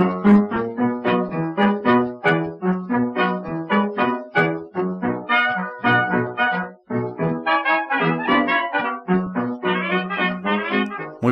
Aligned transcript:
Muy 0.00 0.08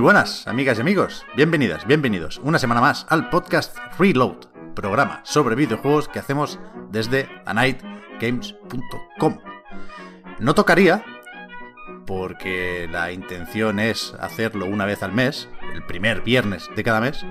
buenas, 0.00 0.46
amigas 0.46 0.76
y 0.76 0.82
amigos. 0.82 1.24
Bienvenidas, 1.34 1.86
bienvenidos 1.86 2.42
una 2.44 2.58
semana 2.58 2.82
más 2.82 3.06
al 3.08 3.30
podcast 3.30 3.78
Reload, 3.98 4.36
programa 4.74 5.22
sobre 5.24 5.54
videojuegos 5.54 6.08
que 6.08 6.18
hacemos 6.18 6.58
desde 6.90 7.26
anightgames.com. 7.46 9.38
No 10.40 10.54
tocaría, 10.54 11.02
porque 12.06 12.86
la 12.90 13.12
intención 13.12 13.80
es 13.80 14.12
hacerlo 14.20 14.66
una 14.66 14.84
vez 14.84 15.02
al 15.02 15.12
mes, 15.12 15.48
el 15.72 15.86
primer 15.86 16.20
viernes 16.20 16.68
de 16.76 16.84
cada 16.84 17.00
mes, 17.00 17.24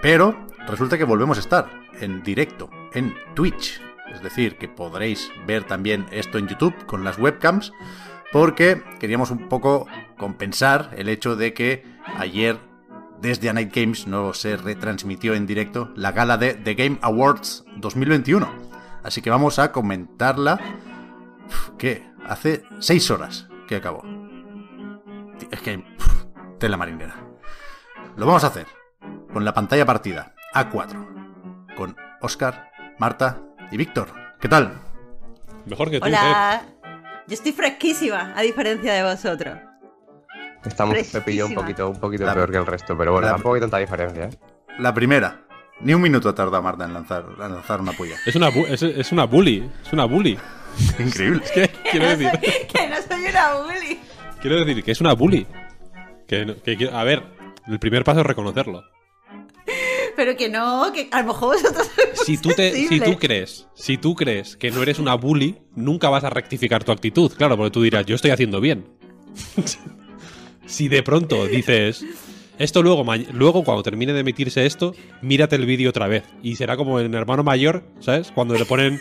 pero 0.00 0.46
resulta 0.70 0.98
que 0.98 1.04
volvemos 1.04 1.36
a 1.36 1.40
estar 1.40 1.70
en 2.00 2.22
directo 2.22 2.70
en 2.92 3.14
Twitch. 3.34 3.80
Es 4.12 4.22
decir, 4.22 4.56
que 4.56 4.68
podréis 4.68 5.30
ver 5.46 5.64
también 5.64 6.06
esto 6.10 6.38
en 6.38 6.48
YouTube 6.48 6.86
con 6.86 7.04
las 7.04 7.18
webcams, 7.18 7.72
porque 8.32 8.82
queríamos 8.98 9.30
un 9.30 9.48
poco 9.48 9.86
compensar 10.16 10.90
el 10.96 11.08
hecho 11.08 11.36
de 11.36 11.54
que 11.54 11.84
ayer 12.18 12.58
desde 13.20 13.50
A 13.50 13.52
Night 13.52 13.74
Games 13.74 14.06
no 14.06 14.32
se 14.34 14.56
retransmitió 14.56 15.34
en 15.34 15.46
directo 15.46 15.92
la 15.94 16.12
gala 16.12 16.38
de 16.38 16.54
The 16.54 16.74
Game 16.74 16.98
Awards 17.02 17.64
2021. 17.76 18.48
Así 19.02 19.22
que 19.22 19.30
vamos 19.30 19.58
a 19.58 19.72
comentarla. 19.72 20.58
¿Qué? 21.78 22.08
Hace 22.26 22.64
seis 22.78 23.10
horas 23.10 23.48
que 23.66 23.76
acabó. 23.76 24.02
Es 25.50 25.60
que... 25.60 25.84
tela 26.58 26.76
marinera. 26.76 27.16
Lo 28.16 28.26
vamos 28.26 28.44
a 28.44 28.48
hacer 28.48 28.66
con 29.32 29.44
la 29.44 29.54
pantalla 29.54 29.86
partida 29.86 30.34
A4. 30.54 31.74
Con 31.76 31.96
Oscar, 32.20 32.70
Marta 32.98 33.38
y 33.70 33.76
Víctor. 33.76 34.08
¿Qué 34.40 34.48
tal? 34.48 34.72
Mejor 35.66 35.90
que 35.90 36.00
tú, 36.00 36.06
Hola. 36.06 36.62
Yo 37.26 37.34
estoy 37.34 37.52
fresquísima, 37.52 38.32
a 38.36 38.42
diferencia 38.42 38.92
de 38.92 39.02
vosotros. 39.04 39.58
Estamos. 40.64 40.96
Pepillo 41.12 41.46
un 41.46 41.54
poquito, 41.54 41.88
un 41.88 42.00
poquito 42.00 42.24
La- 42.24 42.34
peor 42.34 42.50
que 42.50 42.56
el 42.58 42.66
resto, 42.66 42.96
pero 42.98 43.12
bueno, 43.12 43.26
la- 43.28 43.34
tampoco 43.34 43.54
hay 43.54 43.60
tanta 43.60 43.78
diferencia, 43.78 44.24
¿eh? 44.24 44.30
La 44.78 44.92
primera. 44.92 45.42
Ni 45.80 45.94
un 45.94 46.02
minuto 46.02 46.34
tarda 46.34 46.60
Marta 46.60 46.84
en 46.84 46.92
lanzar, 46.92 47.24
en 47.42 47.52
lanzar 47.54 47.80
una 47.80 47.92
puya. 47.92 48.16
Es 48.26 48.34
una, 48.36 48.48
es, 48.48 48.82
es 48.82 49.12
una 49.12 49.24
bully. 49.24 49.70
Es 49.82 49.92
una 49.92 50.04
bully. 50.04 50.38
Increíble. 50.98 51.42
¿Qué? 51.54 51.70
Quiero 51.90 52.06
no 52.06 52.16
decir, 52.16 52.30
soy, 52.30 52.66
que 52.66 52.88
no 52.88 52.96
soy 52.96 53.24
una 53.30 53.54
bully. 53.54 54.00
quiero 54.42 54.56
decir 54.64 54.84
que 54.84 54.90
es 54.92 55.00
una 55.00 55.12
bully. 55.14 55.46
Que- 56.26 56.60
que- 56.62 56.90
a 56.92 57.02
ver, 57.04 57.22
el 57.66 57.78
primer 57.78 58.04
paso 58.04 58.20
es 58.20 58.26
reconocerlo. 58.26 58.82
Pero 60.16 60.36
que 60.36 60.48
no, 60.48 60.92
que 60.92 61.08
a 61.10 61.20
lo 61.22 61.28
mejor 61.28 61.56
vosotros 61.56 61.88
Si 62.24 62.36
tú, 62.38 62.50
te, 62.50 62.72
si 62.88 63.00
tú 63.00 63.16
crees, 63.18 63.66
si 63.74 63.96
tú 63.96 64.14
crees 64.14 64.56
que 64.56 64.70
no 64.70 64.82
eres 64.82 64.98
una 64.98 65.14
bully, 65.14 65.58
nunca 65.74 66.08
vas 66.10 66.24
a 66.24 66.30
rectificar 66.30 66.84
tu 66.84 66.92
actitud. 66.92 67.32
Claro, 67.36 67.56
porque 67.56 67.70
tú 67.70 67.82
dirás, 67.82 68.04
yo 68.06 68.14
estoy 68.16 68.30
haciendo 68.30 68.60
bien. 68.60 68.86
si 70.66 70.88
de 70.88 71.02
pronto 71.02 71.46
dices, 71.46 72.04
esto 72.58 72.82
luego, 72.82 73.04
luego 73.32 73.64
cuando 73.64 73.82
termine 73.82 74.12
de 74.12 74.20
emitirse 74.20 74.66
esto, 74.66 74.94
mírate 75.22 75.56
el 75.56 75.66
vídeo 75.66 75.90
otra 75.90 76.06
vez. 76.08 76.24
Y 76.42 76.56
será 76.56 76.76
como 76.76 77.00
en 77.00 77.14
hermano 77.14 77.42
mayor, 77.42 77.84
¿sabes? 78.00 78.30
Cuando 78.32 78.54
le 78.54 78.64
ponen 78.64 79.00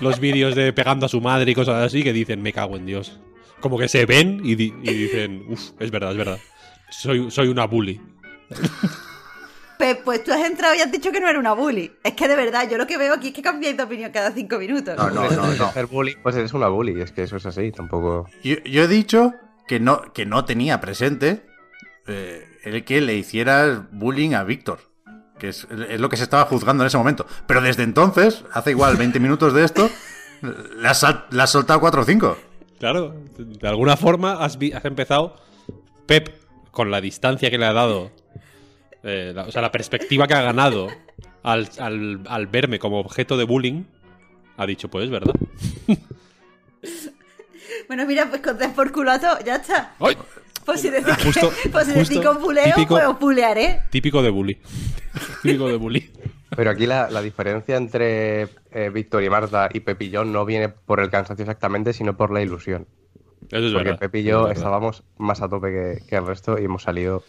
los 0.00 0.18
vídeos 0.20 0.54
de 0.54 0.72
pegando 0.72 1.06
a 1.06 1.08
su 1.08 1.20
madre 1.20 1.50
y 1.50 1.54
cosas 1.54 1.84
así 1.84 2.02
que 2.02 2.12
dicen, 2.12 2.42
me 2.42 2.52
cago 2.52 2.76
en 2.76 2.86
Dios. 2.86 3.18
Como 3.60 3.78
que 3.78 3.88
se 3.88 4.06
ven 4.06 4.40
y, 4.42 4.54
di- 4.54 4.72
y 4.82 4.92
dicen, 4.94 5.44
uff, 5.48 5.70
es 5.78 5.90
verdad, 5.90 6.12
es 6.12 6.16
verdad. 6.16 6.38
Soy, 6.90 7.30
soy 7.30 7.48
una 7.48 7.66
bully. 7.66 8.00
Pep, 9.80 10.04
pues 10.04 10.22
tú 10.22 10.32
has 10.32 10.44
entrado 10.44 10.74
y 10.74 10.80
has 10.80 10.92
dicho 10.92 11.10
que 11.10 11.18
no 11.20 11.28
era 11.28 11.38
una 11.38 11.54
bully. 11.54 11.90
Es 12.04 12.12
que 12.12 12.28
de 12.28 12.36
verdad, 12.36 12.68
yo 12.70 12.76
lo 12.78 12.86
que 12.86 12.96
veo 12.98 13.14
aquí 13.14 13.28
es 13.28 13.34
que 13.34 13.42
cambiáis 13.42 13.76
de 13.76 13.82
opinión 13.82 14.12
cada 14.12 14.30
cinco 14.30 14.58
minutos. 14.58 14.96
No, 14.96 15.10
no, 15.10 15.28
no, 15.28 15.46
no. 15.54 15.72
Ser 15.72 15.86
bully, 15.86 16.16
pues 16.22 16.36
eres 16.36 16.52
una 16.52 16.68
bully, 16.68 17.00
es 17.00 17.10
que 17.12 17.22
eso 17.22 17.36
es 17.38 17.46
así, 17.46 17.72
tampoco... 17.72 18.26
Yo, 18.44 18.56
yo 18.64 18.84
he 18.84 18.88
dicho 18.88 19.32
que 19.66 19.80
no, 19.80 20.12
que 20.12 20.26
no 20.26 20.44
tenía 20.44 20.80
presente 20.80 21.46
eh, 22.06 22.46
el 22.64 22.84
que 22.84 23.00
le 23.00 23.14
hiciera 23.16 23.88
bullying 23.90 24.34
a 24.34 24.44
Víctor. 24.44 24.80
Que 25.38 25.48
es, 25.48 25.66
es 25.88 25.98
lo 26.00 26.10
que 26.10 26.18
se 26.18 26.24
estaba 26.24 26.44
juzgando 26.44 26.82
en 26.84 26.88
ese 26.88 26.98
momento. 26.98 27.26
Pero 27.46 27.62
desde 27.62 27.82
entonces, 27.82 28.44
hace 28.52 28.72
igual 28.72 28.96
20 28.96 29.18
minutos 29.20 29.54
de 29.54 29.64
esto, 29.64 29.88
le 30.42 30.86
has, 30.86 31.00
sal- 31.00 31.24
le 31.30 31.42
has 31.42 31.50
soltado 31.50 31.80
4 31.80 32.02
o 32.02 32.04
5. 32.04 32.36
Claro, 32.78 33.14
de 33.38 33.68
alguna 33.68 33.96
forma 33.96 34.44
has, 34.44 34.58
vi- 34.58 34.72
has 34.72 34.84
empezado, 34.84 35.36
Pep, 36.06 36.28
con 36.70 36.90
la 36.90 37.00
distancia 37.00 37.50
que 37.50 37.56
le 37.58 37.64
ha 37.66 37.72
dado, 37.72 38.10
eh, 39.02 39.32
la- 39.34 39.44
o 39.44 39.50
sea, 39.52 39.62
la 39.62 39.72
perspectiva 39.72 40.26
que 40.26 40.34
ha 40.34 40.42
ganado 40.42 40.88
al, 41.42 41.68
al- 41.78 42.20
al 42.28 42.46
verme 42.46 42.78
como 42.78 43.00
objeto 43.00 43.36
de 43.36 43.44
bullying, 43.44 43.84
ha 44.56 44.66
dicho, 44.66 44.88
pues 44.88 45.04
es 45.06 45.10
verdad. 45.10 45.34
Bueno, 47.88 48.06
mira, 48.06 48.26
pues 48.28 48.40
con 48.40 48.56
tres 48.56 48.70
por 48.70 48.92
culo 48.92 49.10
a 49.12 49.20
todo, 49.20 49.38
ya 49.44 49.56
está. 49.56 49.94
¡Ay! 50.00 50.16
Pues 50.64 50.80
si 50.80 50.90
decís, 50.90 51.14
Justo- 51.24 51.52
pues 51.72 51.86
si 51.86 51.92
decís 51.94 52.24
os 52.24 52.40
buleo, 52.40 52.64
típico- 52.74 52.94
pues 52.94 53.06
os 53.06 53.18
bulearé. 53.18 53.80
Típico 53.90 54.22
de 54.22 54.30
bully. 54.30 54.58
Típico 55.42 55.68
de 55.68 55.76
bully. 55.76 56.10
Pero 56.54 56.70
aquí 56.70 56.86
la, 56.86 57.10
la 57.10 57.22
diferencia 57.22 57.76
entre 57.76 58.42
eh, 58.72 58.90
Víctor 58.92 59.22
y 59.22 59.30
Marta 59.30 59.68
y 59.72 59.80
Pepillón 59.80 60.32
no 60.32 60.44
viene 60.44 60.68
por 60.68 61.00
el 61.00 61.10
cansancio 61.10 61.42
exactamente, 61.44 61.92
sino 61.92 62.16
por 62.16 62.32
la 62.32 62.42
ilusión. 62.42 62.86
Eso 63.50 63.66
es 63.66 63.72
Porque 63.72 63.84
verdad. 63.90 63.98
Pepi 64.00 64.18
y 64.20 64.28
eso 64.28 64.42
yo 64.46 64.50
es 64.50 64.58
estábamos 64.58 65.02
más 65.18 65.40
a 65.42 65.48
tope 65.48 65.68
que, 65.70 66.06
que 66.08 66.16
el 66.16 66.26
resto 66.26 66.58
y 66.60 66.64
hemos 66.64 66.82
salido 66.82 67.24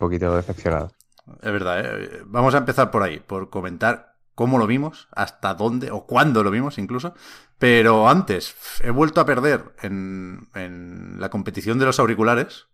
poquito 0.00 0.34
decepcionados. 0.34 0.92
Es 1.40 1.52
verdad, 1.52 1.80
¿eh? 1.80 2.22
Vamos 2.26 2.54
a 2.54 2.58
empezar 2.58 2.90
por 2.90 3.04
ahí, 3.04 3.20
por 3.20 3.50
comentar 3.50 4.16
cómo 4.34 4.58
lo 4.58 4.66
vimos, 4.66 5.06
hasta 5.12 5.54
dónde 5.54 5.92
o 5.92 6.06
cuándo 6.06 6.42
lo 6.42 6.50
vimos 6.50 6.78
incluso. 6.78 7.14
Pero 7.58 8.08
antes, 8.08 8.56
he 8.82 8.90
vuelto 8.90 9.20
a 9.20 9.26
perder 9.26 9.74
en, 9.82 10.48
en 10.54 11.20
la 11.20 11.30
competición 11.30 11.78
de 11.78 11.84
los 11.86 12.00
auriculares. 12.00 12.66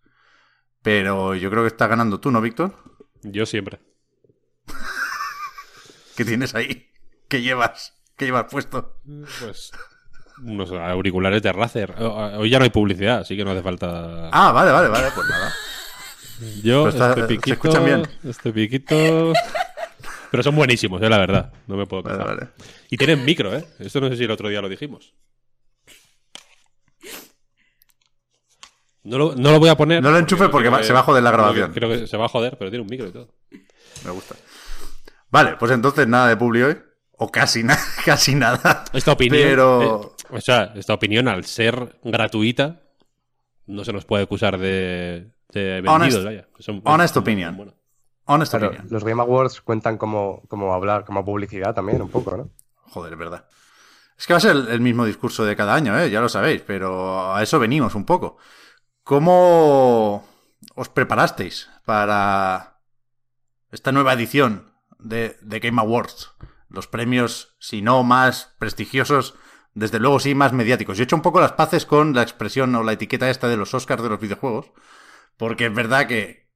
Pero 0.83 1.35
yo 1.35 1.51
creo 1.51 1.63
que 1.63 1.69
está 1.69 1.89
ganando 1.89 2.21
tú, 2.21 2.31
¿no, 2.31 2.41
Víctor? 2.41 2.73
Yo 3.23 3.45
siempre. 3.45 3.81
¿Qué 6.17 6.25
tienes 6.25 6.55
ahí? 6.55 6.89
¿Qué 7.29 7.43
llevas? 7.43 7.95
¿Qué 8.17 8.27
llevas 8.27 8.47
puesto? 8.51 9.01
Pues 9.41 9.73
unos 10.43 10.71
auriculares 10.73 11.43
de 11.43 11.53
Razer. 11.53 11.95
Hoy 11.99 12.51
ya 12.51 12.59
no 12.59 12.65
hay 12.65 12.71
publicidad, 12.71 13.21
así 13.21 13.37
que 13.37 13.45
no 13.45 13.53
hace 13.53 13.63
falta... 13.63 14.29
Ah, 14.33 14.53
vale, 14.53 14.71
vale, 14.71 14.89
vale, 14.89 15.09
pues 15.15 15.27
nada. 15.29 15.53
Yo, 16.63 16.89
está- 16.89 17.11
este 17.11 17.21
se 17.23 17.27
piquito, 17.29 17.53
escuchan 17.55 17.85
bien. 17.85 18.03
Este 18.25 18.53
piquito... 18.53 19.33
Pero 20.31 20.43
son 20.43 20.57
buenísimos, 20.57 21.01
eh, 21.03 21.09
la 21.09 21.19
verdad. 21.19 21.53
No 21.67 21.77
me 21.77 21.87
puedo 21.87 22.03
quejar. 22.03 22.25
vale. 22.27 22.49
Y 22.91 22.97
tienen 22.97 23.25
micro, 23.25 23.55
¿eh? 23.57 23.65
Esto 23.79 24.01
no 24.01 24.09
sé 24.09 24.17
si 24.17 24.25
el 24.25 24.31
otro 24.31 24.49
día 24.49 24.61
lo 24.61 24.69
dijimos. 24.69 25.15
No 29.05 29.19
lo, 29.19 29.35
no 29.37 29.53
lo 29.53 29.61
voy 29.61 29.69
a 29.69 29.77
poner. 29.77 30.03
No 30.03 30.11
lo 30.11 30.19
enchufe 30.19 30.49
porque 30.49 30.69
se 30.83 30.93
va 30.93 31.01
a 31.01 31.03
joder 31.05 31.23
la 31.23 31.31
creo 31.31 31.39
que- 31.47 31.53
grabación. 31.61 31.73
Creo 31.73 31.89
que 31.89 32.07
se 32.07 32.17
va 32.17 32.25
a 32.25 32.29
joder, 32.29 32.57
pero 32.59 32.71
tiene 32.71 32.83
un 32.83 32.91
micro 32.91 33.07
y 33.07 33.13
todo. 33.13 33.29
Me 34.05 34.11
gusta. 34.11 34.35
Vale, 35.31 35.57
pues 35.59 35.71
entonces 35.73 36.07
nada 36.09 36.29
de 36.29 36.37
publi 36.37 36.63
hoy. 36.63 36.77
O 37.19 37.31
casi, 37.31 37.63
nada 37.63 37.81
casi 38.05 38.35
nada. 38.35 38.85
Esta 38.93 39.13
opinión. 39.13 39.43
Pero... 39.43 40.17
eh, 40.31 40.37
o 40.37 40.41
sea, 40.41 40.73
esta 40.75 40.93
opinión, 40.93 41.29
al 41.29 41.45
ser 41.45 41.99
gratuita, 42.03 42.83
no 43.67 43.85
se 43.85 43.93
nos 43.93 44.05
puede 44.05 44.25
acusar 44.25 44.59
de, 44.59 45.31
de 45.65 45.81
vendidos, 45.81 45.97
Honest- 45.97 46.25
vaya. 46.25 46.49
Son- 46.59 46.83
honest 46.85 47.15
son- 47.15 47.23
opinion. 47.23 47.57
bueno. 47.57 47.75
Honest 48.25 48.51
Claro, 48.53 48.67
opinion. 48.69 48.89
los 48.91 49.05
Game 49.05 49.23
Awards 49.23 49.61
cuentan 49.61 49.99
como, 49.99 50.43
como 50.49 50.75
hablar, 50.75 51.05
como 51.05 51.25
publicidad 51.25 51.75
también, 51.75 52.03
un 52.03 52.09
poco, 52.11 52.37
¿no? 52.37 52.51
Joder, 52.91 53.13
es 53.13 53.19
verdad. 53.19 53.45
Es 54.19 54.27
que 54.27 54.33
va 54.33 54.39
a 54.39 54.41
ser 54.41 54.53
el, 54.57 54.69
el 54.69 54.81
mismo 54.81 55.05
discurso 55.05 55.45
de 55.45 55.55
cada 55.55 55.75
año, 55.75 55.99
¿eh? 55.99 56.11
ya 56.11 56.21
lo 56.21 56.29
sabéis, 56.29 56.63
pero 56.67 57.35
a 57.35 57.43
eso 57.43 57.59
venimos 57.59 57.95
un 57.95 58.05
poco. 58.05 58.39
¿Cómo 59.05 60.27
os 60.75 60.89
preparasteis 60.89 61.69
para 61.85 62.81
esta 63.71 63.93
nueva 63.93 64.13
edición 64.15 64.73
de, 64.99 65.37
de 65.43 65.61
Game 65.61 65.81
Awards? 65.81 66.33
Los 66.69 66.89
premios, 66.89 67.55
si 67.61 67.83
no 67.83 68.03
más 68.03 68.55
prestigiosos, 68.59 69.35
desde 69.75 70.01
luego 70.01 70.19
sí 70.19 70.35
más 70.35 70.53
mediáticos. 70.53 70.97
Yo 70.97 71.03
he 71.03 71.05
hecho 71.05 71.15
un 71.17 71.23
poco 71.23 71.41
las 71.41 71.53
paces 71.53 71.87
con 71.87 72.15
la 72.15 72.23
expresión 72.23 72.75
o 72.75 72.83
la 72.83 72.93
etiqueta 72.93 73.31
esta 73.31 73.47
de 73.49 73.57
los 73.57 73.73
Oscars 73.75 74.03
de 74.03 74.09
los 74.09 74.19
videojuegos, 74.21 74.73
porque 75.37 75.67
es 75.67 75.75
verdad 75.75 76.07
que 76.07 76.51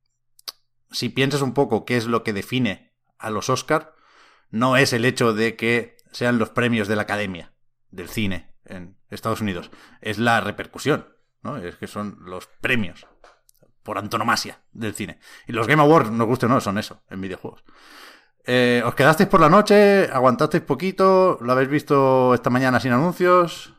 si 0.91 1.09
piensas 1.09 1.43
un 1.43 1.55
poco 1.55 1.85
qué 1.85 1.97
es 1.97 2.07
lo 2.07 2.23
que 2.23 2.33
define 2.33 2.95
a 3.19 3.31
los 3.31 3.49
Oscar, 3.49 3.95
no 4.51 4.77
es 4.77 4.93
el 4.93 5.05
hecho 5.05 5.33
de 5.33 5.57
que 5.57 5.97
sean 6.13 6.39
los 6.39 6.51
premios 6.51 6.89
de 6.89 6.97
la 6.97 7.03
Academia 7.03 7.53
del 7.91 8.09
cine 8.09 8.55
en 8.65 8.97
Estados 9.11 9.41
Unidos, 9.41 9.71
es 10.01 10.19
la 10.19 10.41
repercusión, 10.41 11.09
¿no? 11.43 11.57
Es 11.57 11.77
que 11.77 11.87
son 11.87 12.19
los 12.21 12.47
premios 12.61 13.07
por 13.83 13.99
antonomasia 13.99 14.61
del 14.73 14.95
cine. 14.95 15.19
Y 15.47 15.53
los 15.53 15.67
Game 15.67 15.83
Awards, 15.83 16.11
nos 16.11 16.27
guste 16.27 16.47
o 16.47 16.49
no, 16.49 16.61
son 16.61 16.79
eso, 16.79 17.03
en 17.11 17.21
videojuegos. 17.21 17.65
Eh, 18.45 18.83
¿Os 18.85 18.95
quedasteis 18.95 19.29
por 19.29 19.41
la 19.41 19.49
noche? 19.49 20.09
¿Aguantasteis 20.13 20.63
poquito? 20.63 21.39
¿Lo 21.41 21.53
habéis 21.53 21.69
visto 21.69 22.35
esta 22.35 22.51
mañana 22.51 22.81
sin 22.81 22.93
anuncios? 22.93 23.75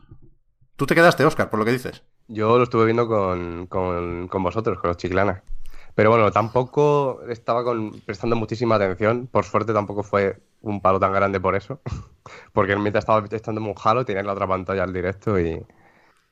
Tú 0.76 0.86
te 0.86 0.94
quedaste, 0.94 1.24
Oscar, 1.24 1.50
por 1.50 1.58
lo 1.58 1.64
que 1.64 1.72
dices. 1.72 2.02
Yo 2.28 2.56
lo 2.56 2.64
estuve 2.64 2.84
viendo 2.84 3.06
con, 3.06 3.66
con, 3.66 4.28
con 4.28 4.42
vosotros, 4.42 4.78
con 4.78 4.88
los 4.88 4.96
chiclanas. 4.96 5.42
Pero 5.94 6.10
bueno, 6.10 6.30
tampoco 6.32 7.22
estaba 7.28 7.64
con, 7.64 8.00
prestando 8.00 8.36
muchísima 8.36 8.76
atención. 8.76 9.26
Por 9.26 9.44
suerte 9.44 9.72
tampoco 9.72 10.02
fue 10.02 10.40
un 10.62 10.80
palo 10.80 10.98
tan 10.98 11.12
grande 11.12 11.40
por 11.40 11.54
eso. 11.54 11.80
Porque 12.52 12.76
mientras 12.76 13.02
estaba 13.02 13.26
estando 13.30 13.60
un 13.60 13.74
halo, 13.82 14.04
tenía 14.04 14.22
la 14.22 14.32
otra 14.32 14.46
pantalla 14.46 14.84
al 14.84 14.92
directo 14.92 15.38
y, 15.38 15.64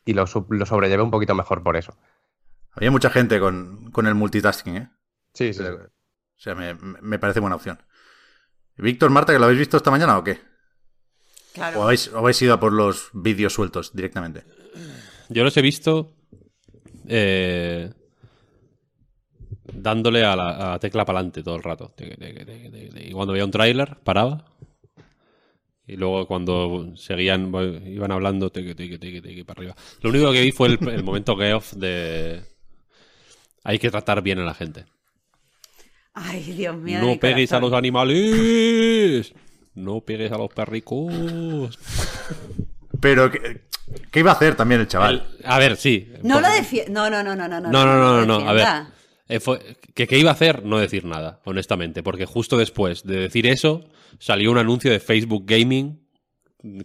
y 0.05 0.15
lo, 0.15 0.25
lo 0.49 0.67
sobrellevé 0.67 1.03
un 1.03 1.11
poquito 1.11 1.35
mejor 1.35 1.63
por 1.63 1.77
eso. 1.77 1.97
Había 2.73 2.91
mucha 2.91 3.11
gente 3.11 3.41
con, 3.41 3.91
con 3.91 4.07
el 4.07 4.15
multitasking, 4.15 4.77
¿eh? 4.77 4.91
Sí, 5.35 5.53
sí. 5.53 5.63
O 5.63 5.91
sea, 6.37 6.55
me, 6.55 6.75
me 6.75 7.19
parece 7.19 7.41
buena 7.41 7.57
opción. 7.57 7.83
Víctor, 8.77 9.11
Marta, 9.11 9.33
¿que 9.33 9.39
lo 9.39 9.45
habéis 9.45 9.59
visto 9.59 9.77
esta 9.77 9.91
mañana 9.91 10.17
o 10.17 10.25
qué? 10.25 10.41
Claro. 11.53 11.81
¿O 11.81 11.83
habéis, 11.83 12.09
o 12.09 12.19
habéis 12.19 12.41
ido 12.41 12.55
a 12.55 12.61
por 12.61 12.73
los 12.73 13.11
vídeos 13.13 13.53
sueltos 13.53 13.95
directamente? 13.95 14.45
Yo 15.31 15.44
los 15.44 15.56
he 15.56 15.62
visto 15.62 16.12
eh, 17.09 17.91
dándole 19.73 20.25
a 20.25 20.37
la, 20.37 20.75
a 20.75 20.79
tecla 20.79 21.05
para 21.05 21.21
adelante 21.21 21.43
todo 21.43 21.56
el 21.56 21.62
rato. 21.62 21.94
Y 22.97 23.12
cuando 23.12 23.32
veía 23.32 23.44
un 23.44 23.50
tráiler, 23.50 23.97
paraba. 24.05 24.44
Y 25.87 25.97
luego 25.97 26.27
cuando 26.27 26.93
seguían, 26.97 27.53
iban 27.87 28.12
hablando, 28.12 28.50
teque, 28.50 28.75
teque, 28.75 28.99
teque, 28.99 29.44
para 29.44 29.59
arriba. 29.59 29.77
Lo 30.03 30.11
único 30.11 30.32
que 30.32 30.43
vi 30.43 30.53
fue 30.53 30.69
el, 30.69 30.88
el 30.88 31.03
momento 31.03 31.37
Geoff 31.37 31.73
de... 31.73 32.43
Hay 33.65 33.79
que 33.79 33.91
tratar 33.91 34.23
bien 34.23 34.38
a 34.38 34.44
la 34.44 34.55
gente. 34.55 34.85
Ay, 36.12 36.43
Dios 36.43 36.76
mío. 36.76 37.00
no 37.00 37.09
mi 37.09 37.19
peguéis 37.19 37.53
a 37.53 37.61
los 37.61 37.73
animales. 37.73 39.33
No 39.75 40.00
pegues 40.00 40.33
a 40.33 40.38
los 40.38 40.53
perricos. 40.53 41.79
Pero, 43.00 43.31
¿qué, 44.11 44.21
iba 44.21 44.31
a 44.31 44.35
hacer 44.35 44.55
también 44.57 44.81
el 44.81 44.89
chaval? 44.89 45.27
El- 45.41 45.47
a 45.47 45.59
ver, 45.59 45.77
sí. 45.77 46.13
No 46.23 46.41
lo 46.41 46.49
defienda. 46.49 46.91
No, 46.93 47.11
no, 47.11 47.23
no, 47.23 47.35
no, 47.37 47.49
no. 47.49 47.61
No, 47.61 47.71
no, 47.71 47.97
no, 47.97 48.25
no, 48.27 48.41
no, 48.41 48.49
a 48.49 48.53
ver. 48.53 48.67
Eh, 49.29 49.41
fue- 49.41 49.61
que, 49.95 50.07
¿Qué 50.07 50.19
iba 50.19 50.31
a 50.31 50.35
hacer? 50.35 50.65
No 50.65 50.79
decir 50.79 51.05
nada, 51.05 51.41
honestamente, 51.45 52.03
porque 52.03 52.27
justo 52.27 52.57
después 52.57 53.05
de 53.05 53.17
decir 53.21 53.47
eso 53.47 53.89
salió 54.19 54.51
un 54.51 54.59
anuncio 54.59 54.91
de 54.91 54.99
Facebook 55.01 55.45
Gaming 55.47 56.01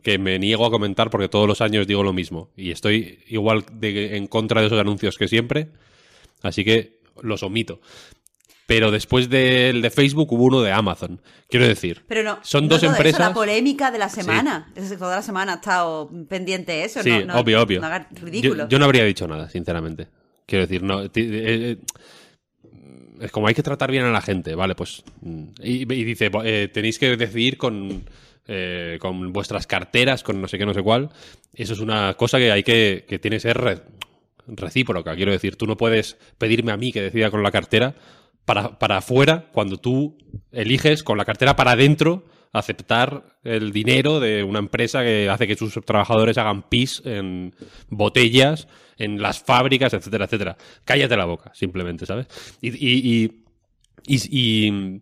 que 0.03 0.17
me 0.17 0.39
niego 0.39 0.65
a 0.65 0.71
comentar 0.71 1.09
porque 1.09 1.27
todos 1.27 1.47
los 1.47 1.59
años 1.61 1.85
digo 1.87 2.01
lo 2.03 2.13
mismo 2.13 2.49
y 2.55 2.71
estoy 2.71 3.19
igual 3.27 3.65
de, 3.73 4.15
en 4.15 4.27
contra 4.27 4.61
de 4.61 4.67
esos 4.67 4.79
anuncios 4.79 5.17
que 5.17 5.27
siempre, 5.27 5.69
así 6.43 6.63
que 6.63 6.99
los 7.21 7.43
omito. 7.43 7.81
Pero 8.67 8.89
después 8.89 9.29
del 9.29 9.81
de 9.83 9.89
Facebook 9.91 10.31
hubo 10.33 10.45
uno 10.45 10.61
de 10.61 10.71
Amazon. 10.71 11.21
Quiero 11.49 11.67
decir, 11.67 12.03
Pero 12.07 12.23
no. 12.23 12.39
son 12.41 12.63
no 12.63 12.69
dos 12.69 12.81
todo 12.81 12.89
eso, 12.91 12.97
empresas. 12.97 13.19
la 13.19 13.33
polémica 13.33 13.91
de 13.91 13.99
la 13.99 14.09
semana. 14.09 14.71
Es 14.75 14.83
decir, 14.83 14.97
toda 14.97 15.17
la 15.17 15.21
semana 15.21 15.53
ha 15.53 15.55
estado 15.57 16.09
pendiente 16.27 16.83
eso. 16.83 17.03
Sí, 17.03 17.09
no, 17.11 17.25
no- 17.25 17.39
obvio, 17.39 17.61
obvio. 17.61 17.81
Ridículo. 18.21 18.63
Yo, 18.63 18.69
yo 18.69 18.79
no 18.79 18.85
habría 18.85 19.03
dicho 19.03 19.27
nada, 19.27 19.49
sinceramente. 19.49 20.07
Quiero 20.47 20.65
decir, 20.65 20.81
no. 20.81 21.03
eh, 21.03 21.09
eh, 21.15 21.77
es 23.21 23.31
como 23.31 23.47
hay 23.47 23.53
que 23.53 23.63
tratar 23.63 23.91
bien 23.91 24.03
a 24.03 24.11
la 24.11 24.21
gente, 24.21 24.55
vale, 24.55 24.75
pues. 24.75 25.03
mm, 25.21 25.43
Y, 25.61 25.81
y 25.93 26.03
dice, 26.03 26.29
eh, 26.43 26.69
tenéis 26.73 26.99
que 26.99 27.15
decidir 27.17 27.57
con, 27.57 28.03
eh, 28.47 28.97
con 28.99 29.31
vuestras 29.31 29.67
carteras, 29.67 30.23
con 30.23 30.41
no 30.41 30.47
sé 30.47 30.57
qué, 30.57 30.65
no 30.65 30.73
sé 30.73 30.81
cuál. 30.81 31.09
Eso 31.53 31.73
es 31.73 31.79
una 31.79 32.13
cosa 32.15 32.37
que 32.39 32.51
hay 32.51 32.63
que. 32.63 33.05
que 33.07 33.19
tiene 33.19 33.37
que 33.37 33.41
ser 33.41 33.57
re- 33.57 33.81
recíproca. 34.47 35.15
Quiero 35.15 35.31
decir, 35.31 35.55
tú 35.55 35.65
no 35.65 35.77
puedes 35.77 36.17
pedirme 36.37 36.71
a 36.71 36.77
mí 36.77 36.91
que 36.91 37.01
decida 37.01 37.31
con 37.31 37.41
la 37.43 37.51
cartera 37.51 37.95
para, 38.45 38.77
para 38.79 38.97
afuera 38.97 39.49
cuando 39.51 39.77
tú 39.77 40.17
eliges 40.51 41.03
con 41.03 41.17
la 41.17 41.25
cartera 41.25 41.55
para 41.55 41.71
adentro 41.71 42.25
aceptar 42.53 43.37
el 43.43 43.71
dinero 43.73 44.19
de 44.21 44.43
una 44.43 44.59
empresa 44.59 45.03
que 45.03 45.29
hace 45.29 45.45
que 45.47 45.55
sus 45.55 45.73
trabajadores 45.85 46.37
hagan 46.37 46.69
pis 46.69 47.01
en 47.03 47.53
botellas, 47.89 48.67
en 48.97 49.21
las 49.21 49.39
fábricas, 49.39 49.93
etcétera, 49.93 50.25
etcétera. 50.25 50.57
Cállate 50.85 51.17
la 51.17 51.25
boca, 51.25 51.51
simplemente, 51.53 52.05
¿sabes? 52.05 52.27
Y, 52.61 52.69
y- 52.69 53.43
y- 54.07 54.67
y- 54.67 55.01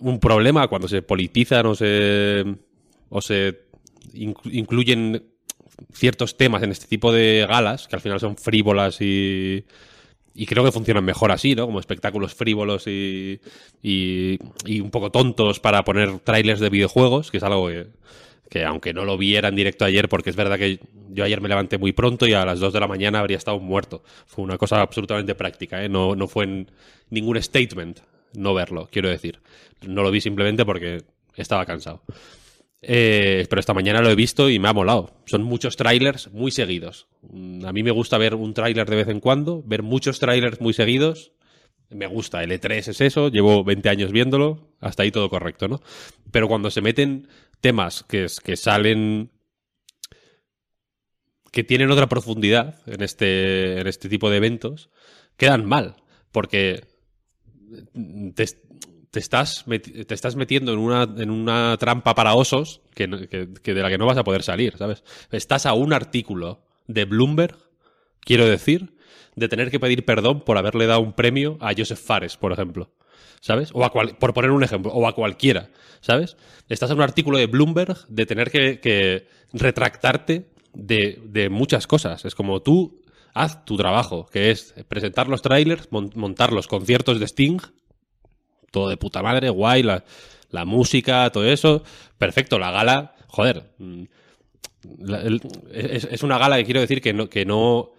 un 0.00 0.20
problema 0.20 0.68
cuando 0.68 0.86
se 0.86 1.02
politizan 1.02 1.66
o 1.66 1.74
se, 1.74 2.44
o 3.08 3.20
se 3.20 3.68
inc- 4.14 4.52
incluyen 4.52 5.24
ciertos 5.92 6.36
temas 6.36 6.62
en 6.62 6.70
este 6.70 6.86
tipo 6.86 7.12
de 7.12 7.44
galas, 7.48 7.88
que 7.88 7.96
al 7.96 8.02
final 8.02 8.20
son 8.20 8.36
frívolas 8.36 9.00
y, 9.00 9.64
y 10.38 10.46
creo 10.46 10.62
que 10.62 10.70
funcionan 10.70 11.04
mejor 11.04 11.32
así, 11.32 11.56
¿no? 11.56 11.66
Como 11.66 11.80
espectáculos 11.80 12.32
frívolos 12.32 12.86
y, 12.86 13.40
y, 13.82 14.38
un 14.80 14.90
poco 14.92 15.10
tontos 15.10 15.58
para 15.58 15.82
poner 15.82 16.20
trailers 16.20 16.60
de 16.60 16.70
videojuegos, 16.70 17.32
que 17.32 17.38
es 17.38 17.42
algo 17.42 17.66
que, 17.66 17.88
que 18.48 18.64
aunque 18.64 18.94
no 18.94 19.04
lo 19.04 19.18
viera 19.18 19.48
en 19.48 19.56
directo 19.56 19.84
ayer, 19.84 20.08
porque 20.08 20.30
es 20.30 20.36
verdad 20.36 20.56
que 20.56 20.78
yo 21.10 21.24
ayer 21.24 21.40
me 21.40 21.48
levanté 21.48 21.76
muy 21.76 21.90
pronto 21.90 22.24
y 22.24 22.34
a 22.34 22.44
las 22.44 22.60
2 22.60 22.72
de 22.72 22.78
la 22.78 22.86
mañana 22.86 23.18
habría 23.18 23.36
estado 23.36 23.58
muerto. 23.58 24.04
Fue 24.26 24.44
una 24.44 24.58
cosa 24.58 24.80
absolutamente 24.80 25.34
práctica, 25.34 25.82
¿eh? 25.82 25.88
No, 25.88 26.14
no 26.14 26.28
fue 26.28 26.44
en 26.44 26.70
ningún 27.10 27.42
statement 27.42 27.98
no 28.34 28.54
verlo, 28.54 28.88
quiero 28.92 29.08
decir. 29.08 29.40
No 29.88 30.04
lo 30.04 30.12
vi 30.12 30.20
simplemente 30.20 30.64
porque 30.64 31.02
estaba 31.34 31.66
cansado. 31.66 32.02
Eh, 32.80 33.46
pero 33.50 33.60
esta 33.60 33.74
mañana 33.74 34.00
lo 34.00 34.10
he 34.10 34.14
visto 34.14 34.50
y 34.50 34.58
me 34.58 34.68
ha 34.68 34.72
molado. 34.72 35.20
Son 35.26 35.42
muchos 35.42 35.76
trailers 35.76 36.30
muy 36.32 36.50
seguidos. 36.50 37.08
Mm, 37.22 37.64
A 37.66 37.72
mí 37.72 37.82
me 37.82 37.90
gusta 37.90 38.18
ver 38.18 38.34
un 38.34 38.54
tráiler 38.54 38.88
de 38.88 38.96
vez 38.96 39.08
en 39.08 39.20
cuando, 39.20 39.62
ver 39.64 39.82
muchos 39.82 40.18
trailers 40.20 40.60
muy 40.60 40.72
seguidos. 40.72 41.32
Me 41.90 42.06
gusta, 42.06 42.42
el 42.42 42.50
E3 42.52 42.88
es 42.88 43.00
eso, 43.00 43.30
llevo 43.30 43.64
20 43.64 43.88
años 43.88 44.12
viéndolo, 44.12 44.74
hasta 44.78 45.02
ahí 45.02 45.10
todo 45.10 45.30
correcto, 45.30 45.68
¿no? 45.68 45.80
Pero 46.30 46.46
cuando 46.46 46.70
se 46.70 46.82
meten 46.82 47.28
temas 47.62 48.04
que, 48.04 48.26
que 48.44 48.56
salen 48.56 49.30
que 51.50 51.64
tienen 51.64 51.90
otra 51.90 52.08
profundidad 52.08 52.80
en 52.86 53.02
este, 53.02 53.80
en 53.80 53.86
este 53.86 54.10
tipo 54.10 54.28
de 54.30 54.36
eventos, 54.36 54.90
quedan 55.38 55.64
mal, 55.64 55.96
porque 56.30 56.84
te, 58.34 58.44
te 59.10 59.20
estás, 59.20 59.64
te 59.66 60.14
estás 60.14 60.36
metiendo 60.36 60.72
en 60.72 60.78
una, 60.78 61.02
en 61.04 61.30
una 61.30 61.76
trampa 61.78 62.14
para 62.14 62.34
osos 62.34 62.80
que, 62.94 63.06
de 63.06 63.74
la 63.82 63.88
que 63.88 63.98
no 63.98 64.06
vas 64.06 64.18
a 64.18 64.24
poder 64.24 64.42
salir, 64.42 64.76
¿sabes? 64.76 65.02
Estás 65.30 65.66
a 65.66 65.72
un 65.74 65.92
artículo 65.92 66.60
de 66.86 67.04
Bloomberg, 67.04 67.56
quiero 68.20 68.46
decir, 68.46 68.94
de 69.36 69.48
tener 69.48 69.70
que 69.70 69.80
pedir 69.80 70.04
perdón 70.04 70.40
por 70.40 70.58
haberle 70.58 70.86
dado 70.86 71.00
un 71.00 71.12
premio 71.14 71.56
a 71.60 71.72
Joseph 71.76 71.98
Fares, 72.00 72.36
por 72.36 72.52
ejemplo. 72.52 72.90
¿Sabes? 73.40 73.70
O 73.72 73.84
a 73.84 73.90
cual- 73.92 74.16
por 74.18 74.34
poner 74.34 74.50
un 74.50 74.64
ejemplo, 74.64 74.90
o 74.92 75.06
a 75.06 75.14
cualquiera, 75.14 75.70
¿sabes? 76.00 76.36
Estás 76.68 76.90
en 76.90 76.96
un 76.96 77.04
artículo 77.04 77.38
de 77.38 77.46
Bloomberg 77.46 77.96
de 78.08 78.26
tener 78.26 78.50
que, 78.50 78.80
que 78.80 79.28
retractarte 79.52 80.48
de, 80.74 81.20
de 81.24 81.48
muchas 81.48 81.86
cosas. 81.86 82.24
Es 82.24 82.34
como 82.34 82.62
tú 82.62 83.00
haz 83.34 83.64
tu 83.64 83.76
trabajo, 83.76 84.26
que 84.26 84.50
es 84.50 84.74
presentar 84.88 85.28
los 85.28 85.40
trailers, 85.42 85.86
mon- 85.92 86.10
montar 86.16 86.52
los 86.52 86.66
conciertos 86.66 87.20
de 87.20 87.26
Sting, 87.28 87.58
todo 88.70 88.88
de 88.88 88.96
puta 88.96 89.22
madre, 89.22 89.50
guay, 89.50 89.82
la, 89.82 90.04
la 90.50 90.64
música, 90.64 91.30
todo 91.30 91.44
eso, 91.44 91.82
perfecto, 92.16 92.58
la 92.58 92.70
gala, 92.70 93.14
joder, 93.26 93.70
mm, 93.78 94.02
es, 95.72 96.08
es 96.10 96.22
una 96.22 96.38
gala 96.38 96.56
que 96.56 96.64
quiero 96.64 96.80
decir 96.80 97.00
que 97.00 97.12
no, 97.12 97.28
que 97.28 97.44
no, 97.44 97.92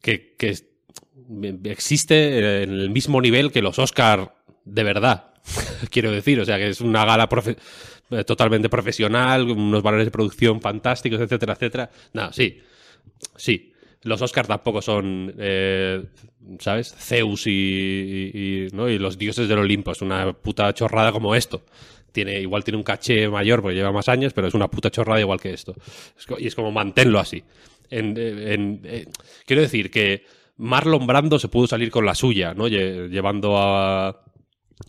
que, 0.00 0.34
que 0.36 0.56
existe 1.64 2.62
en 2.62 2.70
el 2.70 2.90
mismo 2.90 3.20
nivel 3.20 3.52
que 3.52 3.62
los 3.62 3.78
Oscar 3.78 4.34
de 4.64 4.82
verdad, 4.82 5.34
quiero 5.90 6.10
decir, 6.10 6.40
o 6.40 6.44
sea 6.44 6.58
que 6.58 6.68
es 6.68 6.80
una 6.80 7.04
gala 7.04 7.28
totalmente 8.26 8.68
profesional, 8.68 9.50
unos 9.50 9.82
valores 9.82 10.06
de 10.06 10.10
producción 10.10 10.60
fantásticos, 10.60 11.20
etcétera, 11.20 11.54
etcétera. 11.54 11.90
No, 12.12 12.32
sí, 12.32 12.60
sí. 13.36 13.72
Los 14.02 14.22
Oscars 14.22 14.48
tampoco 14.48 14.80
son, 14.80 15.34
eh, 15.38 16.04
¿sabes? 16.60 16.94
Zeus 16.98 17.46
y, 17.46 17.50
y- 18.32 18.68
¿no? 18.72 18.88
y 18.88 18.98
los 18.98 19.18
dioses 19.18 19.48
del 19.48 19.58
Olimpo. 19.58 19.90
Es 19.92 20.02
una 20.02 20.32
puta 20.32 20.72
chorrada 20.72 21.10
como 21.12 21.34
esto. 21.34 21.64
Tiene, 22.12 22.40
igual 22.40 22.64
tiene 22.64 22.78
un 22.78 22.84
caché 22.84 23.28
mayor 23.28 23.60
porque 23.60 23.74
lleva 23.76 23.92
más 23.92 24.08
años, 24.08 24.32
pero 24.32 24.46
es 24.46 24.54
una 24.54 24.68
puta 24.68 24.90
chorrada 24.90 25.20
igual 25.20 25.40
que 25.40 25.52
esto. 25.52 25.74
Es 26.18 26.26
y 26.38 26.46
es 26.46 26.54
como 26.54 26.70
manténlo 26.72 27.18
así. 27.18 27.42
En- 27.90 28.14
eh, 28.84 29.06
quiero 29.46 29.62
decir 29.62 29.90
que 29.90 30.24
Marlon 30.56 31.06
Brando 31.06 31.38
se 31.38 31.48
pudo 31.48 31.66
salir 31.66 31.90
con 31.90 32.04
la 32.06 32.14
suya, 32.14 32.54
¿no? 32.54 32.66
Lle- 32.68 33.08
llevando 33.08 33.56
a, 33.58 34.08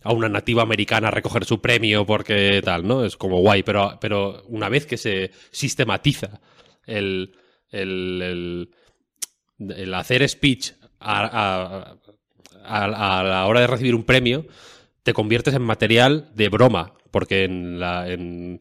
a 0.02 0.12
una 0.12 0.28
nativa 0.28 0.62
americana 0.62 1.08
a 1.08 1.10
recoger 1.12 1.44
su 1.44 1.60
premio 1.60 2.06
porque 2.06 2.60
tal, 2.64 2.86
¿no? 2.86 3.04
Es 3.04 3.16
como 3.16 3.40
guay, 3.40 3.62
pero, 3.62 3.98
pero 4.00 4.42
una 4.48 4.68
vez 4.68 4.86
que 4.86 4.96
se 4.96 5.30
sistematiza 5.50 6.40
el, 6.86 7.32
el, 7.70 8.70
el 9.76 9.94
hacer 9.94 10.26
speech 10.28 10.72
a- 10.98 11.96
a- 12.64 13.18
a, 13.18 13.22
la 13.22 13.46
hora 13.46 13.60
de 13.60 13.66
recibir 13.66 13.94
un 13.94 14.04
premio, 14.04 14.46
te 15.02 15.12
conviertes 15.12 15.54
en 15.54 15.62
material 15.62 16.30
de 16.34 16.48
broma. 16.48 16.92
Porque 17.10 17.44
en 17.44 17.80
la. 17.80 18.08
En, 18.08 18.60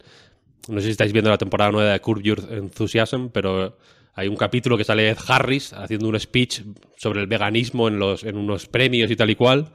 no 0.67 0.79
sé 0.79 0.85
si 0.85 0.91
estáis 0.91 1.13
viendo 1.13 1.29
la 1.29 1.37
temporada 1.37 1.71
nueva 1.71 1.91
de 1.93 1.99
Curb 1.99 2.21
Your 2.21 2.47
Enthusiasm, 2.51 3.27
pero 3.29 3.77
hay 4.15 4.27
un 4.27 4.35
capítulo 4.35 4.77
que 4.77 4.83
sale 4.83 5.09
Ed 5.09 5.17
Harris 5.27 5.73
haciendo 5.73 6.07
un 6.07 6.19
speech 6.19 6.61
sobre 6.97 7.21
el 7.21 7.27
veganismo 7.27 7.87
en, 7.87 7.99
los, 7.99 8.23
en 8.23 8.37
unos 8.37 8.65
premios 8.67 9.09
y 9.11 9.15
tal 9.15 9.29
y 9.29 9.35
cual. 9.35 9.71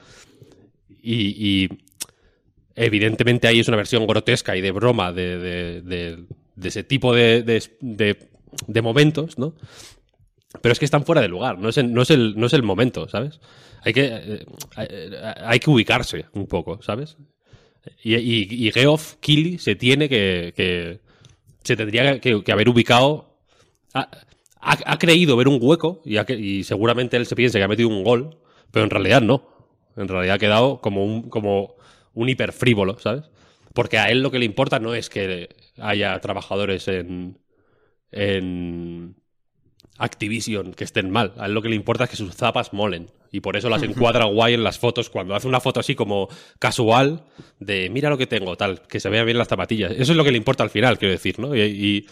Y, 1.03 1.37
y 1.65 1.69
evidentemente 2.75 3.47
ahí 3.47 3.61
es 3.61 3.69
una 3.69 3.77
versión 3.77 4.07
grotesca 4.07 4.57
y 4.57 4.61
de 4.61 4.71
broma 4.73 5.13
de, 5.13 5.39
de- 5.39 5.81
de- 5.83 6.25
de 6.57 6.69
ese 6.69 6.85
tipo 6.85 7.15
de 7.15 8.83
momentos, 8.83 9.39
¿no? 9.39 9.55
Pero 10.61 10.73
es 10.73 10.79
que 10.79 10.85
están 10.85 11.05
fuera 11.05 11.21
de 11.21 11.29
lugar, 11.29 11.59
no 11.59 11.69
es 11.69 11.79
el, 11.79 11.93
no 11.93 12.03
es 12.03 12.11
el, 12.11 12.35
no 12.37 12.47
es 12.47 12.53
el 12.53 12.63
momento, 12.63 13.09
¿sabes? 13.09 13.41
Hay 13.83 13.93
que, 13.93 14.47
eh, 14.79 15.17
hay 15.45 15.61
que 15.61 15.71
ubicarse 15.71 16.27
un 16.33 16.47
poco, 16.47 16.81
¿sabes? 16.83 17.17
Y, 18.03 18.71
Geoff 18.73 19.17
Keighley 19.21 19.59
se 19.59 19.75
tiene 19.77 20.09
que, 20.09 21.01
se 21.63 21.77
tendría 21.77 22.19
que, 22.21 22.43
haber 22.53 22.69
ubicado. 22.69 23.39
Ha, 23.93 24.09
ha- 24.61 24.99
creído 24.99 25.37
ver 25.37 25.49
un 25.49 25.59
hueco 25.61 26.03
y, 26.05 26.65
seguramente 26.65 27.17
él 27.17 27.27
se 27.27 27.37
piensa 27.37 27.59
que 27.59 27.65
ha 27.65 27.69
metido 27.69 27.89
un 27.89 28.03
gol, 28.03 28.39
pero 28.71 28.85
en 28.85 28.91
realidad 28.91 29.21
no. 29.21 29.49
En 29.97 30.09
realidad 30.09 30.37
ha 30.37 30.39
quedado 30.39 30.81
como 30.81 31.05
un, 31.05 31.29
como 31.29 31.77
un 32.15 32.29
hiperfrívolo, 32.29 32.99
¿sabes? 32.99 33.25
Porque 33.75 33.99
a 33.99 34.09
él 34.09 34.23
lo 34.23 34.31
que 34.31 34.39
le 34.39 34.47
importa 34.47 34.79
no 34.79 34.95
es 34.95 35.11
que 35.11 35.51
haya 35.77 36.19
trabajadores 36.21 36.89
en 36.89 37.39
Activision 39.99 40.75
que 40.75 40.85
estén 40.85 41.11
mal. 41.11 41.35
A 41.39 41.47
él 41.47 41.53
lo 41.53 41.63
que 41.63 41.69
le 41.69 41.77
importa 41.77 42.05
es 42.05 42.11
que 42.11 42.17
sus 42.17 42.35
zapas 42.35 42.73
molen. 42.73 43.11
Y 43.31 43.41
por 43.41 43.57
eso 43.57 43.69
las 43.69 43.83
encuadra 43.85 44.25
guay 44.27 44.55
en 44.55 44.65
las 44.65 44.79
fotos. 44.79 45.11
Cuando 45.11 45.35
hace 45.35 45.47
una 45.49 45.61
foto 45.61 45.81
así 45.81 45.95
como 45.95 46.29
casual, 46.59 47.25
de 47.61 47.89
mira 47.91 48.11
lo 48.11 48.19
que 48.19 48.27
tengo, 48.27 48.57
tal, 48.57 48.83
que 48.89 49.01
se 49.01 49.09
vean 49.09 49.25
bien 49.27 49.39
las 49.39 49.49
zapatillas. 49.49 49.93
Eso 49.93 50.13
es 50.13 50.17
lo 50.17 50.25
que 50.25 50.31
le 50.33 50.39
importa 50.39 50.63
al 50.65 50.71
final, 50.71 50.99
quiero 50.99 51.13
decir, 51.13 51.39
¿no? 51.39 51.55
Y, 51.55 51.61
y- 51.63 52.07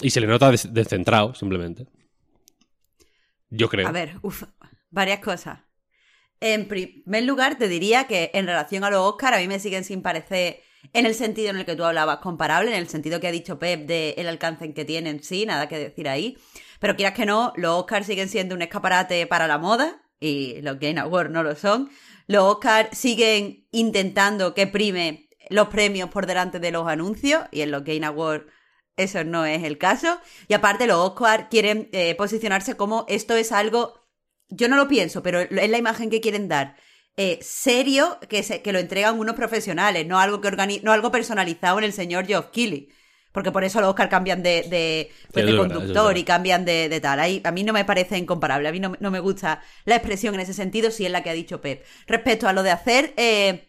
y 0.00 0.10
se 0.10 0.20
le 0.20 0.26
nota 0.26 0.50
des- 0.50 0.72
descentrado, 0.72 1.34
simplemente. 1.34 1.86
Yo 3.50 3.68
creo. 3.68 3.86
A 3.88 3.92
ver, 3.92 4.16
uf, 4.22 4.44
varias 4.90 5.20
cosas. 5.20 5.60
En 6.40 6.66
primer 6.66 7.24
lugar, 7.24 7.56
te 7.58 7.68
diría 7.68 8.04
que 8.06 8.30
en 8.34 8.46
relación 8.46 8.84
a 8.84 8.90
los 8.90 9.00
Oscar, 9.00 9.34
a 9.34 9.38
mí 9.38 9.46
me 9.46 9.60
siguen 9.60 9.84
sin 9.84 10.02
parecer, 10.02 10.60
en 10.92 11.06
el 11.06 11.14
sentido 11.14 11.50
en 11.50 11.58
el 11.58 11.64
que 11.64 11.76
tú 11.76 11.84
hablabas, 11.84 12.18
comparable, 12.18 12.70
en 12.72 12.78
el 12.78 12.88
sentido 12.88 13.20
que 13.20 13.28
ha 13.28 13.32
dicho 13.32 13.58
Pep 13.58 13.86
de 13.86 14.14
el 14.18 14.26
alcance 14.26 14.64
en 14.64 14.72
que 14.74 14.84
tienen, 14.84 15.22
sí, 15.22 15.46
nada 15.46 15.68
que 15.68 15.78
decir 15.78 16.08
ahí. 16.08 16.36
Pero 16.82 16.96
quieras 16.96 17.14
que 17.14 17.26
no, 17.26 17.52
los 17.56 17.78
Oscars 17.80 18.06
siguen 18.06 18.28
siendo 18.28 18.54
un 18.56 18.62
escaparate 18.62 19.26
para 19.28 19.46
la 19.46 19.56
moda 19.56 20.02
y 20.18 20.60
los 20.62 20.78
Game 20.80 20.98
Awards 21.00 21.30
no 21.30 21.42
lo 21.42 21.54
son. 21.54 21.90
Los 22.26 22.42
Oscars 22.44 22.96
siguen 22.98 23.66
intentando 23.70 24.52
que 24.52 24.66
prime 24.66 25.28
los 25.48 25.68
premios 25.68 26.10
por 26.10 26.26
delante 26.26 26.58
de 26.60 26.72
los 26.72 26.86
anuncios 26.88 27.44
y 27.52 27.60
en 27.62 27.70
los 27.70 27.84
Game 27.84 28.04
Awards 28.04 28.46
eso 28.96 29.22
no 29.24 29.46
es 29.46 29.62
el 29.64 29.78
caso. 29.78 30.20
Y 30.48 30.54
aparte, 30.54 30.86
los 30.86 30.98
Oscar 30.98 31.48
quieren 31.48 31.88
eh, 31.92 32.14
posicionarse 32.16 32.76
como 32.76 33.06
esto 33.08 33.34
es 33.36 33.52
algo. 33.52 33.94
Yo 34.48 34.68
no 34.68 34.76
lo 34.76 34.88
pienso, 34.88 35.22
pero 35.22 35.40
es 35.40 35.70
la 35.70 35.78
imagen 35.78 36.10
que 36.10 36.20
quieren 36.20 36.48
dar. 36.48 36.76
eh, 37.16 37.38
serio, 37.42 38.18
que, 38.28 38.42
se, 38.42 38.62
que 38.62 38.72
lo 38.72 38.78
entregan 38.78 39.18
unos 39.18 39.34
profesionales, 39.36 40.06
no 40.06 40.18
algo, 40.18 40.40
que 40.40 40.48
organi- 40.48 40.82
no 40.82 40.92
algo 40.92 41.10
personalizado 41.10 41.78
en 41.78 41.84
el 41.84 41.92
señor 41.92 42.26
Geoff 42.26 42.46
Keighley. 42.52 42.88
Porque 43.32 43.50
por 43.52 43.64
eso 43.64 43.80
los 43.80 43.90
Oscar 43.90 44.08
cambian 44.08 44.42
de, 44.42 44.62
de, 44.68 45.10
pues, 45.32 45.44
de 45.46 45.54
conductor 45.54 46.14
verdad. 46.14 46.20
y 46.20 46.24
cambian 46.24 46.64
de, 46.64 46.88
de 46.88 47.00
tal. 47.00 47.20
Ahí, 47.20 47.40
a 47.44 47.50
mí 47.52 47.64
no 47.64 47.72
me 47.72 47.84
parece 47.84 48.18
incomparable. 48.18 48.68
A 48.68 48.72
mí 48.72 48.80
no, 48.80 48.94
no 49.00 49.10
me 49.10 49.20
gusta 49.20 49.62
la 49.84 49.96
expresión 49.96 50.34
en 50.34 50.40
ese 50.40 50.54
sentido, 50.54 50.90
si 50.90 51.06
es 51.06 51.10
la 51.12 51.22
que 51.22 51.30
ha 51.30 51.34
dicho 51.34 51.60
Pep. 51.60 51.84
Respecto 52.06 52.48
a 52.48 52.52
lo 52.52 52.62
de 52.62 52.70
hacer. 52.70 53.14
eh, 53.16 53.68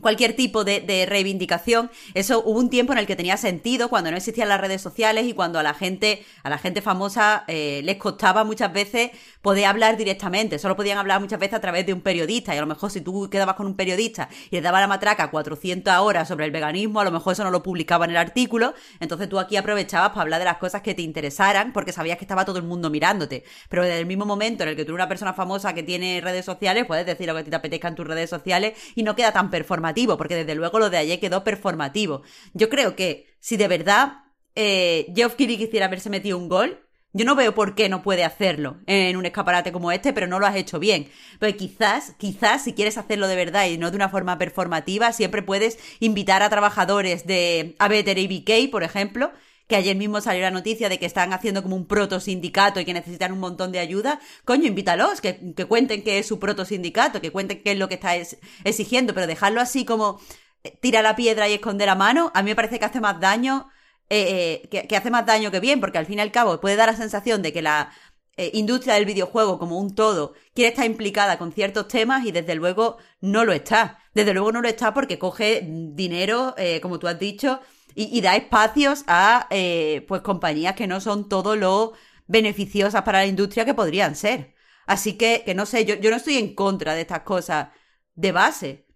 cualquier 0.00 0.34
tipo 0.34 0.64
de, 0.64 0.80
de 0.80 1.06
reivindicación. 1.06 1.90
Eso 2.14 2.42
hubo 2.44 2.58
un 2.58 2.70
tiempo 2.70 2.92
en 2.92 2.98
el 2.98 3.06
que 3.06 3.16
tenía 3.16 3.36
sentido 3.36 3.88
cuando 3.88 4.10
no 4.10 4.16
existían 4.16 4.48
las 4.48 4.60
redes 4.60 4.80
sociales 4.80 5.26
y 5.26 5.34
cuando 5.34 5.58
a 5.58 5.62
la 5.62 5.74
gente, 5.74 6.24
a 6.42 6.50
la 6.50 6.58
gente 6.58 6.82
famosa 6.82 7.44
eh, 7.48 7.80
les 7.84 7.96
costaba 7.96 8.44
muchas 8.44 8.72
veces 8.72 9.10
poder 9.42 9.66
hablar 9.66 9.96
directamente. 9.96 10.58
Solo 10.58 10.76
podían 10.76 10.98
hablar 10.98 11.20
muchas 11.20 11.38
veces 11.38 11.54
a 11.54 11.60
través 11.60 11.86
de 11.86 11.92
un 11.92 12.00
periodista. 12.00 12.54
Y 12.54 12.58
a 12.58 12.60
lo 12.60 12.66
mejor 12.66 12.90
si 12.90 13.00
tú 13.00 13.28
quedabas 13.30 13.56
con 13.56 13.66
un 13.66 13.76
periodista 13.76 14.28
y 14.50 14.56
le 14.56 14.62
daba 14.62 14.80
la 14.80 14.86
matraca 14.86 15.30
400 15.30 15.94
horas 15.98 16.28
sobre 16.28 16.44
el 16.44 16.50
veganismo, 16.50 17.00
a 17.00 17.04
lo 17.04 17.10
mejor 17.10 17.32
eso 17.32 17.44
no 17.44 17.50
lo 17.50 17.62
publicaba 17.62 18.04
en 18.04 18.12
el 18.12 18.16
artículo. 18.16 18.74
Entonces 19.00 19.28
tú 19.28 19.38
aquí 19.38 19.56
aprovechabas 19.56 20.10
para 20.10 20.22
hablar 20.22 20.38
de 20.40 20.44
las 20.44 20.58
cosas 20.58 20.82
que 20.82 20.94
te 20.94 21.02
interesaran 21.02 21.72
porque 21.72 21.92
sabías 21.92 22.18
que 22.18 22.24
estaba 22.24 22.44
todo 22.44 22.58
el 22.58 22.64
mundo 22.64 22.90
mirándote. 22.90 23.44
Pero 23.68 23.82
desde 23.82 23.98
el 23.98 24.06
mismo 24.06 24.24
momento 24.24 24.62
en 24.62 24.70
el 24.70 24.76
que 24.76 24.84
tú 24.84 24.92
eres 24.92 24.98
una 24.98 25.08
persona 25.08 25.32
famosa 25.32 25.74
que 25.74 25.82
tiene 25.82 26.20
redes 26.22 26.44
sociales, 26.44 26.86
puedes 26.86 27.06
decir 27.06 27.26
lo 27.26 27.34
que 27.34 27.44
te 27.44 27.56
apetezca 27.56 27.88
en 27.88 27.94
tus 27.94 28.06
redes 28.06 28.30
sociales 28.30 28.74
y 28.94 29.02
no 29.02 29.14
queda 29.14 29.32
tan 29.32 29.50
performativo, 29.50 29.87
porque 30.16 30.34
desde 30.34 30.54
luego 30.54 30.78
lo 30.78 30.90
de 30.90 30.98
ayer 30.98 31.20
quedó 31.20 31.44
performativo. 31.44 32.22
Yo 32.54 32.68
creo 32.68 32.96
que 32.96 33.26
si 33.40 33.56
de 33.56 33.68
verdad 33.68 34.24
eh, 34.54 35.12
Geoff 35.14 35.36
quisiera 35.36 35.86
haberse 35.86 36.10
metido 36.10 36.38
un 36.38 36.48
gol, 36.48 36.84
yo 37.12 37.24
no 37.24 37.34
veo 37.34 37.54
por 37.54 37.74
qué 37.74 37.88
no 37.88 38.02
puede 38.02 38.22
hacerlo 38.22 38.78
en 38.86 39.16
un 39.16 39.24
escaparate 39.24 39.72
como 39.72 39.90
este, 39.92 40.12
pero 40.12 40.26
no 40.26 40.38
lo 40.38 40.46
has 40.46 40.56
hecho 40.56 40.78
bien. 40.78 41.08
Pero 41.38 41.56
quizás, 41.56 42.14
quizás 42.18 42.64
si 42.64 42.74
quieres 42.74 42.98
hacerlo 42.98 43.28
de 43.28 43.36
verdad 43.36 43.66
y 43.66 43.78
no 43.78 43.90
de 43.90 43.96
una 43.96 44.10
forma 44.10 44.36
performativa, 44.36 45.12
siempre 45.12 45.42
puedes 45.42 45.78
invitar 46.00 46.42
a 46.42 46.50
trabajadores 46.50 47.26
de 47.26 47.76
Abeter 47.78 48.18
y 48.18 48.28
BK, 48.28 48.70
por 48.70 48.82
ejemplo, 48.82 49.32
que 49.68 49.76
ayer 49.76 49.94
mismo 49.96 50.20
salió 50.20 50.42
la 50.42 50.50
noticia 50.50 50.88
de 50.88 50.98
que 50.98 51.06
están 51.06 51.32
haciendo 51.32 51.62
como 51.62 51.76
un 51.76 51.86
proto 51.86 52.20
sindicato 52.20 52.80
y 52.80 52.84
que 52.84 52.94
necesitan 52.94 53.32
un 53.32 53.38
montón 53.40 53.70
de 53.70 53.78
ayuda, 53.78 54.18
coño, 54.44 54.66
invítalos, 54.66 55.20
que, 55.20 55.52
que 55.54 55.66
cuenten 55.66 56.02
qué 56.02 56.18
es 56.18 56.26
su 56.26 56.38
proto 56.38 56.64
sindicato, 56.64 57.20
que 57.20 57.30
cuenten 57.30 57.62
qué 57.62 57.72
es 57.72 57.78
lo 57.78 57.88
que 57.88 57.94
está 57.96 58.16
es- 58.16 58.38
exigiendo, 58.64 59.14
pero 59.14 59.26
dejarlo 59.26 59.60
así 59.60 59.84
como 59.84 60.20
eh, 60.64 60.76
tira 60.80 61.02
la 61.02 61.14
piedra 61.16 61.48
y 61.48 61.54
esconde 61.54 61.86
la 61.86 61.94
mano, 61.94 62.32
a 62.34 62.42
mí 62.42 62.50
me 62.50 62.56
parece 62.56 62.78
que 62.78 62.86
hace 62.86 63.00
más 63.00 63.20
daño, 63.20 63.68
eh, 64.10 64.62
eh, 64.64 64.68
que, 64.70 64.86
que 64.88 64.96
hace 64.96 65.10
más 65.10 65.26
daño 65.26 65.50
que 65.50 65.60
bien, 65.60 65.80
porque 65.80 65.98
al 65.98 66.06
fin 66.06 66.18
y 66.18 66.22
al 66.22 66.32
cabo 66.32 66.60
puede 66.60 66.76
dar 66.76 66.88
la 66.90 66.96
sensación 66.96 67.42
de 67.42 67.52
que 67.52 67.60
la 67.62 67.90
eh, 68.38 68.50
industria 68.54 68.94
del 68.94 69.04
videojuego 69.04 69.58
como 69.58 69.78
un 69.78 69.94
todo 69.94 70.32
quiere 70.54 70.70
estar 70.70 70.86
implicada 70.86 71.36
con 71.38 71.52
ciertos 71.52 71.88
temas 71.88 72.24
y 72.24 72.32
desde 72.32 72.54
luego 72.54 72.96
no 73.20 73.44
lo 73.44 73.52
está. 73.52 73.98
Desde 74.14 74.32
luego 74.32 74.50
no 74.52 74.62
lo 74.62 74.68
está 74.68 74.94
porque 74.94 75.18
coge 75.18 75.62
dinero, 75.64 76.54
como 76.82 76.98
tú 76.98 77.06
has 77.06 77.18
dicho, 77.18 77.60
y, 78.00 78.20
da 78.20 78.36
espacios 78.36 79.02
a 79.08 79.48
eh, 79.50 80.04
pues 80.06 80.22
compañías 80.22 80.76
que 80.76 80.86
no 80.86 81.00
son 81.00 81.28
todo 81.28 81.56
lo 81.56 81.94
beneficiosas 82.28 83.02
para 83.02 83.18
la 83.18 83.26
industria 83.26 83.64
que 83.64 83.74
podrían 83.74 84.14
ser. 84.14 84.54
Así 84.86 85.18
que, 85.18 85.42
que 85.44 85.54
no 85.54 85.66
sé, 85.66 85.84
yo, 85.84 85.96
yo 85.96 86.10
no 86.10 86.16
estoy 86.16 86.36
en 86.36 86.54
contra 86.54 86.94
de 86.94 87.00
estas 87.00 87.22
cosas 87.22 87.70
de 88.14 88.30
base. 88.30 88.86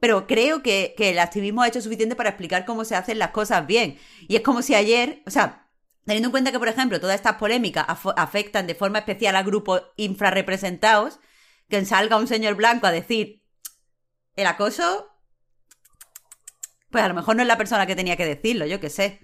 Pero 0.00 0.26
creo 0.26 0.62
que, 0.62 0.94
que 0.96 1.10
el 1.10 1.18
activismo 1.18 1.62
ha 1.62 1.68
hecho 1.68 1.82
suficiente 1.82 2.16
para 2.16 2.30
explicar 2.30 2.64
cómo 2.64 2.86
se 2.86 2.96
hacen 2.96 3.18
las 3.18 3.30
cosas 3.30 3.66
bien. 3.66 3.98
Y 4.26 4.36
es 4.36 4.42
como 4.42 4.62
si 4.62 4.74
ayer, 4.74 5.22
o 5.26 5.30
sea, 5.30 5.68
teniendo 6.06 6.28
en 6.28 6.32
cuenta 6.32 6.52
que, 6.52 6.58
por 6.58 6.68
ejemplo, 6.68 6.98
todas 6.98 7.16
estas 7.16 7.36
polémicas 7.36 7.84
afectan 8.16 8.66
de 8.66 8.74
forma 8.74 9.00
especial 9.00 9.36
a 9.36 9.42
grupos 9.42 9.82
infrarrepresentados, 9.96 11.20
que 11.68 11.84
salga 11.84 12.16
un 12.16 12.26
señor 12.26 12.54
blanco 12.54 12.86
a 12.86 12.92
decir 12.92 13.42
el 14.34 14.46
acoso, 14.46 15.15
pues 16.90 17.04
a 17.04 17.08
lo 17.08 17.14
mejor 17.14 17.36
no 17.36 17.42
es 17.42 17.48
la 17.48 17.58
persona 17.58 17.86
que 17.86 17.96
tenía 17.96 18.16
que 18.16 18.26
decirlo, 18.26 18.66
yo 18.66 18.80
qué 18.80 18.90
sé. 18.90 19.20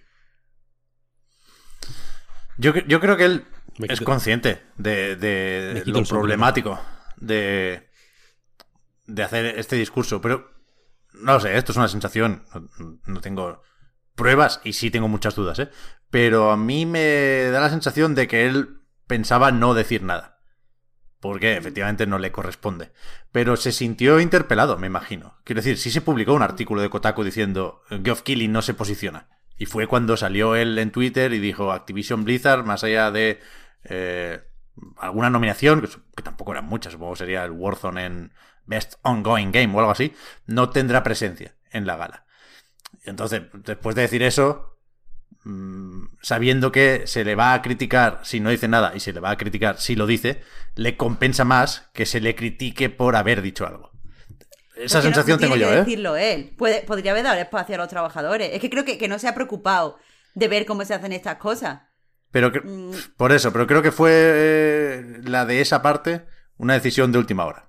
Yo, 2.59 2.75
yo 2.75 3.01
creo 3.01 3.17
que 3.17 3.25
él 3.25 3.45
es 3.89 4.01
consciente 4.01 4.63
de, 4.77 5.83
lo 5.87 6.03
problemático 6.05 6.81
de, 7.17 7.89
de 9.07 9.23
hacer 9.23 9.59
este 9.59 9.77
discurso, 9.77 10.21
pero 10.21 10.51
no 11.15 11.35
lo 11.35 11.41
sé, 11.41 11.57
esto 11.57 11.73
es 11.73 11.79
una 11.79 11.89
sensación, 11.89 12.45
no, 12.79 12.99
no 13.07 13.21
tengo 13.21 13.63
pruebas 14.15 14.61
y 14.65 14.75
sí 14.75 14.91
tengo 14.91 15.09
muchas 15.09 15.35
dudas, 15.35 15.59
¿eh? 15.59 15.71
pero 16.11 16.51
a 16.51 16.57
mí 16.57 16.85
me 16.87 17.45
da 17.51 17.61
la 17.61 17.71
sensación 17.71 18.15
de 18.15 18.29
que 18.29 18.47
él 18.47 18.83
pensaba 19.07 19.53
no 19.53 19.75
decir 19.75 20.03
nada, 20.03 20.32
porque 21.23 21.57
efectivamente 21.57 22.05
no 22.05 22.19
le 22.19 22.33
corresponde, 22.33 22.91
pero 23.31 23.57
se 23.57 23.71
sintió 23.71 24.19
interpelado, 24.19 24.77
me 24.77 24.89
imagino. 24.89 25.39
Quiero 25.45 25.61
decir, 25.61 25.79
sí 25.79 25.93
se 25.93 26.01
publicó 26.01 26.35
un 26.35 26.43
artículo 26.43 26.83
de 26.83 26.91
Kotaku 26.91 27.23
diciendo 27.23 27.81
Geoff 28.03 28.23
Keighley 28.23 28.49
no 28.49 28.61
se 28.61 28.75
posiciona. 28.75 29.29
Y 29.57 29.67
fue 29.67 29.87
cuando 29.87 30.17
salió 30.17 30.57
él 30.57 30.77
en 30.81 30.91
Twitter 30.91 31.33
y 31.33 31.39
dijo 31.39 31.71
Activision 31.71 32.25
Blizzard, 32.25 32.65
más 32.65 32.83
allá 32.83 33.13
de 33.13 33.39
eh, 33.85 34.41
alguna 34.99 35.31
nominación, 35.31 35.89
que, 36.17 36.23
tampoco 36.25 36.51
eran 36.51 36.65
muchas, 36.65 36.93
supongo 36.93 37.13
que 37.13 37.19
sería 37.19 37.45
el 37.45 37.53
Warzone 37.53 38.05
en 38.05 38.33
Best 38.67 38.95
Ongoing 39.03 39.53
Game 39.53 39.73
o 39.77 39.79
algo 39.79 39.93
así, 39.93 40.13
no 40.47 40.71
tendrá 40.71 41.05
presencia 41.05 41.55
en 41.71 41.87
la 41.87 41.95
gala. 41.95 42.27
Entonces, 43.05 43.43
después 43.53 43.95
de 43.95 44.03
decir 44.03 44.25
eso, 44.25 44.72
mm, 45.45 46.05
sabiendo 46.23 46.73
que 46.73 47.03
se 47.07 47.25
le 47.25 47.35
va 47.35 47.55
a 47.55 47.63
criticar 47.63 48.21
si 48.23 48.41
no 48.41 48.51
dice 48.51 48.69
nada 48.69 48.93
y 48.95 49.01
se 49.01 49.13
le 49.13 49.21
va 49.21 49.31
a 49.31 49.37
criticar 49.37 49.79
si 49.79 49.97
lo 49.97 50.07
dice, 50.07 50.43
le 50.75 50.97
compensa 50.97 51.45
más 51.45 51.91
que 51.93 52.07
se 52.07 52.21
le 52.21 52.35
critique 52.35 52.89
por 52.91 53.17
haber 53.17 53.43
dicho 53.43 53.67
algo. 53.67 53.91
Esa 54.77 54.99
Porque 55.01 55.15
sensación 55.15 55.37
no 55.37 55.41
tengo 55.41 55.57
yo, 55.57 55.69
que 55.69 55.75
¿eh? 55.75 55.79
decirlo 55.79 56.17
él. 56.17 56.55
Puede, 56.57 56.83
podría 56.83 57.13
haber 57.13 57.25
dado 57.25 57.39
espacio 57.41 57.75
a 57.75 57.79
los 57.79 57.89
trabajadores. 57.89 58.51
Es 58.53 58.61
que 58.61 58.71
creo 58.71 58.85
que, 58.85 58.97
que 58.99 59.07
no 59.09 59.19
se 59.19 59.29
ha 59.29 59.35
preocupado 59.35 59.99
de 60.35 60.49
ver 60.49 60.65
cómo 60.65 60.85
se 60.85 60.95
hacen 60.95 61.13
estas 61.13 61.37
cosas. 61.37 61.83
Pero 62.31 62.51
que- 62.51 62.61
Mm. 62.63 62.93
por 63.19 63.33
eso, 63.33 63.53
pero 63.53 63.67
creo 63.67 63.83
que 63.83 63.93
fue 63.93 64.11
eh, 64.15 65.21
la 65.25 65.45
de 65.45 65.61
esa 65.61 65.83
parte 65.83 66.25
una 66.57 66.73
decisión 66.75 67.13
de 67.13 67.19
última 67.19 67.45
hora. 67.45 67.69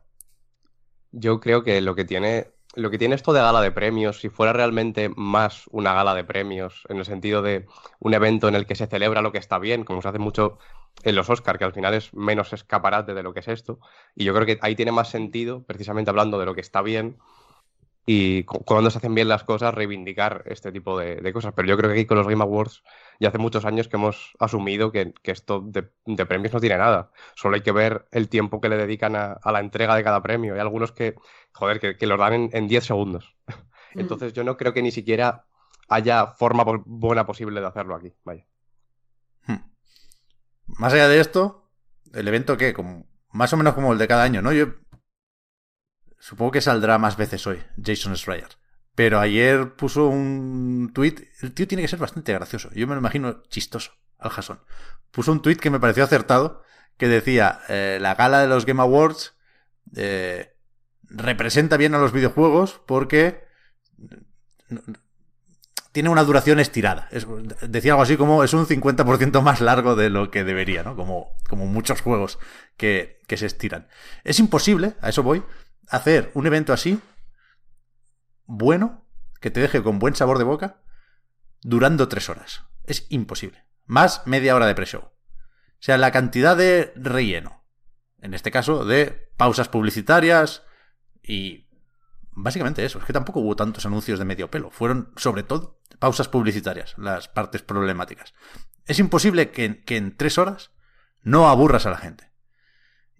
Yo 1.12 1.40
creo 1.42 1.64
que 1.64 1.82
lo 1.82 1.94
que 1.94 2.06
tiene 2.06 2.53
lo 2.76 2.90
que 2.90 2.98
tiene 2.98 3.16
esto 3.16 3.34
de 3.34 3.42
gala 3.42 3.62
de 3.62 3.72
premios, 3.72 4.20
si 4.20 4.30
fuera 4.30 4.54
realmente 4.54 5.10
más 5.16 5.66
una 5.72 5.94
gala 5.94 6.16
de 6.16 6.24
premios, 6.24 6.84
en 6.90 6.98
el 6.98 7.06
sentido 7.06 7.42
de 7.42 7.66
un 8.00 8.14
evento 8.14 8.48
en 8.48 8.56
el 8.56 8.66
que 8.66 8.76
se 8.76 8.88
celebra 8.88 9.22
lo 9.22 9.32
que 9.32 9.38
está 9.38 9.60
bien, 9.60 9.84
como 9.84 10.02
se 10.02 10.10
hace 10.10 10.20
mucho 10.20 10.58
en 11.04 11.16
los 11.16 11.30
Oscars, 11.30 11.60
que 11.60 11.66
al 11.66 11.74
final 11.74 11.94
es 11.94 12.14
menos 12.14 12.54
escaparate 12.54 13.14
de 13.14 13.24
lo 13.24 13.34
que 13.34 13.42
es 13.42 13.48
esto, 13.48 13.80
y 14.16 14.24
yo 14.24 14.34
creo 14.34 14.46
que 14.46 14.60
ahí 14.62 14.76
tiene 14.76 14.92
más 14.92 15.10
sentido, 15.10 15.64
precisamente 15.64 16.10
hablando 16.10 16.40
de 16.40 16.46
lo 16.46 16.56
que 16.56 16.62
está 16.62 16.82
bien, 16.82 17.18
y 18.06 18.44
cuando 18.44 18.90
se 18.90 18.98
hacen 18.98 19.16
bien 19.16 19.30
las 19.30 19.44
cosas, 19.46 19.74
reivindicar 19.74 20.44
este 20.48 20.72
tipo 20.72 21.00
de, 21.00 21.32
cosas. 21.32 21.54
Pero 21.56 21.70
yo 21.70 21.78
creo 21.78 21.90
que 21.90 22.00
aquí 22.00 22.06
con 22.06 22.18
los 22.18 22.28
Game 22.28 22.44
Awards 22.44 22.84
ya 23.24 23.30
hace 23.30 23.38
muchos 23.38 23.64
años 23.64 23.88
que 23.88 23.96
hemos 23.96 24.34
asumido 24.38 24.92
que, 24.92 25.14
esto 25.24 25.62
de, 25.62 25.84
premios 26.26 26.54
no 26.54 26.60
tiene 26.60 26.78
nada. 26.78 27.12
Solo 27.36 27.56
hay 27.56 27.62
que 27.62 27.72
ver 27.72 28.06
el 28.12 28.28
tiempo 28.28 28.60
que 28.60 28.68
le 28.68 28.76
dedican 28.76 29.16
a, 29.16 29.40
la 29.52 29.60
entrega 29.62 29.96
de 29.96 30.04
cada 30.04 30.22
premio. 30.22 30.54
Hay 30.54 30.60
algunos 30.60 30.92
que, 30.92 31.16
joder, 31.54 31.98
que, 31.98 32.06
los 32.06 32.20
dan 32.20 32.50
en 32.52 32.68
10 32.68 32.86
segundos. 32.86 33.36
Mm. 33.96 34.00
Entonces 34.00 34.34
yo 34.34 34.44
no 34.44 34.58
creo 34.58 34.74
que 34.74 34.82
ni 34.82 34.92
siquiera 34.92 35.46
haya 35.88 36.28
forma 36.28 36.66
buena 36.86 37.26
posible 37.26 37.62
de 37.62 37.68
hacerlo 37.68 37.96
aquí. 37.96 38.12
Vaya. 38.24 38.46
Hmm. 39.46 39.60
Más 40.66 40.92
allá 40.94 41.08
de 41.08 41.20
esto, 41.20 41.70
el 42.12 42.28
evento 42.28 42.58
que, 42.58 42.74
como, 42.74 43.06
más 43.32 43.54
o 43.54 43.58
menos 43.58 43.76
como 43.76 43.94
el 43.94 44.00
de 44.00 44.08
cada 44.08 44.24
año, 44.24 44.42
¿no? 44.42 44.52
Yo 44.52 44.68
Supongo 46.18 46.52
que 46.52 46.62
saldrá 46.62 46.98
más 46.98 47.18
veces 47.18 47.46
hoy, 47.48 47.62
Jason 47.84 48.16
Schreier. 48.16 48.48
Pero 48.96 49.20
ayer 49.20 49.76
puso 49.76 50.08
un 50.08 50.92
tweet. 50.94 51.16
El 51.42 51.54
tío 51.54 51.68
tiene 51.68 51.82
que 51.82 51.88
ser 51.88 52.00
bastante 52.00 52.34
gracioso. 52.34 52.70
Yo 52.74 52.88
me 52.88 52.94
lo 52.94 53.00
imagino 53.00 53.42
chistoso, 53.50 53.94
al 54.20 54.30
Jason. 54.30 54.60
Puso 55.12 55.32
un 55.32 55.42
tweet 55.42 55.56
que 55.56 55.70
me 55.70 55.80
pareció 55.80 56.04
acertado. 56.04 56.62
Que 56.98 57.08
decía: 57.08 57.62
eh, 57.70 57.98
La 58.00 58.16
gala 58.16 58.42
de 58.42 58.48
los 58.48 58.66
Game 58.66 58.82
Awards 58.82 59.34
eh, 59.96 60.56
representa 61.02 61.78
bien 61.78 61.96
a 61.96 62.00
los 62.00 62.12
videojuegos 62.12 62.82
porque 62.86 63.44
tiene 65.94 66.10
una 66.10 66.24
duración 66.24 66.60
estirada. 66.60 67.08
decía 67.62 67.94
algo 67.94 68.04
así 68.04 68.18
como 68.18 68.44
es 68.44 68.54
un 68.54 68.66
50% 68.66 69.42
más 69.42 69.62
largo 69.62 69.96
de 69.96 70.10
lo 70.10 70.32
que 70.32 70.44
debería, 70.44 70.84
¿no? 70.84 70.96
Como, 70.96 71.36
como 71.48 71.68
muchos 71.68 72.02
juegos 72.02 72.40
que, 72.78 73.22
que 73.28 73.38
se 73.38 73.46
estiran. 73.46 73.88
Es 74.24 74.40
imposible, 74.40 74.96
a 75.02 75.10
eso 75.10 75.22
voy, 75.22 75.44
hacer 75.88 76.32
un 76.34 76.48
evento 76.48 76.74
así, 76.74 77.00
bueno, 78.56 79.04
que 79.42 79.50
te 79.50 79.60
deje 79.60 79.82
con 79.82 80.00
buen 80.00 80.16
sabor 80.16 80.38
de 80.38 80.44
boca, 80.44 80.82
durando 81.62 82.08
tres 82.08 82.30
horas. 82.30 82.64
Es 82.84 83.08
imposible. 83.10 83.66
Más 83.86 84.22
media 84.28 84.56
hora 84.56 84.68
de 84.68 84.76
pre-show. 84.76 85.02
O 85.02 85.12
sea, 85.80 85.98
la 85.98 86.12
cantidad 86.12 86.56
de 86.56 86.94
relleno. 86.96 87.66
En 88.20 88.34
este 88.34 88.52
caso, 88.52 88.86
de 88.86 89.32
pausas 89.38 89.70
publicitarias 89.70 90.64
y 91.24 91.68
básicamente 92.32 92.86
eso. 92.86 93.00
Es 93.00 93.06
que 93.06 93.14
tampoco 93.14 93.40
hubo 93.40 93.56
tantos 93.56 93.86
anuncios 93.88 94.20
de 94.20 94.26
medio 94.26 94.52
pelo. 94.52 94.70
Fueron, 94.70 95.12
sobre 95.18 95.42
todo, 95.42 95.82
pausas 95.98 96.28
publicitarias, 96.28 96.94
las 96.98 97.28
partes 97.28 97.64
problemáticas. 97.64 98.34
Es 98.86 99.00
imposible 99.00 99.50
que, 99.50 99.84
que 99.84 99.98
en 99.98 100.16
tres 100.16 100.38
horas 100.38 100.72
no 101.22 101.50
aburras 101.50 101.88
a 101.88 101.90
la 101.90 101.98
gente. 101.98 102.32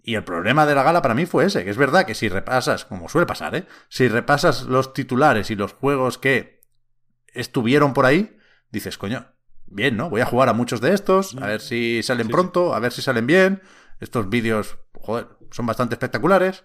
Y 0.06 0.16
el 0.16 0.24
problema 0.24 0.66
de 0.66 0.74
la 0.74 0.82
gala 0.82 1.00
para 1.00 1.14
mí 1.14 1.24
fue 1.24 1.46
ese, 1.46 1.64
que 1.64 1.70
es 1.70 1.78
verdad 1.78 2.04
que 2.04 2.14
si 2.14 2.28
repasas, 2.28 2.84
como 2.84 3.08
suele 3.08 3.26
pasar, 3.26 3.56
¿eh? 3.56 3.66
Si 3.88 4.06
repasas 4.06 4.64
los 4.64 4.92
titulares 4.92 5.50
y 5.50 5.56
los 5.56 5.72
juegos 5.72 6.18
que 6.18 6.60
estuvieron 7.28 7.94
por 7.94 8.04
ahí, 8.04 8.36
dices, 8.70 8.98
coño, 8.98 9.32
bien, 9.64 9.96
¿no? 9.96 10.10
Voy 10.10 10.20
a 10.20 10.26
jugar 10.26 10.50
a 10.50 10.52
muchos 10.52 10.82
de 10.82 10.92
estos, 10.92 11.34
a 11.40 11.46
ver 11.46 11.62
si 11.62 12.02
salen 12.02 12.28
pronto, 12.28 12.74
a 12.74 12.80
ver 12.80 12.92
si 12.92 13.00
salen 13.00 13.26
bien. 13.26 13.62
Estos 13.98 14.28
vídeos, 14.28 14.76
joder, 14.92 15.26
son 15.50 15.64
bastante 15.64 15.94
espectaculares. 15.94 16.64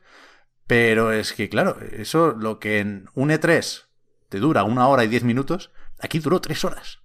Pero 0.68 1.14
es 1.14 1.32
que, 1.32 1.48
claro, 1.48 1.78
eso 1.94 2.32
lo 2.34 2.60
que 2.60 2.80
en 2.80 3.10
un 3.14 3.30
E3 3.30 3.86
te 4.28 4.40
dura 4.40 4.66
una 4.66 4.90
hora 4.90 5.06
y 5.06 5.08
diez 5.08 5.24
minutos, 5.24 5.72
aquí 6.02 6.20
duró 6.20 6.42
tres 6.42 6.66
horas. 6.66 7.00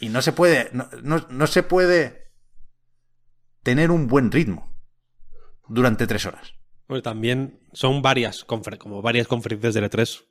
Y 0.00 0.08
no 0.08 0.20
se 0.20 0.32
puede, 0.32 0.68
no, 0.72 0.88
no 1.28 1.46
se 1.46 1.62
puede 1.62 2.32
tener 3.62 3.92
un 3.92 4.08
buen 4.08 4.32
ritmo 4.32 4.69
durante 5.70 6.06
tres 6.06 6.26
horas. 6.26 6.54
Bueno, 6.88 7.02
también 7.02 7.60
son 7.72 8.02
varias, 8.02 8.44
como 8.44 9.00
varias 9.00 9.28
conferencias 9.28 9.74
de 9.74 9.88
E3 9.88 10.24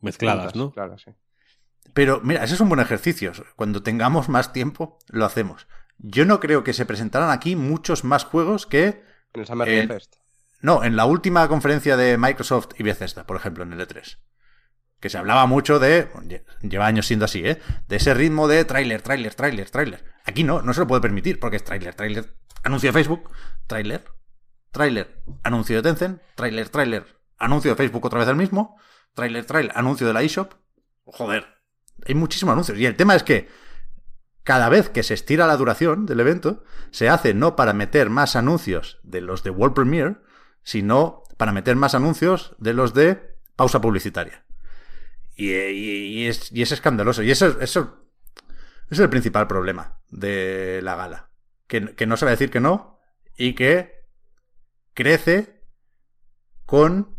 mezcladas, 0.00 0.56
¿no? 0.56 0.72
Claro, 0.72 0.98
sí. 0.98 1.12
Pero 1.94 2.20
mira, 2.22 2.44
ese 2.44 2.54
es 2.54 2.60
un 2.60 2.68
buen 2.68 2.80
ejercicio. 2.80 3.32
Cuando 3.56 3.82
tengamos 3.82 4.28
más 4.28 4.52
tiempo, 4.52 4.98
lo 5.08 5.24
hacemos. 5.24 5.66
Yo 5.98 6.24
no 6.24 6.40
creo 6.40 6.64
que 6.64 6.72
se 6.72 6.86
presentaran 6.86 7.30
aquí 7.30 7.56
muchos 7.56 8.04
más 8.04 8.24
juegos 8.24 8.66
que. 8.66 9.02
En 9.32 9.40
el 9.40 9.46
Summer 9.46 9.68
Game 9.68 9.88
Fest. 9.88 10.16
No, 10.60 10.84
en 10.84 10.96
la 10.96 11.06
última 11.06 11.46
conferencia 11.48 11.96
de 11.96 12.18
Microsoft 12.18 12.70
y 12.78 12.82
Bethesda, 12.82 13.26
por 13.26 13.36
ejemplo, 13.36 13.64
en 13.64 13.72
el 13.72 13.80
E3. 13.80 14.18
Que 14.98 15.08
se 15.08 15.18
hablaba 15.18 15.46
mucho 15.46 15.78
de. 15.78 16.08
Lleva 16.62 16.86
años 16.86 17.06
siendo 17.06 17.24
así, 17.24 17.46
¿eh? 17.46 17.60
De 17.88 17.96
ese 17.96 18.12
ritmo 18.14 18.48
de 18.48 18.64
tráiler, 18.64 19.02
tráiler, 19.02 19.34
tráiler, 19.34 19.70
tráiler. 19.70 20.04
Aquí 20.24 20.44
no, 20.44 20.62
no 20.62 20.74
se 20.74 20.80
lo 20.80 20.86
puede 20.86 21.00
permitir, 21.00 21.38
porque 21.38 21.56
es 21.56 21.64
tráiler, 21.64 21.94
tráiler. 21.94 22.34
Anuncio 22.62 22.88
de 22.88 22.92
Facebook, 22.92 23.30
tráiler, 23.66 24.04
Trailer, 24.70 25.22
anuncio 25.42 25.76
de 25.76 25.82
Tencent, 25.82 26.20
Trailer, 26.34 26.68
trailer, 26.68 27.06
anuncio 27.38 27.70
de 27.70 27.76
Facebook 27.76 28.04
otra 28.04 28.20
vez 28.20 28.28
el 28.28 28.36
mismo, 28.36 28.76
Trailer, 29.14 29.44
trailer, 29.44 29.72
anuncio 29.74 30.06
de 30.06 30.12
la 30.12 30.22
eShop. 30.22 30.54
Joder, 31.04 31.46
hay 32.06 32.14
muchísimos 32.14 32.52
anuncios. 32.52 32.78
Y 32.78 32.86
el 32.86 32.96
tema 32.96 33.14
es 33.14 33.22
que 33.22 33.48
cada 34.44 34.68
vez 34.68 34.88
que 34.88 35.02
se 35.02 35.14
estira 35.14 35.46
la 35.46 35.56
duración 35.56 36.06
del 36.06 36.20
evento, 36.20 36.64
se 36.90 37.08
hace 37.08 37.34
no 37.34 37.56
para 37.56 37.72
meter 37.72 38.10
más 38.10 38.36
anuncios 38.36 38.98
de 39.02 39.20
los 39.20 39.42
de 39.42 39.50
World 39.50 39.74
Premiere, 39.74 40.16
sino 40.62 41.24
para 41.36 41.52
meter 41.52 41.76
más 41.76 41.94
anuncios 41.94 42.54
de 42.58 42.74
los 42.74 42.94
de 42.94 43.36
pausa 43.56 43.80
publicitaria. 43.80 44.44
Y, 45.36 46.26
es, 46.26 46.52
escandaloso. 46.52 47.22
Y 47.22 47.30
eso, 47.30 47.60
eso, 47.60 48.06
es 48.90 48.98
el 48.98 49.08
principal 49.08 49.46
problema 49.46 50.00
de 50.10 50.80
la 50.82 50.96
gala. 50.96 51.30
Que, 51.66 51.94
que 51.94 52.06
no 52.06 52.16
se 52.16 52.26
va 52.26 52.30
a 52.30 52.32
decir 52.32 52.50
que 52.50 52.60
no 52.60 52.98
y 53.36 53.54
que 53.54 53.99
crece 55.00 55.62
con 56.66 57.16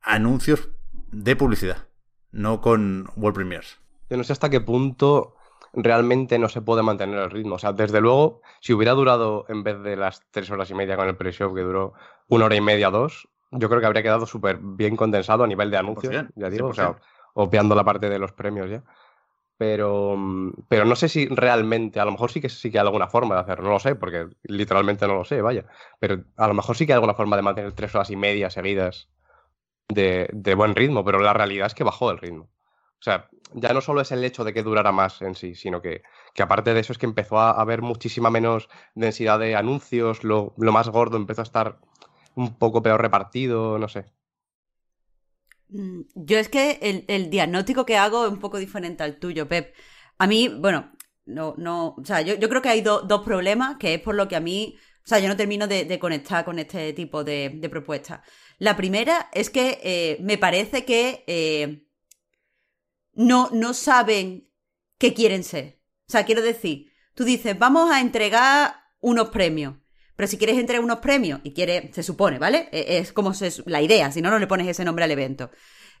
anuncios 0.00 0.70
de 1.12 1.36
publicidad, 1.36 1.86
no 2.32 2.60
con 2.60 3.08
World 3.14 3.36
Premiers. 3.36 3.78
Yo 4.10 4.16
no 4.16 4.24
sé 4.24 4.32
hasta 4.32 4.50
qué 4.50 4.60
punto 4.60 5.36
realmente 5.72 6.36
no 6.40 6.48
se 6.48 6.60
puede 6.60 6.82
mantener 6.82 7.20
el 7.20 7.30
ritmo. 7.30 7.54
O 7.54 7.58
sea, 7.60 7.72
desde 7.72 8.00
luego, 8.00 8.40
si 8.60 8.72
hubiera 8.72 8.92
durado 8.92 9.44
en 9.48 9.62
vez 9.62 9.80
de 9.82 9.94
las 9.94 10.22
tres 10.32 10.50
horas 10.50 10.68
y 10.70 10.74
media 10.74 10.96
con 10.96 11.06
el 11.06 11.16
pre-show, 11.16 11.54
que 11.54 11.60
duró 11.60 11.92
una 12.26 12.46
hora 12.46 12.56
y 12.56 12.60
media, 12.60 12.90
dos, 12.90 13.28
yo 13.52 13.68
creo 13.68 13.80
que 13.80 13.86
habría 13.86 14.02
quedado 14.02 14.26
súper 14.26 14.58
bien 14.60 14.96
condensado 14.96 15.44
a 15.44 15.46
nivel 15.46 15.70
de 15.70 15.76
anuncios, 15.76 16.26
ya 16.34 16.50
digo, 16.50 16.68
o 16.68 16.74
sea, 16.74 16.96
obviando 17.34 17.76
la 17.76 17.84
parte 17.84 18.08
de 18.08 18.18
los 18.18 18.32
premios 18.32 18.68
ya. 18.68 18.82
Pero, 19.58 20.16
mm, 20.16 20.52
pero 20.68 20.84
no 20.86 20.96
sé 20.96 21.08
si 21.08 21.26
realmente, 21.28 22.00
a 22.00 22.04
lo 22.06 22.12
mejor 22.12 22.30
sí 22.30 22.40
que 22.40 22.48
sí 22.48 22.70
que 22.70 22.78
hay 22.78 22.86
alguna 22.86 23.08
forma 23.08 23.34
de 23.36 23.42
hacerlo, 23.42 23.66
no 23.66 23.72
lo 23.74 23.80
sé, 23.80 23.96
porque 23.96 24.28
literalmente 24.44 25.06
no 25.08 25.14
lo 25.16 25.24
sé, 25.24 25.42
vaya. 25.42 25.66
Pero 26.00 26.24
a 26.36 26.48
lo 26.48 26.54
mejor 26.54 26.76
sí 26.76 26.86
que 26.86 26.92
hay 26.92 26.96
alguna 26.96 27.14
forma 27.14 27.36
de 27.36 27.42
mantener 27.42 27.72
tres 27.72 27.94
horas 27.94 28.10
y 28.10 28.16
media 28.16 28.50
seguidas 28.50 29.10
de, 29.88 30.28
de 30.32 30.54
buen 30.54 30.74
ritmo, 30.74 31.04
pero 31.04 31.20
la 31.20 31.32
realidad 31.32 31.66
es 31.66 31.74
que 31.74 31.84
bajó 31.84 32.10
el 32.10 32.18
ritmo. 32.18 32.44
O 33.00 33.02
sea, 33.02 33.28
ya 33.54 33.72
no 33.72 33.80
solo 33.80 34.00
es 34.00 34.12
el 34.12 34.24
hecho 34.24 34.44
de 34.44 34.52
que 34.52 34.62
durara 34.62 34.92
más 34.92 35.22
en 35.22 35.34
sí, 35.34 35.54
sino 35.54 35.80
que, 35.82 36.02
que 36.34 36.42
aparte 36.42 36.74
de 36.74 36.80
eso 36.80 36.92
es 36.92 36.98
que 36.98 37.06
empezó 37.06 37.38
a 37.38 37.52
haber 37.52 37.82
muchísima 37.82 38.30
menos 38.30 38.68
densidad 38.94 39.38
de 39.38 39.56
anuncios, 39.56 40.24
lo, 40.24 40.54
lo 40.58 40.72
más 40.72 40.88
gordo 40.88 41.16
empezó 41.16 41.42
a 41.42 41.44
estar 41.44 41.78
un 42.34 42.56
poco 42.58 42.82
peor 42.82 43.00
repartido, 43.00 43.78
no 43.78 43.88
sé. 43.88 44.06
Mm, 45.70 46.02
yo 46.14 46.38
es 46.38 46.48
que 46.48 47.04
el, 47.08 47.30
diagnóstico 47.30 47.84
que 47.84 47.96
hago 47.96 48.26
es 48.26 48.32
un 48.32 48.40
poco 48.40 48.58
diferente 48.58 49.02
al 49.02 49.18
tuyo, 49.18 49.48
Pep. 49.48 49.74
A 50.18 50.26
mí, 50.26 50.48
bueno, 50.48 50.92
no, 51.26 51.54
no, 51.58 51.94
o 51.98 52.04
sea, 52.04 52.22
yo, 52.22 52.34
yo 52.36 52.48
creo 52.48 52.62
que 52.62 52.70
hay 52.70 52.80
dos 52.82 53.22
problemas, 53.24 53.76
que 53.78 53.94
es 53.94 54.00
por 54.00 54.14
lo 54.14 54.28
que 54.28 54.36
a 54.36 54.40
mí, 54.40 54.76
o 55.04 55.08
sea, 55.08 55.18
yo 55.18 55.28
no 55.28 55.36
termino 55.36 55.66
de, 55.66 55.98
conectar 55.98 56.44
con 56.44 56.58
este 56.58 56.92
tipo 56.92 57.24
de, 57.24 57.50
de 57.54 57.68
propuestas. 57.68 58.20
La 58.58 58.76
primera 58.76 59.28
es 59.32 59.50
que 59.50 59.80
eh, 59.82 60.18
me 60.20 60.38
parece 60.38 60.84
que 60.84 61.24
eh, 61.26 61.86
no, 63.14 63.50
no 63.52 63.74
saben 63.74 64.50
qué 64.98 65.14
quieren 65.14 65.44
ser. 65.44 65.80
O 66.08 66.12
sea, 66.12 66.24
quiero 66.24 66.42
decir, 66.42 66.92
tú 67.14 67.24
dices, 67.24 67.58
vamos 67.58 67.90
a 67.90 68.00
entregar 68.00 68.74
unos 69.00 69.28
premios. 69.28 69.74
Pero 70.18 70.26
si 70.26 70.36
quieres 70.36 70.58
entregar 70.58 70.82
unos 70.82 70.98
premios 70.98 71.38
y 71.44 71.52
quiere, 71.52 71.92
se 71.94 72.02
supone, 72.02 72.40
¿vale? 72.40 72.68
E, 72.72 72.98
es 72.98 73.12
como 73.12 73.32
la 73.66 73.80
idea, 73.80 74.10
si 74.10 74.20
no, 74.20 74.30
no 74.30 74.40
le 74.40 74.48
pones 74.48 74.66
ese 74.66 74.84
nombre 74.84 75.04
al 75.04 75.12
evento. 75.12 75.52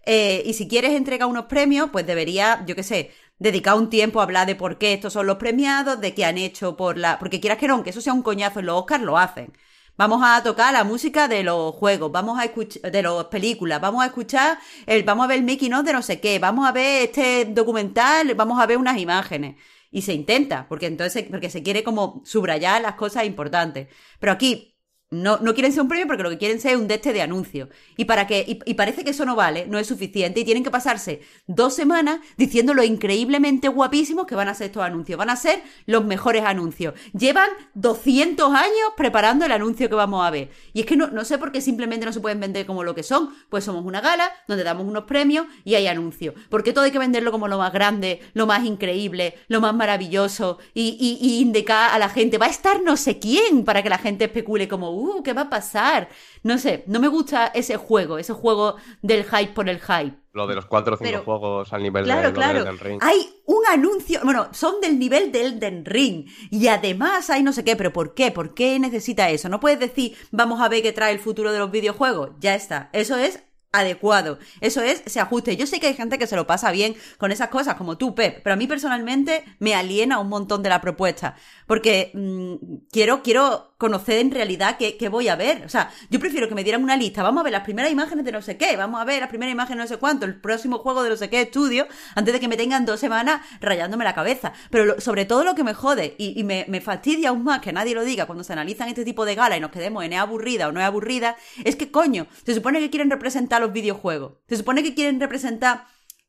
Eh, 0.04 0.42
y 0.44 0.54
si 0.54 0.66
quieres 0.66 0.90
entregar 0.94 1.28
unos 1.28 1.44
premios, 1.44 1.90
pues 1.92 2.04
debería, 2.04 2.64
yo 2.66 2.74
qué 2.74 2.82
sé, 2.82 3.12
dedicar 3.38 3.76
un 3.76 3.88
tiempo 3.90 4.18
a 4.18 4.24
hablar 4.24 4.48
de 4.48 4.56
por 4.56 4.76
qué 4.76 4.92
estos 4.92 5.12
son 5.12 5.28
los 5.28 5.36
premiados, 5.36 6.00
de 6.00 6.14
qué 6.14 6.24
han 6.24 6.36
hecho 6.36 6.76
por 6.76 6.98
la. 6.98 7.16
Porque 7.20 7.38
quieras 7.38 7.60
que 7.60 7.68
no, 7.68 7.80
que 7.84 7.90
eso 7.90 8.00
sea 8.00 8.12
un 8.12 8.22
coñazo 8.22 8.58
en 8.58 8.66
los 8.66 8.80
Oscars, 8.80 9.04
lo 9.04 9.16
hacen. 9.18 9.52
Vamos 9.96 10.20
a 10.24 10.42
tocar 10.42 10.72
la 10.72 10.82
música 10.82 11.28
de 11.28 11.44
los 11.44 11.72
juegos, 11.76 12.10
vamos 12.10 12.40
a 12.40 12.44
escuchar 12.44 12.90
de 12.90 13.02
las 13.04 13.24
películas, 13.26 13.80
vamos 13.80 14.02
a 14.02 14.06
escuchar 14.06 14.58
el, 14.86 15.04
vamos 15.04 15.26
a 15.26 15.28
ver 15.28 15.38
el 15.38 15.44
Mickey 15.44 15.68
no 15.68 15.84
de 15.84 15.92
no 15.92 16.02
sé 16.02 16.18
qué, 16.18 16.40
vamos 16.40 16.68
a 16.68 16.72
ver 16.72 17.04
este 17.04 17.44
documental, 17.44 18.34
vamos 18.34 18.60
a 18.60 18.66
ver 18.66 18.78
unas 18.78 18.98
imágenes 18.98 19.54
y 19.90 20.02
se 20.02 20.12
intenta, 20.14 20.66
porque 20.68 20.86
entonces, 20.86 21.24
porque 21.30 21.50
se 21.50 21.62
quiere 21.62 21.82
como 21.84 22.22
subrayar 22.24 22.82
las 22.82 22.94
cosas 22.94 23.24
importantes. 23.24 23.88
Pero 24.20 24.32
aquí, 24.32 24.77
no, 25.10 25.38
no 25.38 25.54
quieren 25.54 25.72
ser 25.72 25.82
un 25.82 25.88
premio 25.88 26.06
porque 26.06 26.22
lo 26.22 26.28
que 26.28 26.36
quieren 26.36 26.60
ser 26.60 26.72
es 26.72 26.78
un 26.78 26.86
deste 26.86 27.14
de 27.14 27.22
anuncio. 27.22 27.70
Y, 27.96 28.04
para 28.04 28.26
que, 28.26 28.44
y, 28.64 28.74
parece 28.74 29.04
que 29.04 29.10
eso 29.10 29.24
no 29.24 29.36
vale, 29.36 29.66
no 29.66 29.78
es 29.78 29.86
suficiente. 29.86 30.40
Y 30.40 30.44
tienen 30.44 30.62
que 30.62 30.70
pasarse 30.70 31.22
dos 31.46 31.74
semanas 31.74 32.20
diciendo 32.36 32.74
lo 32.74 32.84
increíblemente 32.84 33.68
guapísimos 33.68 34.26
que 34.26 34.34
van 34.34 34.48
a 34.48 34.54
ser 34.54 34.66
estos 34.66 34.82
anuncios. 34.82 35.18
Van 35.18 35.30
a 35.30 35.36
ser 35.36 35.62
los 35.86 36.04
mejores 36.04 36.44
anuncios. 36.44 36.92
Llevan 37.12 37.48
200 37.74 38.54
años 38.54 38.92
preparando 38.96 39.46
el 39.46 39.52
anuncio 39.52 39.88
que 39.88 39.94
vamos 39.94 40.26
a 40.26 40.30
ver. 40.30 40.50
Y 40.74 40.80
es 40.80 40.86
que 40.86 40.96
no, 40.96 41.06
no 41.06 41.24
sé 41.24 41.38
por 41.38 41.52
qué 41.52 41.62
simplemente 41.62 42.04
no 42.04 42.12
se 42.12 42.20
pueden 42.20 42.40
vender 42.40 42.66
como 42.66 42.84
lo 42.84 42.94
que 42.94 43.02
son. 43.02 43.34
Pues 43.48 43.64
somos 43.64 43.86
una 43.86 44.02
gala 44.02 44.30
donde 44.46 44.62
damos 44.62 44.86
unos 44.86 45.04
premios 45.04 45.46
y 45.64 45.74
hay 45.74 45.86
anuncios. 45.86 46.34
¿Por 46.50 46.62
qué 46.62 46.74
todo 46.74 46.84
hay 46.84 46.90
que 46.90 46.98
venderlo 46.98 47.32
como 47.32 47.48
lo 47.48 47.56
más 47.56 47.72
grande, 47.72 48.20
lo 48.34 48.46
más 48.46 48.64
increíble, 48.66 49.36
lo 49.48 49.62
más 49.62 49.74
maravilloso 49.74 50.58
y, 50.74 50.98
y, 51.00 51.26
y 51.26 51.40
indicar 51.40 51.92
a 51.92 51.98
la 51.98 52.10
gente, 52.10 52.36
va 52.36 52.46
a 52.46 52.50
estar 52.50 52.82
no 52.82 52.98
sé 52.98 53.18
quién 53.18 53.64
para 53.64 53.82
que 53.82 53.88
la 53.88 53.98
gente 53.98 54.26
especule 54.26 54.68
como, 54.68 54.97
uh, 54.98 55.22
¿qué 55.22 55.32
va 55.32 55.42
a 55.42 55.50
pasar? 55.50 56.08
No 56.42 56.58
sé, 56.58 56.84
no 56.86 57.00
me 57.00 57.08
gusta 57.08 57.46
ese 57.48 57.76
juego, 57.76 58.18
ese 58.18 58.32
juego 58.32 58.76
del 59.02 59.24
hype 59.24 59.52
por 59.52 59.68
el 59.68 59.80
hype. 59.80 60.16
Lo 60.32 60.46
de 60.46 60.54
los 60.54 60.66
cuatro 60.66 60.94
o 60.94 60.96
cinco 60.96 61.10
Pero- 61.10 61.24
juegos 61.24 61.72
al 61.72 61.82
nivel 61.82 62.04
Claro, 62.04 62.28
de 62.28 62.34
claro. 62.34 62.64
del 62.64 62.78
ring. 62.78 62.98
Hay 63.02 63.28
un 63.46 63.62
anuncio, 63.72 64.20
bueno, 64.24 64.48
son 64.52 64.80
del 64.80 64.98
nivel 64.98 65.32
del 65.32 65.54
Elden 65.54 65.84
Ring. 65.84 66.26
Y 66.50 66.68
además 66.68 67.28
hay 67.30 67.42
no 67.42 67.52
sé 67.52 67.64
qué, 67.64 67.74
pero 67.76 67.92
¿por 67.92 68.14
qué? 68.14 68.30
¿Por 68.30 68.54
qué 68.54 68.78
necesita 68.78 69.30
eso? 69.30 69.48
No 69.48 69.58
puedes 69.60 69.80
decir, 69.80 70.16
vamos 70.30 70.60
a 70.60 70.68
ver 70.68 70.82
qué 70.82 70.92
trae 70.92 71.12
el 71.12 71.18
futuro 71.18 71.50
de 71.52 71.58
los 71.58 71.70
videojuegos. 71.70 72.30
Ya 72.40 72.54
está. 72.54 72.88
Eso 72.92 73.16
es 73.16 73.42
adecuado. 73.70 74.38
Eso 74.62 74.80
es, 74.80 75.02
se 75.06 75.20
ajuste. 75.20 75.56
Yo 75.56 75.66
sé 75.66 75.78
que 75.78 75.88
hay 75.88 75.94
gente 75.94 76.18
que 76.18 76.26
se 76.26 76.36
lo 76.36 76.46
pasa 76.46 76.70
bien 76.72 76.96
con 77.18 77.32
esas 77.32 77.48
cosas, 77.48 77.74
como 77.74 77.98
tú, 77.98 78.14
Pep, 78.14 78.40
pero 78.42 78.54
a 78.54 78.56
mí 78.56 78.66
personalmente 78.66 79.44
me 79.58 79.74
aliena 79.74 80.18
un 80.20 80.28
montón 80.30 80.62
de 80.62 80.70
la 80.70 80.80
propuesta. 80.80 81.36
Porque 81.68 82.10
mm, 82.14 82.86
quiero, 82.90 83.22
quiero 83.22 83.74
conocer 83.78 84.18
en 84.18 84.32
realidad 84.32 84.76
qué, 84.78 84.96
qué 84.96 85.08
voy 85.08 85.28
a 85.28 85.36
ver. 85.36 85.64
O 85.64 85.68
sea, 85.68 85.90
yo 86.10 86.18
prefiero 86.18 86.48
que 86.48 86.54
me 86.56 86.64
dieran 86.64 86.82
una 86.82 86.96
lista. 86.96 87.22
Vamos 87.22 87.42
a 87.42 87.44
ver 87.44 87.52
las 87.52 87.62
primeras 87.62 87.92
imágenes 87.92 88.24
de 88.24 88.32
no 88.32 88.42
sé 88.42 88.56
qué. 88.56 88.76
Vamos 88.76 89.00
a 89.00 89.04
ver 89.04 89.20
las 89.20 89.28
primeras 89.28 89.52
imágenes 89.52 89.76
de 89.78 89.82
no 89.84 89.88
sé 89.88 89.98
cuánto. 90.00 90.24
El 90.26 90.40
próximo 90.40 90.78
juego 90.78 91.04
de 91.04 91.10
no 91.10 91.16
sé 91.16 91.30
qué 91.30 91.42
estudio. 91.42 91.86
Antes 92.16 92.32
de 92.34 92.40
que 92.40 92.48
me 92.48 92.56
tengan 92.56 92.84
dos 92.86 92.98
semanas 92.98 93.42
rayándome 93.60 94.02
la 94.04 94.14
cabeza. 94.14 94.52
Pero 94.70 94.86
lo- 94.86 95.00
sobre 95.00 95.26
todo 95.26 95.44
lo 95.44 95.54
que 95.54 95.62
me 95.62 95.74
jode 95.74 96.16
y, 96.18 96.42
me, 96.42 96.64
me 96.68 96.80
fastidia 96.80 97.28
aún 97.28 97.44
más 97.44 97.60
que 97.60 97.72
nadie 97.72 97.94
lo 97.94 98.02
diga 98.04 98.26
cuando 98.26 98.42
se 98.42 98.52
analizan 98.54 98.88
este 98.88 99.04
tipo 99.04 99.24
de 99.24 99.36
gala 99.36 99.56
y 99.56 99.60
nos 99.60 99.70
quedemos 99.70 100.02
en 100.04 100.14
es 100.14 100.18
aburrida 100.20 100.68
o 100.68 100.72
no 100.72 100.80
es 100.80 100.86
aburrida. 100.86 101.36
Es 101.64 101.76
que 101.76 101.90
coño, 101.92 102.26
se 102.46 102.54
supone 102.54 102.80
que 102.80 102.90
quieren 102.90 103.10
representar 103.10 103.60
los 103.60 103.72
videojuegos. 103.72 104.32
Se 104.48 104.56
supone 104.56 104.82
que 104.82 104.94
quieren 104.94 105.20
representar 105.20 105.84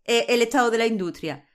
eh, 0.05 0.25
el 0.29 0.41
estado 0.41 0.69
de 0.69 0.77
la 0.79 0.85
industria. 0.85 1.45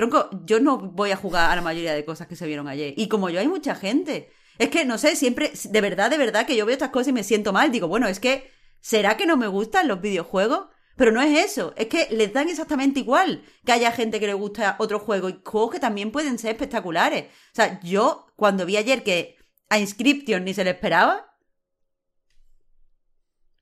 Tronco, 0.00 0.30
yo 0.46 0.60
no 0.60 0.78
voy 0.78 1.10
a 1.10 1.16
jugar 1.16 1.50
a 1.50 1.56
la 1.56 1.60
mayoría 1.60 1.92
de 1.92 2.06
cosas 2.06 2.26
que 2.26 2.34
se 2.34 2.46
vieron 2.46 2.68
ayer. 2.68 2.94
Y 2.96 3.08
como 3.08 3.28
yo 3.28 3.38
hay 3.38 3.48
mucha 3.48 3.74
gente. 3.74 4.32
Es 4.58 4.70
que, 4.70 4.86
no 4.86 4.96
sé, 4.96 5.14
siempre, 5.14 5.52
de 5.62 5.80
verdad, 5.82 6.10
de 6.10 6.16
verdad, 6.16 6.46
que 6.46 6.56
yo 6.56 6.64
veo 6.64 6.72
estas 6.72 6.88
cosas 6.88 7.08
y 7.08 7.12
me 7.12 7.22
siento 7.22 7.52
mal. 7.52 7.70
Digo, 7.70 7.86
bueno, 7.86 8.08
es 8.08 8.18
que, 8.18 8.50
¿será 8.80 9.18
que 9.18 9.26
no 9.26 9.36
me 9.36 9.46
gustan 9.46 9.88
los 9.88 10.00
videojuegos? 10.00 10.68
Pero 10.96 11.12
no 11.12 11.22
es 11.22 11.50
eso, 11.50 11.72
es 11.76 11.86
que 11.86 12.08
les 12.10 12.32
dan 12.32 12.48
exactamente 12.48 13.00
igual 13.00 13.42
que 13.64 13.72
haya 13.72 13.90
gente 13.90 14.20
que 14.20 14.26
le 14.26 14.34
gusta 14.34 14.76
otro 14.78 14.98
juego 14.98 15.30
y 15.30 15.40
juegos 15.42 15.70
que 15.70 15.80
también 15.80 16.12
pueden 16.12 16.38
ser 16.38 16.50
espectaculares. 16.50 17.24
O 17.24 17.54
sea, 17.54 17.80
yo 17.82 18.26
cuando 18.36 18.66
vi 18.66 18.76
ayer 18.76 19.02
que 19.02 19.36
a 19.70 19.78
Inscription 19.78 20.44
ni 20.44 20.52
se 20.52 20.64
le 20.64 20.70
esperaba, 20.70 21.29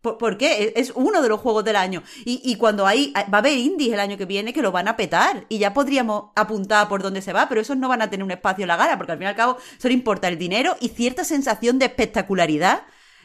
¿Por, 0.01 0.39
qué? 0.39 0.73
Es- 0.77 0.91
Es 0.91 0.93
uno 0.95 1.23
de 1.23 1.29
los 1.29 1.41
juegos 1.41 1.65
del 1.65 1.77
año. 1.77 2.03
Y, 2.25 2.41
y 2.45 2.57
cuando 2.57 2.87
hay. 2.87 3.13
Va 3.17 3.39
a 3.39 3.39
haber 3.39 3.57
indies 3.59 3.93
el 3.93 4.01
año 4.01 4.17
que 4.17 4.27
viene 4.27 4.53
que 4.53 4.63
lo 4.63 4.71
van 4.73 4.87
a 4.89 4.97
petar. 4.97 5.45
Y 5.49 5.59
ya 5.59 5.75
podríamos 5.75 6.31
apuntar 6.37 6.89
por 6.89 7.03
dónde 7.03 7.21
se 7.23 7.33
va, 7.33 7.49
pero 7.49 7.61
esos 7.61 7.77
no 7.77 7.89
van 7.89 8.03
a 8.03 8.09
tener 8.11 8.25
un 8.25 8.31
espacio 8.31 8.63
en 8.63 8.69
la 8.69 8.77
gala, 8.77 8.97
porque 8.97 9.13
al 9.13 9.19
fin 9.19 9.27
y 9.27 9.29
al 9.31 9.37
cabo 9.37 9.59
solo 9.79 9.93
importa 9.95 10.29
el 10.29 10.39
dinero 10.39 10.77
y 10.81 10.91
cierta 10.91 11.25
sensación 11.25 11.79
de 11.79 11.87
espectacularidad 11.87 12.83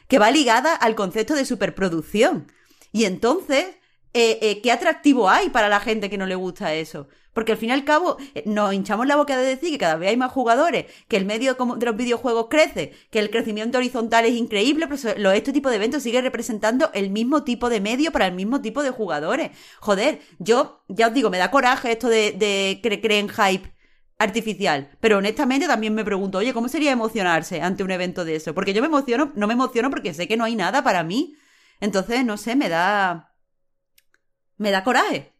que 0.07 0.19
va 0.19 0.31
ligada 0.31 0.75
al 0.75 0.95
concepto 0.95 1.36
de 1.36 1.45
superproducción. 1.45 2.51
Y 2.91 3.05
entonces, 3.05 3.65
eh, 4.13 4.39
eh, 4.41 4.62
¿qué 4.62 4.71
atractivo 4.71 5.29
hay 5.29 5.49
para 5.49 5.69
la 5.69 5.79
gente 5.79 6.09
que 6.09 6.17
no 6.17 6.25
le 6.25 6.36
gusta 6.36 6.73
eso? 6.73 7.07
Porque 7.33 7.53
al 7.53 7.57
fin 7.57 7.69
y 7.69 7.71
al 7.71 7.83
cabo 7.83 8.17
eh, 8.35 8.43
nos 8.45 8.73
hinchamos 8.73 9.07
la 9.07 9.15
boca 9.15 9.37
de 9.37 9.45
decir 9.45 9.71
que 9.71 9.77
cada 9.77 9.95
vez 9.95 10.09
hay 10.09 10.17
más 10.17 10.31
jugadores, 10.31 10.85
que 11.07 11.17
el 11.17 11.25
medio 11.25 11.55
de 11.55 11.85
los 11.85 11.95
videojuegos 11.95 12.47
crece, 12.49 12.93
que 13.09 13.19
el 13.19 13.29
crecimiento 13.29 13.77
horizontal 13.77 14.25
es 14.25 14.33
increíble, 14.33 14.87
pero 14.87 15.31
este 15.31 15.53
tipo 15.53 15.69
de 15.69 15.77
eventos 15.77 16.03
sigue 16.03 16.21
representando 16.21 16.91
el 16.93 17.09
mismo 17.09 17.43
tipo 17.43 17.69
de 17.69 17.81
medio 17.81 18.11
para 18.11 18.27
el 18.27 18.33
mismo 18.33 18.61
tipo 18.61 18.83
de 18.83 18.91
jugadores. 18.91 19.51
Joder, 19.79 20.19
yo 20.39 20.83
ya 20.87 21.07
os 21.07 21.13
digo, 21.13 21.29
me 21.29 21.37
da 21.37 21.51
coraje 21.51 21.91
esto 21.91 22.09
de, 22.09 22.79
creen 22.81 23.29
hype 23.29 23.73
artificial. 24.19 24.91
Pero 24.99 25.17
honestamente 25.17 25.67
también 25.67 25.93
me 25.93 26.05
pregunto, 26.05 26.37
oye, 26.37 26.53
¿cómo 26.53 26.69
sería 26.69 26.91
emocionarse 26.91 27.61
ante 27.61 27.83
un 27.83 27.91
evento 27.91 28.25
de 28.25 28.35
eso? 28.35 28.53
Porque 28.53 28.73
yo 28.73 28.81
me 28.81 28.87
emociono, 28.87 29.31
no 29.35 29.47
me 29.47 29.53
emociono 29.53 29.89
porque 29.89 30.13
sé 30.13 30.27
que 30.27 30.37
no 30.37 30.43
hay 30.45 30.55
nada 30.55 30.83
para 30.83 31.03
mí. 31.03 31.35
Entonces, 31.79 32.23
no 32.25 32.37
sé, 32.37 32.55
me 32.55 32.69
da. 32.69 33.33
Me 34.57 34.71
da 34.71 34.83
coraje. 34.83 35.32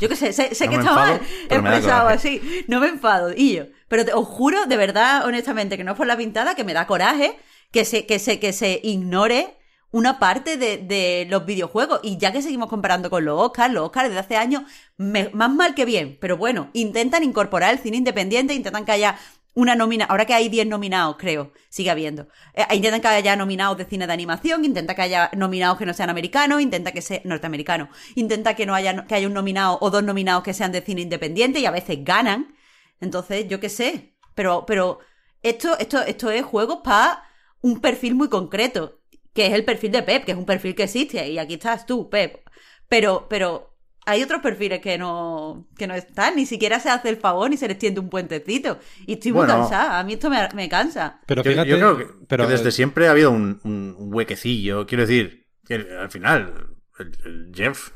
Yo 0.00 0.08
qué 0.08 0.16
sé, 0.16 0.32
sé, 0.32 0.54
sé 0.54 0.64
No 0.66 0.70
que 0.72 0.76
está 0.78 0.94
mal 0.94 1.20
expresado 1.48 2.08
así. 2.08 2.64
No 2.68 2.80
me 2.80 2.88
enfado, 2.88 3.32
y 3.34 3.54
yo. 3.56 3.64
Pero 3.88 4.04
te- 4.04 4.12
os 4.12 4.26
juro, 4.26 4.66
de 4.66 4.76
verdad, 4.76 5.24
honestamente, 5.26 5.76
que 5.76 5.84
no 5.84 5.92
es 5.92 5.96
por 5.96 6.06
la 6.06 6.16
pintada, 6.16 6.54
que 6.54 6.64
me 6.64 6.74
da 6.74 6.86
coraje 6.86 7.36
que 7.70 7.84
se, 7.84 8.06
que 8.06 8.18
se, 8.18 8.38
que 8.40 8.52
se 8.52 8.80
ignore 8.82 9.54
una 9.90 10.18
parte 10.18 10.56
de, 10.58 10.78
de 10.78 11.26
los 11.30 11.46
videojuegos. 11.46 12.00
Y 12.02 12.18
ya 12.18 12.32
que 12.32 12.42
seguimos 12.42 12.68
comparando 12.68 13.08
con 13.08 13.24
los 13.24 13.40
Oscars, 13.40 13.72
los 13.72 13.84
Oscars 13.86 14.08
desde 14.08 14.20
hace 14.20 14.36
años, 14.36 14.62
me- 14.96 15.30
más 15.32 15.50
mal 15.50 15.74
que 15.74 15.84
bien, 15.86 16.18
pero 16.20 16.36
bueno, 16.36 16.68
intentan 16.74 17.22
incorporar 17.24 17.72
el 17.72 17.78
cine 17.78 17.96
independiente, 17.98 18.52
intentan 18.54 18.84
que 18.84 18.92
haya 18.92 19.16
una 19.58 19.74
nómina, 19.74 20.04
ahora 20.04 20.24
que 20.24 20.34
hay 20.34 20.48
10 20.48 20.68
nominados, 20.68 21.16
creo, 21.18 21.52
sigue 21.68 21.90
habiendo. 21.90 22.28
Eh, 22.54 22.64
intentan 22.76 23.00
que 23.00 23.08
haya 23.08 23.34
nominados 23.34 23.76
de 23.76 23.86
cine 23.86 24.06
de 24.06 24.12
animación, 24.12 24.64
intenta 24.64 24.94
que 24.94 25.02
haya 25.02 25.30
nominados 25.36 25.76
que 25.78 25.84
no 25.84 25.92
sean 25.94 26.10
americanos, 26.10 26.62
intenta 26.62 26.92
que 26.92 27.02
sea 27.02 27.20
norteamericanos, 27.24 27.88
intenta 28.14 28.54
que 28.54 28.66
no 28.66 28.74
haya 28.76 29.04
que 29.04 29.16
haya 29.16 29.26
un 29.26 29.34
nominado 29.34 29.76
o 29.80 29.90
dos 29.90 30.04
nominados 30.04 30.44
que 30.44 30.54
sean 30.54 30.70
de 30.70 30.80
cine 30.80 31.00
independiente 31.00 31.58
y 31.58 31.66
a 31.66 31.72
veces 31.72 31.98
ganan. 32.04 32.54
Entonces, 33.00 33.48
yo 33.48 33.58
qué 33.58 33.68
sé, 33.68 34.14
pero 34.36 34.64
pero 34.64 35.00
esto 35.42 35.76
esto 35.80 36.02
esto 36.04 36.30
es 36.30 36.44
juegos 36.44 36.78
para 36.84 37.24
un 37.60 37.80
perfil 37.80 38.14
muy 38.14 38.28
concreto, 38.28 39.00
que 39.34 39.46
es 39.46 39.54
el 39.54 39.64
perfil 39.64 39.90
de 39.90 40.04
Pep, 40.04 40.24
que 40.24 40.32
es 40.32 40.38
un 40.38 40.46
perfil 40.46 40.76
que 40.76 40.84
existe 40.84 41.28
y 41.28 41.38
aquí 41.40 41.54
estás 41.54 41.84
tú, 41.84 42.08
Pep. 42.08 42.48
Pero 42.88 43.26
pero 43.28 43.74
hay 44.08 44.22
otros 44.22 44.40
perfiles 44.42 44.80
que 44.80 44.96
no, 44.98 45.68
que 45.76 45.86
no 45.86 45.94
están, 45.94 46.36
ni 46.36 46.46
siquiera 46.46 46.80
se 46.80 46.88
hace 46.90 47.08
el 47.10 47.16
favor 47.18 47.50
ni 47.50 47.56
se 47.56 47.68
les 47.68 47.78
tiende 47.78 48.00
un 48.00 48.08
puentecito. 48.08 48.78
Y 49.06 49.14
estoy 49.14 49.32
muy 49.32 49.40
Bueno. 49.46 49.60
cansada, 49.60 49.98
a 49.98 50.04
mí 50.04 50.14
esto 50.14 50.30
me, 50.30 50.48
me 50.54 50.68
cansa. 50.68 51.20
Pero 51.26 51.44
fíjate, 51.44 51.68
yo 51.68 51.76
creo 51.76 51.98
que, 51.98 52.06
pero, 52.26 52.46
que 52.46 52.52
desde 52.52 52.70
siempre 52.72 53.06
ha 53.08 53.12
habido 53.12 53.30
un, 53.30 53.60
un 53.64 53.94
huequecillo. 53.98 54.86
Quiero 54.86 55.02
decir, 55.06 55.46
que 55.66 55.74
al 55.74 56.10
final, 56.10 56.68
el, 56.98 57.12
el 57.24 57.52
Jeff, 57.54 57.90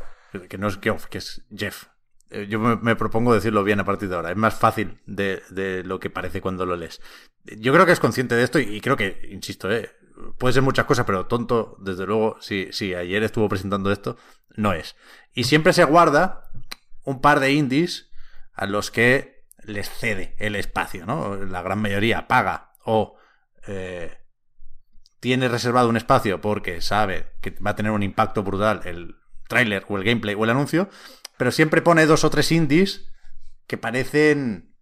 que 0.49 0.59
no 0.59 0.69
es 0.69 0.79
Geoff, 0.81 1.07
que 1.07 1.19
es 1.19 1.43
Jeff. 1.57 1.85
Eh, 2.31 2.47
Yo 2.49 2.59
me, 2.59 2.77
me 2.77 2.97
propongo 2.97 3.35
decirlo 3.35 3.65
bien 3.65 3.81
a 3.81 3.85
partir 3.85 4.09
de 4.09 4.17
ahora. 4.17 4.31
Es 4.31 4.37
más 4.37 4.55
fácil 4.55 5.01
de, 5.07 5.43
de 5.51 5.83
lo 5.85 5.99
que 6.01 6.11
parece 6.11 6.41
cuando 6.41 6.65
lo 6.67 6.77
lees. 6.77 7.01
Yo 7.45 7.73
creo 7.73 7.85
que 7.87 7.93
es 7.93 8.01
consciente 8.01 8.35
de 8.35 8.43
esto 8.45 8.59
y, 8.59 8.65
y 8.77 8.81
creo 8.81 8.97
que, 8.97 9.29
insisto, 9.31 9.71
eh, 9.71 9.91
puede 10.39 10.55
ser 10.55 10.63
muchas 10.63 10.87
cosas, 10.87 11.05
pero 11.05 11.27
tonto, 11.27 11.77
desde 11.81 12.07
luego, 12.07 12.37
si, 12.41 12.69
si 12.73 12.95
ayer 12.95 13.23
estuvo 13.23 13.49
presentando 13.49 13.91
esto, 13.91 14.17
no 14.57 14.73
es. 14.73 14.97
Y 15.35 15.45
siempre 15.45 15.73
se 15.73 15.85
guarda 15.85 16.51
un 17.05 17.21
par 17.21 17.41
de 17.41 17.53
indies 17.53 18.11
a 18.53 18.67
los 18.67 18.91
que 18.91 19.45
les 19.65 19.89
cede 19.91 20.35
el 20.39 20.57
espacio, 20.57 21.07
¿no? 21.07 21.37
La 21.37 21.63
gran 21.63 21.81
mayoría 21.81 22.27
paga 22.29 22.73
o 22.85 23.17
eh, 23.67 24.19
tiene 25.21 25.49
reservado 25.49 25.89
un 25.89 25.97
espacio 25.97 26.41
porque 26.41 26.81
sabe 26.81 27.33
que 27.41 27.51
va 27.65 27.71
a 27.71 27.77
tener 27.77 27.93
un 27.93 28.03
impacto 28.03 28.43
brutal 28.43 28.81
el 28.85 29.17
tráiler 29.49 29.85
o 29.89 29.97
el 29.97 30.05
gameplay 30.05 30.35
o 30.35 30.45
el 30.45 30.51
anuncio, 30.51 30.89
pero 31.37 31.51
siempre 31.53 31.81
pone 31.83 32.07
dos 32.07 32.25
o 32.25 32.31
tres 32.31 32.51
indies 32.53 33.09
que 33.67 33.79
parecen 33.79 34.75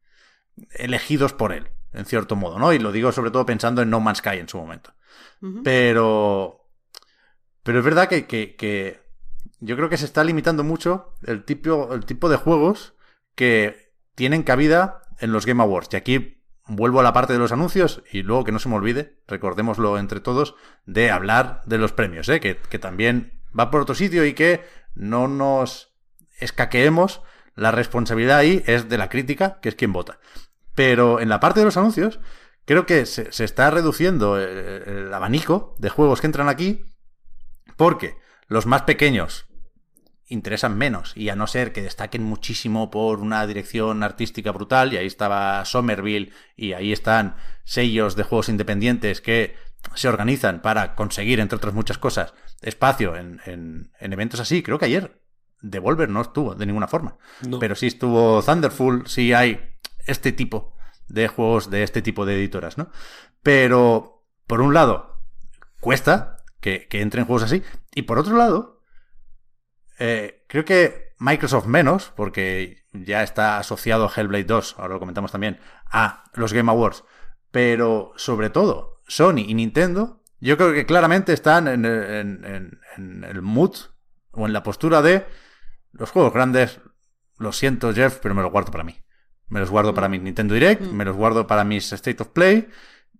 elegidos 0.72 1.32
por 1.32 1.52
él, 1.52 1.68
en 1.92 2.06
cierto 2.06 2.36
modo, 2.36 2.58
¿no? 2.58 2.72
Y 2.72 2.78
lo 2.78 2.90
digo 2.92 3.12
sobre 3.12 3.30
todo 3.30 3.44
pensando 3.46 3.82
en 3.82 3.90
No 3.90 4.00
Man's 4.00 4.18
Sky 4.18 4.38
en 4.38 4.48
su 4.48 4.58
momento. 4.58 4.94
Pero. 5.62 6.66
Pero 7.62 7.78
es 7.78 7.84
verdad 7.84 8.08
que, 8.08 8.26
que- 8.26 8.56
que 8.56 8.99
yo 9.60 9.76
creo 9.76 9.88
que 9.88 9.98
se 9.98 10.06
está 10.06 10.24
limitando 10.24 10.64
mucho 10.64 11.14
el 11.22 11.44
tipo, 11.44 11.92
el 11.94 12.04
tipo 12.04 12.28
de 12.28 12.36
juegos 12.36 12.94
que 13.34 13.92
tienen 14.14 14.42
cabida 14.42 15.02
en 15.18 15.32
los 15.32 15.46
Game 15.46 15.62
Awards. 15.62 15.90
Y 15.92 15.96
aquí 15.96 16.42
vuelvo 16.66 17.00
a 17.00 17.02
la 17.02 17.12
parte 17.12 17.32
de 17.32 17.38
los 17.38 17.52
anuncios 17.52 18.02
y 18.10 18.22
luego 18.22 18.44
que 18.44 18.52
no 18.52 18.58
se 18.58 18.68
me 18.68 18.76
olvide, 18.76 19.18
recordémoslo 19.26 19.98
entre 19.98 20.20
todos, 20.20 20.54
de 20.86 21.10
hablar 21.10 21.62
de 21.66 21.78
los 21.78 21.92
premios, 21.92 22.28
¿eh? 22.28 22.40
que, 22.40 22.56
que 22.56 22.78
también 22.78 23.42
va 23.58 23.70
por 23.70 23.82
otro 23.82 23.94
sitio 23.94 24.24
y 24.24 24.32
que 24.32 24.64
no 24.94 25.28
nos 25.28 25.94
escaqueemos. 26.38 27.22
La 27.54 27.70
responsabilidad 27.70 28.38
ahí 28.38 28.62
es 28.66 28.88
de 28.88 28.98
la 28.98 29.08
crítica, 29.08 29.58
que 29.60 29.68
es 29.68 29.74
quien 29.74 29.92
vota. 29.92 30.20
Pero 30.74 31.20
en 31.20 31.28
la 31.28 31.40
parte 31.40 31.60
de 31.60 31.66
los 31.66 31.76
anuncios, 31.76 32.20
creo 32.64 32.86
que 32.86 33.04
se, 33.04 33.28
está 33.44 33.70
reduciendo 33.70 34.38
el, 34.38 34.48
el 34.48 35.14
abanico 35.14 35.74
de 35.78 35.90
juegos 35.90 36.20
que 36.20 36.28
entran 36.28 36.48
aquí 36.48 36.84
porque 37.76 38.16
los 38.46 38.66
más 38.66 38.82
pequeños 38.82 39.49
interesan 40.30 40.78
menos 40.78 41.12
y 41.16 41.28
a 41.28 41.36
no 41.36 41.46
ser 41.46 41.72
que 41.72 41.82
destaquen 41.82 42.22
muchísimo 42.22 42.90
por 42.90 43.18
una 43.18 43.46
dirección 43.46 44.02
artística 44.02 44.52
brutal 44.52 44.92
y 44.92 44.96
ahí 44.96 45.06
estaba 45.06 45.64
Somerville 45.64 46.32
y 46.56 46.72
ahí 46.72 46.92
están 46.92 47.36
sellos 47.64 48.16
de 48.16 48.22
juegos 48.22 48.48
independientes 48.48 49.20
que 49.20 49.56
se 49.94 50.08
organizan 50.08 50.62
para 50.62 50.94
conseguir, 50.94 51.40
entre 51.40 51.56
otras 51.56 51.74
muchas 51.74 51.98
cosas, 51.98 52.32
espacio 52.62 53.16
en, 53.16 53.40
en, 53.44 53.92
en 53.98 54.12
eventos 54.12 54.40
así. 54.40 54.62
Creo 54.62 54.78
que 54.78 54.84
ayer 54.84 55.20
Devolver 55.62 56.08
no 56.08 56.22
estuvo 56.22 56.54
de 56.54 56.64
ninguna 56.64 56.86
forma. 56.86 57.18
No. 57.46 57.58
Pero 57.58 57.74
sí 57.74 57.88
estuvo 57.88 58.42
Thunderful, 58.42 59.06
sí 59.06 59.32
hay 59.32 59.76
este 60.06 60.32
tipo 60.32 60.74
de 61.08 61.28
juegos 61.28 61.70
de 61.70 61.82
este 61.82 62.02
tipo 62.02 62.24
de 62.24 62.36
editoras, 62.36 62.78
¿no? 62.78 62.90
Pero, 63.42 64.24
por 64.46 64.60
un 64.60 64.74
lado, 64.74 65.22
cuesta 65.80 66.36
que, 66.60 66.86
que 66.88 67.02
entren 67.02 67.24
juegos 67.24 67.42
así. 67.42 67.62
Y 67.94 68.02
por 68.02 68.18
otro 68.18 68.36
lado, 68.36 68.79
eh, 70.00 70.44
creo 70.48 70.64
que 70.64 71.10
Microsoft 71.18 71.66
menos, 71.66 72.12
porque 72.16 72.84
ya 72.92 73.22
está 73.22 73.58
asociado 73.58 74.06
a 74.06 74.12
Hellblade 74.14 74.44
2, 74.44 74.76
ahora 74.78 74.94
lo 74.94 75.00
comentamos 75.00 75.30
también, 75.30 75.60
a 75.90 76.24
los 76.34 76.52
Game 76.52 76.70
Awards. 76.70 77.04
Pero, 77.52 78.12
sobre 78.16 78.50
todo, 78.50 79.02
Sony 79.06 79.44
y 79.46 79.54
Nintendo, 79.54 80.22
yo 80.40 80.56
creo 80.56 80.72
que 80.72 80.86
claramente 80.86 81.32
están 81.32 81.68
en, 81.68 81.84
en- 81.84 82.44
en- 82.44 82.80
en 82.96 83.24
el 83.24 83.42
mood 83.42 83.74
o 84.32 84.46
en 84.46 84.52
la 84.52 84.62
postura 84.62 85.02
de 85.02 85.26
los 85.92 86.10
juegos 86.10 86.32
grandes, 86.32 86.80
lo 87.38 87.52
siento 87.52 87.92
Jeff, 87.94 88.18
pero 88.22 88.34
me 88.34 88.42
los 88.42 88.50
guardo 88.52 88.70
para 88.72 88.84
mí. 88.84 88.96
Me 89.48 89.60
los 89.60 89.70
guardo 89.70 89.92
para 89.94 90.08
mi 90.08 90.18
Nintendo 90.18 90.54
Direct, 90.54 90.82
Mm. 90.82 90.94
me 90.96 91.04
los 91.04 91.16
guardo 91.16 91.46
para 91.46 91.64
mis 91.64 91.92
State 91.92 92.22
of 92.22 92.28
Play 92.28 92.68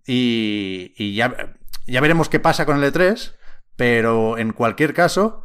y, 0.07 0.93
y 0.97 1.15
ya, 1.15 1.55
ya 1.87 2.01
veremos 2.01 2.29
qué 2.29 2.39
pasa 2.39 2.65
con 2.65 2.81
el 2.81 2.91
E3, 2.93 3.35
pero 3.75 4.37
en 4.37 4.53
cualquier 4.53 4.93
caso, 4.93 5.43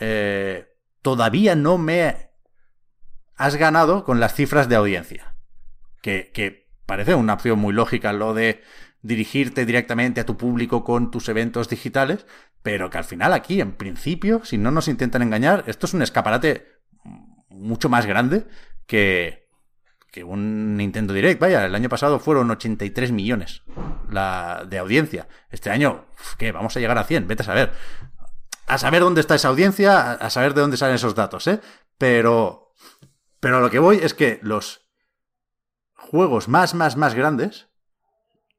eh, 0.00 0.74
todavía 1.02 1.54
no 1.54 1.78
me 1.78 2.30
has 3.36 3.56
ganado 3.56 4.04
con 4.04 4.20
las 4.20 4.34
cifras 4.34 4.68
de 4.68 4.76
audiencia. 4.76 5.34
Que, 6.02 6.30
que 6.32 6.68
parece 6.86 7.14
una 7.14 7.34
opción 7.34 7.58
muy 7.58 7.72
lógica 7.72 8.12
lo 8.12 8.34
de 8.34 8.62
dirigirte 9.02 9.66
directamente 9.66 10.20
a 10.20 10.26
tu 10.26 10.36
público 10.36 10.84
con 10.84 11.10
tus 11.10 11.28
eventos 11.28 11.68
digitales, 11.68 12.26
pero 12.62 12.88
que 12.88 12.98
al 12.98 13.04
final 13.04 13.32
aquí, 13.32 13.60
en 13.60 13.72
principio, 13.72 14.42
si 14.44 14.56
no 14.56 14.70
nos 14.70 14.88
intentan 14.88 15.22
engañar, 15.22 15.64
esto 15.66 15.86
es 15.86 15.94
un 15.94 16.02
escaparate 16.02 16.66
mucho 17.50 17.88
más 17.88 18.06
grande 18.06 18.46
que, 18.86 19.48
que 20.10 20.24
un 20.24 20.76
Nintendo 20.76 21.12
Direct. 21.12 21.40
Vaya, 21.40 21.66
el 21.66 21.74
año 21.74 21.88
pasado 21.88 22.18
fueron 22.18 22.50
83 22.50 23.12
millones 23.12 23.62
de 24.08 24.78
audiencia. 24.78 25.28
Este 25.50 25.70
año, 25.70 26.06
¿qué? 26.38 26.52
Vamos 26.52 26.76
a 26.76 26.80
llegar 26.80 26.96
a 26.98 27.04
100, 27.04 27.26
vete 27.26 27.42
a 27.42 27.46
saber. 27.46 27.72
A 28.66 28.78
saber 28.78 29.02
dónde 29.02 29.20
está 29.20 29.34
esa 29.34 29.48
audiencia, 29.48 30.12
a, 30.12 30.30
saber 30.30 30.54
de 30.54 30.62
dónde 30.62 30.76
salen 30.76 30.96
esos 30.96 31.14
datos, 31.14 31.46
¿eh? 31.46 31.60
Pero, 31.98 32.72
pero 33.40 33.58
a 33.58 33.60
lo 33.60 33.70
que 33.70 33.78
voy 33.78 33.98
es 34.02 34.14
que 34.14 34.40
los 34.42 34.86
juegos 35.94 36.48
más, 36.48 36.74
más, 36.74 36.96
más 36.96 37.14
grandes 37.14 37.68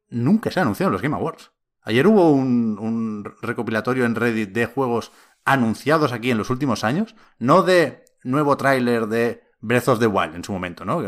nunca 0.10 0.52
se 0.52 0.60
han 0.60 0.68
anunciado 0.68 0.90
en 0.90 0.94
los 0.94 1.02
Game 1.02 1.16
Awards. 1.16 1.52
Ayer 1.82 2.08
hubo 2.08 2.32
un, 2.32 2.78
un 2.80 3.36
recopilatorio 3.42 4.06
en 4.06 4.16
Reddit 4.16 4.52
de 4.52 4.66
juegos 4.66 5.12
anunciados 5.44 6.12
aquí 6.12 6.32
en 6.32 6.38
los 6.38 6.50
últimos 6.50 6.84
años, 6.84 7.16
no 7.38 7.62
de 7.62 8.06
nuevo 8.24 8.58
tráiler 8.58 9.08
de 9.08 9.44
Breath 9.62 9.88
of 9.88 10.00
the 10.00 10.08
Wild 10.08 10.36
en 10.36 10.44
su 10.44 10.52
momento, 10.52 10.86
¿no? 10.86 11.02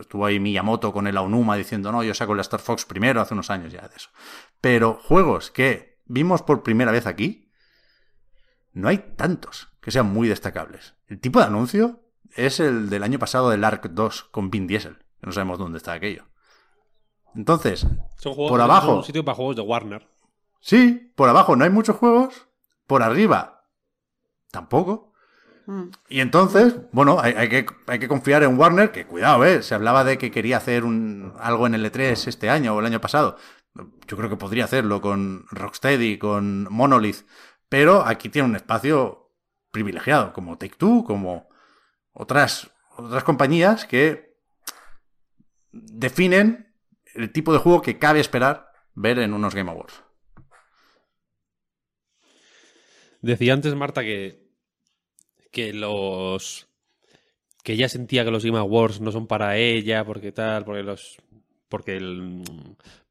Estuvo 0.00 0.24
ahí 0.24 0.40
Miyamoto 0.40 0.92
con 0.92 1.06
el 1.06 1.16
Aonuma 1.16 1.56
diciendo, 1.56 1.92
no, 1.92 2.02
yo 2.02 2.14
saco 2.14 2.34
la 2.34 2.42
Star 2.42 2.60
Fox 2.60 2.84
primero, 2.84 3.20
hace 3.20 3.34
unos 3.34 3.50
años 3.50 3.72
ya 3.72 3.82
de 3.82 3.96
eso. 3.96 4.08
Pero 4.60 4.94
juegos 5.02 5.50
que 5.50 6.00
vimos 6.06 6.42
por 6.42 6.62
primera 6.62 6.92
vez 6.92 7.06
aquí, 7.06 7.47
no 8.78 8.88
hay 8.88 8.98
tantos 9.16 9.68
que 9.80 9.90
sean 9.90 10.12
muy 10.12 10.28
destacables. 10.28 10.94
El 11.08 11.20
tipo 11.20 11.40
de 11.40 11.46
anuncio 11.46 12.00
es 12.36 12.60
el 12.60 12.88
del 12.90 13.02
año 13.02 13.18
pasado 13.18 13.50
del 13.50 13.64
Ark 13.64 13.90
2 13.90 14.24
con 14.30 14.50
Vin 14.50 14.66
Diesel, 14.66 14.98
que 15.20 15.26
no 15.26 15.32
sabemos 15.32 15.58
dónde 15.58 15.78
está 15.78 15.92
aquello. 15.92 16.26
Entonces, 17.34 17.86
Son 18.16 18.34
juegos, 18.34 18.50
por 18.50 18.60
abajo, 18.60 18.96
un 18.96 19.04
sitio 19.04 19.24
para 19.24 19.34
juegos 19.34 19.56
de 19.56 19.62
Warner. 19.62 20.08
sí, 20.60 21.12
por 21.16 21.28
abajo 21.28 21.56
no 21.56 21.64
hay 21.64 21.70
muchos 21.70 21.96
juegos, 21.96 22.48
por 22.86 23.02
arriba 23.02 23.64
tampoco. 24.50 25.12
Mm. 25.66 25.88
Y 26.08 26.20
entonces, 26.20 26.76
bueno, 26.92 27.18
hay, 27.20 27.32
hay 27.32 27.48
que, 27.48 27.66
hay 27.88 27.98
que 27.98 28.08
confiar 28.08 28.44
en 28.44 28.58
Warner, 28.58 28.92
que 28.92 29.06
cuidado, 29.06 29.44
¿eh? 29.44 29.62
Se 29.62 29.74
hablaba 29.74 30.04
de 30.04 30.18
que 30.18 30.30
quería 30.30 30.56
hacer 30.56 30.84
un, 30.84 31.34
algo 31.40 31.66
en 31.66 31.74
el 31.74 31.84
E3 31.84 32.28
este 32.28 32.48
año 32.48 32.74
o 32.74 32.80
el 32.80 32.86
año 32.86 33.00
pasado. 33.00 33.36
Yo 34.06 34.16
creo 34.16 34.30
que 34.30 34.36
podría 34.36 34.64
hacerlo 34.64 35.00
con 35.00 35.46
Rocksteady, 35.50 36.18
con 36.18 36.66
Monolith, 36.70 37.26
pero 37.68 38.04
aquí 38.06 38.28
tiene 38.28 38.48
un 38.48 38.56
espacio 38.56 39.32
privilegiado, 39.70 40.32
como 40.32 40.56
Take-Two, 40.58 41.04
como 41.04 41.48
otras, 42.12 42.70
otras 42.96 43.24
compañías 43.24 43.84
que 43.84 44.36
definen 45.70 46.74
el 47.14 47.30
tipo 47.32 47.52
de 47.52 47.58
juego 47.58 47.82
que 47.82 47.98
cabe 47.98 48.20
esperar 48.20 48.70
ver 48.94 49.18
en 49.18 49.34
unos 49.34 49.54
Game 49.54 49.70
Awards. 49.70 50.02
Decía 53.20 53.52
antes 53.52 53.74
Marta 53.74 54.02
que, 54.02 54.48
que 55.50 55.72
los 55.72 56.68
que 57.64 57.72
ella 57.72 57.88
sentía 57.88 58.24
que 58.24 58.30
los 58.30 58.44
Game 58.44 58.58
Awards 58.58 59.00
no 59.00 59.10
son 59.12 59.26
para 59.26 59.56
ella 59.56 60.04
porque 60.04 60.32
tal, 60.32 60.64
porque 60.64 60.82
los 60.82 61.18
porque 61.68 61.96
el- 61.96 62.42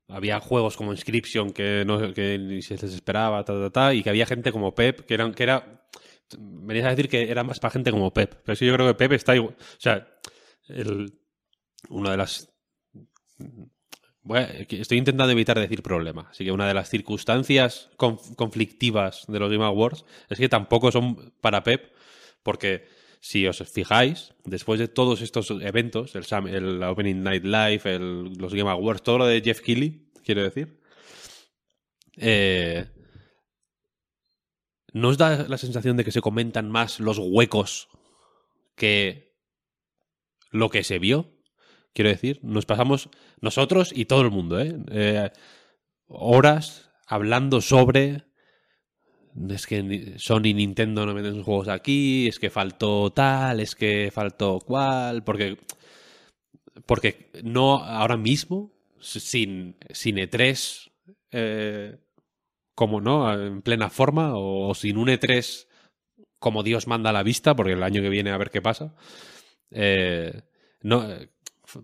había 0.08 0.40
juegos 0.40 0.78
como 0.78 0.92
Inscription 0.92 1.52
que 1.52 1.84
no 1.86 2.14
que 2.14 2.38
ni 2.38 2.62
se 2.62 2.76
les 2.76 2.94
esperaba, 2.94 3.44
y 3.94 4.04
que 4.04 4.10
había 4.10 4.26
gente 4.26 4.52
como 4.52 4.74
Pep 4.74 5.06
que 5.06 5.14
eran 5.14 5.34
que 5.34 5.44
era 5.44 5.88
venías 6.38 6.86
a 6.86 6.90
decir 6.90 7.10
que 7.10 7.30
era 7.32 7.44
más 7.44 7.60
para 7.60 7.72
gente 7.72 7.92
como 7.92 8.14
Pep, 8.14 8.42
pero 8.44 8.56
sí 8.56 8.66
yo 8.66 8.74
creo 8.74 8.88
que 8.88 8.94
Pep 8.96 9.14
está 9.14 9.36
igual, 9.36 9.56
o 9.60 9.80
sea, 9.80 10.08
el, 10.68 11.20
una 11.90 12.12
de 12.12 12.18
las 12.18 12.50
bueno, 14.24 14.48
estoy 14.70 14.98
intentando 14.98 15.32
evitar 15.32 15.58
decir 15.58 15.82
problema. 15.82 16.28
Así 16.30 16.44
que 16.44 16.52
una 16.52 16.68
de 16.68 16.74
las 16.74 16.90
circunstancias 16.90 17.90
conf- 17.98 18.36
conflictivas 18.36 19.24
de 19.30 19.40
los 19.40 19.50
Game 19.50 19.64
Awards 19.64 20.04
es 20.30 20.38
que 20.38 20.50
tampoco 20.50 20.92
son 20.92 21.34
para 21.40 21.64
Pep, 21.64 21.94
porque 22.44 22.86
si 23.20 23.48
os 23.48 23.58
fijáis, 23.72 24.34
después 24.46 24.80
de 24.80 24.88
todos 24.88 25.22
estos 25.22 25.50
eventos, 25.52 26.16
el, 26.16 26.24
Sam- 26.24 26.48
Opening 26.84 27.24
Night 27.24 27.44
Live, 27.44 28.00
los 28.00 28.54
Game 28.54 28.70
Awards, 28.70 29.04
todo 29.04 29.20
lo 29.20 29.26
de 29.26 29.42
Jeff 29.42 29.62
Keighley, 29.62 30.10
quiero 30.24 30.44
decir, 30.44 30.80
eh, 32.18 32.86
¿no 34.94 35.10
os 35.10 35.18
da 35.18 35.48
la 35.48 35.58
sensación 35.58 35.98
de 35.98 36.04
que 36.04 36.12
se 36.12 36.22
comentan 36.22 36.72
más 36.72 37.00
los 37.00 37.18
huecos 37.20 37.90
que 38.76 39.36
lo 40.52 40.70
que 40.70 40.84
se 40.84 41.00
vio? 41.00 41.34
Quiero 41.94 42.10
decir, 42.10 42.40
nos 42.44 42.66
pasamos 42.66 43.10
nosotros 43.42 43.92
y 43.96 44.06
todo 44.06 44.22
el 44.22 44.32
mundo, 44.32 44.60
¿eh? 44.60 44.76
Eh, 44.92 45.32
horas 46.08 46.92
hablando 47.08 47.60
sobre. 47.62 48.26
Es 49.50 49.68
que 49.68 50.16
Sony 50.18 50.48
y 50.48 50.54
Nintendo 50.54 51.06
no 51.06 51.14
meten 51.14 51.36
sus 51.36 51.46
juegos 51.46 51.68
aquí, 51.68 52.28
es 52.28 52.40
que 52.40 52.50
faltó 52.50 53.12
tal, 53.12 53.60
es 53.60 53.76
que 53.76 54.10
faltó 54.14 54.60
cual, 54.60 55.24
porque. 55.24 55.58
Porque 56.86 57.32
no 57.44 57.84
ahora 57.84 58.18
mismo, 58.18 58.72
sin, 59.00 59.76
sin 59.92 60.18
E3 60.18 60.92
eh, 61.32 61.98
como 62.76 63.02
no, 63.02 63.34
en 63.34 63.62
plena 63.62 63.90
forma, 63.90 64.34
o, 64.36 64.74
sin 64.76 64.98
un 64.98 65.10
E3 65.10 65.68
como 66.40 66.64
Dios 66.64 66.88
manda 66.88 67.12
a 67.12 67.14
la 67.14 67.24
vista, 67.24 67.56
porque 67.56 67.74
el 67.74 67.84
año 67.84 68.02
que 68.02 68.10
viene 68.10 68.32
a 68.32 68.38
ver 68.38 68.52
qué 68.52 68.62
pasa. 68.62 68.96
eh, 69.72 70.44
no, 70.84 71.10
eh, 71.12 71.30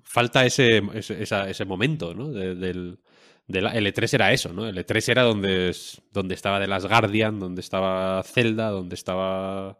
falta 0.03 0.45
ese, 0.45 0.81
ese, 0.93 1.23
ese 1.23 1.65
momento, 1.65 2.13
¿no? 2.15 2.31
De- 2.31 2.55
del, 2.55 2.99
del- 3.47 3.67
el 3.67 3.87
E3 3.87 4.13
era 4.13 4.31
eso, 4.33 4.53
¿no? 4.53 4.67
El 4.67 4.77
E3 4.77 5.09
era 5.09 5.23
donde, 5.23 5.75
donde 6.11 6.35
estaba 6.35 6.59
The 6.59 6.67
Last 6.67 6.87
Guardian, 6.87 7.39
donde 7.39 7.61
estaba 7.61 8.23
Zelda, 8.23 8.69
donde 8.69 8.95
estaba 8.95 9.79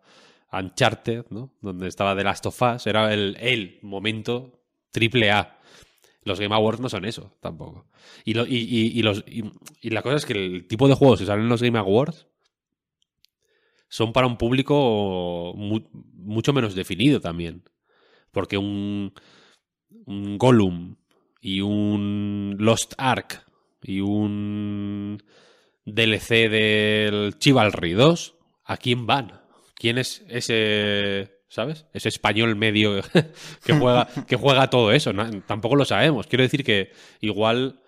Uncharted, 0.52 1.26
¿no? 1.30 1.54
Donde 1.62 1.88
estaba 1.88 2.16
The 2.16 2.24
Last 2.24 2.46
of 2.46 2.62
Us. 2.62 2.88
Era 2.88 3.14
el, 3.14 3.38
el 3.40 3.80
momento 3.82 4.62
triple 4.92 5.32
A. 5.32 5.60
Los 6.26 6.40
Game 6.40 6.56
Awards 6.56 6.80
no 6.80 6.88
son 6.90 7.04
eso, 7.06 7.36
tampoco. 7.42 7.88
Y, 8.24 8.34
lo- 8.34 8.46
y, 8.48 8.56
y- 8.94 9.02
los, 9.02 9.24
y, 9.28 9.90
la 9.90 10.02
cosa 10.02 10.16
es 10.18 10.26
que 10.26 10.34
el 10.34 10.68
tipo 10.68 10.88
de 10.88 10.94
juegos 10.96 11.20
que 11.20 11.26
salen 11.26 11.44
en 11.44 11.50
los 11.50 11.62
Game 11.62 11.78
Awards 11.78 12.28
son 13.90 14.14
para 14.14 14.28
un 14.28 14.38
público 14.38 15.54
mu- 15.56 15.88
mucho 16.14 16.54
menos 16.54 16.76
definido 16.76 17.20
también. 17.20 17.64
Porque 18.32 18.58
un, 18.58 19.14
un 20.06 20.38
Gollum 20.38 20.96
y 21.42 21.62
un 21.62 22.56
Lost 22.58 22.94
Ark 22.98 23.46
y 23.84 24.00
un 24.02 25.22
DLC 25.86 26.50
del 26.50 27.36
Chivalry 27.40 27.94
2, 27.94 28.36
¿a 28.66 28.78
quién 28.78 29.06
van? 29.06 29.42
¿Quién 29.76 29.98
es 29.98 30.24
ese, 30.30 31.40
sabes? 31.50 31.86
Ese 31.94 32.10
español 32.10 32.56
medio 32.56 33.02
que 33.66 33.74
juega, 33.74 34.08
que 34.28 34.36
juega 34.38 34.70
todo 34.70 34.92
eso. 34.94 35.12
Tampoco 35.46 35.76
lo 35.76 35.84
sabemos. 35.86 36.28
Quiero 36.28 36.44
decir 36.44 36.64
que 36.64 36.92
igual 37.20 37.82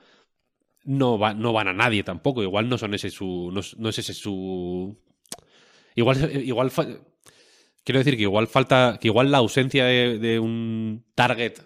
no, 0.83 1.17
va- 1.17 1.33
no 1.33 1.53
van 1.53 1.69
a 1.69 1.73
nadie 1.73 2.03
tampoco. 2.03 2.43
Igual 2.43 2.67
no 2.69 2.77
son 2.77 2.93
ese 2.93 3.09
su. 3.09 3.49
No, 3.53 3.89
es- 3.89 3.99
ese 3.99 4.13
su. 4.13 4.97
Igual, 5.95 6.31
igual 6.45 6.69
fa- 6.71 6.87
quiero 7.85 7.99
decir 7.99 8.17
que 8.17 8.23
igual 8.23 8.47
falta. 8.47 8.97
Que 8.99 9.07
igual 9.07 9.31
la 9.31 9.37
ausencia 9.37 9.85
de 9.85 10.39
un 10.39 11.05
target 11.15 11.59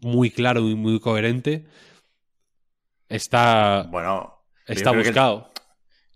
muy 0.00 0.30
claro 0.30 0.68
y 0.68 0.74
muy 0.74 1.00
coherente 1.00 1.64
está. 3.16 3.84
Bueno, 3.90 4.44
Está 4.66 4.90
buscado. 4.92 5.52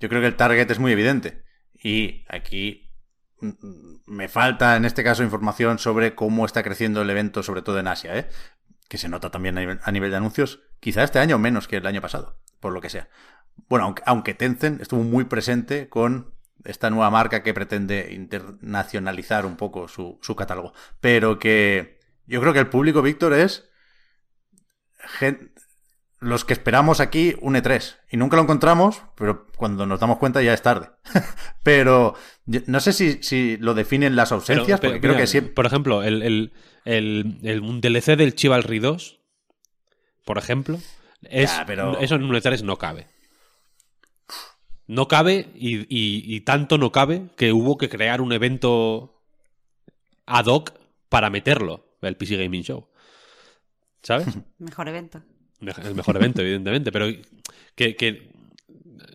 Yo 0.00 0.09
creo 0.09 0.20
que 0.20 0.28
el 0.28 0.37
target 0.37 0.70
es 0.70 0.78
muy 0.78 0.92
evidente. 0.92 1.44
Y 1.74 2.24
aquí 2.28 2.90
me 4.06 4.28
falta, 4.28 4.76
en 4.76 4.85
este 4.85 5.04
caso, 5.04 5.22
información 5.22 5.78
sobre 5.78 6.14
cómo 6.14 6.46
está 6.46 6.62
creciendo 6.62 7.02
el 7.02 7.11
evento, 7.11 7.42
sobre 7.42 7.62
todo 7.62 7.78
en 7.78 7.88
Asia, 7.88 8.16
¿eh? 8.18 8.28
que 8.88 8.98
se 8.98 9.09
nota 9.09 9.30
también 9.30 9.56
a 9.59 9.61
nivel, 9.61 9.80
a 9.82 9.92
nivel 9.92 10.11
de 10.11 10.16
anuncios. 10.16 10.61
Quizá 10.80 11.02
este 11.02 11.18
año 11.18 11.38
menos 11.38 11.66
que 11.68 11.76
el 11.78 11.87
año 11.87 12.00
pasado, 12.00 12.40
por 12.61 12.72
lo 12.72 12.80
que 12.80 12.88
sea. 12.90 13.09
Bueno, 13.68 13.87
aunque, 13.87 14.02
aunque 14.06 14.35
Tencent 14.35 14.80
estuvo 14.80 15.02
muy 15.02 15.24
presente 15.24 15.88
con 15.88 16.35
esta 16.64 16.90
nueva 16.90 17.11
marca 17.11 17.42
que 17.42 17.54
pretende 17.54 18.12
internacionalizar 18.12 19.44
un 19.46 19.56
poco 19.56 19.88
su, 19.88 20.18
su 20.22 20.37
catálogo. 20.37 20.72
Pero 21.00 21.38
que 21.38 21.98
yo 22.26 22.40
creo 22.40 22.52
que 22.52 22.59
el 22.61 22.68
público, 22.68 23.02
Víctor, 23.02 23.32
es 23.32 23.68
gen- 25.18 25.52
los 26.18 26.44
que 26.44 26.52
esperamos 26.55 27.00
aquí 27.00 27.35
un 27.42 27.55
E3. 27.57 27.96
Y 28.11 28.16
nunca 28.16 28.37
lo 28.37 28.42
encontramos, 28.42 29.02
pero 29.16 29.46
cuando 29.57 29.85
nos 29.87 30.00
damos 30.00 30.18
cuenta 30.18 30.42
ya 30.42 30.55
es 30.55 30.62
tarde. 30.62 30.88
pero 31.62 32.14
no 32.66 32.81
sé 32.81 32.92
si, 32.92 33.22
si 33.22 33.57
lo 33.59 33.74
definen 33.74 34.16
las 34.16 34.33
ausencias, 34.33 34.81
pero, 34.81 34.92
porque 34.92 35.00
creo 35.00 35.12
mira, 35.12 35.22
que 35.22 35.26
siempre... 35.26 35.52
Por 35.55 35.66
ejemplo, 35.66 36.02
el, 36.02 36.22
el, 36.22 36.52
el- 36.85 37.38
el- 37.42 37.61
un 37.61 37.81
DLC 37.81 38.16
del 38.16 38.35
Chivalry 38.35 38.79
2, 38.79 39.20
por 40.24 40.38
ejemplo, 40.38 40.79
es, 41.22 41.50
Ya, 41.57 41.66
pero- 41.66 41.98
eso 41.98 42.14
en 42.14 42.24
un 42.24 42.35
E3 42.35 42.62
no 42.62 42.79
cabe. 42.79 43.07
No 44.87 45.09
cabe 45.09 45.50
y, 45.55 45.79
y- 45.81 46.22
y 46.37 46.40
tanto 46.42 46.79
no 46.79 46.92
cabe 46.92 47.29
que 47.37 47.52
hubo 47.52 47.76
que 47.76 47.88
crear 47.88 48.20
un 48.20 48.33
evento 48.33 49.20
ad 50.26 50.46
hoc 50.46 50.72
para 51.09 51.29
meterlo, 51.29 51.96
el 52.02 52.16
PC 52.16 52.37
Gaming 52.37 52.62
Show. 52.62 52.88
¿Sabes? 54.02 54.29
Mejor 54.59 54.88
evento. 54.88 55.22
El 55.61 55.95
mejor 55.95 56.16
evento, 56.16 56.42
evidentemente, 56.42 56.92
pero 56.92 57.07
que, 57.75 57.97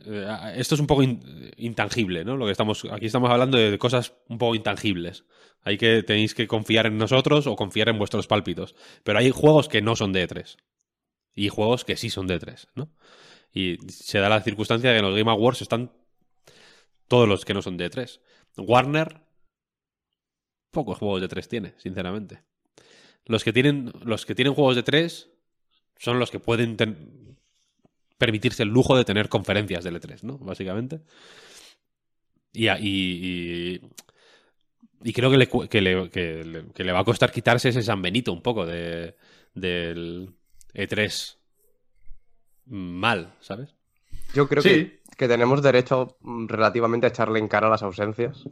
eh, 0.05 0.53
esto 0.55 0.75
es 0.75 0.81
un 0.81 0.87
poco 0.87 1.03
in- 1.03 1.51
intangible, 1.57 2.25
¿no? 2.25 2.35
Lo 2.37 2.45
que 2.45 2.51
estamos 2.51 2.85
aquí 2.91 3.05
estamos 3.05 3.29
hablando 3.29 3.57
de 3.57 3.77
cosas 3.77 4.13
un 4.27 4.37
poco 4.37 4.55
intangibles. 4.55 5.25
Hay 5.63 5.77
que 5.77 6.01
tenéis 6.03 6.33
que 6.33 6.47
confiar 6.47 6.87
en 6.87 6.97
nosotros 6.97 7.45
o 7.45 7.55
confiar 7.55 7.89
en 7.89 7.99
vuestros 7.99 8.25
pálpitos. 8.25 8.75
Pero 9.03 9.19
hay 9.19 9.29
juegos 9.29 9.67
que 9.69 9.81
no 9.81 9.95
son 9.95 10.11
de 10.11 10.27
E3 10.27 10.57
y 11.35 11.49
juegos 11.49 11.85
que 11.85 11.95
sí 11.97 12.09
son 12.09 12.25
de 12.27 12.39
E3, 12.39 12.67
¿no? 12.75 12.91
Y 13.53 13.77
se 13.89 14.17
da 14.17 14.27
la 14.29 14.41
circunstancia 14.41 14.89
de 14.89 14.95
que 14.95 14.99
en 14.99 15.05
los 15.05 15.15
Game 15.17 15.29
Awards 15.29 15.61
están 15.61 15.91
todos 17.07 17.27
los 17.27 17.45
que 17.45 17.53
no 17.53 17.61
son 17.61 17.77
de 17.77 17.91
E3. 17.91 18.19
Warner 18.57 19.21
pocos 20.71 20.97
juegos 20.97 21.21
de 21.21 21.27
3 21.27 21.47
tiene, 21.47 21.73
sinceramente. 21.77 22.43
Los 23.25 23.43
que 23.43 23.53
tienen 23.53 23.91
los 24.03 24.25
que 24.25 24.33
tienen 24.33 24.53
juegos 24.53 24.75
de 24.75 24.83
3 24.83 25.29
son 26.01 26.17
los 26.19 26.31
que 26.31 26.39
pueden 26.39 26.77
ten- 26.77 27.37
permitirse 28.17 28.63
el 28.63 28.69
lujo 28.69 28.97
de 28.97 29.05
tener 29.05 29.29
conferencias 29.29 29.83
de 29.83 29.91
E3, 29.91 30.23
¿no? 30.23 30.37
Básicamente. 30.39 31.01
Y, 32.53 32.67
y, 32.69 32.75
y- 32.79 33.81
y 35.03 35.13
creo 35.13 35.29
que 35.31 35.37
le, 35.37 35.47
que, 35.69 35.81
le, 35.81 36.09
que 36.09 36.43
le- 36.43 36.65
que 36.73 36.83
le 36.83 36.91
va 36.91 36.99
a 36.99 37.03
costar 37.03 37.31
quitarse 37.31 37.69
ese 37.69 37.81
San 37.83 38.01
Benito 38.01 38.33
un 38.33 38.41
poco 38.41 38.65
de, 38.65 39.15
del 39.53 40.33
E3 40.73 41.37
mal, 42.65 43.33
¿sabes? 43.39 43.75
Yo 44.33 44.47
creo 44.47 44.61
Sí. 44.63 44.69
que, 44.69 45.01
que 45.17 45.27
tenemos 45.27 45.61
derecho 45.61 46.17
relativamente 46.47 47.05
a 47.07 47.09
echarle 47.09 47.39
en 47.39 47.47
cara 47.47 47.69
las 47.69 47.83
ausencias. 47.83 48.43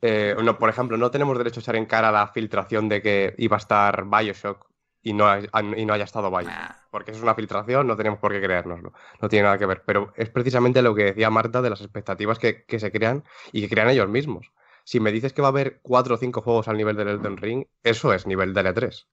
Eh, 0.00 0.34
no, 0.42 0.58
por 0.58 0.68
ejemplo, 0.70 0.96
no 0.96 1.10
tenemos 1.10 1.36
derecho 1.38 1.60
a 1.60 1.62
echar 1.62 1.76
en 1.76 1.86
cara 1.86 2.10
la 2.10 2.28
filtración 2.28 2.88
de 2.88 3.02
que 3.02 3.34
iba 3.38 3.56
a 3.56 3.60
estar 3.60 4.04
Bioshock 4.08 4.71
y 5.02 5.12
no, 5.12 5.26
hay- 5.28 5.48
y 5.76 5.84
no 5.84 5.94
haya 5.94 6.04
estado 6.04 6.30
Bioshock. 6.30 6.52
Porque 6.90 7.10
eso 7.10 7.18
es 7.18 7.22
una 7.22 7.34
filtración, 7.34 7.86
no 7.86 7.96
tenemos 7.96 8.18
por 8.18 8.32
qué 8.32 8.40
creérnoslo. 8.40 8.92
No 9.20 9.28
tiene 9.28 9.44
nada 9.44 9.58
que 9.58 9.66
ver. 9.66 9.82
Pero 9.86 10.12
es 10.16 10.28
precisamente 10.28 10.82
lo 10.82 10.94
que 10.94 11.04
decía 11.04 11.30
Marta 11.30 11.60
de 11.62 11.70
las 11.70 11.80
expectativas 11.80 12.38
que, 12.38 12.64
que 12.64 12.78
se 12.78 12.92
crean 12.92 13.24
y 13.52 13.60
que 13.62 13.68
crean 13.68 13.88
ellos 13.88 14.08
mismos. 14.08 14.52
Si 14.84 15.00
me 15.00 15.12
dices 15.12 15.32
que 15.32 15.42
va 15.42 15.48
a 15.48 15.50
haber 15.50 15.80
cuatro 15.82 16.14
o 16.16 16.18
cinco 16.18 16.42
juegos 16.42 16.68
al 16.68 16.76
nivel 16.76 16.96
del 16.96 17.08
Elden 17.08 17.36
Ring, 17.36 17.64
eso 17.82 18.12
es 18.12 18.26
nivel 18.26 18.52
de 18.54 18.60
L3. 18.62 19.06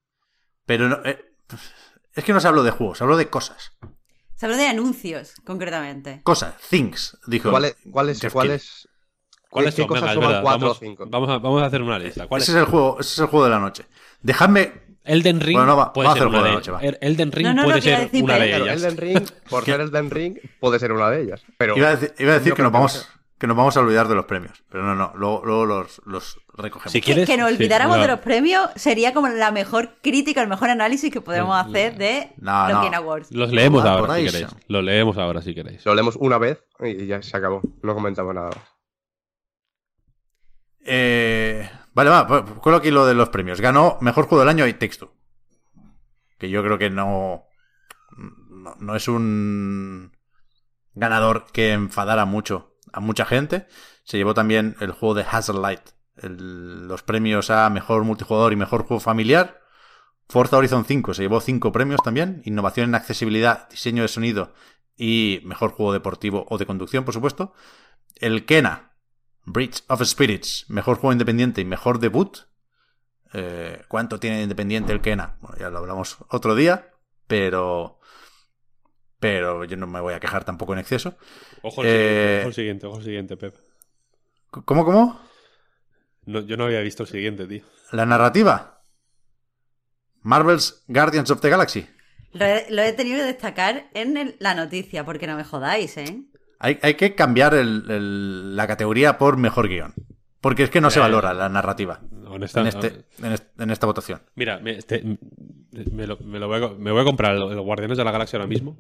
Pero 0.65 0.89
no- 0.89 0.99
eh, 1.05 1.33
es 2.13 2.23
que 2.23 2.33
no 2.33 2.39
se 2.39 2.47
hablo 2.47 2.63
de 2.63 2.71
juegos, 2.71 3.01
hablo 3.01 3.17
de 3.17 3.29
cosas. 3.29 3.71
Se 4.35 4.45
habló 4.45 4.57
de 4.57 4.67
anuncios, 4.67 5.35
concretamente. 5.45 6.21
Cosas, 6.23 6.55
things, 6.69 7.17
dijo. 7.27 7.49
¿Cuál 7.51 7.65
es, 7.65 7.75
cuál 7.91 8.09
es, 8.09 8.19
cuál 8.31 8.51
es- 8.51 8.87
¿Cuáles 9.49 9.73
qué 9.73 9.87
cosas 9.87 10.01
Venga, 10.03 10.11
es 10.11 10.13
suman 10.15 10.29
verdad, 10.29 10.41
cuatro 10.43 10.59
o 10.59 10.69
vamos, 10.69 10.79
cinco? 10.79 11.05
Vamos 11.09 11.29
a, 11.29 11.37
vamos 11.39 11.63
a 11.63 11.65
hacer 11.65 11.81
una 11.81 11.97
lista. 11.97 12.27
¿Cuáles 12.27 12.47
Ese 12.47 12.57
es 12.57 12.63
el 12.63 12.69
juego, 12.69 12.99
ese 12.99 13.13
es 13.13 13.19
el 13.19 13.25
juego 13.25 13.45
de 13.45 13.51
la 13.51 13.59
noche. 13.59 13.85
Dejadme. 14.21 14.88
Elden 15.03 15.39
Ring 15.41 15.57
Bueno, 15.57 15.71
no, 15.71 15.77
va- 15.77 15.93
puede 15.93 16.07
vamos 16.07 16.19
a 16.21 16.23
ser 16.23 16.27
hacer 16.27 16.27
una 16.27 16.39
juego 16.39 16.43
de 16.43 16.49
de 16.49 16.55
noche, 16.55 16.71
va. 16.71 16.79
El- 16.81 16.97
Elden 17.01 17.31
Ring 17.31 17.47
No, 17.47 17.53
no, 17.53 17.61
no, 17.61 17.67
puede 17.69 17.81
que 17.81 17.89
iba 17.89 17.97
a 17.97 18.01
ser 18.01 18.11
decir 18.11 18.23
una 18.23 18.35
de 18.37 18.55
ellas. 18.55 18.77
Elden 18.83 18.97
Ring, 18.97 19.27
por 19.49 19.65
ser 19.65 19.81
Elden 19.81 20.11
Ring, 20.11 20.37
puede 20.59 20.79
ser 20.79 20.91
una 20.91 21.09
de 21.09 21.21
ellas. 21.23 21.41
Pero 21.57 21.77
Iba 21.77 21.87
a 21.87 21.95
decir, 21.95 22.13
iba 22.19 22.31
a 22.31 22.35
decir 22.35 22.49
no 22.51 22.55
que, 22.55 22.61
nos 22.63 22.71
vamos, 22.71 23.09
que 23.39 23.47
nos 23.47 23.57
vamos 23.57 23.77
a 23.77 23.79
olvidar 23.79 24.07
de 24.07 24.15
los 24.15 24.25
premios. 24.25 24.63
Pero 24.69 24.83
no, 24.83 24.95
no, 24.95 25.11
luego, 25.15 25.41
luego 25.45 25.65
los, 25.65 26.01
los 26.05 26.39
recogemos. 26.53 26.91
Si 26.91 26.99
Que, 27.01 27.05
quieres, 27.05 27.27
que 27.29 27.37
nos 27.37 27.49
sí, 27.49 27.55
olvidáramos 27.55 27.95
no. 27.95 28.01
de 28.03 28.07
los 28.09 28.19
premios 28.19 28.69
sería 28.75 29.13
como 29.13 29.29
la 29.29 29.51
mejor 29.51 29.95
crítica, 30.01 30.41
el 30.41 30.47
mejor 30.49 30.69
análisis 30.69 31.11
que 31.11 31.21
podemos 31.21 31.55
hacer 31.57 31.97
de 31.97 32.31
No, 32.37 32.67
los 32.67 32.73
no. 32.77 32.83
Game 32.83 32.95
Awards. 32.97 33.31
Los 33.31 33.51
leemos 33.51 33.85
ahora 33.85 34.15
si 34.17 34.25
queréis. 34.25 34.47
Los 34.67 34.83
leemos 34.83 35.17
ahora 35.17 35.41
si 35.41 35.55
queréis. 35.55 35.85
lo 35.85 35.95
leemos 35.95 36.15
una 36.17 36.37
vez 36.37 36.61
y 36.81 37.07
ya 37.07 37.21
se 37.21 37.35
acabó. 37.37 37.61
No 37.81 37.95
comentamos 37.95 38.35
nada 38.35 38.49
más. 38.49 38.57
Eh, 40.85 41.69
vale, 41.99 42.09
va, 42.09 42.27
pues, 42.27 42.43
cuelo 42.59 42.77
aquí 42.77 42.91
lo 42.91 43.05
de 43.05 43.13
los 43.13 43.29
premios. 43.29 43.59
Ganó 43.61 43.97
Mejor 44.01 44.25
Juego 44.25 44.39
del 44.39 44.49
Año 44.49 44.67
y 44.67 44.73
Texto. 44.73 45.13
Que 46.37 46.49
yo 46.49 46.63
creo 46.63 46.77
que 46.77 46.89
no, 46.89 47.45
no, 48.79 48.95
es 48.95 49.07
un 49.07 50.15
ganador 50.93 51.45
que 51.51 51.73
enfadara 51.73 52.25
mucho 52.25 52.75
a 52.93 52.99
mucha 53.01 53.25
gente. 53.25 53.67
Se 54.03 54.17
llevó 54.17 54.33
también 54.33 54.75
el 54.79 54.91
juego 54.91 55.15
de 55.15 55.25
Hazard 55.29 55.57
Light. 55.57 55.81
los 56.15 57.03
premios 57.03 57.49
a 57.49 57.69
Mejor 57.69 58.03
Multijugador 58.03 58.53
y 58.53 58.55
Mejor 58.55 58.83
Juego 58.83 59.01
Familiar. 59.01 59.59
Forza 60.29 60.57
Horizon 60.57 60.85
5 60.85 61.13
se 61.13 61.23
llevó 61.23 61.41
cinco 61.41 61.71
premios 61.71 62.01
también. 62.03 62.41
Innovación 62.45 62.89
en 62.89 62.95
accesibilidad, 62.95 63.67
diseño 63.69 64.03
de 64.03 64.07
sonido 64.07 64.53
y 64.95 65.41
Mejor 65.43 65.71
Juego 65.71 65.91
Deportivo 65.91 66.45
o 66.49 66.57
de 66.57 66.65
conducción, 66.65 67.03
por 67.03 67.13
supuesto. 67.13 67.53
El 68.15 68.45
Kena, 68.45 68.88
Bridge 69.45 69.83
of 69.87 70.01
Spirits, 70.05 70.65
mejor 70.69 70.97
juego 70.97 71.11
independiente 71.13 71.61
y 71.61 71.65
mejor 71.65 71.99
debut. 71.99 72.37
Eh, 73.33 73.83
¿Cuánto 73.87 74.19
tiene 74.19 74.37
de 74.37 74.43
independiente 74.43 74.91
el 74.91 75.01
Kena? 75.01 75.37
Bueno, 75.41 75.57
ya 75.57 75.69
lo 75.69 75.79
hablamos 75.79 76.17
otro 76.29 76.55
día, 76.55 76.89
pero. 77.27 77.99
Pero 79.19 79.65
yo 79.65 79.75
no 79.75 79.85
me 79.85 79.99
voy 79.99 80.13
a 80.13 80.19
quejar 80.19 80.45
tampoco 80.45 80.73
en 80.73 80.79
exceso. 80.79 81.17
Ojo 81.61 81.81
al 81.81 81.87
Eh, 81.89 82.37
siguiente, 82.39 82.53
siguiente, 82.55 82.87
ojo 82.87 82.97
al 82.97 83.03
siguiente, 83.03 83.37
Pep. 83.37 83.55
¿Cómo, 84.49 84.85
cómo? 84.85 85.21
No, 86.25 86.39
yo 86.41 86.57
no 86.57 86.65
había 86.65 86.79
visto 86.81 87.03
el 87.03 87.09
siguiente, 87.09 87.45
tío. 87.47 87.63
La 87.91 88.05
narrativa. 88.05 88.81
Marvel's 90.21 90.83
Guardians 90.87 91.31
of 91.31 91.41
the 91.41 91.49
Galaxy. 91.49 91.87
Lo 92.31 92.45
he, 92.45 92.67
lo 92.69 92.81
he 92.81 92.93
tenido 92.93 93.17
que 93.19 93.25
destacar 93.25 93.89
en 93.93 94.15
el- 94.17 94.35
la 94.39 94.53
noticia, 94.53 95.03
porque 95.05 95.27
no 95.27 95.35
me 95.35 95.43
jodáis, 95.43 95.97
¿eh? 95.97 96.23
Hay, 96.59 96.77
hay 96.81 96.95
que 96.95 97.15
cambiar 97.15 97.53
el- 97.53 97.85
el- 97.89 98.55
la 98.55 98.67
categoría 98.67 99.17
por 99.17 99.37
mejor 99.37 99.67
guion. 99.69 99.93
Porque 100.41 100.63
es 100.63 100.69
que 100.69 100.79
no 100.81 100.89
se 100.89 100.99
Eh, 100.99 101.01
valora 101.01 101.33
la 101.33 101.49
narrativa 101.49 102.01
Honesta- 102.27 102.61
en, 102.61 102.67
este, 102.67 103.05
en, 103.21 103.31
est- 103.33 103.59
en 103.59 103.69
esta 103.71 103.85
votación. 103.87 104.21
Mira, 104.35 104.59
me, 104.59 104.71
este- 104.77 105.03
me 105.91 106.07
lo, 106.07 106.17
me 106.19 106.39
lo 106.39 106.47
voy, 106.47 106.63
a, 106.63 106.67
me 106.69 106.91
voy 106.91 107.01
a 107.01 107.05
comprar 107.05 107.35
el 107.35 107.59
Guardianes 107.59 107.97
de 107.97 108.03
la 108.05 108.11
Galaxia 108.11 108.37
ahora 108.37 108.47
mismo. 108.47 108.77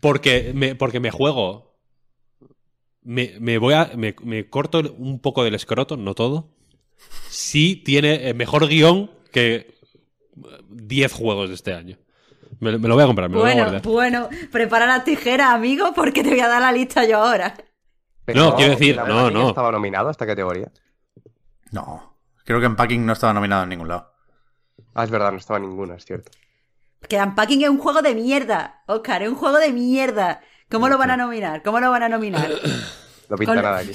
Porque 0.00 0.52
me, 0.54 0.74
porque 0.74 1.00
me 1.00 1.10
juego. 1.10 1.74
Me, 3.02 3.34
me 3.40 3.58
voy 3.58 3.74
a. 3.74 3.90
Me, 3.96 4.48
corto 4.48 4.80
un 4.98 5.20
poco 5.20 5.44
del 5.44 5.54
escroto, 5.54 5.96
no 5.96 6.14
todo. 6.14 6.50
Sí 7.28 7.76
tiene 7.84 8.28
eh, 8.28 8.34
mejor 8.34 8.68
guion 8.68 9.10
que 9.32 9.54
eh, 9.54 9.74
10 10.70 11.12
juegos 11.12 11.48
de 11.48 11.54
este 11.54 11.72
año. 11.74 11.98
Me, 12.60 12.78
me 12.78 12.88
lo 12.88 12.94
voy 12.94 13.04
a 13.04 13.06
comprar, 13.06 13.28
me 13.28 13.34
lo 13.36 13.42
voy 13.42 13.50
a 13.50 13.54
Bueno, 13.54 13.70
guardar. 13.70 13.92
bueno, 13.92 14.28
prepara 14.50 14.86
las 14.86 15.04
tijeras, 15.04 15.48
amigo, 15.52 15.92
porque 15.94 16.22
te 16.22 16.30
voy 16.30 16.40
a 16.40 16.48
dar 16.48 16.62
la 16.62 16.72
lista 16.72 17.04
yo 17.04 17.18
ahora. 17.18 17.54
No, 18.34 18.54
quiero 18.56 18.72
decir, 18.72 18.96
¿la 18.96 19.04
no, 19.04 19.30
no. 19.30 19.48
estaba 19.48 19.70
nominado 19.70 20.08
a 20.08 20.10
esta 20.10 20.26
categoría? 20.26 20.70
No. 21.70 22.16
Creo 22.44 22.60
que 22.60 22.66
en 22.66 22.76
Packing 22.76 23.04
no 23.04 23.12
estaba 23.12 23.32
nominado 23.32 23.64
en 23.64 23.68
ningún 23.70 23.88
lado. 23.88 24.12
Ah, 24.94 25.04
es 25.04 25.10
verdad, 25.10 25.32
no 25.32 25.38
estaba 25.38 25.58
ninguna, 25.58 25.94
es 25.96 26.04
cierto. 26.04 26.30
Que 27.08 27.20
Unpacking 27.20 27.62
es 27.62 27.68
un 27.68 27.78
juego 27.78 28.02
de 28.02 28.14
mierda, 28.14 28.82
Oscar, 28.86 29.22
es 29.22 29.28
un 29.28 29.34
juego 29.36 29.58
de 29.58 29.72
mierda. 29.72 30.40
¿Cómo 30.70 30.88
lo 30.88 30.98
van 30.98 31.10
a 31.10 31.16
nominar? 31.16 31.62
¿Cómo 31.62 31.78
lo 31.78 31.90
van 31.90 32.02
a 32.04 32.08
nominar? 32.08 32.48
No 33.28 33.36
pinta 33.36 33.54
Con- 33.54 33.62
nada 33.62 33.78
aquí. 33.78 33.92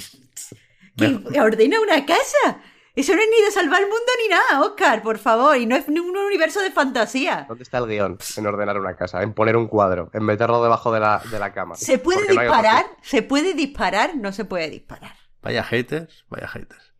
¿Que 0.96 1.40
ordena 1.40 1.80
una 1.80 2.06
casa? 2.06 2.60
Eso 2.94 3.14
no 3.14 3.22
es 3.22 3.28
ni 3.30 3.44
de 3.44 3.50
salvar 3.50 3.80
el 3.80 3.88
mundo 3.88 4.06
ni 4.22 4.28
nada, 4.28 4.66
Oscar, 4.66 5.02
por 5.02 5.18
favor. 5.18 5.56
Y 5.56 5.64
no 5.64 5.76
es 5.76 5.88
ni 5.88 5.98
un 5.98 6.14
universo 6.14 6.60
de 6.60 6.70
fantasía. 6.70 7.46
¿Dónde 7.48 7.62
está 7.62 7.78
el 7.78 7.86
guion 7.86 8.18
en 8.36 8.46
ordenar 8.46 8.78
una 8.78 8.96
casa? 8.96 9.22
En 9.22 9.32
poner 9.32 9.56
un 9.56 9.66
cuadro, 9.66 10.10
en 10.12 10.22
meterlo 10.24 10.62
debajo 10.62 10.92
de 10.92 11.00
la, 11.00 11.22
de 11.30 11.38
la 11.38 11.52
cama. 11.54 11.74
¿Se 11.76 11.98
puede 11.98 12.26
Porque 12.26 12.32
disparar? 12.42 12.86
¿Se 13.02 13.22
puede 13.22 13.54
disparar? 13.54 14.16
No 14.16 14.32
se 14.32 14.44
puede 14.44 14.68
disparar. 14.68 15.14
Vaya 15.40 15.64
haters, 15.64 16.24
vaya 16.28 16.46
haters. 16.48 16.92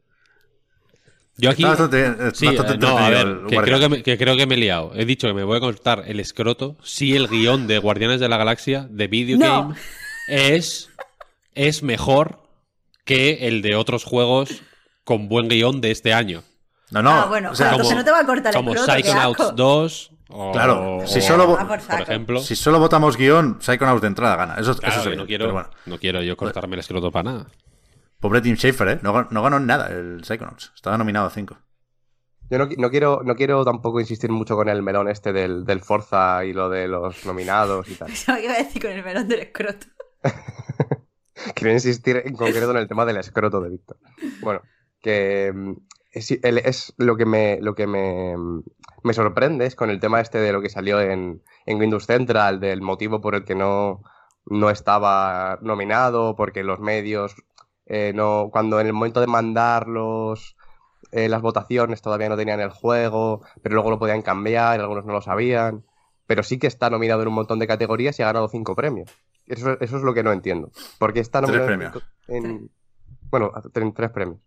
Yo 1.36 1.50
aquí. 1.50 1.62
Bastante, 1.62 2.34
Sí, 2.34 2.46
bastante 2.46 2.74
eh, 2.74 2.78
no, 2.78 2.98
a 2.98 3.10
ver, 3.10 3.42
que 3.48 3.56
creo 3.58 3.78
que, 3.78 3.88
me, 3.88 4.02
que 4.02 4.16
creo 4.16 4.36
que 4.36 4.46
me 4.46 4.54
he 4.54 4.58
liado. 4.58 4.92
He 4.94 5.04
dicho 5.04 5.26
que 5.28 5.34
me 5.34 5.44
voy 5.44 5.58
a 5.58 5.60
cortar 5.60 6.04
el 6.06 6.20
escroto 6.20 6.76
si 6.82 7.16
el 7.16 7.28
guion 7.28 7.66
de 7.66 7.78
Guardianes 7.78 8.20
de 8.20 8.28
la 8.28 8.38
Galaxia 8.38 8.86
de 8.90 9.08
Video 9.08 9.38
No. 9.38 9.68
Game 9.68 9.76
es, 10.28 10.90
es 11.54 11.82
mejor 11.82 12.40
que 13.04 13.48
el 13.48 13.60
de 13.62 13.76
otros 13.76 14.04
juegos 14.04 14.62
con 15.04 15.28
buen 15.28 15.48
guion 15.48 15.80
de 15.80 15.90
este 15.90 16.12
año. 16.12 16.42
No, 16.90 17.02
no. 17.02 17.10
Ah, 17.10 17.26
bueno, 17.26 17.50
o 17.52 17.54
sea, 17.54 17.70
entonces 17.70 17.96
no 17.96 18.04
te 18.04 18.10
va 18.10 18.20
a 18.20 18.26
cortar 18.26 18.54
el 18.54 18.56
como 18.56 18.74
Psychonauts 18.76 19.40
asco. 19.40 19.52
2 19.52 20.12
o, 20.28 20.52
Claro, 20.52 21.00
si 21.06 21.20
solo 21.20 21.56
Ah, 21.58 21.66
por 21.66 21.78
ejemplo. 22.00 22.40
si 22.40 22.54
solo 22.56 22.78
votamos 22.78 23.16
guion, 23.16 23.58
Psychonauts 23.60 24.02
de 24.02 24.08
entrada 24.08 24.36
gana. 24.36 24.54
Eso, 24.58 24.74
Claro, 24.76 24.94
eso 24.94 25.04
que 25.04 25.10
sí, 25.10 25.16
no 25.16 25.26
quiero, 25.26 25.44
pero 25.44 25.52
bueno. 25.54 25.70
no 25.86 25.98
quiero 25.98 26.22
yo 26.22 26.36
cortarme 26.36 26.74
el 26.76 26.80
escroto 26.80 27.10
para 27.10 27.30
nada. 27.32 27.46
Pobre 28.20 28.40
Tim 28.40 28.56
Schafer, 28.56 28.88
¿eh? 28.88 28.98
No, 29.02 29.26
no 29.30 29.42
ganó 29.42 29.56
en 29.56 29.66
nada 29.66 29.88
el 29.88 30.22
Psychonauts. 30.24 30.72
Estaba 30.74 30.96
nominado 30.98 31.26
a 31.26 31.30
5. 31.30 31.58
Yo 32.50 32.58
no, 32.58 32.68
no 32.76 32.90
quiero, 32.90 33.22
no 33.24 33.34
quiero 33.34 33.64
tampoco 33.64 33.98
insistir 34.00 34.30
mucho 34.30 34.54
con 34.56 34.68
el 34.68 34.82
melón 34.82 35.08
este 35.08 35.32
del, 35.32 35.64
del 35.64 35.80
Forza 35.80 36.44
y 36.44 36.52
lo 36.52 36.68
de 36.68 36.86
los 36.88 37.24
nominados 37.24 37.88
y 37.88 37.94
tal. 37.94 38.10
Eso 38.12 38.38
iba 38.38 38.52
a 38.52 38.58
decir 38.58 38.82
con 38.82 38.90
el 38.92 39.02
melón 39.02 39.26
del 39.28 39.40
escroto. 39.40 39.86
Quiero 41.54 41.72
insistir 41.72 42.22
en 42.24 42.36
concreto 42.36 42.70
en 42.70 42.76
el 42.76 42.86
tema 42.88 43.04
del 43.04 43.16
escroto 43.16 43.60
de 43.60 43.70
Víctor. 43.70 43.98
Bueno, 44.40 44.60
que 45.02 45.52
mm, 45.54 45.72
es, 46.12 46.94
lo 46.98 47.16
que 47.16 47.26
me, 47.26 47.58
lo 47.60 47.74
que 47.74 47.86
me, 47.86 48.36
mm, 48.36 48.62
me 49.02 49.12
sorprende 49.14 49.66
es 49.66 49.74
con 49.76 49.90
el 49.90 50.00
tema 50.00 50.20
este 50.20 50.38
de 50.38 50.52
lo 50.52 50.62
que 50.62 50.68
salió 50.70 51.00
en, 51.00 51.42
en 51.66 51.78
Windows 51.80 52.06
Central, 52.06 52.60
del 52.60 52.80
motivo 52.82 53.20
por 53.20 53.34
el 53.34 53.44
que 53.44 53.54
no, 53.54 54.02
no 54.46 54.70
estaba 54.70 55.58
nominado, 55.62 56.36
porque 56.36 56.62
los 56.64 56.80
medios, 56.80 57.34
eh, 57.86 58.12
no, 58.14 58.48
cuando 58.52 58.80
en 58.80 58.86
el 58.86 58.92
momento 58.92 59.20
de 59.20 59.26
mandarlos 59.26 60.56
eh, 61.10 61.28
las 61.28 61.42
votaciones 61.42 62.00
todavía 62.02 62.28
no 62.28 62.36
tenían 62.36 62.60
el 62.60 62.70
juego, 62.70 63.42
pero 63.62 63.74
luego 63.74 63.90
lo 63.90 63.98
podían 63.98 64.22
cambiar, 64.22 64.80
algunos 64.80 65.04
no 65.04 65.12
lo 65.12 65.20
sabían. 65.22 65.84
Pero 66.26 66.42
sí 66.44 66.58
que 66.58 66.68
está 66.68 66.88
nominado 66.88 67.22
en 67.22 67.28
un 67.28 67.34
montón 67.34 67.58
de 67.58 67.66
categorías 67.66 68.18
y 68.18 68.22
ha 68.22 68.26
ganado 68.26 68.48
cinco 68.48 68.74
premios. 68.76 69.10
Eso, 69.46 69.76
eso 69.80 69.96
es 69.96 70.02
lo 70.02 70.14
que 70.14 70.22
no 70.22 70.32
entiendo. 70.32 70.70
Porque 70.98 71.20
está 71.20 71.40
Tres 71.40 71.50
nominado 71.50 71.72
en 71.72 71.90
premios. 71.90 72.04
en- 72.28 72.70
bueno, 73.30 73.50
en 73.74 73.92
tres 73.92 74.10
premios. 74.10 74.38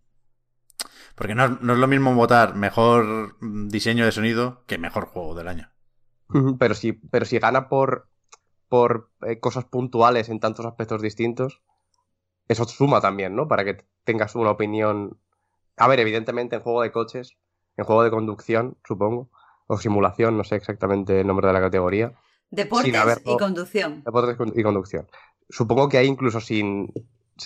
Porque 1.16 1.36
no, 1.36 1.46
es- 1.46 1.62
no 1.62 1.74
es 1.74 1.80
lo 1.80 1.88
mismo 1.88 2.14
votar 2.14 2.56
mejor 2.56 3.38
diseño 3.42 4.06
de 4.06 4.12
sonido 4.12 4.64
que 4.68 4.78
mejor 4.78 5.06
juego 5.06 5.36
del 5.36 5.48
año. 5.48 5.70
Pero 6.60 6.74
si, 6.76 6.94
pero 6.94 7.26
si 7.26 7.38
gana 7.40 7.70
por, 7.70 8.10
por 8.68 9.12
eh, 9.22 9.40
cosas 9.40 9.66
puntuales 9.66 10.28
en 10.30 10.40
tantos 10.40 10.66
aspectos 10.66 11.02
distintos, 11.02 11.62
eso 12.48 12.66
suma 12.66 13.00
también, 13.00 13.36
¿no? 13.36 13.48
Para 13.48 13.64
que 13.64 13.86
tengas 14.04 14.36
una 14.36 14.52
opinión. 14.52 15.20
A 15.78 15.88
ver, 15.88 16.00
evidentemente 16.00 16.56
en 16.56 16.62
juego 16.62 16.82
de 16.82 16.92
coches, 16.92 17.38
en 17.78 17.86
juego 17.86 18.04
de 18.04 18.10
conducción, 18.12 18.78
supongo, 18.86 19.30
o 19.68 19.78
simulación, 19.78 20.38
no 20.38 20.44
sé 20.44 20.56
exactamente 20.56 21.22
el 21.22 21.28
nombre 21.28 21.48
de 21.48 21.54
la 21.54 21.62
categoría, 21.62 22.14
Deportes 22.52 22.92
y 23.26 23.38
conducción. 23.38 24.04
deportes 24.04 24.38
y 24.56 24.64
conducción. 24.64 25.08
Supongo 25.50 25.90
que 25.90 25.98
ahí 25.98 26.08
incluso 26.08 26.40
sin 26.40 26.92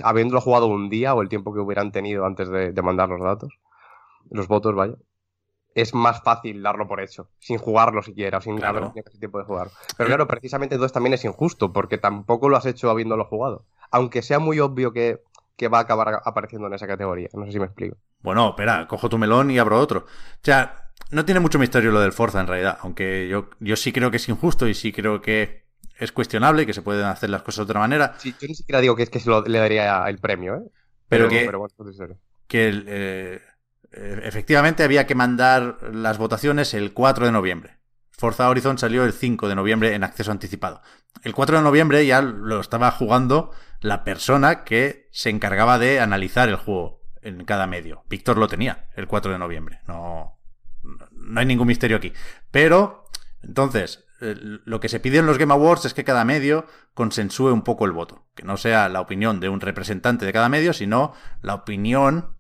habiéndolo 0.04 0.42
jugado 0.42 0.68
un 0.68 0.90
día 0.90 1.14
o 1.14 1.22
el 1.22 1.30
tiempo 1.30 1.54
que 1.54 1.60
hubieran 1.60 1.92
tenido 1.92 2.26
antes 2.26 2.50
de, 2.50 2.72
de 2.72 2.82
mandar 2.82 3.10
los 3.10 3.22
datos, 3.22 3.54
los 4.30 4.48
votos, 4.48 4.76
vaya, 4.76 4.96
es 5.76 5.94
más 5.94 6.22
fácil 6.24 6.62
darlo 6.62 6.88
por 6.88 7.00
hecho, 7.02 7.30
sin 7.40 7.58
jugarlo 7.58 8.02
siquiera, 8.02 8.40
o 8.40 8.42
sin 8.42 8.58
Claro. 8.58 8.80
haber 8.80 8.92
tenido 8.92 9.12
tiempo 9.20 9.40
de 9.40 9.46
jugar. 9.46 9.70
Pero 9.98 10.08
claro, 10.08 10.28
precisamente 10.28 10.76
entonces 10.76 10.94
también 10.94 11.14
es 11.14 11.24
injusto, 11.26 11.72
porque 11.72 11.98
tampoco 11.98 12.50
lo 12.50 12.58
has 12.58 12.66
hecho 12.66 12.90
habiéndolo 12.90 13.26
jugado. 13.26 13.66
Aunque 13.92 14.22
sea 14.22 14.40
muy 14.40 14.60
obvio 14.60 14.92
que, 14.94 15.22
que 15.56 15.68
va 15.68 15.80
a 15.80 15.82
acabar 15.82 16.22
apareciendo 16.26 16.68
en 16.68 16.74
esa 16.74 16.88
categoría. 16.88 17.30
No 17.34 17.46
sé 17.46 17.52
si 17.54 17.60
me 17.60 17.66
explico. 17.66 17.98
Bueno, 18.22 18.50
espera, 18.50 18.88
cojo 18.88 19.10
tu 19.10 19.18
melón 19.18 19.52
y 19.52 19.60
abro 19.60 19.80
otro. 19.80 20.00
O 20.02 20.44
sea, 20.44 20.92
no 21.12 21.24
tiene 21.26 21.40
mucho 21.40 21.60
misterio 21.60 21.92
lo 21.92 22.02
del 22.02 22.12
Forza 22.12 22.42
en 22.42 22.48
realidad, 22.48 22.78
aunque 22.82 23.28
yo, 23.30 23.50
yo 23.60 23.76
sí 23.76 23.92
creo 23.94 24.12
que 24.12 24.18
es 24.18 24.28
injusto 24.28 24.68
y 24.68 24.74
sí 24.74 24.92
creo 24.92 25.22
que 25.22 25.69
es 26.00 26.12
cuestionable, 26.12 26.66
que 26.66 26.74
se 26.74 26.82
pueden 26.82 27.06
hacer 27.06 27.30
las 27.30 27.44
cosas 27.44 27.68
de 27.68 27.72
otra 27.72 27.82
manera, 27.82 28.16
Sí, 28.18 28.34
yo 28.40 28.48
ni 28.48 28.56
siquiera 28.56 28.82
digo 28.82 28.96
que 28.96 29.04
es 29.04 29.10
que 29.10 29.20
se 29.20 29.30
lo, 29.30 29.42
le 29.44 29.60
daría 29.60 30.08
el 30.08 30.18
premio, 30.18 30.56
¿eh? 30.56 30.72
pero, 31.08 31.28
Pero, 31.28 31.30
que, 31.30 31.46
pero 31.46 31.60
bueno, 31.60 31.76
que 32.48 32.84
eh, 32.88 33.42
efectivamente 33.92 34.84
había 34.84 35.06
que 35.06 35.16
mandar 35.16 35.78
las 35.94 36.18
votaciones 36.18 36.74
el 36.74 36.94
4 36.94 37.26
de 37.26 37.32
noviembre. 37.32 37.78
Forza 38.12 38.50
Horizon 38.50 38.78
salió 38.78 39.06
el 39.06 39.14
5 39.14 39.48
de 39.48 39.56
noviembre 39.56 39.94
en 39.94 40.04
acceso 40.04 40.32
anticipado. 40.32 40.82
El 41.24 41.34
4 41.34 41.58
de 41.58 41.64
noviembre 41.64 42.06
ya 42.06 42.22
lo 42.22 42.60
estaba 42.60 42.92
jugando 42.92 43.52
la 43.82 44.04
persona 44.04 44.64
que 44.64 45.08
se 45.12 45.30
encargaba 45.30 45.80
de 45.80 46.00
analizar 46.00 46.50
el 46.50 46.56
juego 46.56 47.02
en 47.22 47.46
cada 47.46 47.68
medio. 47.68 48.04
Víctor 48.10 48.38
lo 48.38 48.48
tenía 48.48 48.90
el 48.96 49.08
4 49.08 49.32
de 49.32 49.40
noviembre. 49.40 49.80
No, 49.88 50.38
no 51.12 51.40
hay 51.40 51.46
ningún 51.46 51.68
misterio 51.68 51.98
aquí. 51.98 52.14
Pero, 52.52 53.06
entonces, 53.42 54.06
lo 54.20 54.80
que 54.80 54.90
se 54.90 55.00
pide 55.00 55.20
en 55.20 55.26
los 55.26 55.38
Game 55.38 55.54
Awards 55.54 55.86
es 55.86 55.94
que 55.94 56.04
cada 56.04 56.26
medio 56.26 56.66
consensúe 56.94 57.52
un 57.54 57.64
poco 57.64 57.86
el 57.86 57.92
voto. 57.92 58.26
Que 58.36 58.44
no 58.44 58.58
sea 58.58 58.90
la 58.90 59.02
opinión 59.02 59.40
de 59.40 59.50
un 59.50 59.62
representante 59.62 60.26
de 60.26 60.34
cada 60.34 60.50
medio, 60.50 60.74
sino 60.74 61.14
la 61.42 61.56
opinión 61.56 62.36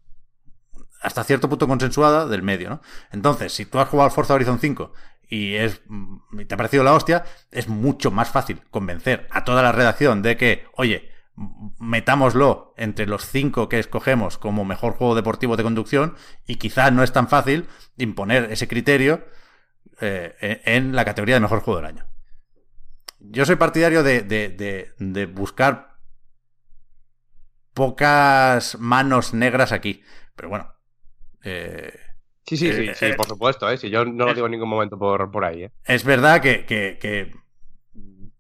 hasta 1.01 1.23
cierto 1.23 1.49
punto 1.49 1.67
consensuada 1.67 2.27
del 2.27 2.43
medio, 2.43 2.69
¿no? 2.69 2.82
Entonces, 3.11 3.53
si 3.53 3.65
tú 3.65 3.80
has 3.80 3.88
jugado 3.88 4.09
Forza 4.09 4.34
Horizon 4.34 4.59
5 4.59 4.91
y 5.30 5.55
y 5.55 6.45
te 6.45 6.53
ha 6.53 6.57
parecido 6.57 6.84
la 6.84 6.93
hostia, 6.93 7.23
es 7.51 7.67
mucho 7.67 8.11
más 8.11 8.30
fácil 8.30 8.61
convencer 8.69 9.27
a 9.32 9.43
toda 9.45 9.61
la 9.61 9.71
redacción 9.71 10.21
de 10.21 10.36
que, 10.36 10.65
oye, 10.73 11.09
metámoslo 11.80 12.73
entre 12.75 13.05
los 13.05 13.25
cinco 13.25 13.69
que 13.69 13.80
escogemos 13.80 14.38
como 14.38 14.65
mejor 14.65 14.93
juego 14.93 15.15
deportivo 15.15 15.55
de 15.55 15.63
conducción 15.63 16.15
y 16.45 16.55
quizás 16.55 16.91
no 16.91 17.03
es 17.03 17.13
tan 17.13 17.30
fácil 17.30 17.67
imponer 17.97 18.51
ese 18.51 18.67
criterio 18.67 19.23
eh, 20.02 20.62
en 20.66 20.95
la 20.95 21.06
categoría 21.06 21.36
de 21.36 21.41
mejor 21.41 21.60
juego 21.62 21.80
del 21.82 21.88
año. 21.89 22.06
Yo 23.20 23.45
soy 23.45 23.56
partidario 23.58 24.02
de, 24.04 24.22
de- 24.22 24.50
de- 24.50 24.93
de 24.97 25.26
buscar 25.26 25.97
pocas 27.74 28.78
manos 28.80 29.34
negras 29.34 29.72
aquí, 29.72 30.04
pero 30.36 30.50
bueno. 30.50 30.74
eh, 31.43 31.93
Sí, 32.45 32.58
sí, 32.58 32.74
sí, 32.74 32.88
Eh, 32.88 32.95
sí, 32.95 33.12
por 33.16 33.28
supuesto, 33.28 33.70
¿eh? 33.70 33.78
Si 33.78 33.89
yo 33.91 34.04
no 34.06 34.26
lo 34.26 34.34
digo 34.34 34.47
en 34.47 34.52
ningún 34.54 34.70
momento 34.70 34.97
por, 34.97 35.30
por 35.32 35.45
ahí, 35.45 35.64
¿eh? 35.66 35.72
Es 35.86 36.04
verdad 36.04 36.41
que, 36.41 36.66
que- 36.66 36.97
que 37.00 37.32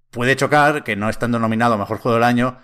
puede 0.09 0.35
chocar 0.35 0.83
que 0.83 0.95
no 0.95 1.09
estando 1.09 1.37
nominado 1.37 1.75
a 1.75 1.77
Mejor 1.77 1.99
Juego 1.99 2.15
del 2.15 2.23
Año, 2.23 2.57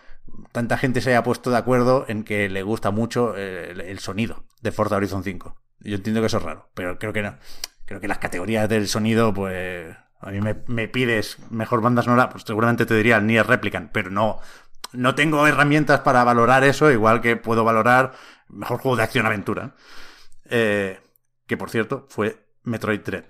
tanta 0.52 0.78
gente 0.78 1.02
se 1.02 1.12
haya 1.12 1.22
puesto 1.22 1.52
de 1.52 1.58
acuerdo 1.58 2.06
en 2.08 2.24
que 2.24 2.50
le 2.50 2.64
gusta 2.64 2.89
mucho 2.89 3.36
el, 3.36 3.80
el 3.82 4.00
sonido 4.00 4.46
de 4.62 4.72
Forza 4.72 4.96
Horizon 4.96 5.24
5. 5.24 5.62
Yo 5.82 5.96
entiendo 5.98 6.20
que 6.22 6.28
eso 6.28 6.38
es 6.38 6.43
raro, 6.43 6.72
pero 6.74 6.98
creo 6.98 7.14
que 7.14 7.22
no. 7.22 7.38
Creo 7.86 7.99
que 7.99 8.07
las 8.07 8.17
categorías 8.19 8.67
del 8.69 8.88
sonido, 8.88 9.33
pues... 9.33 9.95
A 10.21 10.31
mí 10.31 10.41
me, 10.41 10.55
me 10.67 10.88
pides 10.88 11.38
mejor 11.51 11.81
banda 11.81 12.01
sonora, 12.01 12.29
pues 12.29 12.43
seguramente 12.47 12.86
te 12.88 12.95
diría 12.95 13.19
ni 13.19 13.39
Replicant, 13.39 13.91
pero 13.91 14.09
no, 14.09 14.39
no 14.93 15.13
tengo 15.13 15.45
herramientas 15.45 15.99
para 15.99 16.23
valorar 16.23 16.63
eso, 16.63 16.89
igual 16.91 17.21
que 17.21 17.36
puedo 17.36 17.63
valorar 17.63 18.13
mejor 18.47 18.79
juego 18.79 18.97
de 18.97 19.03
acción-aventura. 19.03 19.75
Eh, 20.49 20.99
que 21.45 21.57
por 21.57 21.69
cierto 21.69 22.07
fue 22.09 22.47
Metroid 22.63 23.01
Dread. 23.01 23.25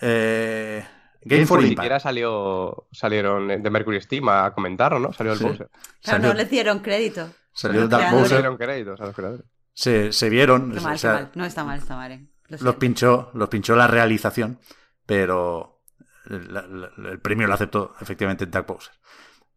Eh, 0.00 0.84
Game 1.22 1.46
for 1.46 1.62
Ni 1.62 1.70
siquiera 1.70 1.98
salió, 2.00 2.86
salieron 2.92 3.48
de 3.48 3.70
Mercury 3.70 4.00
Steam 4.02 4.28
a 4.28 4.52
comentarlo, 4.52 4.98
¿no? 4.98 5.12
Salió 5.14 5.32
el 5.32 5.38
Sí. 5.38 5.44
Bowser. 5.44 5.68
Claro, 5.70 6.18
Salió- 6.18 6.28
no 6.28 6.34
le 6.34 6.44
dieron 6.44 6.80
crédito. 6.80 7.30
Salió 7.52 7.82
Los 7.82 7.90
Dark. 7.90 8.10
Bowser. 8.10 8.28
Salieron 8.28 8.56
créditos 8.58 9.00
a 9.00 9.06
los 9.06 9.14
creadores. 9.14 9.46
Se, 9.72 10.12
se 10.12 10.28
vieron. 10.28 10.72
Qué 10.72 10.78
o 10.80 10.82
mal, 10.82 10.98
sea, 10.98 11.12
qué 11.12 11.16
mal. 11.22 11.30
No 11.34 11.44
está 11.46 11.64
mal, 11.64 11.78
está 11.78 11.96
mal. 11.96 12.12
eh. 12.12 12.26
Lo 12.60 12.66
los 12.66 12.76
pinchó, 12.76 13.30
los 13.34 13.48
pinchó 13.48 13.76
la 13.76 13.86
realización, 13.86 14.58
pero 15.06 15.82
el 16.26 17.20
premio 17.20 17.46
lo 17.46 17.54
aceptó 17.54 17.94
efectivamente 18.00 18.46
Dark 18.46 18.66
Bowser. 18.66 18.94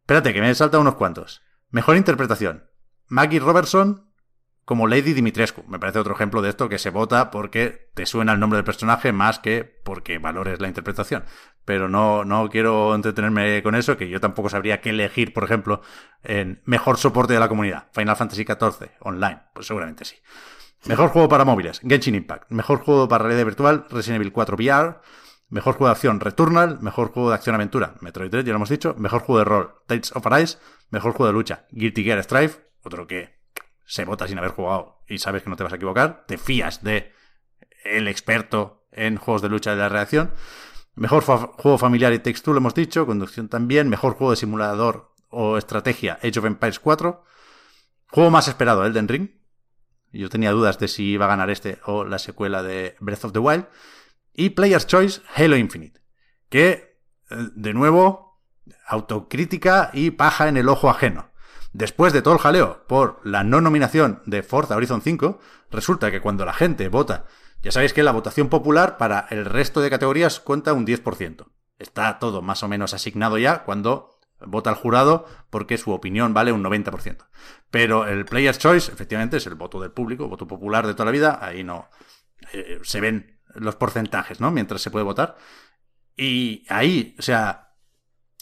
Espérate, 0.01 0.33
que 0.33 0.41
me 0.41 0.49
he 0.49 0.55
saltado 0.55 0.81
unos 0.81 0.95
cuantos. 0.95 1.41
Mejor 1.69 1.97
interpretación. 1.97 2.69
Maggie 3.07 3.39
Robertson 3.39 4.07
como 4.67 4.85
Lady 4.85 5.13
Dimitrescu. 5.13 5.63
Me 5.69 5.79
parece 5.79 5.99
otro 5.99 6.13
ejemplo 6.13 6.41
de 6.41 6.49
esto 6.49 6.67
que 6.67 6.77
se 6.77 6.89
vota 6.89 7.31
porque 7.31 7.89
te 7.93 8.05
suena 8.05 8.33
el 8.33 8.39
nombre 8.41 8.57
del 8.57 8.65
personaje 8.65 9.13
más 9.13 9.39
que 9.39 9.63
porque 9.63 10.17
valores 10.17 10.59
la 10.59 10.67
interpretación. 10.67 11.23
Pero 11.63 11.87
no, 11.87 12.25
no 12.25 12.49
quiero 12.49 12.93
entretenerme 12.93 13.63
con 13.63 13.75
eso, 13.75 13.95
que 13.95 14.09
yo 14.09 14.19
tampoco 14.19 14.49
sabría 14.49 14.81
qué 14.81 14.89
elegir, 14.89 15.33
por 15.33 15.45
ejemplo, 15.45 15.81
en 16.21 16.61
mejor 16.65 16.97
soporte 16.97 17.31
de 17.33 17.39
la 17.39 17.47
comunidad. 17.47 17.87
Final 17.93 18.17
Fantasy 18.17 18.43
XIV, 18.43 18.91
online. 18.99 19.39
Pues 19.53 19.67
seguramente 19.67 20.03
sí. 20.03 20.17
Mejor 20.87 21.09
juego 21.09 21.27
para 21.27 21.43
móviles, 21.43 21.81
Genshin 21.81 22.15
Impact. 22.15 22.49
Mejor 22.49 22.79
juego 22.79 23.09
para 23.09 23.25
realidad 23.25 23.45
virtual, 23.45 23.85
Resident 23.89 24.21
Evil 24.21 24.31
4 24.31 24.55
VR. 24.55 24.99
Mejor 25.49 25.75
juego 25.75 25.87
de 25.87 25.91
acción, 25.91 26.19
Returnal. 26.21 26.79
Mejor 26.81 27.11
juego 27.11 27.29
de 27.29 27.35
acción-aventura, 27.35 27.95
Metroid 27.99 28.31
Dread, 28.31 28.45
ya 28.45 28.51
lo 28.53 28.57
hemos 28.57 28.69
dicho. 28.69 28.95
Mejor 28.97 29.21
juego 29.21 29.39
de 29.39 29.45
rol, 29.45 29.75
Tales 29.85 30.15
of 30.15 30.25
Arise. 30.27 30.57
Mejor 30.89 31.11
juego 31.11 31.27
de 31.27 31.33
lucha, 31.33 31.65
Guilty 31.71 32.03
Gear 32.03 32.23
Strive. 32.23 32.53
Otro 32.83 33.05
que 33.05 33.37
se 33.85 34.05
vota 34.05 34.27
sin 34.27 34.37
haber 34.37 34.51
jugado 34.51 35.03
y 35.07 35.17
sabes 35.17 35.43
que 35.43 35.49
no 35.49 35.57
te 35.57 35.63
vas 35.63 35.73
a 35.73 35.75
equivocar. 35.75 36.23
Te 36.25 36.37
fías 36.37 36.83
de 36.83 37.11
el 37.83 38.07
experto 38.07 38.87
en 38.91 39.17
juegos 39.17 39.41
de 39.41 39.49
lucha 39.49 39.71
de 39.71 39.77
la 39.77 39.89
reacción. 39.89 40.31
Mejor 40.95 41.23
juego 41.23 41.77
familiar 41.77 42.13
y 42.13 42.19
Two, 42.19 42.53
lo 42.53 42.59
hemos 42.59 42.73
dicho. 42.73 43.05
Conducción 43.05 43.49
también. 43.49 43.89
Mejor 43.89 44.13
juego 44.13 44.31
de 44.31 44.37
simulador 44.37 45.13
o 45.29 45.57
estrategia, 45.57 46.17
Age 46.23 46.39
of 46.39 46.45
Empires 46.45 46.79
4. 46.79 47.23
Juego 48.09 48.31
más 48.31 48.47
esperado, 48.47 48.85
Elden 48.85 49.09
Ring. 49.09 49.36
Yo 50.11 50.29
tenía 50.29 50.51
dudas 50.51 50.79
de 50.79 50.87
si 50.87 51.11
iba 51.11 51.25
a 51.25 51.29
ganar 51.29 51.49
este 51.49 51.79
o 51.85 52.03
la 52.03 52.19
secuela 52.19 52.63
de 52.63 52.95
Breath 52.99 53.25
of 53.25 53.33
the 53.33 53.39
Wild. 53.39 53.67
Y 54.33 54.51
Player's 54.51 54.87
Choice 54.87 55.21
Halo 55.35 55.57
Infinite. 55.57 56.01
Que, 56.49 56.99
eh, 57.29 57.35
de 57.55 57.73
nuevo, 57.73 58.39
autocrítica 58.87 59.89
y 59.93 60.11
paja 60.11 60.47
en 60.47 60.57
el 60.57 60.69
ojo 60.69 60.89
ajeno. 60.89 61.31
Después 61.73 62.13
de 62.13 62.21
todo 62.21 62.33
el 62.33 62.39
jaleo 62.39 62.85
por 62.87 63.19
la 63.23 63.43
no 63.43 63.61
nominación 63.61 64.21
de 64.25 64.43
Forza 64.43 64.75
Horizon 64.75 65.01
5, 65.01 65.39
resulta 65.69 66.09
que 66.11 66.21
cuando 66.21 66.45
la 66.45 66.53
gente 66.53 66.87
vota, 66.87 67.25
ya 67.61 67.71
sabéis 67.71 67.93
que 67.93 68.03
la 68.03 68.11
votación 68.11 68.49
popular 68.49 68.97
para 68.97 69.27
el 69.29 69.45
resto 69.45 69.81
de 69.81 69.89
categorías 69.89 70.39
cuenta 70.39 70.73
un 70.73 70.85
10%. 70.85 71.45
Está 71.77 72.17
todo 72.19 72.41
más 72.41 72.63
o 72.63 72.67
menos 72.67 72.93
asignado 72.93 73.37
ya 73.37 73.63
cuando 73.63 74.16
vota 74.45 74.69
el 74.69 74.75
jurado 74.75 75.25
porque 75.49 75.77
su 75.77 75.91
opinión 75.91 76.33
vale 76.33 76.51
un 76.51 76.63
90%. 76.63 77.27
Pero 77.71 78.07
el 78.07 78.25
Player's 78.25 78.59
Choice, 78.59 78.91
efectivamente, 78.91 79.37
es 79.37 79.47
el 79.47 79.55
voto 79.55 79.79
del 79.81 79.91
público, 79.91 80.27
voto 80.27 80.47
popular 80.47 80.85
de 80.87 80.93
toda 80.93 81.05
la 81.05 81.11
vida, 81.11 81.39
ahí 81.41 81.63
no 81.63 81.89
eh, 82.53 82.79
se 82.83 83.01
ven 83.01 83.39
los 83.55 83.75
porcentajes, 83.75 84.39
¿no? 84.39 84.51
Mientras 84.51 84.81
se 84.81 84.91
puede 84.91 85.05
votar. 85.05 85.37
Y 86.15 86.65
ahí, 86.69 87.15
o 87.19 87.21
sea, 87.21 87.73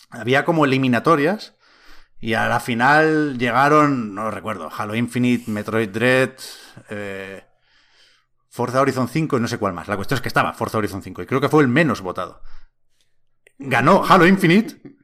había 0.10 0.46
como 0.46 0.66
eliminatorias 0.66 1.56
y 2.20 2.34
a 2.34 2.48
la 2.48 2.60
final 2.60 3.38
llegaron, 3.38 4.16
no 4.16 4.24
lo 4.24 4.32
recuerdo, 4.32 4.70
Halo 4.76 4.96
Infinite, 4.96 5.52
Metroid 5.52 5.90
Dread, 5.90 6.32
eh, 6.90 7.44
Forza 8.50 8.82
Horizon 8.82 9.10
5 9.10 9.38
y 9.38 9.42
no 9.42 9.48
sé 9.48 9.58
cuál 9.58 9.74
más. 9.74 9.88
La 9.88 9.96
cuestión 9.96 10.18
es 10.18 10.22
que 10.22 10.30
estaba 10.30 10.54
Forza 10.54 10.78
Horizon 10.78 11.02
5 11.02 11.22
y 11.22 11.26
creo 11.26 11.42
que 11.42 11.50
fue 11.50 11.62
el 11.62 11.68
menos 11.68 12.02
votado. 12.02 12.42
Ganó 13.58 14.04
Halo 14.06 14.26
Infinite 14.28 14.95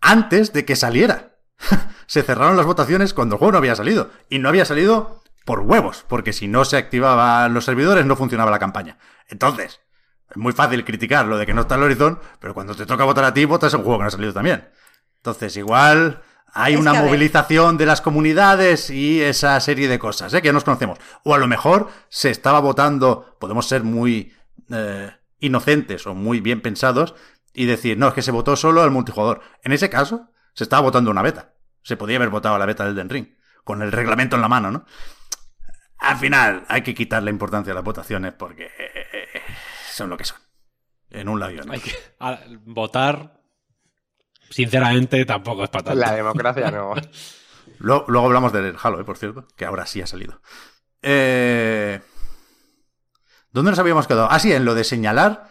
antes 0.00 0.52
de 0.52 0.64
que 0.64 0.76
saliera. 0.76 1.38
se 2.06 2.22
cerraron 2.22 2.56
las 2.56 2.66
votaciones 2.66 3.14
cuando 3.14 3.34
el 3.34 3.38
juego 3.38 3.52
no 3.52 3.58
había 3.58 3.76
salido. 3.76 4.10
Y 4.28 4.38
no 4.38 4.48
había 4.48 4.64
salido 4.64 5.22
por 5.44 5.60
huevos, 5.60 6.04
porque 6.08 6.32
si 6.32 6.46
no 6.46 6.64
se 6.64 6.76
activaban 6.76 7.54
los 7.54 7.64
servidores 7.64 8.04
no 8.04 8.16
funcionaba 8.16 8.50
la 8.50 8.58
campaña. 8.58 8.98
Entonces, 9.28 9.80
es 10.30 10.36
muy 10.36 10.52
fácil 10.52 10.84
criticar 10.84 11.26
lo 11.26 11.38
de 11.38 11.46
que 11.46 11.54
no 11.54 11.62
está 11.62 11.76
el 11.76 11.84
Horizon, 11.84 12.18
pero 12.38 12.52
cuando 12.52 12.74
te 12.74 12.84
toca 12.84 13.04
votar 13.04 13.24
a 13.24 13.32
ti, 13.32 13.46
votas 13.46 13.72
un 13.74 13.82
juego 13.82 13.98
que 13.98 14.02
no 14.02 14.08
ha 14.08 14.10
salido 14.10 14.32
también. 14.34 14.68
Entonces, 15.16 15.56
igual 15.56 16.22
hay 16.52 16.74
Es 16.74 16.80
una 16.80 16.94
movilización 16.94 17.76
de 17.78 17.86
las 17.86 18.00
comunidades 18.00 18.90
y 18.90 19.22
esa 19.22 19.58
serie 19.60 19.88
de 19.88 19.98
cosas, 19.98 20.32
¿eh? 20.34 20.42
que 20.42 20.46
ya 20.46 20.52
nos 20.52 20.64
conocemos. 20.64 20.98
O 21.24 21.34
a 21.34 21.38
lo 21.38 21.46
mejor 21.46 21.88
se 22.08 22.30
estaba 22.30 22.60
votando, 22.60 23.36
podemos 23.38 23.66
ser 23.66 23.84
muy 23.84 24.34
eh, 24.70 25.10
inocentes 25.40 26.06
o 26.06 26.14
muy 26.14 26.40
bien 26.40 26.60
pensados 26.60 27.14
y 27.62 27.66
decir, 27.66 27.98
no, 27.98 28.08
es 28.08 28.14
que 28.14 28.22
se 28.22 28.30
votó 28.30 28.54
solo 28.56 28.82
al 28.82 28.90
multijugador. 28.90 29.40
En 29.62 29.72
ese 29.72 29.90
caso, 29.90 30.30
se 30.54 30.64
estaba 30.64 30.82
votando 30.82 31.10
una 31.10 31.22
beta. 31.22 31.54
Se 31.82 31.96
podía 31.96 32.16
haber 32.16 32.28
votado 32.30 32.54
a 32.54 32.58
la 32.58 32.66
beta 32.66 32.84
del 32.84 32.94
Den 32.94 33.08
Ring, 33.08 33.36
con 33.64 33.82
el 33.82 33.90
reglamento 33.92 34.36
en 34.36 34.42
la 34.42 34.48
mano, 34.48 34.70
¿no? 34.70 34.84
Al 35.98 36.16
final, 36.18 36.64
hay 36.68 36.82
que 36.82 36.94
quitarle 36.94 37.30
importancia 37.30 37.72
a 37.72 37.74
las 37.74 37.82
votaciones 37.84 38.32
porque 38.32 38.66
eh, 38.78 39.40
son 39.92 40.08
lo 40.10 40.16
que 40.16 40.24
son. 40.24 40.38
En 41.10 41.28
un 41.28 41.40
lado 41.40 41.52
y 41.52 41.54
en 41.56 41.60
otro. 41.62 41.72
Hay 41.72 41.80
que 41.80 41.92
a- 42.20 42.40
votar, 42.66 43.40
sinceramente, 44.50 45.24
tampoco 45.24 45.64
es 45.64 45.70
para 45.70 45.84
tanto. 45.84 46.00
La 46.00 46.12
democracia 46.14 46.70
no. 46.70 46.94
Luego, 47.80 48.04
luego 48.08 48.26
hablamos 48.26 48.52
del 48.52 48.76
Halo, 48.82 49.00
¿eh? 49.00 49.04
por 49.04 49.18
cierto, 49.18 49.46
que 49.56 49.64
ahora 49.64 49.84
sí 49.86 50.00
ha 50.00 50.06
salido. 50.06 50.40
Eh, 51.02 52.00
¿Dónde 53.52 53.70
nos 53.70 53.78
habíamos 53.78 54.06
quedado? 54.06 54.28
Ah, 54.30 54.38
sí, 54.38 54.52
en 54.52 54.64
lo 54.64 54.74
de 54.74 54.84
señalar 54.84 55.50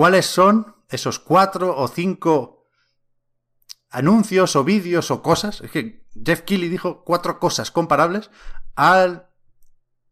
cuáles 0.00 0.24
son 0.24 0.76
esos 0.88 1.18
cuatro 1.18 1.76
o 1.76 1.86
cinco 1.86 2.66
anuncios 3.90 4.56
o 4.56 4.64
vídeos 4.64 5.10
o 5.10 5.20
cosas. 5.20 5.60
Es 5.60 5.70
que 5.70 6.06
Jeff 6.24 6.40
Keighley 6.40 6.70
dijo 6.70 7.04
cuatro 7.04 7.38
cosas 7.38 7.70
comparables 7.70 8.30
al 8.76 9.28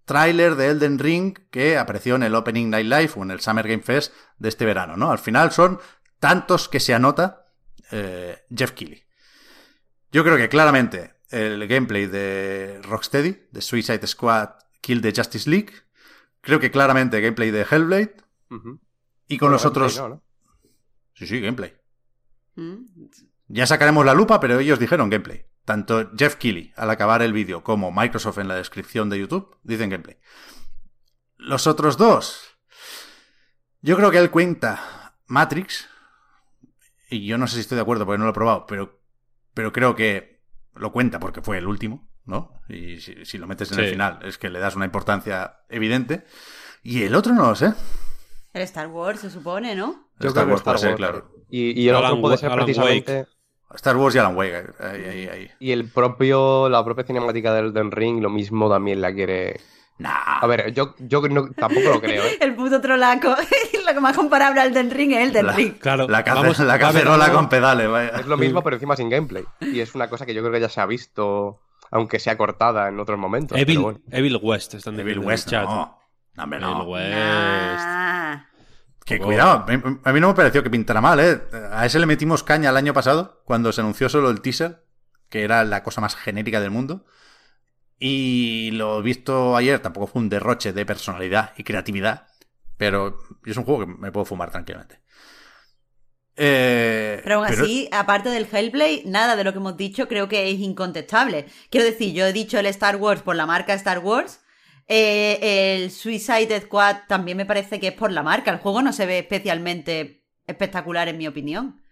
tráiler 0.05 0.57
de 0.57 0.68
Elden 0.68 0.99
Ring 0.99 1.39
que 1.51 1.78
apareció 1.78 2.16
en 2.16 2.22
el 2.22 2.34
Opening 2.34 2.68
Night 2.68 2.84
Live 2.84 3.12
o 3.16 3.22
en 3.22 3.30
el 3.30 3.41
Summer 3.41 3.66
Game 3.66 3.82
Fest 3.82 4.12
de 4.36 4.51
este 4.51 4.66
verano, 4.66 4.99
¿no? 4.99 5.11
Al 5.11 5.20
final 5.20 5.53
son 5.53 5.80
tantos 6.18 6.68
que 6.68 6.80
se 6.80 6.93
anota 6.93 7.47
eh, 7.91 8.45
Jeff 8.55 8.72
Keighley. 8.72 9.07
Yo 10.12 10.22
creo 10.22 10.36
que 10.36 10.51
claramente 10.51 11.14
el 11.30 11.66
gameplay 11.66 12.05
de 12.05 12.78
Rocksteady, 12.82 13.49
de 13.51 13.62
Suicide 13.62 14.07
Squad, 14.07 14.51
Kill 14.82 15.01
the 15.01 15.14
Justice 15.16 15.49
League. 15.49 15.72
Creo 16.43 16.61
que 16.61 16.70
claramente 16.70 17.22
gameplay 17.22 17.51
de 17.51 17.62
Hellblade. 17.62 18.16
Y 19.29 19.39
con 19.39 19.47
Bueno, 19.49 19.53
los 19.55 19.64
otros. 19.66 19.97
gameplay 19.97 20.09
no, 20.11 20.14
¿no? 20.16 20.22
Sí, 21.14 21.26
sí, 21.26 21.41
gameplay. 21.41 21.74
Mm. 22.57 22.76
Ya 23.49 23.66
sacaremos 23.66 24.05
la 24.05 24.14
lupa, 24.14 24.41
pero 24.41 24.59
ellos 24.59 24.79
dijeron 24.79 25.11
gameplay. 25.11 25.45
Tanto 25.64 26.11
Jeff 26.16 26.37
Keighley 26.37 26.72
al 26.76 26.91
acabar 26.91 27.20
el 27.22 27.33
vídeo 27.33 27.62
como 27.62 27.93
Microsoft 27.93 28.39
en 28.39 28.49
la 28.49 28.55
descripción 28.57 29.11
de 29.11 29.18
YouTube 29.18 29.57
dicen 29.62 29.91
gameplay. 29.91 30.16
Los 31.37 31.66
otros 31.66 31.97
dos. 31.97 32.43
Yo 33.81 33.97
creo 33.97 34.11
que 34.11 34.18
él 34.18 34.31
cuenta 34.31 35.14
Matrix. 35.26 35.89
Y 37.11 37.26
yo 37.26 37.39
no 37.39 37.47
sé 37.47 37.55
si 37.55 37.61
estoy 37.61 37.76
de 37.76 37.83
acuerdo 37.83 38.05
porque 38.07 38.18
no 38.18 38.24
lo 38.24 38.31
he 38.31 38.35
probado, 38.35 38.66
pero, 38.66 39.01
pero 39.55 39.72
creo 39.72 39.95
que 39.95 40.43
lo 40.74 40.93
cuenta 40.93 41.18
porque 41.20 41.41
fue 41.43 41.59
el 41.59 41.66
último, 41.66 42.11
¿no? 42.24 42.61
Y 42.68 43.01
si, 43.01 43.24
si 43.24 43.39
lo 43.39 43.47
metes 43.47 43.70
en 43.72 43.76
Sí. 43.76 43.83
el 43.85 43.91
final 43.91 44.18
es 44.24 44.37
que 44.37 44.51
le 44.51 44.59
das 44.59 44.76
una 44.76 44.85
importancia 44.85 45.61
evidente. 45.68 46.24
Y 46.83 47.03
el 47.05 47.14
otro 47.14 47.33
no 47.35 47.47
lo 47.47 47.55
sé. 47.55 47.72
El 48.53 48.62
Star 48.62 48.86
Wars 48.88 49.20
se 49.20 49.30
supone, 49.30 49.74
¿no? 49.74 50.09
Yo 50.20 50.28
Star 50.28 50.32
creo 50.32 50.44
que 50.46 50.51
Wars 50.53 50.62
puede 50.62 50.78
ser, 50.78 50.94
claro. 50.96 51.30
Y, 51.51 51.80
y 51.80 51.88
el 51.88 51.94
Alan 51.96 52.11
otro 52.12 52.22
puede 52.22 52.36
ser 52.38 52.51
Alan 52.51 52.64
precisamente. 52.64 53.26
Star 53.74 53.96
Wars 53.96 54.14
y 54.14 54.18
Alan 54.18 54.36
Wake. 54.36 54.64
Ahí, 54.80 55.05
ahí, 55.05 55.28
ahí. 55.28 55.51
Y 55.61 55.72
el 55.72 55.90
propio, 55.90 56.68
la 56.68 56.84
propia 56.84 57.05
cinemática 57.05 57.53
del 57.53 57.66
Elden 57.66 57.90
Ring, 57.90 58.22
lo 58.22 58.30
mismo 58.30 58.68
también 58.70 59.01
la 59.01 59.12
quiere. 59.12 59.61
Nah. 59.99 60.38
A 60.40 60.46
ver, 60.46 60.72
yo, 60.72 60.94
yo 60.99 61.20
no- 61.28 61.51
tampoco 61.51 61.88
lo 61.90 62.01
creo, 62.01 62.22
¿eh? 62.24 62.38
El 62.40 62.55
puto 62.55 62.80
trolaco. 62.80 63.28
Lo 63.86 63.94
que 63.94 64.01
más 64.01 64.16
comparable 64.16 64.61
al 64.61 64.72
Den 64.72 64.90
Ring 64.92 65.11
es 65.12 65.26
el 65.26 65.32
Den 65.32 65.46
La- 65.46 65.53
Ring. 65.55 65.74
Claro, 65.78 66.07
La, 66.07 66.22
cace- 66.22 66.40
vamos- 66.40 66.78
cacerola 66.78 67.32
con 67.32 67.49
pedales, 67.49 67.90
vaya. 67.90 68.11
Es 68.20 68.26
lo 68.26 68.36
mismo, 68.36 68.62
pero 68.62 68.76
encima 68.76 68.94
sin 68.94 69.09
gameplay. 69.11 69.44
Y 69.61 69.80
es 69.80 69.94
una 69.96 70.09
cosa 70.09 70.24
que 70.24 70.34
yo 70.34 70.40
creo 70.42 70.53
que 70.53 70.61
ya 70.61 70.68
se 70.68 70.80
ha 70.80 70.86
visto, 70.86 71.61
aunque 71.90 72.20
sea 72.20 72.38
cortada 72.38 72.88
en 72.88 73.01
otros 73.01 73.18
momentos. 73.18 73.59
Evil, 73.59 73.76
pero 73.76 73.82
bueno. 73.82 73.99
Evil 74.12 74.38
West 74.40 74.74
están 74.74 75.01
en 75.01 75.09
el 75.09 75.18
West, 75.18 75.49
chat. 75.49 75.64
no. 75.64 75.99
No, 76.39 76.45
hombre, 76.45 76.61
no. 76.61 76.82
West. 76.84 77.11
Nah. 77.11 78.45
Que 79.05 79.18
cuidado, 79.18 79.64
a 80.05 80.12
mí 80.12 80.20
no 80.20 80.28
me 80.28 80.34
pareció 80.34 80.62
que 80.62 80.70
pintara 80.70 81.01
mal, 81.01 81.18
¿eh? 81.18 81.41
A 81.72 81.86
ese 81.86 81.99
le 81.99 82.05
metimos 82.07 82.43
caña 82.43 82.70
el 82.70 82.76
año 82.76 82.93
pasado, 82.93 83.43
cuando 83.45 83.72
se 83.72 83.80
anunció 83.80 84.09
solo 84.11 84.28
el 84.28 84.43
teaser, 84.43 84.84
que 85.30 85.45
era 85.45 85.64
la 85.64 85.82
cosa 85.82 86.03
más 86.03 86.14
genérica 86.14 86.61
del 86.61 86.70
mundo. 86.70 87.07
Y 87.99 88.70
lo 88.72 89.03
visto 89.03 89.57
ayer 89.57 89.80
tampoco 89.80 90.07
fue 90.07 90.22
un 90.22 90.28
derroche 90.28 90.72
de 90.72 90.84
personalidad 90.84 91.53
y 91.57 91.64
creatividad, 91.64 92.28
pero 92.76 93.18
es 93.45 93.57
un 93.57 93.64
juego 93.64 93.80
que 93.80 93.86
me 93.86 94.12
puedo 94.12 94.26
fumar 94.26 94.51
tranquilamente. 94.51 95.01
Eh, 96.36 97.20
Pero 97.24 97.36
aún 97.36 97.47
así, 97.47 97.89
aparte 97.91 98.28
del 98.28 98.47
Hellblade, 98.51 99.03
nada 99.07 99.34
de 99.34 99.43
lo 99.43 99.53
que 99.53 99.59
hemos 99.59 99.76
dicho 99.76 100.07
creo 100.07 100.28
que 100.28 100.51
es 100.51 100.61
incontestable. 100.61 101.47
Quiero 101.70 101.86
decir, 101.86 102.14
yo 102.14 102.26
he 102.26 102.32
dicho 102.32 102.59
el 102.59 102.66
Star 102.66 102.97
Wars 102.97 103.22
por 103.22 103.34
la 103.34 103.47
marca 103.47 103.74
Star 103.74 103.99
Wars. 103.99 104.41
Eh, 104.89 105.76
el 105.82 105.91
Suicide 105.91 106.61
Squad 106.62 106.97
también 107.09 107.36
me 107.36 107.47
parece 107.47 107.78
que 107.78 107.89
es 107.89 107.95
por 107.95 108.11
la 108.11 108.22
marca. 108.22 108.51
El 108.51 108.59
juego 108.59 108.82
no 108.82 108.93
se 108.93 109.07
ve 109.07 109.18
especialmente 109.18 110.24
espectacular, 110.47 111.09
en 111.09 111.18
mi 111.18 111.26
opinión. 111.28 111.82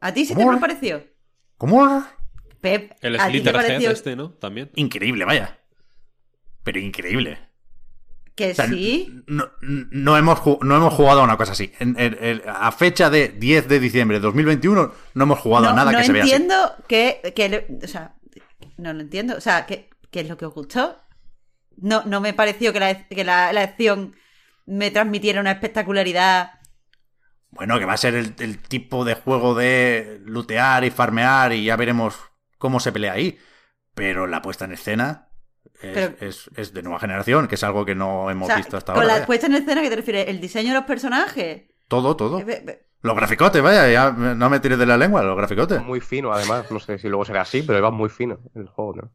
¿A 0.00 0.12
ti 0.12 0.24
sí 0.24 0.34
te 0.34 0.40
¿Cómo? 0.40 0.52
lo 0.52 0.60
pareció? 0.60 1.04
¿Cómo? 1.56 2.04
Pep, 2.60 2.92
El 3.00 3.18
¿a 3.20 3.26
ti 3.26 3.32
te 3.34 3.38
Slitherhead 3.38 3.66
pareció 3.66 3.90
este, 3.92 4.16
¿no? 4.16 4.30
También. 4.32 4.70
Increíble, 4.74 5.24
vaya. 5.24 5.58
Pero 6.64 6.80
increíble. 6.80 7.38
que 8.34 8.50
O 8.50 8.54
sea, 8.54 8.66
sí? 8.68 9.22
No, 9.26 9.48
no 9.60 10.16
hemos, 10.16 10.40
no 10.62 10.76
hemos 10.76 10.94
jugado 10.94 11.20
a 11.20 11.24
una 11.24 11.36
cosa 11.36 11.52
así. 11.52 11.72
En- 11.78 11.98
en- 11.98 12.16
en- 12.20 12.42
a 12.46 12.70
fecha 12.72 13.10
de 13.10 13.28
10 13.28 13.68
de 13.68 13.80
diciembre 13.80 14.18
de 14.18 14.22
2021 14.22 14.92
no 15.14 15.22
hemos 15.24 15.38
jugado 15.40 15.66
no 15.66 15.70
a 15.70 15.74
nada 15.74 15.92
no 15.92 15.98
que 15.98 16.04
se 16.04 16.12
vea 16.12 16.22
así. 16.24 16.32
entiendo 16.32 16.74
que, 16.88 17.80
o 17.82 17.86
sea, 17.88 18.14
no 18.76 18.92
lo 18.92 19.00
entiendo. 19.00 19.36
O 19.36 19.40
sea, 19.40 19.66
¿qué, 19.66 19.90
qué 20.10 20.20
es 20.20 20.28
lo 20.28 20.36
que 20.36 20.46
os 20.46 20.54
gustó? 20.54 20.96
No, 21.80 22.02
no 22.04 22.20
me 22.20 22.34
pareció 22.34 22.72
que 22.72 22.80
la, 22.80 23.06
que 23.08 23.24
la, 23.24 23.52
la 23.52 23.62
acción 23.62 24.14
me 24.66 24.90
transmitiera 24.90 25.40
una 25.40 25.52
espectacularidad. 25.52 26.52
Bueno, 27.50 27.78
que 27.78 27.84
va 27.86 27.94
a 27.94 27.96
ser 27.98 28.14
el, 28.14 28.34
el 28.40 28.58
tipo 28.58 29.04
de 29.04 29.14
juego 29.14 29.54
de 29.54 30.20
lootear 30.24 30.84
y 30.84 30.90
farmear 30.90 31.52
y 31.52 31.64
ya 31.64 31.76
veremos 31.76 32.18
cómo 32.58 32.78
se 32.80 32.92
pelea 32.92 33.12
ahí. 33.14 33.38
Pero 33.94 34.26
la 34.26 34.42
puesta 34.42 34.64
en 34.66 34.72
escena 34.72 35.28
es, 35.80 35.92
Pero- 35.94 36.14
es- 36.20 36.50
es 36.56 36.74
de 36.74 36.82
nueva 36.82 37.00
generación, 37.00 37.48
que 37.48 37.54
es 37.54 37.64
algo 37.64 37.84
que 37.84 37.94
no 37.94 38.24
O 38.24 38.30
hemos 38.30 38.46
sea, 38.48 38.56
visto 38.56 38.76
hasta 38.76 38.92
con 38.92 39.02
ahora. 39.02 39.06
la 39.08 39.14
vaya. 39.20 39.26
puesta 39.26 39.46
en 39.46 39.54
escena 39.54 39.80
que 39.82 39.88
te 39.90 39.96
refieres, 39.96 40.28
el 40.28 40.40
diseño 40.40 40.68
de 40.70 40.74
los 40.74 40.84
personajes. 40.84 41.62
Todo, 41.88 42.16
todo. 42.16 42.40
Eh, 42.40 42.84
Los 43.00 43.16
graficotes, 43.16 43.62
vaya, 43.62 43.88
ya 43.90 44.10
no 44.10 44.50
me 44.50 44.60
tires 44.60 44.78
de 44.78 44.84
la 44.86 44.96
lengua, 44.96 45.22
los 45.22 45.36
graficotes. 45.36 45.80
Muy 45.82 46.00
fino, 46.00 46.32
además. 46.32 46.70
No 46.70 46.80
sé 46.80 46.98
si 46.98 47.08
luego 47.08 47.24
será 47.24 47.42
así, 47.42 47.62
pero 47.62 47.80
va 47.80 47.90
muy 47.92 48.08
fino 48.10 48.40
el 48.54 48.66
juego, 48.68 48.94
¿no? 48.94 49.12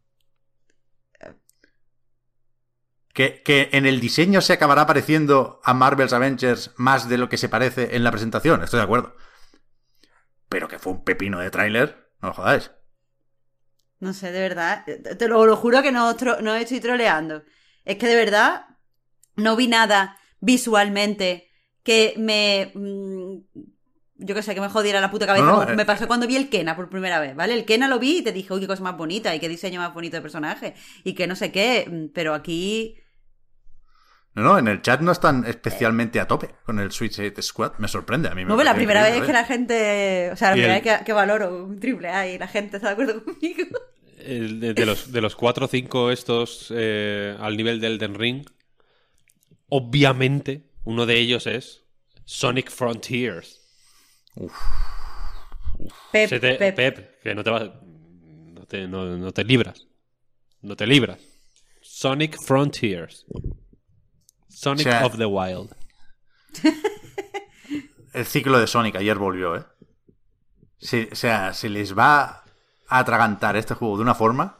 Que, 3.14 3.43
que 3.43 3.70
en 3.74 3.86
el 3.86 3.99
diseño 3.99 4.41
se 4.41 4.53
acabará 4.53 4.88
pareciendo 4.88 5.61
a 5.64 5.74
Marvel's 5.74 6.14
Avengers 6.14 6.72
más 6.78 7.07
de 7.07 7.20
lo 7.20 7.30
que 7.30 7.38
se 7.38 7.47
parece 7.47 7.95
en 7.95 8.03
la 8.03 8.11
presentación, 8.11 8.64
estoy 8.64 8.80
de 8.80 8.84
acuerdo. 8.86 9.16
Pero 10.49 10.68
que 10.68 10.80
fue 10.80 10.93
un 10.93 11.03
pepino 11.03 11.39
de 11.39 11.51
tráiler, 11.51 12.09
no 12.22 12.30
lo 12.30 12.34
jodáis. 12.34 12.72
No 13.99 14.14
sé, 14.14 14.32
de 14.32 14.39
verdad. 14.41 14.84
Te 14.86 15.28
lo, 15.28 15.45
lo 15.45 15.55
juro 15.55 15.82
que 15.82 15.91
no, 15.91 16.14
no 16.41 16.55
estoy 16.55 16.80
troleando. 16.80 17.43
Es 17.86 17.97
que 17.97 18.07
de 18.07 18.16
verdad 18.16 18.66
no 19.36 19.55
vi 19.55 19.68
nada 19.68 20.18
visualmente 20.39 21.49
que 21.84 22.14
me. 22.18 22.72
mm, 22.74 23.38
yo 24.16 24.36
qué 24.36 24.43
sé, 24.43 24.53
que 24.55 24.61
me 24.61 24.70
jodiera 24.70 25.01
la 25.01 25.11
puta 25.11 25.26
cabeza. 25.26 25.45
No, 25.45 25.51
no, 25.53 25.59
como 25.59 25.72
eh, 25.72 25.76
me 25.76 25.86
pasó 25.86 26.07
cuando 26.07 26.28
vi 26.28 26.36
el 26.36 26.49
Kena 26.49 26.76
por 26.76 26.89
primera 26.89 27.20
vez, 27.20 27.36
¿vale? 27.36 27.53
El 27.53 27.66
Kena 27.66 27.88
lo 27.88 27.99
vi 27.99 28.20
y 28.20 28.22
te 28.24 28.32
dije, 28.32 28.53
uy, 28.53 28.61
qué 28.61 28.68
cosa 28.68 28.84
más 28.84 28.97
bonita 28.97 29.34
y 29.36 29.39
qué 29.39 29.49
diseño 29.49 29.80
más 29.82 29.93
bonito 29.93 30.18
de 30.18 30.22
personaje. 30.22 30.76
Y 31.03 31.14
que 31.14 31.28
no 31.28 31.36
sé 31.36 31.51
qué, 31.51 31.88
mm, 31.89 32.14
pero 32.14 32.34
aquí. 32.34 32.97
No, 34.36 34.42
no, 34.42 34.58
en 34.58 34.68
el 34.68 34.82
chat 34.82 35.00
no 35.02 35.12
están 35.12 35.46
especialmente 35.46 36.20
a 36.20 36.28
tope 36.28 36.50
con 36.66 36.80
el 36.80 36.92
Switch 36.92 37.20
8 37.20 37.42
Squad. 37.42 37.74
Me 37.78 37.88
sorprende 37.88 38.30
a 38.30 38.32
mí. 38.36 38.44
me 38.44 38.50
No, 38.50 38.58
pero 38.58 38.66
la 38.66 38.74
primera 38.76 39.04
vez 39.04 39.22
que 39.22 39.32
la 39.34 39.46
gente. 39.46 40.30
O 40.32 40.36
sea, 40.36 40.50
la 40.50 40.54
primera 40.56 40.78
el- 40.78 40.84
vez 40.84 40.98
que, 41.00 41.06
que 41.06 41.14
valoro 41.14 41.66
un 41.66 41.80
triple 41.80 42.10
A 42.10 42.28
y 42.28 42.38
la 42.40 42.48
gente 42.48 42.78
está 42.78 42.88
de 42.88 42.94
acuerdo 42.94 43.24
conmigo. 43.24 43.64
El 44.18 44.60
de, 44.60 44.74
de 44.74 44.86
los, 44.86 45.12
de 45.12 45.22
los 45.22 45.36
4 45.36 45.66
o 45.66 45.68
5 45.68 46.12
estos 46.12 46.74
eh, 46.76 47.36
al 47.40 47.58
nivel 47.58 47.80
del 47.82 47.94
Elden 47.94 48.16
Ring, 48.16 48.46
obviamente 49.70 50.64
uno 50.86 51.06
de 51.06 51.18
ellos 51.20 51.46
es 51.46 51.84
Sonic 52.26 52.72
Frontiers. 52.72 53.62
Pep, 56.12 56.30
te- 56.30 56.40
Pep. 56.56 56.76
Pep, 56.76 57.22
que 57.22 57.36
no 57.36 57.44
te 57.44 57.50
vas. 57.50 57.64
No 57.64 58.66
te, 58.66 58.88
no- 58.88 59.18
no 59.18 59.32
te 59.32 59.44
libras. 59.44 59.88
No 60.62 60.76
te 60.76 60.88
libras. 60.88 61.20
Sonic 61.82 62.38
Frontiers. 62.46 63.26
Sonic 64.64 64.88
O 64.88 64.89
sea- 64.89 65.05
of 65.05 65.18
the 65.18 65.26
Wild. 65.26 65.76
El 68.14 68.26
ciclo 68.26 68.59
de 68.59 68.68
Sonic 68.68 68.95
ayer 68.95 69.18
volvió, 69.18 69.55
¿eh? 69.55 69.64
Se- 70.78 71.09
o 71.11 71.16
sea, 71.16 71.53
se 71.53 71.70
les 71.70 71.97
va 71.97 72.43
a 72.88 72.99
atragantar 72.99 73.55
este 73.55 73.74
juego 73.74 73.97
de 73.97 74.03
una 74.03 74.14
forma 74.16 74.59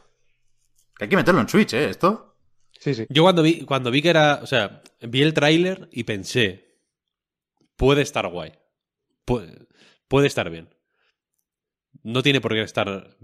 que 0.96 1.04
hay 1.04 1.10
que 1.10 1.16
meterlo 1.16 1.40
en 1.40 1.48
Switch, 1.48 1.72
¿eh? 1.74 1.88
Esto. 1.88 2.36
Sí, 2.72 2.94
sí. 2.94 3.06
Yo 3.08 3.22
cuando 3.22 3.42
vi, 3.42 3.64
cuando 3.64 3.90
vi 3.90 4.02
que 4.02 4.10
era. 4.10 4.40
O 4.42 4.46
sea, 4.46 4.82
vi 5.00 5.22
el 5.22 5.34
tráiler 5.34 5.88
y 5.92 6.04
pensé. 6.04 6.78
Puede 7.76 8.02
estar 8.02 8.26
guay. 8.28 8.52
Puede, 9.24 9.66
puede 10.08 10.26
estar 10.26 10.50
bien. 10.50 10.68
No 12.02 12.22
tiene 12.22 12.40
por 12.40 12.52
qué 12.52 12.62
estar 12.62 13.16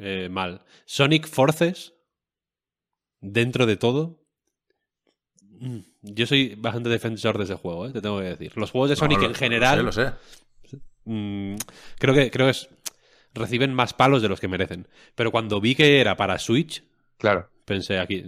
eh, 0.00 0.28
mal. 0.30 0.64
Sonic 0.84 1.26
Forces. 1.28 1.94
Dentro 3.20 3.66
de 3.66 3.76
todo. 3.76 4.22
mm, 5.42 5.78
Yo 6.14 6.26
soy 6.26 6.54
bastante 6.56 6.88
defensor 6.88 7.38
de 7.38 7.44
ese 7.44 7.54
juego, 7.54 7.86
¿eh? 7.86 7.92
te 7.92 8.00
tengo 8.00 8.18
que 8.18 8.24
decir. 8.24 8.52
Los 8.56 8.70
juegos 8.70 8.90
de 8.90 8.96
Sonic 8.96 9.18
No, 9.18 9.22
lo- 9.24 9.28
en 9.30 9.34
general. 9.34 9.84
Lo 9.84 9.92
sé, 9.92 10.02
lo 10.04 10.68
sé. 10.68 10.78
Mm, 11.04 11.56
creo 11.98 12.14
que 12.14 12.30
creo 12.30 12.46
que 12.46 12.50
es- 12.50 12.68
reciben 13.34 13.74
más 13.74 13.92
palos 13.94 14.22
de 14.22 14.28
los 14.28 14.40
que 14.40 14.48
merecen. 14.48 14.88
Pero 15.14 15.30
cuando 15.30 15.60
vi 15.60 15.74
que 15.74 16.00
era 16.00 16.16
para 16.16 16.38
Switch, 16.38 16.82
Claro. 17.18 17.48
pensé 17.64 17.98
aquí. 17.98 18.24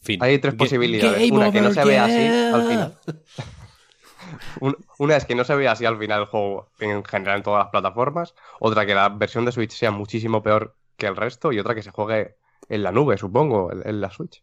fin. 0.00 0.18
Hay 0.22 0.38
tres 0.38 0.54
posibilidades. 0.54 1.30
Una 1.30 1.50
que 1.52 1.60
no 1.60 1.72
se 1.72 1.84
vea 1.84 2.04
así 2.04 2.26
al 2.54 2.66
final. 2.68 2.98
Un- 4.60 4.76
Una 4.98 5.16
es 5.16 5.24
que 5.24 5.34
no 5.34 5.44
se 5.44 5.54
vea 5.54 5.72
así 5.72 5.84
al 5.84 5.98
final 5.98 6.20
el 6.20 6.26
juego 6.26 6.70
en 6.78 7.04
general 7.04 7.38
en 7.38 7.42
todas 7.42 7.64
las 7.64 7.70
plataformas. 7.70 8.34
Otra 8.60 8.86
que 8.86 8.94
la 8.94 9.08
versión 9.08 9.44
de 9.44 9.52
Switch 9.52 9.72
sea 9.72 9.90
muchísimo 9.90 10.42
peor 10.42 10.76
que 10.96 11.06
el 11.06 11.16
resto. 11.16 11.52
Y 11.52 11.58
otra 11.58 11.74
que 11.74 11.82
se 11.82 11.90
juegue 11.90 12.36
en 12.68 12.82
la 12.82 12.92
nube, 12.92 13.18
supongo, 13.18 13.72
en, 13.72 13.86
en 13.86 14.00
la 14.00 14.10
Switch. 14.10 14.42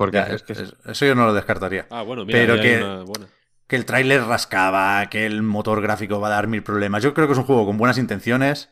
Porque 0.00 0.16
Ya, 0.16 0.22
es 0.28 0.42
que 0.42 0.54
es- 0.54 0.74
eso 0.86 1.04
yo 1.04 1.14
no 1.14 1.26
lo 1.26 1.34
descartaría. 1.34 1.86
Ah, 1.90 2.00
bueno, 2.00 2.24
mira, 2.24 2.38
Pero 2.38 2.54
que- 2.58 2.76
hay 2.76 2.82
una 2.82 3.02
buena. 3.02 3.26
Que 3.66 3.76
el 3.76 3.84
tráiler 3.84 4.24
rascaba, 4.24 5.04
que 5.10 5.26
el 5.26 5.42
motor 5.42 5.82
gráfico 5.82 6.18
va 6.20 6.28
a 6.28 6.30
dar 6.30 6.46
mil 6.48 6.62
problemas. 6.62 7.02
Yo 7.02 7.12
creo 7.12 7.26
que 7.26 7.34
es 7.34 7.38
un 7.38 7.44
juego 7.44 7.66
con 7.66 7.76
buenas 7.76 7.98
intenciones 7.98 8.70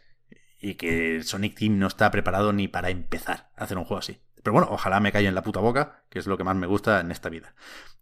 y 0.58 0.76
que 0.76 1.22
Sonic 1.22 1.54
Team 1.58 1.78
no 1.78 1.86
está 1.86 2.10
preparado 2.10 2.54
ni 2.54 2.66
para 2.66 2.88
empezar 2.88 3.50
a 3.56 3.64
hacer 3.64 3.76
un 3.76 3.84
juego 3.84 3.98
así. 3.98 4.22
Pero 4.42 4.54
bueno, 4.54 4.68
ojalá 4.70 5.00
me 5.00 5.12
caiga 5.12 5.28
en 5.28 5.34
la 5.34 5.42
puta 5.42 5.60
boca, 5.60 6.02
que 6.08 6.18
es 6.18 6.26
lo 6.26 6.38
que 6.38 6.44
más 6.44 6.56
me 6.56 6.66
gusta 6.66 7.00
en 7.00 7.10
esta 7.10 7.28
vida. 7.28 7.54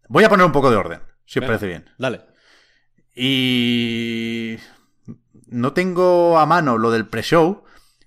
Voy 0.09 0.23
a 0.23 0.29
poner 0.29 0.47
un 0.47 0.53
poco 0.53 0.71
de 0.71 0.77
orden, 0.77 1.01
si 1.25 1.41
os 1.41 1.43
Venga. 1.43 1.47
parece 1.49 1.67
bien. 1.67 1.91
Dale. 1.99 2.21
Y 3.13 4.57
no 5.49 5.73
tengo 5.73 6.39
a 6.39 6.47
mano 6.47 6.79
lo 6.79 6.93
del 6.93 7.09
pre-show, 7.09 7.65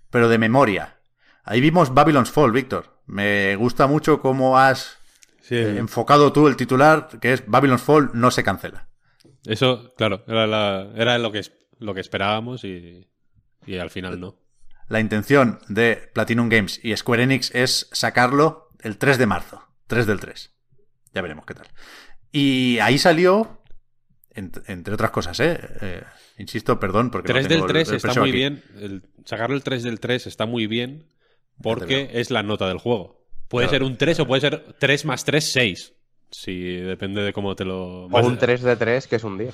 pero 0.09 0.30
de 0.30 0.38
memoria. 0.38 0.99
Ahí 1.43 1.59
vimos 1.59 1.93
Babylon's 1.93 2.32
Fall, 2.32 2.53
Víctor. 2.53 3.01
Me 3.05 3.55
gusta 3.57 3.86
mucho 3.88 4.22
cómo 4.22 4.57
has 4.59 4.99
Sí, 5.50 5.56
eh, 5.56 5.78
enfocado 5.80 6.32
tú 6.32 6.47
el 6.47 6.56
titular, 6.56 7.10
que 7.20 7.34
es 7.34 7.43
Babylon's 7.47 7.82
Fall 7.82 8.12
no 8.14 8.30
se 8.30 8.43
cancela. 8.43 8.88
Eso, 9.45 9.93
claro, 9.97 10.24
era, 10.28 10.45
la- 10.45 10.91
era 10.95 11.18
lo, 11.18 11.32
que, 11.32 11.41
lo 11.80 11.93
que 11.95 12.02
esperábamos 12.02 12.64
y, 12.64 13.10
y 13.66 13.78
al 13.78 13.89
final 13.89 14.20
no. 14.20 14.38
La 14.89 15.00
intención 15.00 15.60
de 15.68 16.10
Platinum 16.14 16.50
Games 16.50 16.80
y 16.84 16.95
Square 16.95 17.24
Enix 17.24 17.54
es 17.56 17.89
sacarlo 17.91 18.70
el 18.82 18.97
3 18.97 19.18
de 19.18 19.26
marzo. 19.26 19.64
3 19.88 20.06
del 20.06 20.20
3. 20.20 20.54
Ya 21.14 21.22
veremos 21.24 21.45
qué 21.47 21.56
tal. 21.56 21.68
Y 22.32 22.78
ahí 22.80 22.97
salió, 23.00 23.62
ent- 24.36 24.64
entre 24.68 24.93
otras 24.93 25.10
cosas, 25.12 25.39
¿eh? 25.39 25.60
Eh, 25.82 26.04
insisto, 26.38 26.80
perdón, 26.80 27.10
porque 27.10 27.28
3 27.34 27.43
no 27.45 27.50
del 27.50 27.58
tengo 27.58 27.66
el- 27.68 27.72
3 27.74 27.89
el 27.89 27.95
está 27.95 28.08
pre-show 28.10 28.22
muy 28.24 28.30
aquí. 28.30 28.38
bien. 28.38 28.64
El, 28.78 29.04
sacarlo 29.26 29.56
el 29.56 29.64
3 29.64 29.82
del 29.84 30.00
3 30.00 30.28
está 30.28 30.45
muy 30.45 30.68
bien 30.68 31.08
porque 31.62 32.10
es 32.14 32.30
la 32.30 32.43
nota 32.43 32.68
del 32.68 32.78
juego. 32.78 33.18
Puede 33.50 33.68
Claro. 33.68 33.84
ser 33.86 33.91
un 33.91 33.97
3 33.97 34.20
o 34.22 34.26
puede 34.28 34.41
ser 34.41 34.64
3 34.80 35.06
más 35.06 35.26
3, 35.26 35.52
6. 35.52 35.93
Si 36.32 36.76
depende 36.78 37.22
de 37.22 37.34
cómo 37.34 37.56
te 37.56 37.66
lo... 37.66 38.06
O 38.06 38.20
un 38.26 38.38
3 38.38 38.62
de 38.62 38.76
3 38.78 39.08
que 39.08 39.16
es 39.18 39.24
un 39.24 39.38
10. 39.38 39.54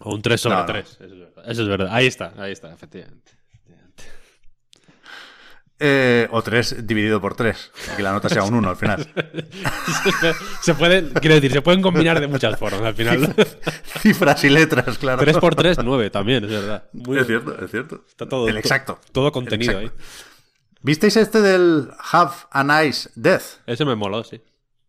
O 0.00 0.14
un 0.14 0.20
3 0.20 0.40
sobre 0.40 0.56
No, 0.56 0.60
no. 0.62 0.66
3. 0.66 0.88
Eso, 0.88 1.04
es 1.04 1.10
verdad. 1.18 1.44
Eso 1.50 1.62
es 1.62 1.68
verdad. 1.68 1.88
Ahí 1.92 2.06
está, 2.06 2.34
ahí 2.36 2.52
está, 2.52 2.72
efectivamente. 2.74 3.32
Eh, 5.80 6.28
o 6.30 6.40
3 6.40 6.86
dividido 6.86 7.20
por 7.20 7.34
3. 7.34 7.72
Que 7.96 8.02
la 8.02 8.12
nota 8.12 8.28
sea 8.28 8.44
un 8.44 8.54
1 8.54 8.70
al 8.70 8.76
final. 8.76 9.06
se 10.62 10.74
pueden, 10.74 11.10
quiero 11.10 11.34
decir, 11.34 11.52
se 11.52 11.62
pueden 11.62 11.82
combinar 11.82 12.20
de 12.20 12.28
muchas 12.28 12.58
formas 12.58 12.82
al 12.82 12.94
final. 12.94 13.34
Cifras 14.00 14.42
y 14.44 14.50
letras, 14.50 14.96
claro. 14.98 15.18
3 15.22 15.36
por 15.38 15.54
3, 15.56 15.78
9 15.84 16.10
también, 16.10 16.44
es 16.44 16.50
verdad. 16.50 16.84
Muy 16.92 17.18
Es 17.18 17.26
bien. 17.26 17.42
cierto, 17.42 17.64
es 17.64 17.70
cierto. 17.70 18.04
Está 18.08 18.28
todo, 18.28 18.48
el 18.48 18.56
exacto. 18.56 19.00
Todo 19.12 19.30
contenido 19.32 19.78
ahí. 19.78 19.90
¿Visteis 20.84 21.16
este 21.16 21.40
del 21.40 21.90
Have 22.12 22.32
a 22.50 22.62
Nice 22.62 23.10
Death? 23.16 23.42
Ese 23.66 23.84
me 23.84 23.96
moló, 23.96 24.22
sí. 24.22 24.40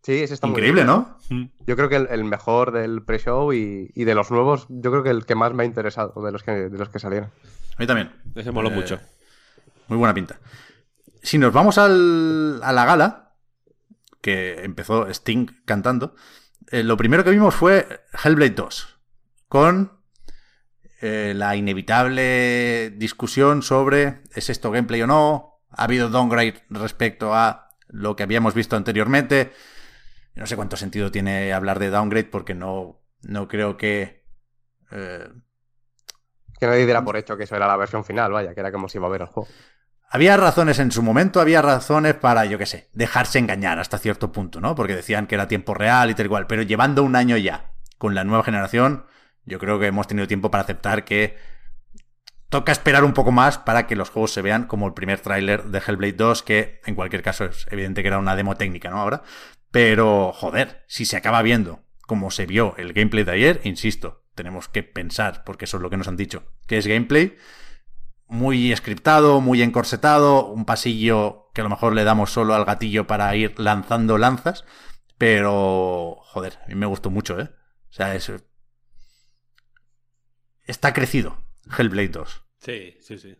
Sí, 0.02 0.12
ese 0.22 0.34
está 0.34 0.46
muy 0.46 0.52
Increíble, 0.54 0.84
bien. 0.84 0.86
¿no? 0.86 1.18
Yo 1.66 1.74
creo 1.74 1.88
que 1.88 1.96
el, 1.96 2.06
el 2.10 2.22
mejor 2.24 2.70
del 2.70 3.02
pre-show 3.02 3.52
y, 3.52 3.90
y 3.94 4.04
de 4.04 4.14
los 4.14 4.30
nuevos, 4.30 4.66
yo 4.68 4.90
creo 4.92 5.02
que 5.02 5.10
el 5.10 5.26
que 5.26 5.34
más 5.34 5.52
me 5.54 5.64
ha 5.64 5.66
interesado 5.66 6.22
de 6.24 6.30
los 6.30 6.42
que, 6.44 6.52
de 6.52 6.78
los 6.78 6.88
que 6.90 7.00
salieron. 7.00 7.30
A 7.76 7.80
mí 7.80 7.86
también. 7.88 8.12
Ese 8.36 8.52
moló 8.52 8.68
Eh, 8.70 8.74
mucho. 8.74 9.00
Muy 9.88 9.98
buena 9.98 10.14
pinta. 10.14 10.38
Si 11.22 11.38
nos 11.38 11.52
vamos 11.52 11.78
al- 11.78 12.60
a 12.62 12.72
la 12.72 12.84
gala, 12.84 13.32
que 14.20 14.62
empezó 14.64 15.08
Sting 15.08 15.46
cantando, 15.64 16.14
eh, 16.70 16.84
lo 16.84 16.96
primero 16.96 17.24
que 17.24 17.30
vimos 17.30 17.54
fue 17.54 18.04
Hellblade 18.22 18.50
2, 18.50 18.98
con 19.48 19.92
eh, 21.00 21.32
la 21.34 21.56
inevitable 21.56 22.90
discusión 22.90 23.62
sobre 23.62 24.22
¿es 24.34 24.50
esto 24.50 24.70
gameplay 24.70 25.02
o 25.02 25.06
no? 25.06 25.55
¿Ha 25.76 25.84
habido 25.84 26.08
downgrade 26.08 26.64
respecto 26.70 27.34
a 27.34 27.68
lo 27.88 28.16
que 28.16 28.22
habíamos 28.22 28.54
visto 28.54 28.76
anteriormente? 28.76 29.52
No 30.34 30.46
sé 30.46 30.56
cuánto 30.56 30.76
sentido 30.76 31.10
tiene 31.10 31.52
hablar 31.52 31.78
de 31.78 31.90
downgrade 31.90 32.24
porque 32.24 32.54
no, 32.54 33.00
no 33.22 33.48
creo 33.48 33.76
que... 33.76 34.24
eh, 34.90 35.28
Que 36.58 36.66
nadie 36.66 36.84
diera 36.86 37.04
por 37.04 37.16
hecho 37.16 37.36
que 37.36 37.44
eso 37.44 37.56
era 37.56 37.66
la 37.66 37.76
versión 37.76 38.04
final, 38.04 38.32
vaya, 38.32 38.54
que 38.54 38.60
era 38.60 38.72
como 38.72 38.88
si 38.88 38.98
iba 38.98 39.06
a 39.06 39.10
ver 39.10 39.22
el 39.22 39.26
juego. 39.28 39.48
Había 40.08 40.36
razones 40.36 40.78
en 40.78 40.92
su 40.92 41.02
momento, 41.02 41.40
había 41.40 41.60
razones 41.62 42.14
para, 42.14 42.44
yo 42.44 42.58
qué 42.58 42.66
sé, 42.66 42.88
dejarse 42.92 43.38
engañar 43.38 43.78
hasta 43.78 43.98
cierto 43.98 44.32
punto, 44.32 44.60
¿no? 44.60 44.74
Porque 44.74 44.94
decían 44.94 45.26
que 45.26 45.34
era 45.34 45.48
tiempo 45.48 45.74
real 45.74 46.10
y 46.10 46.14
tal 46.14 46.26
igual. 46.26 46.46
Pero 46.46 46.62
llevando 46.62 47.02
un 47.02 47.16
año 47.16 47.36
ya 47.36 47.72
con 47.98 48.14
la 48.14 48.24
nueva 48.24 48.44
generación, 48.44 49.04
yo 49.44 49.58
creo 49.58 49.78
que 49.78 49.86
hemos 49.86 50.06
tenido 50.06 50.28
tiempo 50.28 50.50
para 50.50 50.62
aceptar 50.62 51.04
que 51.04 51.36
toca 52.48 52.72
esperar 52.72 53.04
un 53.04 53.12
poco 53.12 53.32
más 53.32 53.58
para 53.58 53.86
que 53.86 53.96
los 53.96 54.10
juegos 54.10 54.32
se 54.32 54.42
vean 54.42 54.64
como 54.64 54.86
el 54.86 54.94
primer 54.94 55.20
tráiler 55.20 55.64
de 55.64 55.78
Hellblade 55.78 56.12
2, 56.12 56.42
que 56.42 56.80
en 56.86 56.94
cualquier 56.94 57.22
caso 57.22 57.44
es 57.44 57.66
evidente 57.70 58.02
que 58.02 58.08
era 58.08 58.18
una 58.18 58.36
demo 58.36 58.56
técnica, 58.56 58.90
¿no? 58.90 58.98
Ahora. 58.98 59.22
Pero, 59.70 60.32
joder, 60.32 60.84
si 60.86 61.04
se 61.04 61.16
acaba 61.16 61.42
viendo 61.42 61.84
como 62.06 62.30
se 62.30 62.46
vio 62.46 62.74
el 62.76 62.92
gameplay 62.92 63.24
de 63.24 63.32
ayer, 63.32 63.60
insisto, 63.64 64.24
tenemos 64.34 64.68
que 64.68 64.82
pensar, 64.82 65.42
porque 65.44 65.64
eso 65.64 65.76
es 65.76 65.82
lo 65.82 65.90
que 65.90 65.96
nos 65.96 66.08
han 66.08 66.16
dicho, 66.16 66.44
que 66.66 66.78
es 66.78 66.86
gameplay 66.86 67.36
muy 68.28 68.74
scriptado, 68.76 69.40
muy 69.40 69.62
encorsetado, 69.62 70.46
un 70.46 70.64
pasillo 70.64 71.50
que 71.52 71.60
a 71.60 71.64
lo 71.64 71.70
mejor 71.70 71.94
le 71.94 72.04
damos 72.04 72.30
solo 72.32 72.54
al 72.54 72.64
gatillo 72.64 73.06
para 73.06 73.34
ir 73.36 73.58
lanzando 73.58 74.18
lanzas, 74.18 74.64
pero 75.18 76.16
joder, 76.22 76.58
a 76.64 76.68
mí 76.68 76.74
me 76.74 76.86
gustó 76.86 77.10
mucho, 77.10 77.38
¿eh? 77.40 77.50
O 77.90 77.92
sea, 77.92 78.14
es 78.14 78.32
está 80.64 80.92
crecido 80.92 81.45
Hellblade 81.76 82.08
2. 82.08 82.44
Sí, 82.58 82.96
sí, 83.00 83.18
sí. 83.18 83.36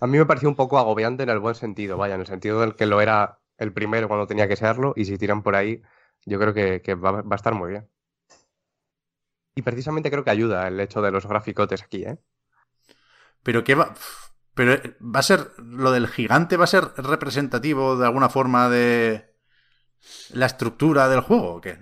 A 0.00 0.06
mí 0.06 0.18
me 0.18 0.26
pareció 0.26 0.48
un 0.48 0.56
poco 0.56 0.78
agobiante 0.78 1.22
en 1.22 1.28
el 1.28 1.38
buen 1.38 1.54
sentido, 1.54 1.96
vaya, 1.96 2.14
en 2.14 2.22
el 2.22 2.26
sentido 2.26 2.60
del 2.60 2.74
que 2.74 2.86
lo 2.86 3.00
era 3.00 3.40
el 3.58 3.72
primero 3.72 4.08
cuando 4.08 4.26
tenía 4.26 4.48
que 4.48 4.56
serlo, 4.56 4.94
y 4.96 5.04
si 5.04 5.18
tiran 5.18 5.42
por 5.42 5.54
ahí, 5.54 5.82
yo 6.24 6.38
creo 6.38 6.54
que, 6.54 6.80
que 6.82 6.94
va, 6.94 7.22
va 7.22 7.34
a 7.34 7.36
estar 7.36 7.54
muy 7.54 7.70
bien. 7.70 7.88
Y 9.54 9.62
precisamente 9.62 10.10
creo 10.10 10.24
que 10.24 10.30
ayuda 10.30 10.66
el 10.66 10.80
hecho 10.80 11.00
de 11.02 11.10
los 11.10 11.26
graficotes 11.26 11.82
aquí, 11.82 12.04
¿eh? 12.04 12.18
Pero 13.42 13.62
qué 13.62 13.74
va 13.74 13.94
Pero 14.54 14.72
eh, 14.74 14.96
va 15.00 15.20
a 15.20 15.22
ser, 15.22 15.52
lo 15.58 15.92
del 15.92 16.08
gigante 16.08 16.56
va 16.56 16.64
a 16.64 16.68
ser 16.68 16.84
representativo 16.96 17.96
de 17.96 18.06
alguna 18.06 18.28
forma 18.28 18.68
de 18.68 19.34
la 20.30 20.46
estructura 20.46 21.08
del 21.08 21.20
juego, 21.20 21.54
¿o 21.56 21.60
qué? 21.60 21.78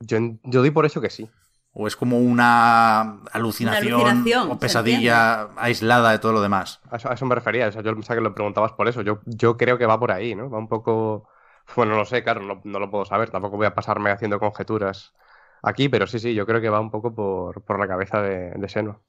Yo, 0.00 0.18
yo 0.44 0.60
doy 0.60 0.70
por 0.70 0.86
eso 0.86 1.00
que 1.00 1.10
sí. 1.10 1.30
¿O 1.74 1.86
es 1.86 1.96
como 1.96 2.18
una 2.18 3.00
alucinación, 3.32 3.94
Una 3.94 4.10
alucinación, 4.10 4.50
o 4.50 4.58
pesadilla 4.58 5.48
aislada 5.56 6.10
de 6.12 6.18
todo 6.18 6.32
lo 6.32 6.42
demás? 6.42 6.80
A 6.90 6.96
eso, 6.96 7.10
a 7.10 7.14
eso 7.14 7.24
me 7.24 7.34
refería. 7.34 7.68
O 7.68 7.72
sea, 7.72 7.82
yo 7.82 7.94
pensaba 7.94 8.16
que 8.18 8.22
lo 8.24 8.34
preguntabas 8.34 8.72
por 8.72 8.88
eso. 8.88 9.00
Yo, 9.00 9.20
yo 9.24 9.56
creo 9.56 9.78
que 9.78 9.86
va 9.86 9.98
por 9.98 10.12
ahí, 10.12 10.34
¿no? 10.34 10.50
Va 10.50 10.58
un 10.58 10.68
poco. 10.68 11.28
Bueno, 11.74 11.92
no 11.92 11.98
lo 11.98 12.04
sé, 12.04 12.22
claro, 12.22 12.42
no, 12.42 12.60
no 12.64 12.78
lo 12.78 12.90
puedo 12.90 13.04
saber. 13.06 13.30
Tampoco 13.30 13.56
voy 13.56 13.66
a 13.66 13.74
pasarme 13.74 14.10
haciendo 14.10 14.38
conjeturas 14.38 15.14
aquí, 15.62 15.88
pero 15.88 16.06
sí, 16.06 16.18
sí, 16.18 16.34
yo 16.34 16.44
creo 16.44 16.60
que 16.60 16.68
va 16.68 16.80
un 16.80 16.90
poco 16.90 17.14
por, 17.14 17.62
por 17.62 17.78
la 17.80 17.88
cabeza 17.88 18.20
de, 18.20 18.50
de 18.50 18.68
Seno. 18.68 19.02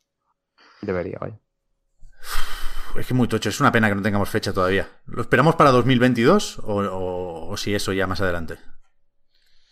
Debería, 0.81 1.17
vaya. 1.19 1.37
Es 2.97 3.07
que 3.07 3.13
muy 3.13 3.27
tocho, 3.27 3.49
es 3.49 3.59
una 3.59 3.71
pena 3.71 3.89
que 3.89 3.95
no 3.95 4.01
tengamos 4.03 4.29
fecha 4.29 4.53
todavía. 4.53 4.87
¿Lo 5.07 5.21
esperamos 5.23 5.55
para 5.55 5.71
2022 5.71 6.59
o, 6.59 6.75
o- 6.83 7.49
o 7.49 7.57
si 7.57 7.73
eso 7.75 7.91
ya 7.91 8.05
más 8.07 8.21
adelante? 8.21 8.57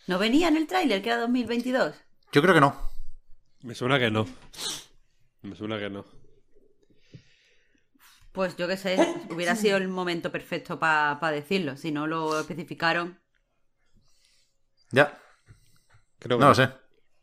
¿No 0.08 0.18
venía 0.18 0.48
en 0.48 0.56
el 0.56 0.66
tráiler 0.66 1.00
que 1.02 1.08
era 1.10 1.18
2022? 1.20 1.94
Yo 2.32 2.42
creo 2.42 2.54
que 2.54 2.60
no. 2.60 2.74
Me 3.62 3.74
suena 3.74 3.98
que 3.98 4.10
no. 4.10 4.26
Me 5.42 5.54
suena 5.54 5.78
que 5.78 5.90
no. 5.90 6.04
Pues 8.32 8.56
yo 8.56 8.66
qué 8.66 8.76
sé, 8.78 8.96
hubiera 9.30 9.54
sido 9.56 9.76
el 9.76 9.88
momento 9.88 10.32
perfecto 10.32 10.78
para 10.78 11.30
decirlo. 11.30 11.76
Si 11.76 11.92
no 11.92 12.06
lo 12.06 12.40
especificaron. 12.40 13.18
Ya, 14.90 15.18
Creo 16.18 16.38
que 16.38 16.42
no 16.42 16.48
lo 16.50 16.54
sé. 16.54 16.70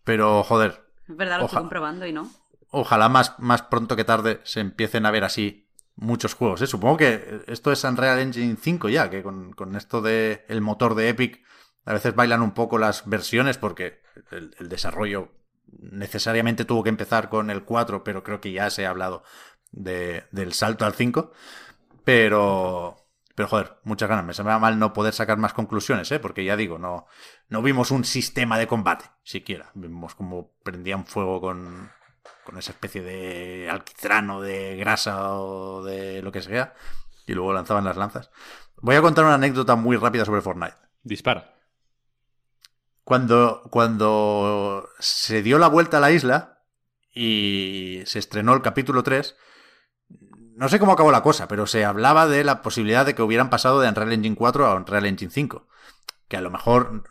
Pero, 0.03 0.43
joder, 0.43 0.83
Es 1.07 1.15
verdad, 1.15 1.39
lo 1.39 1.45
estoy 1.45 1.59
comprobando 1.59 2.05
y 2.05 2.11
no. 2.13 2.29
ojalá 2.71 3.09
más, 3.09 3.37
más 3.39 3.61
pronto 3.61 3.95
que 3.95 4.03
tarde 4.03 4.41
se 4.43 4.59
empiecen 4.59 5.05
a 5.05 5.11
ver 5.11 5.23
así 5.23 5.69
muchos 5.95 6.33
juegos. 6.33 6.61
¿eh? 6.61 6.67
Supongo 6.67 6.97
que 6.97 7.41
esto 7.47 7.71
es 7.71 7.83
Unreal 7.83 8.19
Engine 8.19 8.57
5 8.59 8.89
ya, 8.89 9.09
que 9.09 9.23
con, 9.23 9.53
con 9.53 9.75
esto 9.75 10.01
de 10.01 10.45
el 10.47 10.61
motor 10.61 10.95
de 10.95 11.09
Epic 11.09 11.43
a 11.89 11.93
veces 11.93 12.13
bailan 12.13 12.43
un 12.43 12.51
poco 12.51 12.77
las 12.77 13.09
versiones 13.09 13.57
porque 13.57 14.03
el, 14.29 14.69
desarrollo 14.69 15.31
necesariamente 15.65 16.63
tuvo 16.63 16.83
que 16.83 16.89
empezar 16.89 17.29
con 17.29 17.49
el 17.49 17.63
4, 17.63 18.03
pero 18.03 18.23
creo 18.23 18.39
que 18.39 18.51
ya 18.51 18.69
se 18.69 18.85
ha 18.85 18.91
hablado 18.91 19.23
de- 19.71 20.25
del 20.31 20.53
salto 20.53 20.85
al 20.85 20.93
5. 20.93 21.31
Pero, 22.03 22.95
pero 23.33 23.49
joder, 23.49 23.79
muchas 23.85 24.07
ganas. 24.07 24.23
Me 24.23 24.35
sabe 24.35 24.59
mal 24.59 24.77
no 24.77 24.93
poder 24.93 25.15
sacar 25.15 25.39
más 25.39 25.53
conclusiones, 25.53 26.11
¿eh? 26.11 26.19
porque 26.19 26.45
ya 26.45 26.55
digo, 26.55 26.77
no, 26.77 27.07
no 27.47 27.63
vimos 27.63 27.89
un 27.89 28.05
sistema 28.05 28.59
de 28.59 28.67
combate 28.67 29.05
siquiera. 29.23 29.71
Vimos 29.73 30.13
como 30.13 30.51
prendían 30.63 31.07
fuego 31.07 31.41
con, 31.41 31.89
con 32.45 32.59
esa 32.59 32.71
especie 32.71 33.01
de 33.01 33.67
alquitrán 33.67 34.29
o 34.29 34.41
de 34.41 34.75
grasa 34.75 35.33
o 35.33 35.83
de 35.83 36.21
lo 36.21 36.31
que 36.31 36.43
sea, 36.43 36.75
y 37.25 37.33
luego 37.33 37.51
lanzaban 37.51 37.85
las 37.85 37.97
lanzas. 37.97 38.29
Voy 38.79 38.95
a 38.95 39.01
contar 39.01 39.25
una 39.25 39.33
anécdota 39.33 39.75
muy 39.75 39.97
rápida 39.97 40.23
sobre 40.23 40.41
Fortnite. 40.41 40.77
Dispara. 41.01 41.58
Cuando, 43.09 43.63
cuando 43.71 44.87
se 44.99 45.41
dio 45.41 45.57
la 45.57 45.67
vuelta 45.67 45.97
a 45.97 45.99
la 45.99 46.11
isla 46.11 46.59
y 47.11 48.03
se 48.05 48.19
estrenó 48.19 48.53
el 48.53 48.61
capítulo 48.61 49.01
3, 49.01 49.35
no 50.55 50.69
sé 50.69 50.77
cómo 50.77 50.91
acabó 50.91 51.11
la 51.11 51.23
cosa, 51.23 51.47
pero 51.47 51.65
se 51.65 51.85
hablaba 51.85 52.27
de 52.27 52.43
la 52.43 52.61
posibilidad 52.61 53.07
de 53.07 53.15
que 53.15 53.23
hubieran 53.23 53.49
pasado 53.49 53.81
de 53.81 53.89
Unreal 53.89 54.13
Engine 54.13 54.35
4 54.35 54.67
a 54.67 54.75
Unreal 54.75 55.07
Engine 55.07 55.31
5. 55.31 55.67
Que 56.27 56.37
a 56.37 56.41
lo 56.41 56.51
mejor 56.51 57.03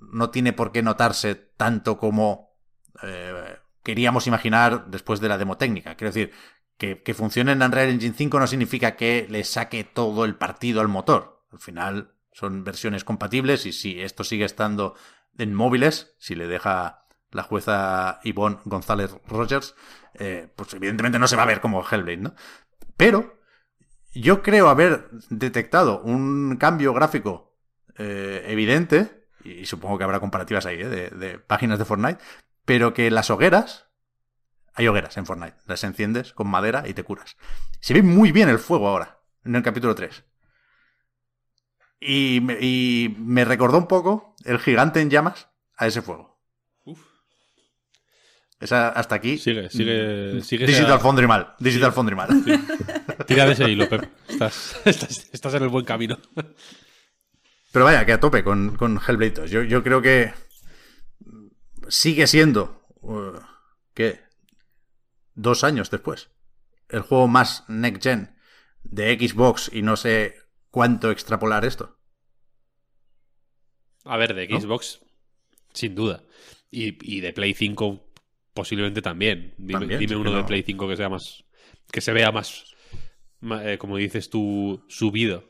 no 0.00 0.30
tiene 0.30 0.54
por 0.54 0.72
qué 0.72 0.82
notarse 0.82 1.34
tanto 1.34 1.98
como 1.98 2.56
eh, 3.02 3.58
queríamos 3.82 4.26
imaginar 4.26 4.86
después 4.86 5.20
de 5.20 5.28
la 5.28 5.36
demo 5.36 5.58
técnica. 5.58 5.96
Quiero 5.96 6.14
decir, 6.14 6.32
que, 6.78 7.02
que 7.02 7.12
funcione 7.12 7.52
en 7.52 7.62
Unreal 7.62 7.90
Engine 7.90 8.14
5 8.16 8.40
no 8.40 8.46
significa 8.46 8.96
que 8.96 9.26
le 9.28 9.44
saque 9.44 9.84
todo 9.84 10.24
el 10.24 10.34
partido 10.34 10.80
al 10.80 10.88
motor. 10.88 11.44
Al 11.52 11.60
final 11.60 12.14
son 12.32 12.64
versiones 12.64 13.04
compatibles 13.04 13.66
y 13.66 13.72
si 13.72 14.00
esto 14.00 14.24
sigue 14.24 14.46
estando 14.46 14.94
en 15.38 15.54
móviles, 15.54 16.14
si 16.18 16.34
le 16.34 16.46
deja 16.46 17.06
la 17.30 17.42
jueza 17.42 18.20
Yvonne 18.24 18.58
González 18.64 19.14
Rogers, 19.26 19.74
eh, 20.14 20.52
pues 20.54 20.74
evidentemente 20.74 21.18
no 21.18 21.28
se 21.28 21.36
va 21.36 21.44
a 21.44 21.46
ver 21.46 21.60
como 21.60 21.82
Hellblade, 21.82 22.18
¿no? 22.18 22.34
Pero 22.96 23.40
yo 24.14 24.42
creo 24.42 24.68
haber 24.68 25.08
detectado 25.30 26.02
un 26.02 26.56
cambio 26.58 26.92
gráfico 26.92 27.56
eh, 27.96 28.44
evidente, 28.46 29.26
y 29.44 29.66
supongo 29.66 29.98
que 29.98 30.04
habrá 30.04 30.20
comparativas 30.20 30.66
ahí, 30.66 30.80
¿eh? 30.80 30.88
de, 30.88 31.08
de 31.10 31.38
páginas 31.38 31.78
de 31.78 31.84
Fortnite, 31.84 32.22
pero 32.64 32.94
que 32.94 33.10
las 33.10 33.30
hogueras, 33.30 33.88
hay 34.74 34.86
hogueras 34.86 35.16
en 35.16 35.26
Fortnite, 35.26 35.56
las 35.66 35.84
enciendes 35.84 36.32
con 36.32 36.48
madera 36.48 36.84
y 36.86 36.94
te 36.94 37.02
curas. 37.02 37.36
Se 37.80 37.94
ve 37.94 38.02
muy 38.02 38.32
bien 38.32 38.48
el 38.48 38.58
fuego 38.58 38.88
ahora, 38.88 39.20
en 39.44 39.56
el 39.56 39.62
capítulo 39.62 39.94
3. 39.94 40.24
Y 42.04 42.40
me, 42.42 42.58
y 42.60 43.14
me 43.18 43.44
recordó 43.44 43.78
un 43.78 43.86
poco 43.86 44.34
el 44.44 44.58
gigante 44.58 45.00
en 45.00 45.10
llamas 45.10 45.48
a 45.76 45.86
ese 45.86 46.02
fuego. 46.02 46.40
Uf. 46.84 46.98
Esa, 48.60 48.88
hasta 48.88 49.14
aquí. 49.14 49.38
Sigue, 49.38 49.70
sigue, 49.70 50.40
sigue. 50.42 50.66
Digital 50.66 50.90
esa- 50.94 50.98
Foundry 50.98 51.26
mal. 51.26 51.54
Digital 51.58 51.92
Foundry 51.92 52.16
mal. 52.16 52.28
Tira 53.26 53.46
de 53.46 53.52
ese 53.52 53.70
hilo, 53.70 53.88
Pep. 53.88 54.10
Estás, 54.28 54.76
estás, 54.84 55.28
estás 55.32 55.54
en 55.54 55.62
el 55.62 55.68
buen 55.68 55.84
camino. 55.84 56.18
Pero 57.72 57.84
vaya, 57.84 58.04
que 58.04 58.12
a 58.12 58.20
tope 58.20 58.42
con, 58.44 58.76
con 58.76 58.98
Hellblade 59.06 59.30
2. 59.42 59.50
Yo, 59.50 59.62
yo 59.62 59.82
creo 59.82 60.02
que 60.02 60.32
sigue 61.88 62.26
siendo, 62.26 62.82
uh, 63.00 63.32
¿qué? 63.94 64.20
Dos 65.34 65.64
años 65.64 65.90
después. 65.90 66.30
El 66.88 67.00
juego 67.02 67.28
más 67.28 67.64
next 67.68 68.02
gen 68.02 68.36
de 68.84 69.16
Xbox 69.16 69.70
y 69.72 69.82
no 69.82 69.96
sé 69.96 70.36
cuánto 70.72 71.12
extrapolar 71.12 71.64
esto. 71.64 71.96
A 74.04 74.16
ver, 74.16 74.34
de 74.34 74.48
¿No? 74.48 74.60
Xbox, 74.60 75.00
sin 75.72 75.94
duda. 75.94 76.24
Y, 76.70 76.96
y 77.16 77.20
de 77.20 77.32
Play 77.32 77.54
5 77.54 78.04
posiblemente 78.52 79.00
también. 79.00 79.54
Dime, 79.58 79.78
También, 79.80 80.00
dime 80.00 80.14
sí 80.14 80.20
uno 80.20 80.32
de. 80.32 80.44
Play 80.44 80.62
5 80.64 80.88
que 80.88 80.96
sea 80.96 81.08
más. 81.08 81.44
que 81.92 82.00
se 82.00 82.12
vea 82.12 82.32
más. 82.32 82.74
eh, 83.62 83.78
como 83.78 83.96
dices 83.96 84.28
tú, 84.28 84.84
subido. 84.88 85.44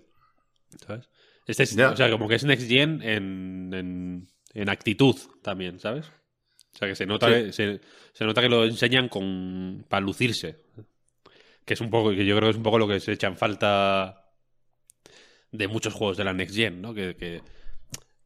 ¿Sabes? 0.87 1.09
Este 1.47 1.63
es, 1.63 1.75
Ya. 1.75 1.91
O 1.91 1.97
sea, 1.97 2.11
como 2.11 2.29
que 2.29 2.35
es 2.35 2.45
Next 2.45 2.69
Gen 2.69 3.01
en, 3.03 3.71
en, 3.73 4.29
en 4.55 4.69
actitud 4.69 5.17
también, 5.43 5.79
¿sabes? 5.81 6.07
O 6.75 6.79
sea, 6.79 6.89
que 6.89 6.95
se 6.95 7.07
nota, 7.07 7.29
Sí. 7.29 7.33
que, 7.47 7.53
se, 7.53 7.81
se 8.13 8.25
nota 8.25 8.41
que 8.41 8.49
lo 8.49 8.65
enseñan 8.65 9.09
con 9.09 9.85
para 9.89 10.01
lucirse. 10.05 10.63
Que 11.65 11.75
es 11.75 11.81
un 11.81 11.91
poco, 11.91 12.11
que 12.11 12.25
yo 12.27 12.37
creo 12.37 12.49
que 12.49 12.51
es 12.53 12.57
un 12.57 12.63
poco 12.63 12.79
lo 12.79 12.89
que 12.89 13.01
se 13.01 13.13
echa 13.13 13.29
en 13.29 13.37
falta 13.37 14.22
de 15.53 15.69
muchos 15.69 15.95
juegos 15.95 16.17
de 16.17 16.25
la 16.25 16.33
Next 16.33 16.57
Gen, 16.57 16.83
¿no? 16.83 16.93
Que, 16.95 17.15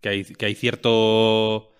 que, 0.01 0.09
hay, 0.09 0.25
que 0.25 0.47
hay 0.47 0.55
cierto. 0.55 1.71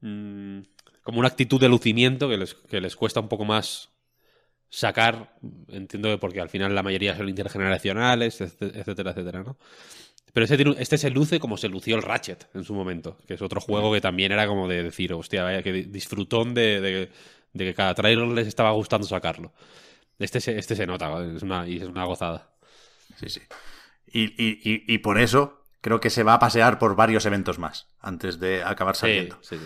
mm, 0.00 0.60
como 1.02 1.20
una 1.20 1.28
actitud 1.28 1.60
de 1.60 1.68
lucimiento 1.68 2.28
que 2.28 2.36
les, 2.36 2.54
que 2.54 2.80
les 2.80 2.96
cuesta 2.96 3.20
un 3.20 3.28
poco 3.28 3.44
más 3.44 3.90
sacar. 4.70 5.36
Entiendo 5.68 6.08
que 6.10 6.18
porque 6.18 6.40
al 6.40 6.48
final 6.48 6.74
la 6.74 6.82
mayoría 6.82 7.16
son 7.16 7.28
intergeneracionales, 7.28 8.40
etc- 8.40 8.72
etcétera, 8.74 9.10
etcétera, 9.12 9.42
¿no? 9.44 9.56
Pero 10.32 10.44
este, 10.44 10.82
este 10.82 10.98
se 10.98 11.10
luce 11.10 11.40
como 11.40 11.56
se 11.56 11.68
lució 11.68 11.96
el 11.96 12.02
Ratchet 12.02 12.48
en 12.54 12.64
su 12.64 12.74
momento, 12.74 13.16
que 13.26 13.34
es 13.34 13.42
otro 13.42 13.60
juego 13.60 13.92
que 13.92 14.02
también 14.02 14.32
era 14.32 14.46
como 14.46 14.68
de 14.68 14.82
decir, 14.82 15.12
hostia, 15.14 15.44
vaya, 15.44 15.62
que 15.62 15.72
disfrutón 15.72 16.52
de, 16.54 16.80
de- 16.80 17.10
de 17.54 17.64
que 17.64 17.74
cada 17.74 17.94
trailer 17.94 18.26
les 18.28 18.46
estaba 18.46 18.70
gustando 18.72 19.06
sacarlo. 19.06 19.52
Este 20.18 20.40
se, 20.40 20.58
este 20.58 20.76
se 20.76 20.86
nota, 20.86 21.24
es 21.34 21.42
una, 21.42 21.66
y 21.66 21.76
es 21.78 21.84
una 21.84 22.04
gozada. 22.04 22.50
Sí, 23.18 23.30
sí. 23.30 23.40
Y, 24.18 24.34
y- 24.42 24.84
y- 24.86 24.98
por 24.98 25.18
eso 25.18 25.62
creo 25.80 26.00
que 26.00 26.10
se 26.10 26.22
va 26.22 26.34
a 26.34 26.38
pasear 26.38 26.78
por 26.78 26.96
varios 26.96 27.26
eventos 27.26 27.58
más 27.58 27.88
antes 28.00 28.40
de 28.40 28.62
acabar 28.64 28.96
saliendo. 28.96 29.38
sí, 29.42 29.56
sí. 29.58 29.64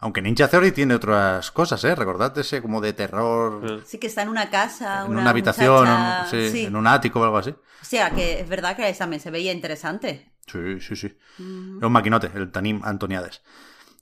Aunque 0.00 0.22
Ninja 0.22 0.46
Theory 0.46 0.70
tiene 0.70 0.94
otras 0.94 1.50
cosas, 1.50 1.82
¿eh? 1.82 1.92
Recordad 1.96 2.36
ese 2.38 2.62
como 2.62 2.80
de 2.80 2.92
terror. 2.92 3.82
Sí 3.84 3.98
que 3.98 4.06
está 4.06 4.22
en 4.22 4.28
una 4.28 4.48
casa, 4.48 5.00
en 5.04 5.10
una, 5.10 5.22
una 5.22 5.30
habitación, 5.30 5.80
muchacha- 5.88 6.26
sí, 6.30 6.50
sí. 6.50 6.64
en 6.66 6.76
un 6.76 6.86
ático 6.86 7.18
o 7.20 7.24
algo 7.24 7.38
así. 7.38 7.50
O 7.50 7.84
sea, 7.84 8.10
que 8.12 8.38
es 8.40 8.48
verdad 8.48 8.76
que 8.76 8.92
también 8.94 9.18
se 9.20 9.32
veía 9.32 9.52
interesante. 9.52 10.32
Sí, 10.46 10.78
sí, 10.80 10.94
sí. 10.94 11.06
Es 11.08 11.40
un 11.40 11.90
maquinote, 11.92 12.30
el 12.32 12.52
Tanim 12.52 12.80
Antoniades. 12.84 13.42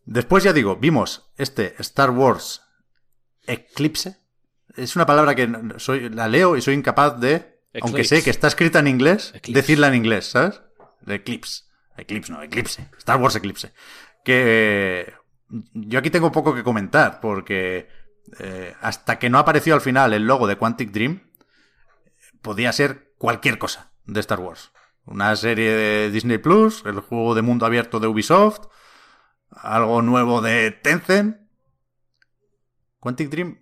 Después 0.04 0.44
ya 0.44 0.52
digo, 0.52 0.76
vimos 0.76 1.30
este 1.38 1.74
Star 1.78 2.10
Wars 2.10 2.60
Eclipse. 3.46 4.18
Es 4.76 4.96
una 4.96 5.06
palabra 5.06 5.34
que 5.34 5.50
soy, 5.78 6.10
la 6.10 6.28
leo 6.28 6.56
y 6.56 6.62
soy 6.62 6.74
incapaz 6.74 7.18
de, 7.18 7.55
aunque 7.82 8.04
sé 8.04 8.22
que 8.22 8.30
está 8.30 8.48
escrita 8.48 8.78
en 8.78 8.88
inglés, 8.88 9.32
Eclipse. 9.34 9.60
decirla 9.60 9.88
en 9.88 9.94
inglés, 9.94 10.26
¿sabes? 10.26 10.62
Eclipse. 11.06 11.64
Eclipse, 11.96 12.32
no, 12.32 12.42
Eclipse. 12.42 12.88
Star 12.98 13.20
Wars 13.20 13.36
Eclipse. 13.36 13.72
Que 14.24 15.14
yo 15.72 15.98
aquí 15.98 16.10
tengo 16.10 16.32
poco 16.32 16.54
que 16.54 16.64
comentar, 16.64 17.20
porque 17.20 17.88
eh, 18.38 18.74
hasta 18.80 19.18
que 19.18 19.30
no 19.30 19.38
apareció 19.38 19.74
al 19.74 19.80
final 19.80 20.12
el 20.12 20.26
logo 20.26 20.46
de 20.46 20.56
Quantic 20.56 20.90
Dream, 20.90 21.30
podía 22.42 22.72
ser 22.72 23.14
cualquier 23.18 23.58
cosa 23.58 23.92
de 24.04 24.20
Star 24.20 24.40
Wars. 24.40 24.72
Una 25.04 25.34
serie 25.36 25.70
de 25.70 26.10
Disney 26.10 26.38
Plus, 26.38 26.82
el 26.84 27.00
juego 27.00 27.34
de 27.34 27.42
mundo 27.42 27.64
abierto 27.64 28.00
de 28.00 28.08
Ubisoft, 28.08 28.66
algo 29.50 30.02
nuevo 30.02 30.42
de 30.42 30.72
Tencent. 30.72 31.38
Quantic 32.98 33.30
Dream, 33.30 33.60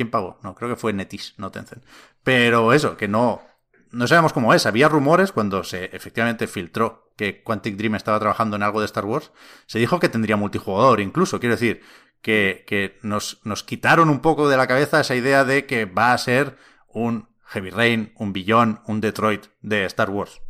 ¿quién 0.00 0.10
pagó? 0.10 0.38
No, 0.42 0.54
creo 0.54 0.70
que 0.70 0.76
fue 0.76 0.94
Netis, 0.94 1.34
no 1.36 1.50
Tencent. 1.50 1.84
Pero 2.24 2.72
eso, 2.72 2.96
que 2.96 3.06
no, 3.06 3.42
no 3.90 4.06
sabemos 4.06 4.32
cómo 4.32 4.54
es. 4.54 4.64
Había 4.64 4.88
rumores 4.88 5.30
cuando 5.30 5.62
se 5.62 5.94
efectivamente 5.94 6.46
filtró 6.46 7.12
que 7.18 7.42
Quantic 7.42 7.76
Dream 7.76 7.96
estaba 7.96 8.18
trabajando 8.18 8.56
en 8.56 8.62
algo 8.62 8.80
de 8.80 8.86
Star 8.86 9.04
Wars. 9.04 9.30
Se 9.66 9.78
dijo 9.78 10.00
que 10.00 10.08
tendría 10.08 10.38
multijugador 10.38 11.00
incluso. 11.00 11.38
Quiero 11.38 11.54
decir, 11.54 11.82
que, 12.22 12.64
que 12.66 12.98
nos, 13.02 13.42
nos 13.44 13.62
quitaron 13.62 14.08
un 14.08 14.20
poco 14.20 14.48
de 14.48 14.56
la 14.56 14.66
cabeza 14.66 15.00
esa 15.00 15.14
idea 15.14 15.44
de 15.44 15.66
que 15.66 15.84
va 15.84 16.14
a 16.14 16.18
ser 16.18 16.56
un 16.88 17.28
Heavy 17.44 17.68
Rain, 17.68 18.14
un 18.16 18.32
Beyond, 18.32 18.80
un 18.86 19.02
Detroit 19.02 19.48
de 19.60 19.84
Star 19.84 20.08
Wars. 20.08 20.40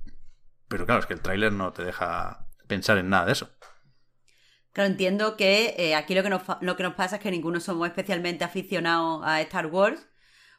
Pero 0.68 0.86
claro, 0.86 1.01
es 1.01 1.07
que 1.07 1.14
el 1.14 1.22
tráiler 1.22 1.53
no 1.53 1.72
te 1.72 1.82
deja 1.82 2.46
pensar 2.68 2.98
en 2.98 3.09
nada 3.09 3.26
de 3.26 3.32
eso. 3.32 3.51
Claro, 4.72 4.90
entiendo 4.90 5.36
que 5.36 5.74
eh, 5.78 5.94
aquí 5.96 6.14
lo 6.14 6.22
que, 6.22 6.30
nos, 6.30 6.42
lo 6.60 6.76
que 6.76 6.82
nos 6.84 6.94
pasa 6.94 7.16
es 7.16 7.22
que 7.22 7.30
ninguno 7.30 7.58
somos 7.60 7.88
especialmente 7.88 8.44
aficionados 8.44 9.20
a 9.24 9.40
Star 9.40 9.66
Wars, 9.66 10.06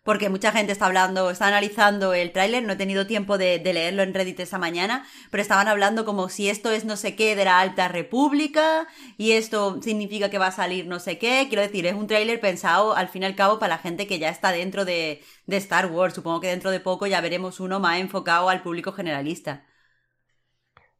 porque 0.03 0.29
mucha 0.29 0.51
gente 0.51 0.71
está 0.71 0.87
hablando, 0.87 1.29
está 1.29 1.47
analizando 1.47 2.13
el 2.13 2.31
tráiler, 2.31 2.63
no 2.63 2.73
he 2.73 2.75
tenido 2.75 3.05
tiempo 3.07 3.37
de, 3.37 3.61
leerlo 3.63 4.01
en 4.03 4.13
Reddit 4.13 4.39
esta 4.39 4.57
mañana, 4.57 5.05
pero 5.29 5.41
estaban 5.41 5.67
hablando 5.67 6.05
como 6.05 6.27
si 6.27 6.49
esto 6.49 6.71
es 6.71 6.85
no 6.85 6.97
sé 6.97 7.15
qué 7.15 7.35
de 7.35 7.45
la 7.45 7.59
Alta 7.59 7.87
República 7.87 8.87
y 9.17 9.33
esto 9.33 9.79
significa 9.81 10.29
que 10.29 10.39
va 10.39 10.47
a 10.47 10.51
salir 10.51 10.87
no 10.87 10.99
sé 10.99 11.17
qué. 11.19 11.45
Quiero 11.47 11.61
decir, 11.61 11.85
es 11.85 11.93
un 11.93 12.07
tráiler 12.07 12.39
pensado 12.39 12.95
al 12.95 13.09
fin 13.09 13.23
y 13.23 13.25
al 13.25 13.35
cabo 13.35 13.59
para 13.59 13.75
la 13.75 13.81
gente 13.81 14.07
que 14.07 14.19
ya 14.19 14.29
está 14.29 14.51
dentro 14.51 14.85
de, 14.85 15.23
de 15.45 15.57
Star 15.57 15.85
Wars. 15.87 16.15
Supongo 16.15 16.41
que 16.41 16.47
dentro 16.47 16.71
de 16.71 16.79
poco 16.79 17.05
ya 17.07 17.21
veremos 17.21 17.59
uno 17.59 17.79
más 17.79 17.99
enfocado 17.99 18.49
al 18.49 18.63
público 18.63 18.91
generalista. 18.93 19.65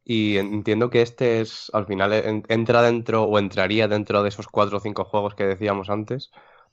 Y 0.04 0.36
entiendo 0.38 0.90
que 0.90 1.02
este 1.02 1.40
es, 1.40 1.70
al 1.72 1.86
final, 1.86 2.12
en, 2.12 2.42
entra 2.48 2.82
dentro 2.82 3.22
o 3.24 3.38
entraría 3.38 3.86
dentro 3.88 4.22
de 4.22 4.28
esos 4.30 4.48
cuatro 4.48 4.78
o 4.78 4.80
cinco 4.80 5.04
juegos 5.04 5.34
que 5.34 5.44
decíamos 5.46 5.90
antes 5.90 6.30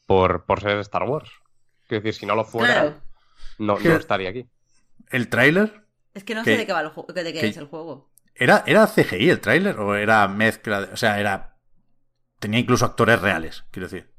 por, 0.08 0.46
por 0.46 0.62
ser 0.62 0.80
Star 0.80 1.04
Wars. 1.04 1.30
Quiero 1.88 2.04
decir, 2.04 2.20
si 2.20 2.26
no 2.26 2.36
lo 2.36 2.44
fuera, 2.44 2.74
Claro. 2.74 3.02
no, 3.60 3.78
no 3.80 3.96
estaría 3.96 4.30
aquí. 4.30 4.50
El 5.10 5.30
tráiler 5.30 5.86
Es 6.14 6.24
que 6.24 6.34
no 6.36 6.44
sé 6.44 6.58
de 6.58 6.66
qué 6.66 6.74
va 6.74 6.82
el 6.82 6.90
juego, 6.90 7.14
de 7.14 7.24
qué 7.34 7.40
¿Qué? 7.40 7.48
es 7.48 7.58
el 7.58 7.68
juego. 7.68 8.10
¿Era, 8.36 8.64
¿Era 8.66 8.88
CGI 8.88 9.30
el 9.30 9.42
tráiler 9.42 9.80
o 9.80 9.96
era 9.96 10.28
mezcla? 10.28 10.82
de- 10.82 10.94
o 10.94 10.98
sea, 10.98 11.20
era. 11.20 11.58
Tenía 12.40 12.60
incluso 12.60 12.86
actores 12.86 13.22
reales, 13.22 13.66
quiero 13.72 13.88
decir. 13.90 14.12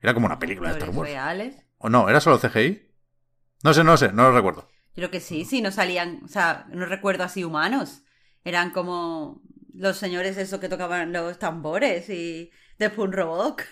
Era 0.00 0.14
como 0.14 0.26
una 0.26 0.38
película 0.38 0.68
de 0.70 0.78
Star 0.78 0.88
Actores 0.88 0.98
Wars. 0.98 1.10
reales. 1.10 1.66
¿O 1.78 1.88
no? 1.88 2.08
¿Era 2.08 2.20
solo 2.20 2.38
CGI? 2.38 2.90
No 3.64 3.72
sé, 3.74 3.84
no 3.84 3.96
sé, 3.96 4.12
no 4.12 4.24
lo 4.24 4.32
recuerdo. 4.36 4.68
Creo 4.98 5.12
que 5.12 5.20
sí, 5.20 5.44
sí, 5.44 5.62
no 5.62 5.70
salían, 5.70 6.22
o 6.24 6.28
sea, 6.28 6.66
no 6.72 6.84
recuerdo 6.84 7.22
así 7.22 7.44
humanos. 7.44 8.02
Eran 8.42 8.72
como 8.72 9.40
los 9.72 9.96
señores 9.96 10.36
esos 10.36 10.58
que 10.58 10.68
tocaban 10.68 11.12
los 11.12 11.38
tambores 11.38 12.08
y 12.10 12.50
de 12.80 12.90
Pun 12.90 13.12
Rock. 13.12 13.62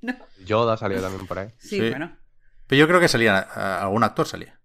No. 0.00 0.16
Yoda 0.46 0.78
salió 0.78 1.02
también 1.02 1.26
por 1.26 1.40
ahí. 1.40 1.48
Sí, 1.58 1.78
Sí. 1.78 1.90
bueno. 1.90 2.16
Pero 2.66 2.80
yo 2.80 2.88
creo 2.88 3.00
que 3.00 3.08
salía. 3.08 3.38
algún 3.38 4.02
actor 4.02 4.26
salía. 4.26 4.58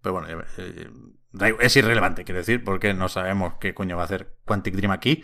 Pero 0.00 0.14
bueno, 0.14 0.28
eh, 0.30 0.46
eh, 0.56 1.56
es 1.60 1.76
irrelevante, 1.76 2.24
quiero 2.24 2.38
decir, 2.38 2.64
porque 2.64 2.94
no 2.94 3.10
sabemos 3.10 3.56
qué 3.60 3.74
coño 3.74 3.96
va 3.96 4.04
a 4.04 4.06
hacer 4.06 4.38
Quantic 4.46 4.74
Dream 4.74 4.92
aquí. 4.92 5.22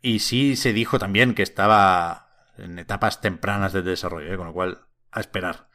Y 0.00 0.20
sí 0.20 0.56
se 0.56 0.72
dijo 0.72 0.98
también 0.98 1.34
que 1.34 1.42
estaba 1.42 2.30
en 2.56 2.78
etapas 2.78 3.20
tempranas 3.20 3.74
de 3.74 3.82
desarrollo, 3.82 4.32
¿eh? 4.32 4.36
con 4.38 4.46
lo 4.46 4.54
cual, 4.54 4.86
a 5.10 5.20
esperar. 5.20 5.68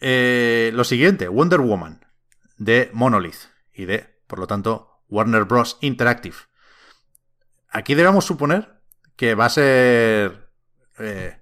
Eh, 0.00 0.70
lo 0.74 0.84
siguiente, 0.84 1.28
Wonder 1.28 1.60
Woman, 1.60 2.04
de 2.64 2.90
Monolith 2.92 3.48
y 3.72 3.86
de, 3.86 4.20
por 4.26 4.38
lo 4.38 4.46
tanto, 4.46 5.02
Warner 5.08 5.44
Bros. 5.44 5.78
Interactive. 5.80 6.36
Aquí 7.68 7.94
debemos 7.94 8.24
suponer 8.24 8.80
que 9.16 9.34
va 9.34 9.46
a 9.46 9.50
ser... 9.50 10.48
eh, 10.98 11.38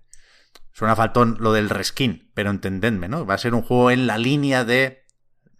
suena 0.72 0.96
faltón 0.96 1.36
lo 1.40 1.52
del 1.52 1.68
reskin, 1.68 2.30
pero 2.34 2.50
entendedme, 2.50 3.08
¿no? 3.08 3.26
Va 3.26 3.34
a 3.34 3.38
ser 3.38 3.54
un 3.54 3.62
juego 3.62 3.90
en 3.90 4.06
la 4.06 4.16
línea 4.16 4.64
de 4.64 5.04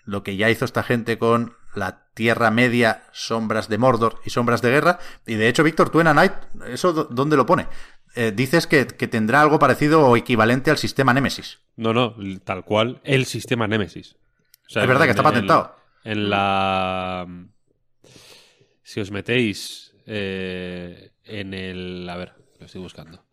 lo 0.05 0.23
que 0.23 0.37
ya 0.37 0.49
hizo 0.49 0.65
esta 0.65 0.83
gente 0.83 1.19
con 1.19 1.57
la 1.75 2.09
Tierra 2.15 2.51
Media, 2.51 3.05
Sombras 3.13 3.69
de 3.69 3.79
Mordor 3.79 4.21
y 4.25 4.31
Sombras 4.31 4.63
de 4.63 4.71
Guerra. 4.71 4.99
Y 5.27 5.35
de 5.35 5.49
hecho, 5.49 5.63
Víctor, 5.63 5.91
tú 5.91 6.01
en 6.01 6.15
Night, 6.15 6.33
¿eso 6.67 6.93
dónde 6.93 7.37
lo 7.37 7.47
pone? 7.47 7.69
Eh, 8.17 8.33
dices 8.35 8.67
que, 8.67 8.87
que 8.87 9.09
tendrá 9.09 9.41
algo 9.41 9.59
parecido 9.59 10.07
o 10.07 10.17
equivalente 10.17 10.71
al 10.71 10.79
sistema 10.79 11.13
Nemesis. 11.15 11.61
No, 11.77 11.93
no, 11.93 12.17
tal 12.45 12.65
cual 12.65 13.01
el 13.05 13.27
sistema 13.27 13.69
Nemesis. 13.69 14.17
Sea, 14.71 14.83
Es 14.83 14.89
verdad 14.89 15.05
que 15.07 15.11
está 15.11 15.23
patentado. 15.25 15.75
En 16.05 16.31
la. 16.31 17.27
Si 18.85 19.01
os 19.01 19.11
metéis 19.11 19.95
eh, 20.07 21.11
en 21.25 21.55
el. 21.55 22.09
A 22.09 22.17
ver, 22.17 22.33
lo 22.61 22.67
estoy 22.67 22.81
buscando. 22.81 23.25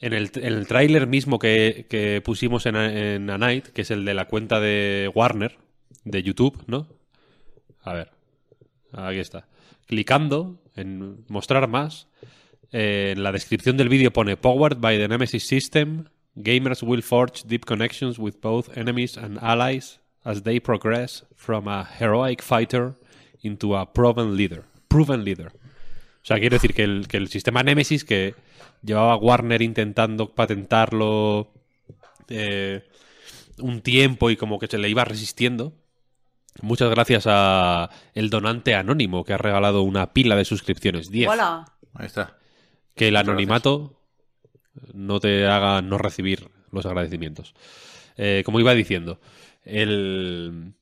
En 0.00 0.12
el, 0.12 0.30
en 0.36 0.44
el 0.54 0.68
tráiler 0.68 1.08
mismo 1.08 1.40
que, 1.40 1.86
que 1.90 2.22
pusimos 2.24 2.64
en, 2.66 2.76
A- 2.76 3.14
en 3.14 3.28
A 3.30 3.38
Night, 3.38 3.66
que 3.68 3.82
es 3.82 3.90
el 3.90 4.04
de 4.04 4.14
la 4.14 4.26
cuenta 4.26 4.60
de 4.60 5.10
Warner, 5.12 5.58
de 6.04 6.22
YouTube, 6.22 6.62
¿no? 6.68 6.86
A 7.82 7.92
ver. 7.94 8.12
Aquí 8.92 9.18
está. 9.18 9.48
Clicando 9.86 10.62
en 10.76 11.24
mostrar 11.28 11.66
más, 11.66 12.06
eh, 12.70 13.14
en 13.16 13.24
la 13.24 13.32
descripción 13.32 13.76
del 13.76 13.88
vídeo 13.88 14.12
pone 14.12 14.36
Powered 14.36 14.78
by 14.78 14.96
the 14.96 15.08
Nemesis 15.08 15.44
System, 15.44 16.04
gamers 16.36 16.84
will 16.84 17.02
forge 17.02 17.42
deep 17.48 17.64
connections 17.64 18.18
with 18.20 18.34
both 18.40 18.76
enemies 18.78 19.18
and 19.18 19.38
allies 19.42 20.00
as 20.28 20.42
they 20.42 20.60
progress 20.60 21.24
from 21.34 21.68
a 21.68 21.88
heroic 21.98 22.42
fighter 22.42 22.94
into 23.40 23.74
a 23.74 23.86
proven 23.86 24.36
leader. 24.36 24.64
Proven 24.88 25.24
leader. 25.24 25.48
O 25.48 26.26
sea, 26.28 26.38
quiero 26.38 26.56
decir 26.56 26.74
que 26.74 26.84
el, 26.84 27.08
que 27.08 27.16
el 27.16 27.28
sistema 27.28 27.62
Nemesis 27.62 28.04
que 28.04 28.34
llevaba 28.82 29.16
Warner 29.16 29.62
intentando 29.62 30.34
patentarlo 30.34 31.50
eh, 32.28 32.86
un 33.58 33.80
tiempo 33.80 34.28
y 34.28 34.36
como 34.36 34.58
que 34.58 34.66
se 34.66 34.76
le 34.76 34.90
iba 34.90 35.02
resistiendo. 35.06 35.72
Muchas 36.60 36.90
gracias 36.90 37.24
a 37.26 37.88
el 38.14 38.28
donante 38.28 38.74
anónimo 38.74 39.24
que 39.24 39.32
ha 39.32 39.38
regalado 39.38 39.82
una 39.82 40.12
pila 40.12 40.36
de 40.36 40.44
suscripciones. 40.44 41.10
10 41.10 41.30
Hola. 41.30 41.64
Ahí 41.94 42.04
está. 42.06 42.36
que 42.94 43.08
el 43.08 43.14
Muchas 43.14 43.28
anonimato 43.28 43.98
no 44.92 45.20
te 45.20 45.46
haga 45.46 45.80
no 45.80 45.96
recibir 45.96 46.50
los 46.70 46.84
agradecimientos. 46.84 47.54
Eh, 48.18 48.42
como 48.44 48.60
iba 48.60 48.74
diciendo, 48.74 49.20
el... 49.68 50.72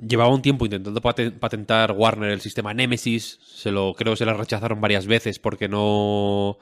llevaba 0.00 0.34
un 0.34 0.42
tiempo 0.42 0.64
intentando 0.66 1.00
paten- 1.00 1.38
patentar 1.38 1.92
Warner 1.92 2.30
el 2.30 2.40
sistema 2.40 2.74
Nemesis, 2.74 3.38
se 3.42 3.70
lo 3.70 3.94
creo 3.94 4.12
que 4.12 4.18
se 4.18 4.26
le 4.26 4.34
rechazaron 4.34 4.80
varias 4.80 5.06
veces 5.06 5.38
porque 5.38 5.68
no 5.68 6.58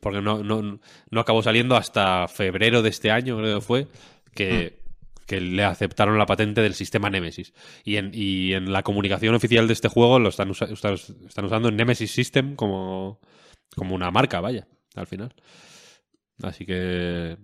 porque 0.00 0.20
no, 0.20 0.42
no, 0.42 0.80
no 1.10 1.20
acabó 1.20 1.42
saliendo 1.42 1.76
hasta 1.76 2.28
febrero 2.28 2.82
de 2.82 2.88
este 2.90 3.10
año, 3.10 3.36
creo 3.38 3.58
que 3.58 3.64
fue, 3.66 3.86
que, 4.34 4.78
que 5.26 5.40
le 5.40 5.64
aceptaron 5.64 6.16
la 6.18 6.26
patente 6.26 6.62
del 6.62 6.74
sistema 6.74 7.10
Nemesis. 7.10 7.52
Y 7.84 7.96
en, 7.96 8.12
y 8.14 8.52
en 8.52 8.72
la 8.72 8.82
comunicación 8.82 9.34
oficial 9.34 9.66
de 9.66 9.72
este 9.72 9.88
juego 9.88 10.18
lo 10.20 10.28
están, 10.28 10.50
usa- 10.50 10.68
están 10.70 11.44
usando 11.44 11.70
Nemesis 11.70 12.12
System 12.12 12.54
como, 12.54 13.20
como 13.74 13.94
una 13.94 14.10
marca, 14.10 14.40
vaya, 14.40 14.68
al 14.94 15.06
final. 15.06 15.34
Así 16.42 16.64
que 16.64 17.36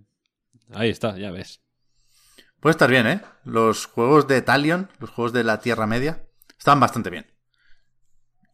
ahí 0.73 0.91
está, 0.91 1.19
ya 1.19 1.33
ves. 1.33 1.61
Puede 2.65 2.73
estar 2.73 2.89
bien, 2.89 3.07
¿eh? 3.07 3.21
Los 3.45 3.85
juegos 3.85 4.27
de 4.27 4.41
Talion, 4.41 4.89
los 4.99 5.11
juegos 5.11 5.35
de 5.35 5.45
la 5.45 5.61
Tierra 5.61 5.87
Media, 5.87 6.25
están 6.59 6.81
bastante 6.81 7.11
bien. 7.11 7.27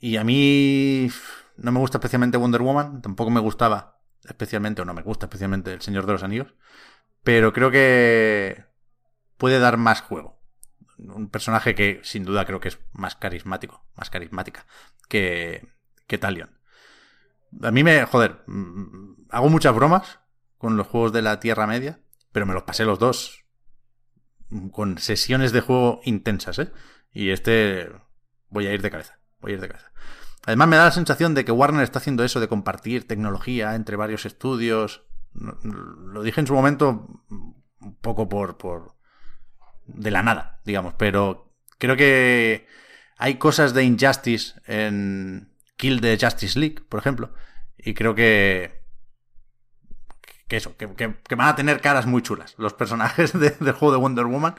Y 0.00 0.16
a 0.16 0.24
mí 0.24 1.08
no 1.56 1.70
me 1.70 1.78
gusta 1.78 1.98
especialmente 1.98 2.36
Wonder 2.36 2.60
Woman, 2.60 3.02
tampoco 3.02 3.30
me 3.30 3.38
gustaba 3.38 4.00
especialmente, 4.24 4.82
o 4.82 4.84
no 4.84 4.94
me 4.94 5.02
gusta 5.02 5.26
especialmente 5.26 5.72
El 5.72 5.80
Señor 5.80 6.06
de 6.06 6.12
los 6.14 6.24
Anillos, 6.24 6.56
pero 7.22 7.52
creo 7.52 7.70
que 7.70 8.64
puede 9.36 9.60
dar 9.60 9.76
más 9.76 10.00
juego. 10.00 10.42
Un 10.98 11.30
personaje 11.30 11.76
que 11.76 12.00
sin 12.02 12.24
duda 12.24 12.44
creo 12.44 12.58
que 12.58 12.70
es 12.70 12.80
más 12.92 13.14
carismático, 13.14 13.86
más 13.94 14.10
carismática 14.10 14.66
que, 15.08 15.68
que 16.08 16.18
Talion. 16.18 16.58
A 17.62 17.70
mí 17.70 17.84
me, 17.84 18.04
joder, 18.06 18.42
mm, 18.48 19.28
hago 19.30 19.48
muchas 19.50 19.72
bromas 19.72 20.18
con 20.58 20.76
los 20.76 20.88
juegos 20.88 21.12
de 21.12 21.22
la 21.22 21.38
Tierra 21.38 21.68
Media, 21.68 22.00
pero 22.32 22.44
me 22.44 22.54
los 22.54 22.64
pasé 22.64 22.84
los 22.84 22.98
dos 22.98 23.40
con 24.72 24.98
sesiones 24.98 25.52
de 25.52 25.60
juego 25.60 26.00
intensas, 26.04 26.58
¿eh? 26.58 26.72
Y 27.12 27.30
este 27.30 27.90
voy 28.48 28.66
a 28.66 28.72
ir 28.74 28.82
de 28.82 28.90
cabeza, 28.90 29.18
voy 29.40 29.52
a 29.52 29.54
ir 29.54 29.60
de 29.60 29.68
cabeza. 29.68 29.92
Además 30.46 30.68
me 30.68 30.76
da 30.76 30.84
la 30.86 30.92
sensación 30.92 31.34
de 31.34 31.44
que 31.44 31.52
Warner 31.52 31.82
está 31.82 31.98
haciendo 31.98 32.24
eso 32.24 32.40
de 32.40 32.48
compartir 32.48 33.06
tecnología 33.06 33.74
entre 33.74 33.96
varios 33.96 34.26
estudios. 34.26 35.04
Lo 35.32 36.22
dije 36.22 36.40
en 36.40 36.46
su 36.46 36.54
momento 36.54 37.22
un 37.80 37.96
poco 38.00 38.28
por, 38.28 38.56
por 38.56 38.94
de 39.86 40.10
la 40.10 40.22
nada, 40.22 40.60
digamos, 40.64 40.94
pero 40.94 41.52
creo 41.78 41.96
que 41.96 42.66
hay 43.16 43.36
cosas 43.36 43.74
de 43.74 43.84
Injustice 43.84 44.60
en 44.66 45.52
Kill 45.76 46.00
the 46.00 46.18
Justice 46.20 46.58
League, 46.58 46.82
por 46.88 47.00
ejemplo, 47.00 47.32
y 47.76 47.94
creo 47.94 48.14
que 48.14 48.79
que 50.50 50.58
eso, 50.58 50.76
que, 50.76 50.88
que- 50.94 51.36
van 51.36 51.48
a 51.48 51.56
tener 51.56 51.80
caras 51.80 52.06
muy 52.06 52.22
chulas 52.22 52.56
los 52.58 52.74
personajes 52.74 53.32
de- 53.40 53.52
del 53.52 53.72
juego 53.74 53.92
de 53.94 54.00
Wonder 54.00 54.26
Woman 54.26 54.56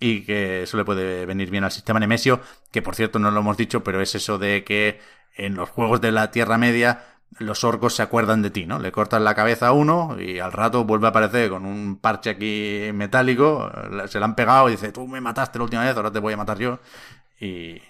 y 0.00 0.22
que 0.24 0.62
eso 0.62 0.76
le 0.76 0.84
puede 0.84 1.26
venir 1.26 1.50
bien 1.50 1.64
al 1.64 1.72
sistema 1.72 1.98
Nemesio, 2.00 2.40
que 2.70 2.82
por 2.82 2.94
cierto 2.94 3.18
no 3.18 3.30
lo 3.30 3.40
hemos 3.40 3.56
dicho, 3.56 3.82
pero 3.82 4.00
es 4.00 4.14
eso 4.14 4.38
de 4.38 4.64
que 4.64 5.00
en 5.36 5.54
los 5.54 5.68
juegos 5.70 6.00
de 6.00 6.12
la 6.12 6.30
Tierra 6.30 6.58
Media 6.58 7.04
los 7.38 7.62
orcos 7.64 7.94
se 7.94 8.02
acuerdan 8.02 8.42
de 8.42 8.50
ti, 8.50 8.66
¿no? 8.66 8.78
Le 8.78 8.92
cortas 8.92 9.20
la 9.22 9.34
cabeza 9.34 9.68
a 9.68 9.72
uno 9.72 10.16
y 10.20 10.38
al 10.40 10.52
rato 10.52 10.84
vuelve 10.84 11.06
a 11.08 11.10
aparecer 11.10 11.50
con 11.50 11.66
un 11.66 11.98
parche 12.00 12.30
aquí 12.30 12.90
metálico, 12.94 13.70
se 14.08 14.18
le 14.18 14.24
han 14.24 14.34
pegado 14.34 14.68
y 14.68 14.72
dice, 14.72 14.92
tú 14.92 15.06
me 15.06 15.20
mataste 15.20 15.58
la 15.58 15.64
última 15.64 15.84
vez, 15.84 15.96
ahora 15.96 16.10
te 16.12 16.20
voy 16.20 16.32
a 16.34 16.36
matar 16.38 16.58
yo. 16.58 16.80
Y, 17.40 17.80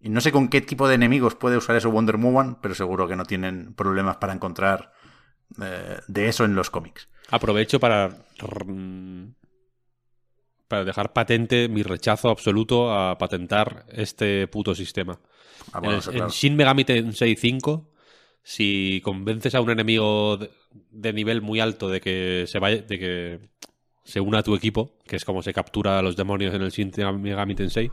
y 0.00 0.08
no 0.08 0.20
sé 0.20 0.32
con 0.32 0.48
qué 0.48 0.60
tipo 0.60 0.88
de 0.88 0.94
enemigos 0.94 1.34
puede 1.34 1.56
usar 1.56 1.76
eso 1.76 1.90
Wonder 1.90 2.16
Woman, 2.16 2.58
pero 2.62 2.74
seguro 2.74 3.08
que 3.08 3.16
no 3.16 3.24
tienen 3.24 3.74
problemas 3.74 4.16
para 4.16 4.32
encontrar 4.32 4.92
eh, 5.62 5.98
de 6.06 6.28
eso 6.28 6.44
en 6.44 6.54
los 6.54 6.70
cómics. 6.70 7.08
Aprovecho 7.30 7.80
para 7.80 8.10
para 10.68 10.84
dejar 10.84 11.12
patente 11.12 11.68
mi 11.68 11.82
rechazo 11.82 12.30
absoluto 12.30 12.92
a 12.92 13.18
patentar 13.18 13.86
este 13.88 14.46
puto 14.46 14.74
sistema. 14.74 15.18
Ah, 15.72 15.80
bueno, 15.80 16.00
en, 16.12 16.22
en. 16.22 16.28
Shin 16.28 16.54
Megami 16.54 16.84
Tensei 16.84 17.34
5, 17.34 17.90
si 18.42 19.00
convences 19.02 19.54
a 19.56 19.60
un 19.60 19.70
enemigo 19.70 20.36
de, 20.36 20.50
de 20.90 21.12
nivel 21.12 21.42
muy 21.42 21.58
alto 21.58 21.88
de 21.88 22.00
que 22.00 22.44
se 22.46 22.60
vaya, 22.60 22.82
de 22.82 22.98
que 22.98 23.40
se 24.04 24.20
una 24.20 24.38
a 24.38 24.42
tu 24.42 24.54
equipo, 24.54 24.98
que 25.06 25.16
es 25.16 25.24
como 25.24 25.42
se 25.42 25.52
captura 25.52 25.98
a 25.98 26.02
los 26.02 26.16
demonios 26.16 26.54
en 26.54 26.62
el 26.62 26.70
Shin 26.70 26.92
Megami 27.20 27.54
Tensei, 27.54 27.90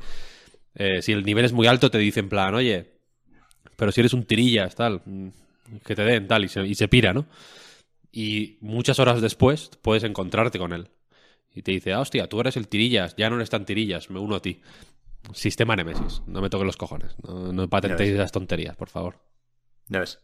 eh, 0.76 1.02
si 1.02 1.12
el 1.12 1.26
nivel 1.26 1.46
es 1.46 1.54
muy 1.54 1.68
alto 1.68 1.90
te 1.90 1.98
dicen 1.98 2.26
en 2.26 2.30
plan, 2.30 2.54
oye, 2.54 3.00
pero 3.76 3.92
si 3.92 4.02
eres 4.02 4.14
un 4.14 4.24
tirillas, 4.24 4.76
tal, 4.76 5.02
mm, 5.04 5.30
que 5.86 5.96
te 5.96 6.04
den, 6.04 6.28
tal, 6.28 6.46
y 6.46 6.50
se, 6.50 6.66
y 6.66 6.76
se 6.76 6.88
pira, 6.88 7.14
¿no? 7.14 7.26
Y 8.12 8.58
muchas 8.62 9.00
horas 9.00 9.22
después 9.22 9.72
puedes 9.82 10.04
encontrarte 10.04 10.60
con 10.60 10.74
él. 10.74 10.90
Y 11.54 11.64
te 11.64 11.72
dice, 11.72 11.94
ah, 11.94 12.02
hostia, 12.02 12.28
tú 12.30 12.40
eres 12.40 12.58
el 12.58 12.68
tirillas, 12.68 13.16
ya 13.16 13.30
no 13.30 13.36
eres 13.38 13.50
tan 13.50 13.66
tirillas, 13.66 14.10
me 14.10 14.20
uno 14.20 14.36
a 14.36 14.42
ti. 14.42 14.62
Sistema 15.34 15.76
Nemesis, 15.76 16.22
no 16.28 16.42
me 16.42 16.50
toques 16.50 16.66
los 16.66 16.78
cojones. 16.78 17.16
No, 17.24 17.52
no 17.52 17.68
patentéis 17.68 18.12
esas 18.12 18.32
tonterías, 18.32 18.76
por 18.76 18.90
favor. 18.90 19.20
Ya 19.88 20.00
ves. 20.00 20.20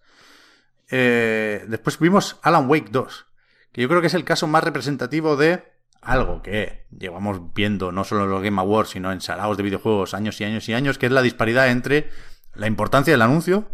Eh, 0.90 1.66
después 1.68 2.00
vimos 2.00 2.38
Alan 2.42 2.70
Wake 2.70 2.90
2, 2.92 3.26
que 3.72 3.82
yo 3.82 3.90
creo 3.90 4.02
que 4.02 4.08
es 4.08 4.14
el 4.14 4.26
caso 4.26 4.48
más 4.48 4.64
representativo 4.64 5.36
de 5.36 5.64
algo 6.02 6.42
que 6.42 6.86
llevamos 6.98 7.54
viendo 7.54 7.92
no 7.92 8.04
solo 8.04 8.26
en 8.26 8.30
los 8.30 8.44
Game 8.44 8.60
Awards, 8.60 8.92
sino 8.92 9.12
en 9.12 9.22
saraos 9.22 9.58
de 9.58 9.64
videojuegos 9.64 10.14
años 10.14 10.40
y 10.42 10.44
años 10.44 10.68
y 10.70 10.74
años, 10.74 10.98
que 10.98 11.08
es 11.08 11.12
la 11.12 11.22
disparidad 11.22 11.70
entre 11.70 12.10
la 12.54 12.68
importancia 12.68 13.14
del 13.14 13.22
anuncio, 13.22 13.70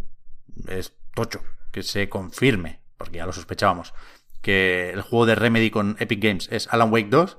es 0.68 0.94
tocho, 1.14 1.42
que 1.72 1.82
se 1.82 2.08
confirme, 2.08 2.80
porque 2.96 3.18
ya 3.18 3.26
lo 3.26 3.32
sospechábamos, 3.32 3.92
que 4.42 4.90
el 4.90 5.02
juego 5.02 5.26
de 5.26 5.34
Remedy 5.34 5.70
con 5.70 5.96
Epic 6.00 6.22
Games 6.22 6.48
es 6.50 6.68
Alan 6.72 6.92
Wake 6.92 7.08
2, 7.10 7.38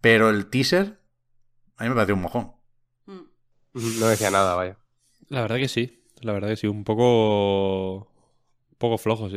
pero 0.00 0.30
el 0.30 0.46
teaser 0.46 0.98
a 1.76 1.82
mí 1.84 1.88
me 1.90 1.94
pareció 1.94 2.14
un 2.14 2.22
mojón. 2.22 2.52
Mm. 3.06 3.20
No 4.00 4.06
decía 4.06 4.30
nada, 4.30 4.54
vaya. 4.54 4.76
La 5.28 5.42
verdad 5.42 5.56
que 5.56 5.68
sí, 5.68 6.02
la 6.20 6.32
verdad 6.32 6.48
que 6.48 6.56
sí, 6.56 6.66
un 6.66 6.84
poco... 6.84 8.10
Un 8.72 8.76
poco 8.78 8.98
flojo, 8.98 9.28
sí. 9.30 9.36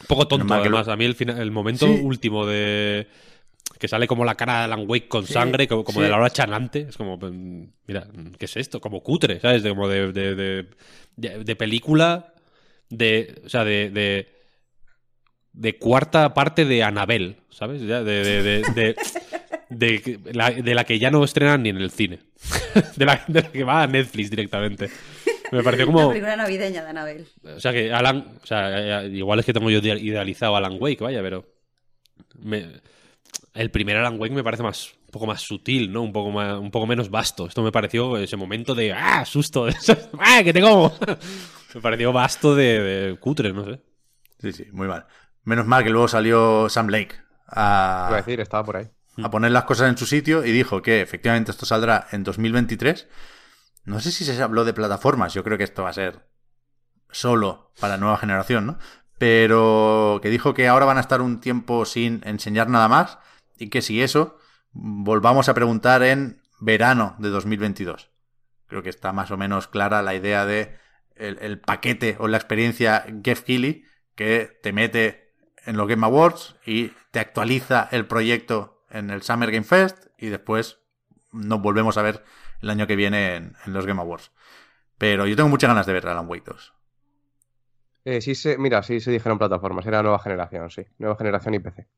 Un 0.00 0.06
poco 0.08 0.26
tonto, 0.28 0.44
mal 0.46 0.62
que 0.62 0.68
lo- 0.68 0.76
además. 0.78 0.92
A 0.92 0.96
mí 0.96 1.04
el, 1.04 1.14
fina- 1.14 1.40
el 1.40 1.50
momento 1.50 1.86
Sí. 1.86 2.00
último 2.02 2.46
de... 2.46 3.08
Que 3.78 3.88
sale 3.88 4.06
como 4.06 4.24
la 4.24 4.34
cara 4.36 4.58
de 4.58 4.64
Alan 4.64 4.84
Wake 4.88 5.08
con 5.08 5.26
Sí, 5.26 5.32
sangre, 5.32 5.66
como, 5.68 5.84
como 5.84 5.98
sí. 6.00 6.04
de 6.04 6.10
la 6.10 6.16
hora 6.16 6.30
chanante. 6.30 6.80
Es 6.88 6.96
como, 6.96 7.18
pues, 7.18 7.32
mira, 7.32 8.06
¿qué 8.38 8.44
es 8.44 8.56
esto? 8.56 8.80
Como 8.80 9.02
cutre, 9.02 9.40
¿sabes? 9.40 9.62
De, 9.62 9.70
como 9.70 9.88
de, 9.88 10.12
de- 10.12 10.68
de 11.16 11.56
película 11.56 12.33
de... 12.90 13.42
O 13.44 13.48
sea, 13.48 13.64
de... 13.64 13.90
de 13.90 14.34
de 15.56 15.78
cuarta 15.78 16.34
parte 16.34 16.64
de 16.64 16.82
Anabel, 16.82 17.36
¿sabes? 17.48 17.80
Ya, 17.80 18.02
de, 18.02 18.24
de, 18.24 18.42
de, 18.42 18.62
de- 18.74 18.96
de 19.70 20.32
la, 20.32 20.50
de 20.50 20.74
la 20.74 20.82
que 20.82 20.98
ya 20.98 21.12
no 21.12 21.22
estrenan 21.22 21.62
ni 21.62 21.68
en 21.68 21.76
el 21.76 21.92
cine. 21.92 22.18
de, 22.96 23.04
la, 23.06 23.24
de 23.28 23.40
la 23.42 23.52
que 23.52 23.62
va 23.62 23.84
a 23.84 23.86
Netflix 23.86 24.30
directamente. 24.30 24.90
Me 25.52 25.62
pareció 25.62 25.86
La 25.86 25.92
como... 25.92 26.08
película 26.08 26.34
navideña 26.34 26.82
de 26.82 26.90
Anabel. 26.90 27.28
O 27.44 27.60
sea 27.60 27.72
que 27.72 27.92
Alan, 27.92 28.36
o 28.42 28.46
sea, 28.46 29.04
igual 29.04 29.38
es 29.38 29.46
que 29.46 29.52
tengo 29.52 29.70
yo 29.70 29.78
ide- 29.78 30.00
idealizado 30.00 30.56
a 30.56 30.58
Alan 30.58 30.76
Wake, 30.80 31.04
vaya, 31.04 31.22
pero 31.22 31.46
me- 32.40 32.80
el 33.54 33.70
primer 33.70 33.96
Alan 33.96 34.18
Wake 34.20 34.34
me 34.34 34.42
parece 34.42 34.64
más 34.64 34.92
poco 35.14 35.26
más 35.26 35.40
sutil, 35.40 35.92
¿no? 35.92 36.02
Un 36.02 36.12
poco 36.12 36.30
más, 36.30 36.58
un 36.58 36.70
poco 36.70 36.86
menos 36.86 37.08
vasto. 37.08 37.46
Esto 37.46 37.62
me 37.62 37.72
pareció 37.72 38.18
ese 38.18 38.36
momento 38.36 38.74
de 38.74 38.92
ah, 38.92 39.24
susto, 39.24 39.66
ah, 40.18 40.40
que 40.42 40.52
te 40.52 40.60
como. 40.60 40.92
me 41.74 41.80
pareció 41.80 42.12
vasto 42.12 42.54
de, 42.54 42.80
de 42.80 43.18
cutre, 43.18 43.52
no 43.52 43.64
sé. 43.64 43.80
Sí, 44.40 44.52
sí, 44.52 44.66
muy 44.72 44.88
mal. 44.88 45.06
Menos 45.44 45.66
mal 45.66 45.84
que 45.84 45.90
luego 45.90 46.08
salió 46.08 46.68
Sam 46.68 46.88
Lake 46.88 47.14
a, 47.46 48.06
Iba 48.08 48.18
a 48.18 48.22
decir, 48.22 48.40
estaba 48.40 48.64
por 48.64 48.76
ahí. 48.76 48.90
a 49.22 49.30
poner 49.30 49.52
las 49.52 49.64
cosas 49.64 49.88
en 49.88 49.96
su 49.96 50.06
sitio 50.06 50.44
y 50.44 50.50
dijo 50.50 50.82
que 50.82 51.00
efectivamente 51.00 51.52
esto 51.52 51.64
saldrá 51.64 52.08
en 52.10 52.24
2023. 52.24 53.06
No 53.84 54.00
sé 54.00 54.10
si 54.10 54.24
se 54.24 54.42
habló 54.42 54.64
de 54.64 54.74
plataformas, 54.74 55.32
yo 55.32 55.44
creo 55.44 55.58
que 55.58 55.64
esto 55.64 55.84
va 55.84 55.90
a 55.90 55.94
ser 55.94 56.26
solo 57.10 57.72
para 57.78 57.94
la 57.94 58.00
nueva 58.00 58.16
generación, 58.16 58.66
¿no? 58.66 58.78
Pero 59.18 60.18
que 60.22 60.30
dijo 60.30 60.54
que 60.54 60.66
ahora 60.66 60.86
van 60.86 60.96
a 60.96 61.02
estar 61.02 61.22
un 61.22 61.40
tiempo 61.40 61.84
sin 61.84 62.20
enseñar 62.24 62.68
nada 62.68 62.88
más 62.88 63.18
y 63.56 63.68
que 63.68 63.82
si 63.82 64.02
eso, 64.02 64.38
volvamos 64.74 65.48
a 65.48 65.54
preguntar 65.54 66.02
en 66.02 66.42
verano 66.60 67.16
de 67.18 67.30
2022. 67.30 68.10
Creo 68.66 68.82
que 68.82 68.90
está 68.90 69.12
más 69.12 69.30
o 69.30 69.36
menos 69.36 69.68
clara 69.68 70.02
la 70.02 70.14
idea 70.14 70.44
de 70.44 70.76
el, 71.16 71.60
paquete 71.60 72.16
o 72.18 72.28
la 72.28 72.36
experiencia 72.36 73.06
Geoff 73.24 73.42
Keighley 73.42 73.84
que 74.14 74.58
te 74.62 74.72
mete 74.72 75.32
en 75.64 75.76
los 75.76 75.88
Game 75.88 76.04
Awards 76.04 76.56
y 76.66 76.92
te 77.10 77.20
actualiza 77.20 77.88
el 77.90 78.06
proyecto 78.06 78.84
en 78.90 79.10
el 79.10 79.22
Summer 79.22 79.50
Game 79.50 79.64
Fest 79.64 80.06
y 80.18 80.28
después 80.28 80.78
nos 81.32 81.60
volvemos 81.60 81.96
a 81.96 82.02
ver 82.02 82.24
el 82.60 82.70
año 82.70 82.86
que 82.86 82.96
viene 82.96 83.36
en, 83.36 83.56
en 83.64 83.72
los 83.72 83.86
Game 83.86 84.00
Awards. 84.00 84.32
Pero 84.98 85.26
yo 85.26 85.36
tengo 85.36 85.48
muchas 85.48 85.68
ganas 85.68 85.86
de 85.86 85.92
ver 85.92 86.06
Alan 86.06 86.28
Wake 86.28 86.44
2. 86.46 86.74
Eh, 88.04 88.20
sí, 88.20 88.34
se, 88.34 88.58
mira, 88.58 88.82
sí 88.82 89.00
se 89.00 89.10
dijeron 89.10 89.38
plataformas. 89.38 89.86
Era 89.86 90.02
nueva 90.02 90.18
generación, 90.18 90.70
sí. 90.70 90.84
Nueva 90.98 91.16
generación 91.16 91.54
y 91.54 91.58
PC. 91.58 91.88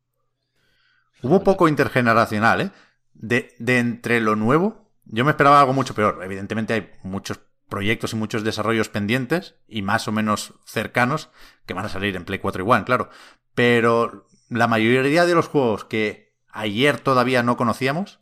Hubo 1.22 1.42
poco 1.42 1.68
intergeneracional, 1.68 2.60
¿eh? 2.60 2.70
De, 3.14 3.54
de 3.58 3.78
entre 3.78 4.20
lo 4.20 4.36
nuevo, 4.36 4.90
yo 5.04 5.24
me 5.24 5.30
esperaba 5.30 5.60
algo 5.60 5.72
mucho 5.72 5.94
peor. 5.94 6.20
Evidentemente 6.22 6.74
hay 6.74 6.92
muchos 7.02 7.40
proyectos 7.68 8.12
y 8.12 8.16
muchos 8.16 8.44
desarrollos 8.44 8.88
pendientes 8.88 9.56
y 9.66 9.82
más 9.82 10.06
o 10.08 10.12
menos 10.12 10.54
cercanos 10.64 11.30
que 11.64 11.74
van 11.74 11.86
a 11.86 11.88
salir 11.88 12.16
en 12.16 12.24
Play 12.24 12.38
4 12.38 12.64
y 12.64 12.70
One, 12.70 12.84
claro. 12.84 13.10
Pero 13.54 14.28
la 14.48 14.68
mayoría 14.68 15.24
de 15.24 15.34
los 15.34 15.48
juegos 15.48 15.84
que 15.84 16.36
ayer 16.48 17.00
todavía 17.00 17.42
no 17.42 17.56
conocíamos 17.56 18.20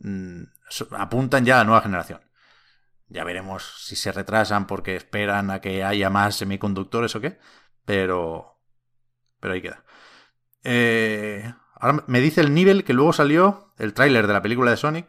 mm, 0.00 0.44
apuntan 0.96 1.44
ya 1.44 1.56
a 1.56 1.58
la 1.58 1.64
nueva 1.64 1.82
generación. 1.82 2.20
Ya 3.08 3.24
veremos 3.24 3.84
si 3.84 3.94
se 3.94 4.10
retrasan 4.10 4.66
porque 4.66 4.96
esperan 4.96 5.50
a 5.50 5.60
que 5.60 5.84
haya 5.84 6.08
más 6.08 6.36
semiconductores 6.36 7.14
o 7.14 7.20
qué. 7.20 7.38
Pero. 7.84 8.58
Pero 9.38 9.54
ahí 9.54 9.60
queda. 9.60 9.84
Eh, 10.64 11.52
ahora 11.82 12.04
me 12.06 12.20
dice 12.20 12.40
el 12.40 12.54
nivel 12.54 12.84
que 12.84 12.92
luego 12.94 13.12
salió 13.12 13.72
el 13.78 13.92
tráiler 13.92 14.26
de 14.26 14.32
la 14.32 14.42
película 14.42 14.70
de 14.70 14.76
Sonic. 14.76 15.06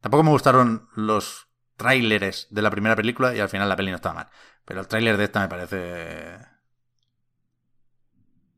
Tampoco 0.00 0.22
me 0.22 0.30
gustaron 0.30 0.88
los 0.94 1.48
tráileres 1.76 2.46
de 2.50 2.62
la 2.62 2.70
primera 2.70 2.94
película 2.94 3.34
y 3.34 3.40
al 3.40 3.48
final 3.48 3.68
la 3.68 3.76
peli 3.76 3.90
no 3.90 3.96
estaba 3.96 4.14
mal. 4.14 4.28
Pero 4.64 4.80
el 4.80 4.86
tráiler 4.88 5.16
de 5.16 5.24
esta 5.24 5.40
me 5.40 5.48
parece... 5.48 6.38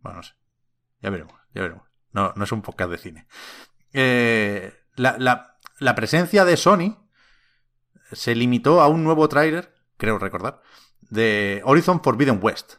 Bueno, 0.03 0.19
no 0.19 0.23
sé. 0.23 0.35
Ya 1.01 1.11
veremos, 1.11 1.35
ya 1.55 1.63
veremos. 1.63 1.85
No, 2.13 2.33
no 2.37 2.45
es 2.45 2.53
un 2.53 2.63
podcast 2.63 2.91
de 2.91 2.99
cine. 2.99 3.27
Eh, 3.93 4.75
la, 4.97 5.17
la- 5.19 5.59
la 5.79 5.95
presencia 5.95 6.45
de 6.45 6.57
Sony 6.59 6.99
se 8.13 8.35
limitó 8.35 8.83
a 8.83 8.89
un 8.89 9.03
nuevo 9.03 9.29
tráiler, 9.31 9.75
creo 9.97 10.19
recordar, 10.19 10.61
de 11.09 11.63
Horizon 11.65 12.03
Forbidden 12.03 12.39
West. 12.43 12.75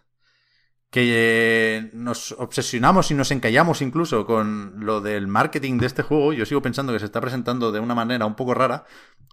Que 0.92 1.78
eh, 1.78 1.90
nos 1.94 2.34
obsesionamos 2.34 3.10
y 3.10 3.14
nos 3.16 3.32
encallamos 3.32 3.82
incluso 3.82 4.26
con 4.26 4.86
lo 4.86 5.02
del 5.02 5.26
marketing 5.28 5.78
de 5.80 5.88
este 5.88 6.04
juego. 6.04 6.34
Yo 6.34 6.46
sigo 6.46 6.62
pensando 6.62 6.94
que 6.94 7.00
se 7.00 7.06
está 7.06 7.22
presentando 7.22 7.72
de 7.72 7.80
una 7.80 7.96
manera 7.96 8.26
un 8.26 8.36
poco 8.36 8.54
rara, 8.54 8.84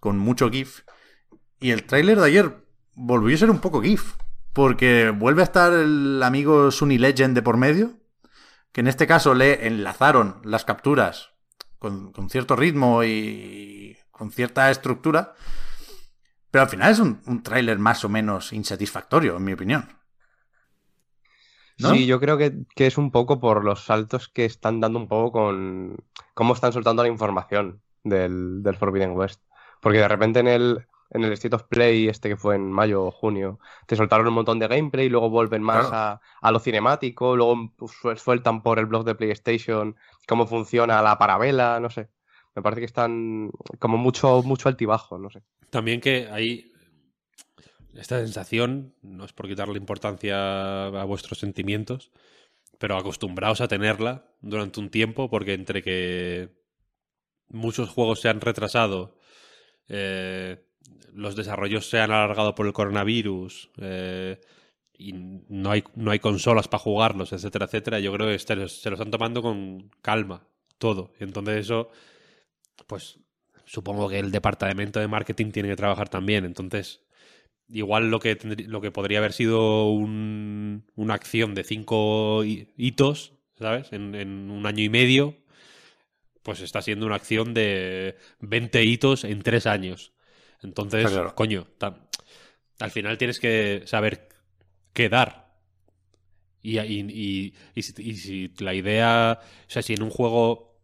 con 0.00 0.18
mucho 0.18 0.50
GIF. 0.50 0.82
Y 1.61 1.72
el 1.72 1.84
tráiler 1.84 2.18
de 2.18 2.26
ayer 2.26 2.64
volvió 2.94 3.34
a 3.34 3.38
ser 3.38 3.50
un 3.50 3.59
poco 3.59 3.82
GIF. 3.82 4.14
Porque 4.52 5.11
vuelve 5.11 5.42
a 5.42 5.44
estar 5.44 5.72
el 5.72 6.22
amigo 6.22 6.70
Sunny 6.70 6.96
Legend 6.98 7.34
de 7.34 7.42
por 7.42 7.56
medio. 7.56 7.98
Que 8.72 8.80
en 8.80 8.88
este 8.88 9.06
caso 9.06 9.34
le 9.34 9.66
enlazaron 9.66 10.40
las 10.44 10.64
capturas 10.64 11.30
con, 11.78 12.12
cierto 12.30 12.56
ritmo 12.56 13.02
y 13.04 13.96
con 14.11 14.30
cierta 14.30 14.70
estructura. 14.70 15.34
Pero 16.50 16.62
al 16.62 16.70
final 16.70 16.92
es 16.92 16.98
un, 16.98 17.20
un 17.26 17.42
tráiler 17.42 17.78
más 17.78 18.04
o 18.04 18.09
menos 18.09 18.52
insatisfactorio, 18.52 19.36
en 19.36 19.44
mi 19.44 19.52
opinión. 19.52 19.97
¿No? 21.79 21.91
Sí, 21.91 22.07
yo 22.07 22.18
creo 22.20 22.37
que, 22.39 22.53
que 22.74 22.87
es 22.87 22.99
un 22.99 23.11
poco 23.11 23.39
por 23.41 23.64
los 23.64 23.85
saltos 23.85 24.29
que 24.29 24.45
están 24.45 24.81
dando 24.81 24.99
un 24.99 25.09
poco 25.09 25.33
con 25.33 25.97
cómo 26.35 26.55
están 26.55 26.72
soltando 26.72 27.03
la 27.03 27.09
información 27.09 27.81
del, 28.03 28.62
del 28.62 28.76
Forbidden 28.76 29.12
West. 29.12 29.43
Porque 29.81 29.99
de 29.99 30.09
repente 30.09 30.41
en 30.41 30.49
el, 30.49 30.87
en 31.11 31.24
el 31.24 31.33
State 31.33 31.55
of 31.55 31.64
Play, 31.64 32.09
este 32.09 32.29
que 32.29 32.37
fue 32.37 32.57
en 32.57 32.70
mayo 32.72 33.05
o 33.05 33.11
junio, 33.12 33.61
te 33.87 33.95
soltaron 33.97 34.26
un 34.26 34.35
montón 34.35 34.59
de 34.59 34.66
gameplay 34.66 35.07
y 35.07 35.09
luego 35.09 35.31
vuelven 35.31 35.62
más 35.62 35.89
Claro. 35.89 36.20
a, 36.20 36.20
a 36.41 36.53
lo 36.53 36.59
cinemático, 36.59 37.37
luego 37.37 37.70
pues, 37.76 37.93
suel- 37.93 38.18
sueltan 38.18 38.62
por 38.62 38.79
el 38.79 38.87
blog 38.87 39.05
de 39.05 39.14
PlayStation 39.14 39.95
cómo 40.26 40.47
funciona 40.47 41.01
la 41.01 41.16
parabela, 41.16 41.79
no 41.81 41.91
sé. 41.91 42.09
Me 42.55 42.62
parece 42.62 42.81
que 42.81 42.87
están 42.87 43.51
como 43.79 43.99
mucho, 43.99 44.43
mucho 44.43 44.68
altibajo, 44.68 45.16
no 45.16 45.31
sé. 45.31 45.43
También 45.70 46.01
que 46.01 46.29
ahí 46.33 46.72
esta 48.01 48.18
sensación, 48.20 48.94
no 49.03 49.24
es 49.24 49.32
por 49.32 49.49
quitarle 49.49 49.78
importancia 49.78 50.86
a 50.86 51.05
vuestros 51.05 51.38
sentimientos, 51.38 52.11
pero 52.78 52.96
acostumbraos 52.96 53.61
a 53.61 53.68
tenerla 53.68 54.26
durante 54.40 54.80
un 54.80 54.90
tiempo, 54.90 55.28
porque 55.28 55.55
entre 55.55 55.82
que 55.82 56.51
muchos 57.49 57.88
juegos 57.90 58.20
se 58.20 58.28
han 58.28 58.40
retrasado, 58.40 59.16
eh, 59.88 60.64
los 61.12 61.34
desarrollos 61.34 61.88
se 61.88 61.99
han 61.99 62.12
alargado 62.12 62.55
por 62.55 62.66
el 62.66 62.72
coronavirus, 62.72 63.70
eh, 63.78 64.40
y 64.99 65.12
no 65.12 65.70
hay, 65.70 65.84
no 65.94 66.11
hay 66.11 66.18
consolas 66.18 66.68
para 66.68 66.82
jugarlos, 66.82 67.32
etcétera, 67.32 67.66
etcétera, 67.66 68.01
yo 68.01 68.12
creo 68.12 68.28
que 68.28 68.38
se 68.38 68.90
lo 68.90 68.96
están 68.96 69.11
tomando 69.11 69.42
con 69.42 69.90
calma 70.03 70.46
todo. 70.78 71.12
Y 71.20 71.24
entonces 71.24 71.57
eso, 71.57 71.90
pues 72.86 73.18
supongo 73.64 74.09
que 74.09 74.18
el 74.18 74.30
departamento 74.32 74.99
de 75.01 75.09
marketing 75.09 75.51
tiene 75.53 75.68
que 75.68 75.76
trabajar 75.76 76.09
también. 76.09 76.44
Entonces, 76.44 77.03
igual 77.69 78.11
lo 78.11 78.21
que, 78.21 78.39
lo 78.66 78.81
que 78.81 78.91
podría 78.91 79.19
haber 79.19 79.33
sido 79.33 79.91
un- 79.91 80.85
una 80.97 81.14
acción 81.14 81.55
de 81.55 81.64
cinco 81.64 82.45
hi- 82.45 82.69
hitos, 82.77 83.35
¿sabes? 83.59 83.93
En, 83.93 84.14
en 84.14 84.51
un 84.51 84.66
año 84.66 84.83
y 84.85 84.89
medio, 84.89 85.37
pues 86.43 86.61
está 86.61 86.83
siendo 86.83 87.07
una 87.07 87.16
acción 87.16 87.53
de 87.55 88.16
20 88.41 88.85
hitos 88.85 89.25
en 89.25 89.43
tres 89.43 89.66
años. 89.66 90.12
Entonces, 90.62 91.11
claro. 91.11 91.35
coño, 91.35 91.66
ta- 91.79 92.09
al 92.81 92.91
final 92.91 93.19
tienes 93.19 93.41
que 93.41 93.83
saber 93.87 94.29
qué 94.95 95.09
dar. 95.09 95.49
Y, 96.62 96.79
y, 96.81 97.01
y- 97.09 97.55
y 97.75 97.83
si, 97.83 98.03
y 98.03 98.16
si 98.16 98.53
la 98.59 98.75
idea, 98.75 99.41
o 99.43 99.71
sea, 99.71 99.83
si 99.83 99.95
en 99.95 100.03
un 100.03 100.11
juego 100.11 100.77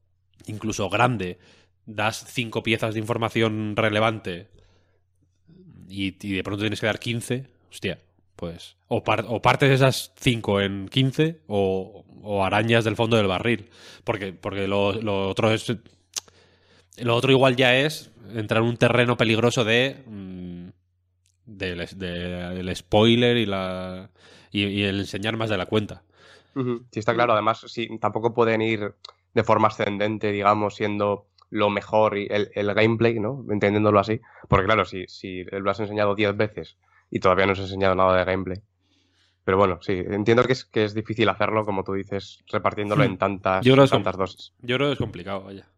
incluso 0.46 0.88
grande 0.90 1.38
das 1.86 2.24
cinco 2.28 2.62
piezas 2.62 2.94
de 2.94 3.00
información 3.00 3.74
relevante 3.76 4.48
y, 5.88 6.12
de 6.12 6.42
pronto 6.44 6.62
tienes 6.62 6.80
que 6.80 6.86
dar 6.86 6.98
15, 6.98 7.46
hostia, 7.70 8.00
pues 8.36 8.76
o, 8.88 9.02
par- 9.04 9.26
o 9.28 9.40
partes 9.42 9.70
esas 9.70 10.12
cinco 10.16 10.60
en 10.60 10.88
15 10.88 11.40
o, 11.46 12.04
arañas 12.44 12.84
del 12.84 12.96
fondo 12.96 13.16
del 13.16 13.26
barril. 13.26 13.70
Porque, 14.04 14.32
porque 14.32 14.66
lo, 14.68 14.88
otro 15.28 15.52
es... 15.52 15.72
Lo 16.98 17.16
otro 17.16 17.32
igual 17.32 17.56
ya 17.56 17.76
es 17.76 18.10
entrar 18.34 18.62
en 18.62 18.68
un 18.68 18.76
terreno 18.76 19.16
peligroso 19.16 19.64
de... 19.64 20.02
mm, 20.06 20.68
del, 21.46 21.78
de- 21.96 22.08
del 22.54 22.76
spoiler 22.76 23.36
y 23.38 23.46
la 23.46 24.10
y, 24.52 24.84
el 24.84 25.00
enseñar 25.00 25.36
más 25.36 25.50
de 25.50 25.58
la 25.58 25.66
cuenta. 25.66 26.04
Sí, 26.90 27.00
está 27.00 27.14
claro. 27.14 27.32
Además, 27.32 27.64
sí, 27.68 27.98
tampoco 27.98 28.32
pueden 28.34 28.62
ir 28.62 28.94
de 29.34 29.44
forma 29.44 29.68
ascendente, 29.68 30.30
digamos, 30.32 30.76
siendo 30.76 31.26
lo 31.54 31.70
mejor 31.70 32.18
y 32.18 32.26
el, 32.28 32.50
el 32.54 32.74
gameplay, 32.74 33.20
¿no? 33.20 33.44
Entendiéndolo 33.48 34.00
así. 34.00 34.20
Porque 34.48 34.66
claro, 34.66 34.84
si, 34.84 35.06
si 35.06 35.44
lo 35.44 35.70
has 35.70 35.78
enseñado 35.78 36.14
10 36.16 36.36
veces 36.36 36.76
y 37.10 37.20
todavía 37.20 37.46
no 37.46 37.52
has 37.52 37.60
enseñado 37.60 37.94
nada 37.94 38.18
de 38.18 38.24
gameplay. 38.24 38.58
Pero 39.44 39.56
bueno, 39.58 39.78
sí, 39.80 39.92
entiendo 39.92 40.42
que 40.42 40.54
es, 40.54 40.64
que 40.64 40.84
es 40.84 40.94
difícil 40.94 41.28
hacerlo, 41.28 41.64
como 41.64 41.84
tú 41.84 41.92
dices, 41.92 42.42
repartiéndolo 42.50 43.02
Hmm. 43.04 43.06
en 43.06 43.18
tantas, 43.18 43.64
Yo 43.64 43.74
creo 43.74 43.86
tantas 43.86 44.16
dosis. 44.16 44.52
Yo 44.62 44.76
creo 44.76 44.88
que 44.88 44.94
es 44.94 44.98
complicado, 44.98 45.44
vaya. 45.44 45.68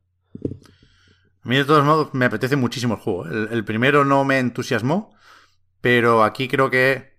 A 1.43 1.49
mí, 1.49 1.57
de 1.57 1.65
todos 1.65 1.85
modos, 1.85 2.15
me 2.15 2.25
apetece 2.25 2.57
muchísimo 2.57 2.95
el 2.95 3.01
juego. 3.01 3.27
El, 3.27 3.49
el 3.53 3.65
primero 3.65 4.05
no 4.05 4.25
me 4.25 4.39
entusiasmó, 4.39 5.15
pero 5.81 6.25
aquí 6.25 6.49
creo 6.49 6.71
que 6.71 7.17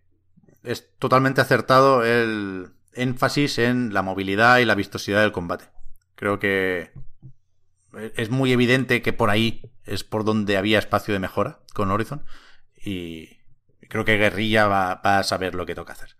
es 0.63 0.97
totalmente 0.97 1.41
acertado 1.41 2.03
el 2.03 2.69
énfasis 2.93 3.59
en 3.59 3.93
la 3.93 4.01
movilidad 4.01 4.57
y 4.57 4.65
la 4.65 4.75
vistosidad 4.75 5.21
del 5.21 5.31
combate. 5.31 5.65
Creo 6.15 6.39
que 6.39 6.91
es 8.15 8.29
muy 8.29 8.51
evidente 8.51 9.01
que 9.01 9.13
por 9.13 9.29
ahí 9.29 9.71
es 9.85 10.03
por 10.03 10.23
donde 10.23 10.57
había 10.57 10.79
espacio 10.79 11.13
de 11.13 11.19
mejora 11.19 11.59
con 11.73 11.91
Horizon. 11.91 12.25
Y 12.75 13.37
creo 13.89 14.05
que 14.05 14.17
Guerrilla 14.17 14.67
va, 14.67 14.91
a 14.91 15.23
saber 15.23 15.55
lo 15.55 15.65
que 15.65 15.75
toca 15.75 15.93
hacer. 15.93 16.15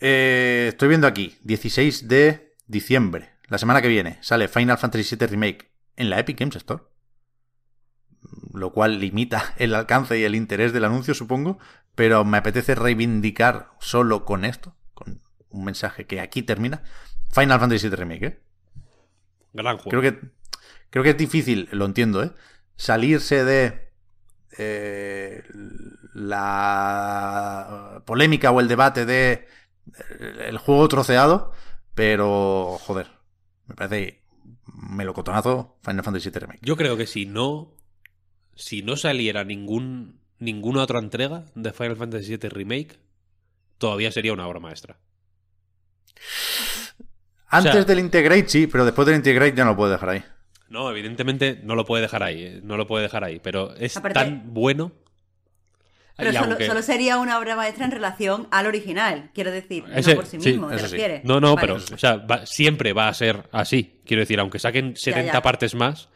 Eh, 0.00 0.66
estoy 0.68 0.88
viendo 0.88 1.06
aquí, 1.06 1.36
16 1.42 2.08
de 2.08 2.56
diciembre, 2.66 3.34
la 3.48 3.58
semana 3.58 3.82
que 3.82 3.88
viene, 3.88 4.18
sale 4.20 4.48
Final 4.48 4.78
Fantasy 4.78 5.16
VII 5.16 5.26
Remake 5.28 5.70
en 5.96 6.10
la 6.10 6.18
Epic 6.18 6.38
Games 6.38 6.56
Store. 6.56 6.82
Lo 8.52 8.72
cual 8.72 9.00
limita 9.00 9.54
el 9.58 9.74
alcance 9.74 10.18
y 10.18 10.24
el 10.24 10.34
interés 10.34 10.72
del 10.72 10.84
anuncio, 10.84 11.14
supongo. 11.14 11.58
Pero 11.94 12.24
me 12.24 12.38
apetece 12.38 12.74
reivindicar 12.74 13.70
solo 13.80 14.24
con 14.24 14.44
esto, 14.44 14.74
con 14.94 15.22
un 15.50 15.64
mensaje 15.64 16.06
que 16.06 16.20
aquí 16.20 16.42
termina. 16.42 16.82
Final 17.30 17.60
Fantasy 17.60 17.88
VII 17.88 17.96
Remake, 17.96 18.26
¿eh? 18.26 18.43
Gran 19.54 19.78
juego. 19.78 19.90
Creo 19.90 20.02
que, 20.02 20.20
creo 20.90 21.02
que 21.02 21.10
es 21.10 21.16
difícil, 21.16 21.68
lo 21.72 21.86
entiendo, 21.86 22.22
¿eh? 22.22 22.32
Salirse 22.76 23.44
de 23.44 23.88
eh, 24.58 25.42
la 26.12 28.02
polémica 28.04 28.50
o 28.50 28.60
el 28.60 28.68
debate 28.68 29.06
de 29.06 29.46
eh, 30.10 30.46
el 30.48 30.58
juego 30.58 30.88
troceado, 30.88 31.52
pero 31.94 32.78
joder, 32.80 33.08
me 33.66 33.74
parece 33.74 34.24
melocotonazo 34.66 35.78
Final 35.82 36.04
Fantasy 36.04 36.30
VII 36.30 36.40
Remake. 36.40 36.60
Yo 36.62 36.76
creo 36.76 36.96
que 36.96 37.06
si 37.06 37.26
no. 37.26 37.72
Si 38.56 38.82
no 38.82 38.96
saliera 38.96 39.44
ningún. 39.44 40.20
ninguna 40.38 40.82
otra 40.82 40.98
entrega 40.98 41.46
de 41.54 41.72
Final 41.72 41.96
Fantasy 41.96 42.36
VII 42.36 42.48
Remake, 42.48 42.98
todavía 43.78 44.12
sería 44.12 44.32
una 44.32 44.46
obra 44.46 44.60
maestra. 44.60 44.98
Antes 47.48 47.72
sea- 47.72 47.84
del 47.84 47.98
Integrate 48.00 48.48
sí, 48.48 48.66
pero 48.66 48.84
después 48.84 49.06
del 49.06 49.16
Integrate 49.16 49.54
ya 49.56 49.64
no 49.64 49.70
lo 49.70 49.76
puedo 49.76 49.90
dejar 49.92 50.08
ahí. 50.10 50.24
No, 50.68 50.90
evidentemente 50.90 51.60
no 51.62 51.74
lo 51.76 51.84
puede 51.84 52.02
dejar 52.02 52.22
ahí. 52.22 52.42
eh, 52.44 52.60
No 52.64 52.76
lo 52.76 52.86
puede 52.86 53.04
dejar 53.04 53.22
ahí. 53.24 53.38
Pero 53.42 53.74
es 53.76 53.96
Aparte- 53.96 54.18
tan 54.18 54.54
bueno. 54.54 54.92
Pero 56.16 56.32
solo, 56.32 56.44
aunque- 56.46 56.66
solo 56.66 56.82
sería 56.82 57.18
una 57.18 57.38
obra 57.38 57.56
maestra 57.56 57.84
en 57.84 57.90
relación 57.90 58.46
al 58.52 58.66
original, 58.66 59.30
quiero 59.34 59.50
decir, 59.50 59.84
Ese- 59.92 60.10
no 60.10 60.16
por 60.16 60.26
sí 60.26 60.38
sí, 60.40 60.50
mismo, 60.50 60.68
¿te 60.68 60.78
sí. 60.78 60.82
refieres? 60.84 61.24
No, 61.24 61.40
no, 61.40 61.56
Vale. 61.56 61.60
pero 61.66 61.74
o 61.76 61.98
sea, 61.98 62.16
va- 62.18 62.46
siempre 62.46 62.92
va 62.92 63.08
a 63.08 63.14
ser 63.14 63.48
así. 63.50 64.00
Quiero 64.06 64.20
decir, 64.20 64.38
aunque 64.38 64.60
saquen 64.60 64.94
70 64.96 65.32
ya. 65.34 65.42
partes 65.42 65.74
más, 65.74 66.08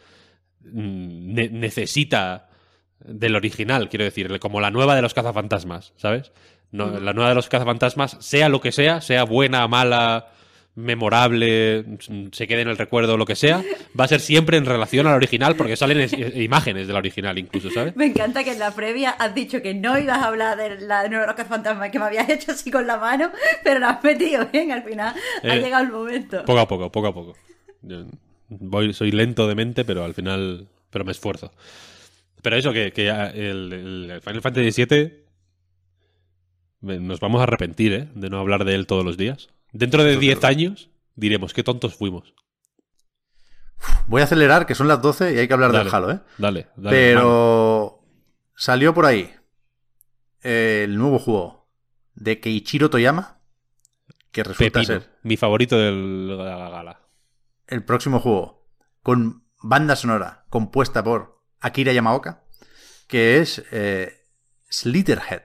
mm, 0.62 1.33
ne- 1.35 1.49
necesita 1.51 2.49
del 3.01 3.35
original, 3.35 3.89
quiero 3.89 4.05
decir, 4.05 4.39
como 4.39 4.61
la 4.61 4.70
nueva 4.70 4.95
de 4.95 5.03
los 5.03 5.14
cazafantasmas, 5.14 5.93
¿sabes? 5.97 6.33
No. 6.70 7.01
La 7.01 7.12
nueva 7.12 7.31
de 7.31 7.35
los 7.35 7.49
cazafantasmas, 7.49 8.16
sea 8.20 8.49
lo 8.49 8.61
que 8.61 8.70
sea, 8.72 9.01
sea 9.01 9.24
buena, 9.24 9.66
mala, 9.66 10.29
memorable, 10.79 11.85
se 12.33 12.47
quede 12.47 12.62
en 12.62 12.68
el 12.68 12.79
recuerdo, 12.79 13.16
lo 13.16 13.26
que 13.26 13.35
sea, 13.37 13.62
va 13.99 14.05
a 14.05 14.09
ser 14.09 14.20
siempre 14.20 14.57
en 14.57 14.64
relación 14.64 15.07
al 15.07 15.14
original, 15.14 15.57
porque 15.57 15.76
salen 15.76 16.01
es- 16.01 16.12
eh, 16.12 16.33
imágenes 16.43 16.87
del 16.87 16.97
original 16.97 17.37
incluso, 17.39 17.70
¿sabes? 17.70 17.97
Me 17.97 18.07
encanta 18.07 18.45
que 18.45 18.53
en 18.53 18.61
la 18.61 18.70
previa 18.74 19.11
has 19.11 19.35
dicho 19.35 19.61
que 19.61 19.74
no 19.74 19.99
ibas 19.99 20.18
a 20.18 20.26
hablar 20.29 20.57
de 20.57 20.81
la 20.81 21.03
de 21.03 21.09
Nueva 21.11 21.35
Fantasma, 21.35 21.91
que 21.91 21.99
me 21.99 22.05
habías 22.07 22.29
hecho 22.29 22.53
así 22.53 22.70
con 22.70 22.87
la 22.87 22.97
mano, 22.97 23.31
pero 23.64 23.81
lo 23.81 23.87
has 23.89 24.03
metido 24.05 24.47
bien, 24.53 24.70
al 24.72 24.85
final 24.85 25.14
ha 25.43 25.57
Eh, 25.57 25.61
llegado 25.61 25.85
el 25.85 25.91
momento. 25.93 26.45
Poco 26.45 26.61
a 26.61 26.68
poco, 26.68 26.93
poco 26.93 27.07
a 27.09 27.14
poco. 27.14 27.37
Yo 27.83 28.05
voy, 28.49 28.93
soy 28.95 29.11
lento 29.11 29.47
de 29.49 29.55
mente, 29.55 29.85
pero 29.85 30.05
al 30.05 30.14
final. 30.14 30.68
Pero 30.91 31.05
me 31.05 31.12
esfuerzo. 31.12 31.53
Pero 32.41 32.57
eso, 32.57 32.72
que, 32.72 32.93
que 32.93 33.09
el, 33.09 33.72
el 34.11 34.20
Final 34.22 34.41
Fantasy 34.43 34.85
VII. 34.87 35.12
me- 36.80 36.99
Nos 36.99 37.21
vamos 37.21 37.41
a 37.41 37.45
arrepentir, 37.45 37.92
¿eh? 37.92 38.09
De 38.14 38.30
no 38.30 38.38
hablar 38.38 38.64
de 38.64 38.75
él 38.75 38.87
todos 38.87 39.05
los 39.05 39.17
días. 39.17 39.49
Dentro 39.72 40.03
de 40.03 40.11
Eso 40.11 40.18
es 40.18 40.20
10 40.20 40.34
verdad. 40.36 40.50
años 40.50 40.90
diremos 41.14 41.53
qué 41.54 41.62
tontos 41.62 41.95
fuimos. 41.95 42.34
Voy 44.07 44.20
a 44.22 44.24
acelerar, 44.24 44.66
que 44.66 44.74
son 44.74 44.88
las 44.88 45.00
12 45.03 45.34
y 45.34 45.38
hay 45.38 45.46
que 45.49 45.54
hablar 45.54 45.72
Dale, 45.72 45.84
del 45.84 45.95
Halo, 45.95 46.11
¿eh? 46.11 46.20
Dale, 46.38 46.68
dale. 46.76 46.90
Pero 46.96 48.03
salió 48.57 48.95
por 48.95 49.07
ahí 49.07 49.32
eh, 50.42 50.82
el 50.84 50.96
nuevo 50.96 51.18
juego 51.18 51.68
de 52.14 52.40
Keiichiro 52.40 52.90
Toyama, 52.90 53.38
que 54.32 54.42
resulta 54.42 54.80
Pepino, 54.80 55.00
ser 55.00 55.11
mi 55.22 55.36
favorito 55.36 55.76
de 55.78 55.92
la 55.92 56.68
gala. 56.70 57.00
el 57.66 57.84
próximo 57.84 58.18
juego 58.20 58.66
con 59.03 59.45
banda 59.62 59.95
sonora 59.96 60.45
compuesta 60.49 61.04
por 61.04 61.40
Akira 61.61 61.92
Yamaoka, 61.92 62.45
que 63.07 63.38
es 63.38 63.64
eh, 63.70 64.24
Slitterhead. 64.70 65.42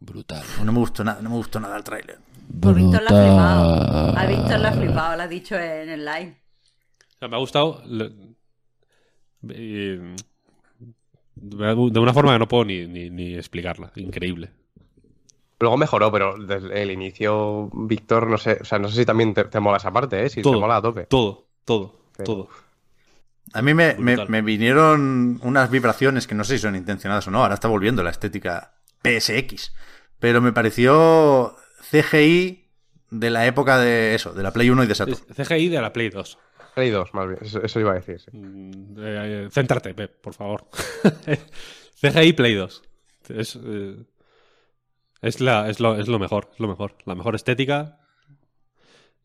Brutal. 0.00 0.42
No 0.64 0.72
me 0.72 0.78
gustó 0.78 1.04
nada, 1.04 1.20
no 1.22 1.30
me 1.30 1.36
gustó 1.36 1.60
nada 1.60 1.76
el 1.76 1.84
tráiler. 1.84 2.18
Víctor 2.48 3.02
la 3.02 3.10
ha 3.10 3.22
flipado. 3.22 4.18
A 4.18 4.26
Víctor 4.26 4.58
la 4.60 4.68
ha 4.68 4.72
flipado, 4.72 5.16
lo 5.16 5.22
ha 5.22 5.28
dicho 5.28 5.56
en 5.56 5.88
el 5.90 6.04
live. 6.04 6.36
O 7.14 7.18
sea, 7.18 7.28
me 7.28 7.36
ha 7.36 7.38
gustado. 7.38 7.82
eh, 9.48 10.16
de 11.36 12.00
una 12.00 12.12
forma 12.12 12.32
que 12.32 12.38
no 12.38 12.48
puedo 12.48 12.64
ni, 12.64 12.86
ni- 12.86 13.10
ni 13.10 13.34
explicarla. 13.34 13.92
Increíble. 13.96 14.50
Luego 15.58 15.76
mejoró, 15.76 16.10
pero 16.10 16.36
desde 16.38 16.82
el 16.82 16.90
inicio, 16.90 17.68
Víctor, 17.72 18.26
no 18.28 18.38
sé, 18.38 18.58
o 18.60 18.64
sea, 18.64 18.78
no 18.78 18.88
sé 18.88 18.96
si 18.96 19.04
también 19.06 19.34
te, 19.34 19.44
te 19.44 19.60
mola 19.60 19.76
esa 19.76 19.92
parte, 19.92 20.24
¿eh? 20.24 20.30
Si 20.30 20.40
Todo. 20.42 20.54
te 20.54 20.60
mola 20.60 20.76
a 20.76 20.82
tope. 20.82 21.04
Todo, 21.06 21.46
todo, 21.64 22.00
Pero- 22.16 22.24
todo. 22.24 22.48
A 23.52 23.62
mí 23.62 23.74
me, 23.74 23.94
me- 23.94 24.26
me 24.26 24.42
vinieron 24.42 25.40
unas 25.42 25.70
vibraciones 25.70 26.26
que 26.26 26.34
no 26.34 26.44
sé 26.44 26.56
si 26.56 26.62
son 26.62 26.76
intencionadas 26.76 27.26
o 27.26 27.30
no. 27.30 27.42
Ahora 27.42 27.54
está 27.54 27.68
volviendo 27.68 28.02
la 28.02 28.10
estética 28.10 28.74
PSX. 29.02 29.72
Pero 30.20 30.40
me 30.40 30.52
pareció 30.52 31.56
CGI 31.90 32.68
de 33.10 33.30
la 33.30 33.46
época 33.46 33.78
de 33.78 34.14
eso, 34.14 34.32
de 34.32 34.42
la 34.42 34.52
Play 34.52 34.70
1 34.70 34.84
y 34.84 34.86
de 34.86 34.94
Saturn. 34.94 35.18
CGI 35.34 35.68
de 35.68 35.80
la 35.80 35.92
Play 35.92 36.10
2. 36.10 36.38
Play 36.74 36.90
2, 36.90 37.12
más 37.14 37.26
bien, 37.26 37.38
eso, 37.42 37.60
eso 37.62 37.80
iba 37.80 37.90
a 37.90 37.94
decir, 37.94 38.20
sí. 38.20 38.30
Mm, 38.32 38.94
eh, 38.98 39.48
céntrate, 39.50 39.92
Pep, 39.94 40.20
por 40.20 40.34
favor. 40.34 40.66
CGI 42.00 42.32
Play 42.34 42.54
2. 42.54 42.82
Es, 43.30 43.58
eh, 43.62 43.96
es, 45.22 45.40
la, 45.40 45.68
es, 45.68 45.80
lo, 45.80 45.98
es 45.98 46.06
lo 46.08 46.18
mejor, 46.18 46.50
es 46.52 46.60
lo 46.60 46.68
mejor. 46.68 46.96
La 47.06 47.14
mejor 47.14 47.34
estética. 47.34 47.98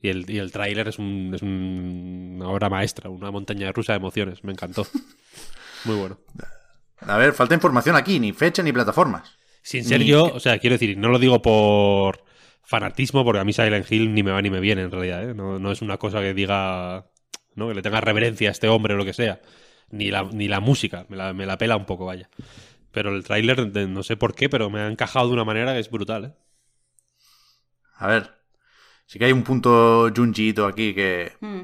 Y 0.01 0.09
el, 0.09 0.29
y 0.29 0.37
el 0.39 0.51
tráiler 0.51 0.87
es, 0.87 0.99
un, 0.99 1.31
es 1.33 1.41
un- 1.41 2.33
una 2.37 2.49
obra 2.49 2.69
maestra, 2.69 3.09
una 3.09 3.31
montaña 3.31 3.71
rusa 3.71 3.93
de 3.93 3.97
emociones. 3.97 4.43
Me 4.43 4.51
encantó. 4.51 4.85
Muy 5.85 5.95
bueno. 5.95 6.17
A 6.99 7.17
ver, 7.17 7.33
falta 7.33 7.53
información 7.55 7.95
aquí, 7.95 8.19
ni 8.19 8.31
fecha 8.33 8.61
ni 8.63 8.71
plataformas. 8.73 9.37
Sin 9.65 9.83
ser 9.83 10.01
Ni- 10.01 10.05
yo, 10.05 10.25
o 10.25 10.39
sea, 10.39 10.59
quiero 10.59 10.75
decir, 10.75 10.95
no 10.95 11.09
lo 11.09 11.17
digo 11.17 11.41
por 11.41 12.23
fanatismo, 12.63 13.23
porque 13.25 13.39
a 13.39 13.43
mí 13.43 13.51
Silent 13.51 13.91
Hill 13.91 14.13
ni 14.13 14.21
me 14.21 14.29
va 14.29 14.39
ni 14.43 14.51
me 14.51 14.59
viene 14.59 14.83
en 14.83 14.91
realidad, 14.91 15.27
¿eh? 15.27 15.33
no, 15.33 15.57
no 15.57 15.71
es 15.71 15.81
una 15.81 15.97
cosa 15.97 16.19
que 16.21 16.35
diga, 16.35 17.07
¿no? 17.55 17.67
que 17.67 17.73
le 17.73 17.81
tenga 17.81 17.99
reverencia 17.99 18.49
a 18.49 18.51
este 18.51 18.67
hombre 18.67 18.93
o 18.93 18.97
lo 18.97 19.05
que 19.05 19.13
sea, 19.13 19.41
ni 19.89 20.11
la, 20.11 20.21
ni 20.23 20.47
la 20.47 20.59
música, 20.59 21.07
me 21.09 21.17
la, 21.17 21.33
me 21.33 21.47
la 21.47 21.57
pela 21.57 21.77
un 21.77 21.85
poco, 21.87 22.05
vaya. 22.05 22.29
Pero 22.91 23.15
el 23.15 23.23
tráiler, 23.23 23.57
no 23.89 24.03
sé 24.03 24.17
por 24.17 24.35
qué, 24.35 24.49
pero 24.49 24.69
me 24.69 24.81
ha 24.81 24.87
encajado 24.87 25.27
de 25.29 25.33
una 25.33 25.43
manera 25.45 25.73
que 25.73 25.79
es 25.79 25.89
brutal, 25.89 26.25
¿eh? 26.25 26.33
A 27.97 28.07
ver, 28.07 28.29
sí 29.07 29.17
que 29.17 29.25
hay 29.25 29.31
un 29.31 29.43
punto 29.43 30.11
Junjiito 30.15 30.67
aquí 30.67 30.93
que, 30.93 31.31
Mm. 31.39 31.61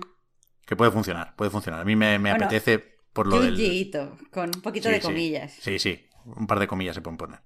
que 0.66 0.76
puede 0.76 0.90
funcionar, 0.92 1.36
puede 1.36 1.52
funcionar. 1.52 1.82
A 1.82 1.86
mí 1.86 1.96
me, 1.96 2.18
me 2.18 2.32
Bueno, 2.32 2.46
apetece 2.46 2.80
por 3.14 3.28
lo 3.28 3.40
del... 3.42 3.56
Junjiito, 3.56 4.18
con 4.32 4.50
un 4.56 4.62
poquito 4.62 4.88
Sí, 4.90 4.96
de 4.96 5.02
sí. 5.02 5.08
comillas. 5.08 5.54
Sí, 5.62 5.78
sí, 5.80 6.06
un 6.26 6.48
par 6.48 6.60
de 6.60 6.68
comillas 6.68 6.96
se 6.96 7.02
pueden 7.02 7.18
poner. 7.18 7.42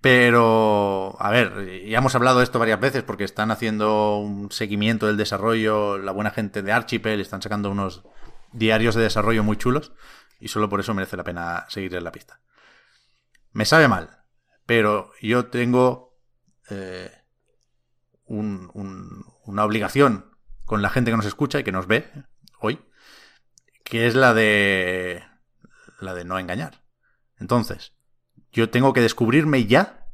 Pero, 0.00 1.16
a 1.18 1.30
ver, 1.30 1.84
ya 1.86 1.98
hemos 1.98 2.14
hablado 2.14 2.38
de 2.38 2.44
esto 2.44 2.58
varias 2.58 2.78
veces 2.80 3.02
porque 3.02 3.24
están 3.24 3.50
haciendo 3.50 4.18
un 4.18 4.50
seguimiento 4.52 5.06
del 5.06 5.16
desarrollo, 5.16 5.98
la 5.98 6.12
buena 6.12 6.30
gente 6.30 6.62
de 6.62 6.72
Archipel, 6.72 7.20
están 7.20 7.42
sacando 7.42 7.70
unos 7.70 8.04
diarios 8.52 8.94
de 8.94 9.02
desarrollo 9.02 9.42
muy 9.42 9.56
chulos 9.56 9.92
y 10.40 10.48
solo 10.48 10.68
por 10.68 10.78
eso 10.80 10.94
merece 10.94 11.16
la 11.16 11.24
pena 11.24 11.66
seguir 11.68 11.94
en 11.94 12.04
la 12.04 12.12
pista. 12.12 12.40
Me 13.52 13.64
sabe 13.64 13.88
mal, 13.88 14.20
pero 14.66 15.10
yo 15.20 15.46
tengo 15.46 16.16
eh, 16.70 17.10
un- 18.26 18.70
un- 18.74 19.24
una 19.46 19.64
obligación 19.64 20.36
con 20.64 20.82
la 20.82 20.90
gente 20.90 21.10
que 21.10 21.16
nos 21.16 21.24
escucha 21.26 21.58
y 21.58 21.64
que 21.64 21.72
nos 21.72 21.86
ve 21.86 22.10
hoy, 22.60 22.78
que 23.84 24.06
es 24.06 24.14
la 24.14 24.34
de 24.34 25.24
la 26.00 26.14
de 26.14 26.24
no 26.24 26.38
engañar. 26.38 26.82
Entonces, 27.38 27.94
yo 28.58 28.70
tengo 28.70 28.92
que 28.92 29.00
descubrirme 29.00 29.66
ya 29.66 30.04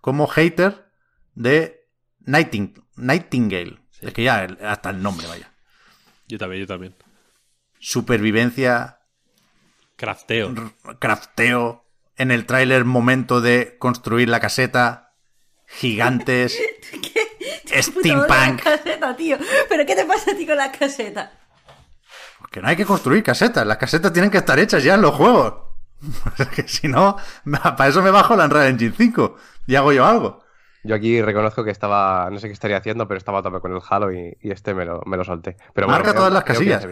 como 0.00 0.26
hater 0.26 0.90
de 1.34 1.86
Nighting- 2.26 2.84
Nightingale. 2.96 3.78
Es 4.00 4.12
que 4.12 4.24
ya 4.24 4.46
hasta 4.64 4.90
el 4.90 5.00
nombre, 5.00 5.26
vaya. 5.28 5.50
Yo 6.26 6.38
también, 6.38 6.62
yo 6.62 6.66
también. 6.66 6.94
Supervivencia, 7.78 8.98
Crafteo. 9.96 10.52
crafteo, 10.98 11.84
en 12.16 12.30
el 12.32 12.46
tráiler 12.46 12.84
momento 12.84 13.40
de 13.40 13.76
construir 13.78 14.28
la 14.28 14.40
caseta, 14.40 15.14
gigantes, 15.66 16.58
steampunk. 17.66 18.28
la 18.28 18.56
caseta, 18.76 19.16
tío. 19.16 19.38
¿Pero 19.68 19.86
qué 19.86 19.94
te 19.94 20.04
pasa 20.04 20.32
a 20.32 20.34
ti 20.36 20.44
con 20.46 20.56
la 20.56 20.72
caseta? 20.72 21.32
Que 22.50 22.60
no 22.60 22.68
hay 22.68 22.76
que 22.76 22.84
construir 22.84 23.22
casetas, 23.22 23.66
las 23.66 23.78
casetas 23.78 24.12
tienen 24.12 24.30
que 24.30 24.38
estar 24.38 24.58
hechas 24.58 24.82
ya 24.82 24.94
en 24.94 25.02
los 25.02 25.14
juegos. 25.14 25.63
Que 26.54 26.68
si 26.68 26.88
no, 26.88 27.16
para 27.76 27.88
eso 27.88 28.02
me 28.02 28.10
bajo 28.10 28.36
la 28.36 28.44
Unreal 28.44 28.68
Engine 28.68 28.94
5 28.96 29.36
y 29.66 29.74
hago 29.76 29.92
yo 29.92 30.04
algo. 30.06 30.44
Yo 30.82 30.94
aquí 30.94 31.22
reconozco 31.22 31.64
que 31.64 31.70
estaba, 31.70 32.28
no 32.30 32.38
sé 32.38 32.46
qué 32.48 32.52
estaría 32.52 32.76
haciendo, 32.76 33.08
pero 33.08 33.16
estaba 33.18 33.38
a 33.38 33.42
tope 33.42 33.60
con 33.60 33.72
el 33.72 33.80
Halo 33.88 34.12
y, 34.12 34.36
y 34.42 34.50
este 34.50 34.74
me 34.74 34.84
lo, 34.84 35.00
me 35.06 35.16
lo 35.16 35.24
solté. 35.24 35.56
Pero 35.72 35.88
Marca 35.88 36.14
todas 36.14 36.32
las 36.32 36.44
creo 36.44 36.56
casillas. 36.58 36.86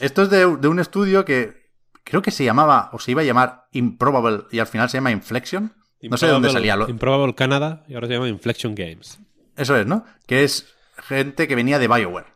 Esto 0.00 0.22
es 0.22 0.30
de, 0.30 0.56
de 0.56 0.68
un 0.68 0.80
estudio 0.80 1.24
que 1.24 1.70
creo 2.02 2.20
que 2.22 2.32
se 2.32 2.44
llamaba, 2.44 2.90
o 2.92 2.98
se 2.98 3.12
iba 3.12 3.20
a 3.22 3.24
llamar 3.24 3.66
Improbable 3.70 4.44
y 4.50 4.58
al 4.58 4.66
final 4.66 4.90
se 4.90 4.96
llama 4.98 5.12
Inflection. 5.12 5.72
No 6.02 6.16
sé 6.16 6.26
de 6.26 6.32
dónde 6.32 6.48
Improbable- 6.48 6.52
salía. 6.52 6.76
Lo... 6.76 6.88
Improbable 6.88 7.34
Canada 7.36 7.84
y 7.86 7.94
ahora 7.94 8.08
se 8.08 8.14
llama 8.14 8.28
Inflection 8.28 8.74
Games. 8.74 9.20
Eso 9.56 9.76
es, 9.76 9.86
¿no? 9.86 10.04
Que 10.26 10.42
es 10.42 10.74
gente 10.96 11.46
que 11.46 11.54
venía 11.54 11.78
de 11.78 11.86
BioWare. 11.86 12.26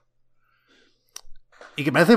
Y 1.75 1.83
que 1.85 1.91
parece... 1.93 2.17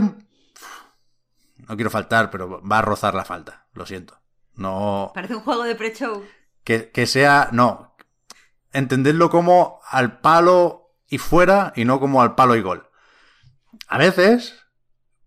No 1.70 1.76
quiero 1.76 1.91
faltar, 1.91 2.32
pero 2.32 2.62
va 2.64 2.80
a 2.80 2.82
rozar 2.82 3.14
la 3.14 3.24
falta. 3.24 3.68
Lo 3.74 3.86
siento. 3.86 4.20
No... 4.56 5.12
Parece 5.14 5.36
un 5.36 5.44
juego 5.44 5.64
de 5.64 5.76
pre-show. 5.76 6.26
Que, 6.64 6.90
que 6.90 7.06
sea... 7.06 7.50
No. 7.52 7.96
Entenderlo 8.74 9.30
como 9.30 9.80
al 9.88 10.20
palo 10.20 10.96
y 11.08 11.20
fuera 11.20 11.72
y 11.76 11.86
no 11.86 12.00
como 12.00 12.24
al 12.24 12.34
palo 12.34 12.56
y 12.56 12.62
gol. 12.62 12.90
A 13.88 14.00
veces, 14.00 14.56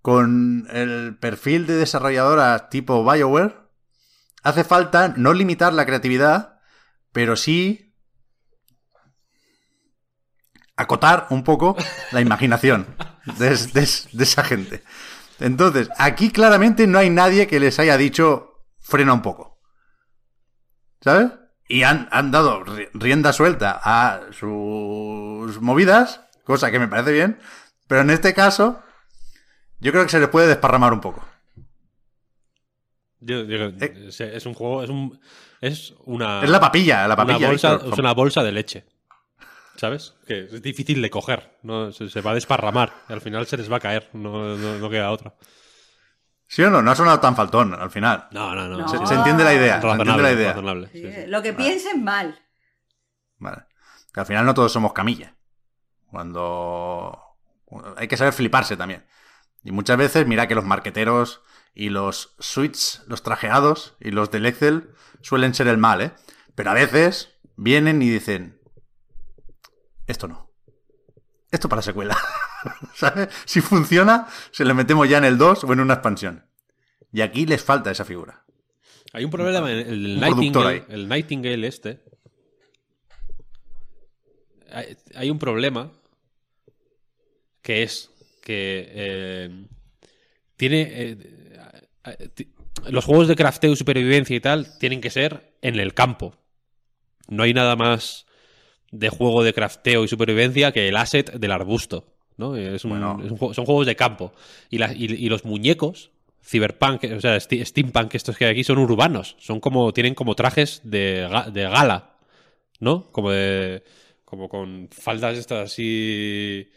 con 0.01 0.66
el 0.70 1.16
perfil 1.16 1.69
de 1.69 1.74
desarrolladoras 1.74 2.70
tipo 2.70 3.05
BioWare, 3.05 3.56
hace 4.43 4.64
falta 4.64 5.14
no 5.16 5.35
limitar 5.35 5.73
la 5.73 5.86
creatividad, 5.86 6.60
pero 7.12 7.36
sí 7.36 7.94
acotar 10.74 11.28
un 11.31 11.44
poco 11.44 11.77
la 12.10 12.20
imaginación 12.20 12.97
de, 13.39 13.51
de 14.12 14.24
esa 14.24 14.43
gente. 14.43 14.82
Entonces, 15.43 15.89
aquí 15.98 16.31
claramente 16.31 16.86
no 16.86 16.98
hay 16.98 17.10
nadie 17.10 17.47
que 17.47 17.60
les 17.60 17.78
haya 17.78 17.97
dicho 17.97 18.64
frena 18.81 19.12
un 19.12 19.23
poco. 19.23 19.60
¿Sabes? 21.01 21.32
Y 21.69 21.82
han, 21.85 22.09
han 22.12 22.31
dado 22.31 22.64
ri- 22.64 22.89
rienda 22.94 23.32
suelta 23.32 23.81
a 23.82 24.20
sus 24.32 25.60
movidas, 25.60 26.20
cosa 26.44 26.70
que 26.70 26.78
me 26.78 26.89
parece 26.89 27.12
bien, 27.12 27.39
pero 27.89 28.02
en 28.02 28.10
este 28.10 28.35
caso, 28.35 28.81
yo 29.81 29.90
creo 29.93 30.05
que 30.05 30.10
se 30.10 30.20
les 30.20 30.28
puede 30.28 30.47
desparramar 30.48 30.93
un 30.93 31.01
poco. 31.01 31.24
Yo 33.20 33.36
Eh. 33.40 34.06
es, 34.09 34.20
es 34.20 34.47
un 34.47 34.55
juego, 34.55 34.82
es 34.82 34.90
un 34.90 35.20
es 35.60 35.94
una 36.05 36.43
Es 36.43 36.51
la 36.51 36.59
papilla, 36.60 37.06
la 37.06 37.14
papilla. 37.16 37.39
una 37.39 37.48
bolsa, 37.48 37.73
Víctor. 37.74 37.93
es 37.93 37.98
una 37.98 38.14
bolsa 38.14 38.43
de 38.43 38.52
leche. 38.52 38.85
¿Sabes? 39.77 40.15
Que 40.27 40.44
es 40.44 40.62
difícil 40.62 41.01
de 41.03 41.11
coger. 41.11 41.59
¿no? 41.62 41.93
Se, 41.93 42.09
se 42.09 42.20
va 42.20 42.32
a 42.32 42.35
desparramar. 42.35 42.93
Y 43.09 43.12
al 43.12 43.20
final 43.20 43.47
se 43.47 43.57
les 43.57 43.70
va 43.70 43.77
a 43.77 43.81
caer. 43.81 44.11
No, 44.12 44.57
no, 44.57 44.78
no 44.78 44.90
queda 44.90 45.11
otra. 45.11 45.35
¿Sí 46.47 46.62
o 46.62 46.70
no? 46.70 46.82
No 46.82 46.90
ha 46.90 46.94
sonado 46.94 47.19
tan 47.20 47.35
faltón 47.35 47.73
al 47.74 47.90
final. 47.90 48.28
No, 48.32 48.55
no, 48.55 48.69
no. 48.69 48.78
No. 48.78 48.89
Se, 48.89 49.07
se 49.07 49.15
entiende 49.15 49.43
la 49.44 49.55
idea. 49.55 49.81
Se 49.81 49.89
entiende 49.89 50.23
la 50.23 50.32
idea. 50.32 50.51
razonable, 50.53 50.89
sí, 50.93 51.01
Sí, 51.01 51.12
sí. 51.12 51.27
Lo 51.27 51.43
que 51.43 51.55
piensen 51.55 52.05
mal. 52.05 52.39
Vale. 53.39 53.62
Que 54.12 54.20
al 54.20 54.27
final 54.27 54.44
no 54.44 54.53
todos 54.53 54.73
somos 54.73 54.93
camilla. 54.93 55.35
Cuando 56.11 57.19
hay 57.97 58.07
que 58.07 58.19
saber 58.19 58.35
fliparse 58.35 58.77
también. 58.77 59.07
Y 59.65 59.73
muchas 59.73 59.97
veces, 59.97 60.27
mira 60.27 60.47
que 60.47 60.55
los 60.55 60.65
marqueteros 60.65 61.40
y 61.74 61.89
los 61.89 62.35
suites, 62.39 63.03
los 63.07 63.23
trajeados 63.23 63.97
y 64.01 64.11
los 64.11 64.31
del 64.31 64.44
Excel 64.44 64.90
suelen 65.23 65.55
ser 65.55 65.69
el 65.69 65.78
mal, 65.78 66.03
¿eh? 66.03 66.12
Pero 66.55 66.70
a 66.70 66.74
veces 66.74 67.39
vienen 67.57 68.03
y 68.03 68.11
dicen, 68.11 68.61
esto 70.06 70.28
no. 70.28 70.50
Esto 71.50 71.68
para 71.68 71.82
secuela. 71.82 72.16
¿Sabes? 72.94 73.28
Si 73.44 73.60
funciona, 73.60 74.26
se 74.50 74.64
le 74.64 74.74
metemos 74.74 75.08
ya 75.08 75.18
en 75.18 75.24
el 75.24 75.38
2 75.38 75.64
o 75.64 75.72
en 75.72 75.80
una 75.80 75.94
expansión. 75.94 76.46
Y 77.12 77.20
aquí 77.20 77.46
les 77.46 77.62
falta 77.62 77.90
esa 77.90 78.04
figura. 78.04 78.44
Hay 79.12 79.24
un 79.24 79.30
problema 79.30 79.70
en 79.70 79.78
el, 79.78 80.20
Nightingale, 80.20 80.86
el 80.88 81.08
Nightingale 81.08 81.66
este. 81.66 82.02
Hay, 84.70 84.96
hay 85.14 85.30
un 85.30 85.38
problema 85.38 85.92
que 87.60 87.82
es 87.82 88.10
que 88.42 88.88
eh, 88.90 89.66
tiene 90.56 90.88
eh, 90.90 91.16
los 92.88 93.04
juegos 93.04 93.28
de 93.28 93.36
crafteo 93.36 93.76
supervivencia 93.76 94.36
y 94.36 94.40
tal 94.40 94.78
tienen 94.78 95.00
que 95.00 95.10
ser 95.10 95.56
en 95.62 95.78
el 95.78 95.94
campo. 95.94 96.36
No 97.28 97.44
hay 97.44 97.54
nada 97.54 97.76
más 97.76 98.26
de 98.93 99.09
juego 99.09 99.43
de 99.43 99.52
crafteo 99.52 100.05
y 100.05 100.09
supervivencia 100.09 100.70
que 100.70 100.86
el 100.89 100.97
asset 100.97 101.32
del 101.32 101.51
arbusto. 101.51 102.05
¿no? 102.36 102.56
Es 102.56 102.85
un- 102.85 102.93
Bueno. 102.93 103.20
es 103.24 103.31
un 103.31 103.36
juego- 103.36 103.52
son 103.55 103.66
juegos 103.66 103.86
de 103.86 103.94
campo. 103.97 104.32
Y, 104.70 104.78
la- 104.78 104.93
y- 104.94 105.05
y 105.05 105.28
los 105.28 105.44
muñecos, 105.44 106.10
Cyberpunk, 106.44 107.05
o 107.16 107.20
sea, 107.20 107.39
Steampunk, 107.39 108.14
estos 108.14 108.36
que 108.39 108.47
hay 108.47 108.52
aquí 108.52 108.64
son 108.64 108.78
urbanos. 108.78 109.36
Son 109.39 109.60
como, 109.60 109.93
tienen 109.93 110.14
como 110.14 110.35
trajes 110.35 110.81
de, 110.85 111.28
de 111.52 111.62
gala, 111.64 112.14
¿no? 112.81 113.10
Como 113.12 113.31
de, 113.31 113.82
como 114.24 114.48
con 114.48 114.89
faldas 114.90 115.36
estas 115.36 115.70
así, 115.70 116.70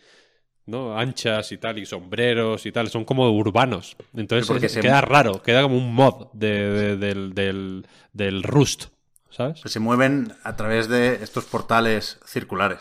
¿no? 0.67 0.97
Anchas 0.97 1.51
y 1.51 1.57
tal, 1.57 1.79
y 1.79 1.85
sombreros 1.85 2.65
y 2.65 2.71
tal. 2.71 2.89
Son 2.89 3.05
como 3.05 3.29
urbanos. 3.31 3.95
Entonces 4.15 4.63
es- 4.63 4.71
se- 4.73 4.81
queda 4.81 5.01
raro, 5.01 5.41
queda 5.41 5.61
como 5.63 5.77
un 5.77 5.93
mod 5.95 6.27
de- 6.33 6.69
de- 6.69 6.97
del, 6.97 7.33
del, 7.33 7.87
del 8.13 8.43
Rust, 8.43 8.87
¿sabes? 9.35 9.61
Se 9.65 9.79
mueven 9.79 10.33
a 10.43 10.55
través 10.55 10.87
de 10.87 11.15
estos 11.23 11.45
portales 11.45 12.19
circulares. 12.25 12.79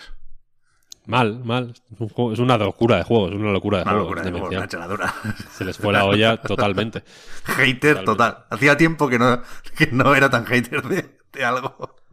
Mal, 1.07 1.45
mal. 1.45 1.75
Es, 1.93 2.01
un 2.01 2.09
juego- 2.09 2.33
es 2.33 2.39
una 2.39 2.57
locura 2.57 2.97
de 2.97 3.03
juego, 3.05 3.29
es 3.29 3.35
una 3.35 3.53
locura 3.53 3.79
de 3.79 3.83
Una 3.83 3.91
juego. 3.93 4.05
locura 4.05 4.23
de 4.23 4.31
juego, 4.31 4.95
una. 4.95 5.15
Se 5.53 5.65
les 5.65 5.77
fue 5.77 5.93
la 5.93 6.05
olla 6.07 6.39
totalmente. 6.41 7.05
Hater 7.45 7.77
Totalmente. 7.79 8.05
total. 8.05 8.47
Hacía 8.51 8.77
tiempo 8.79 9.09
que 9.09 9.19
no, 9.19 9.43
que 9.77 9.89
no 9.89 10.15
era 10.15 10.31
tan 10.31 10.47
hater 10.47 10.83
de, 10.83 11.19
de 11.33 11.45
algo. 11.45 11.97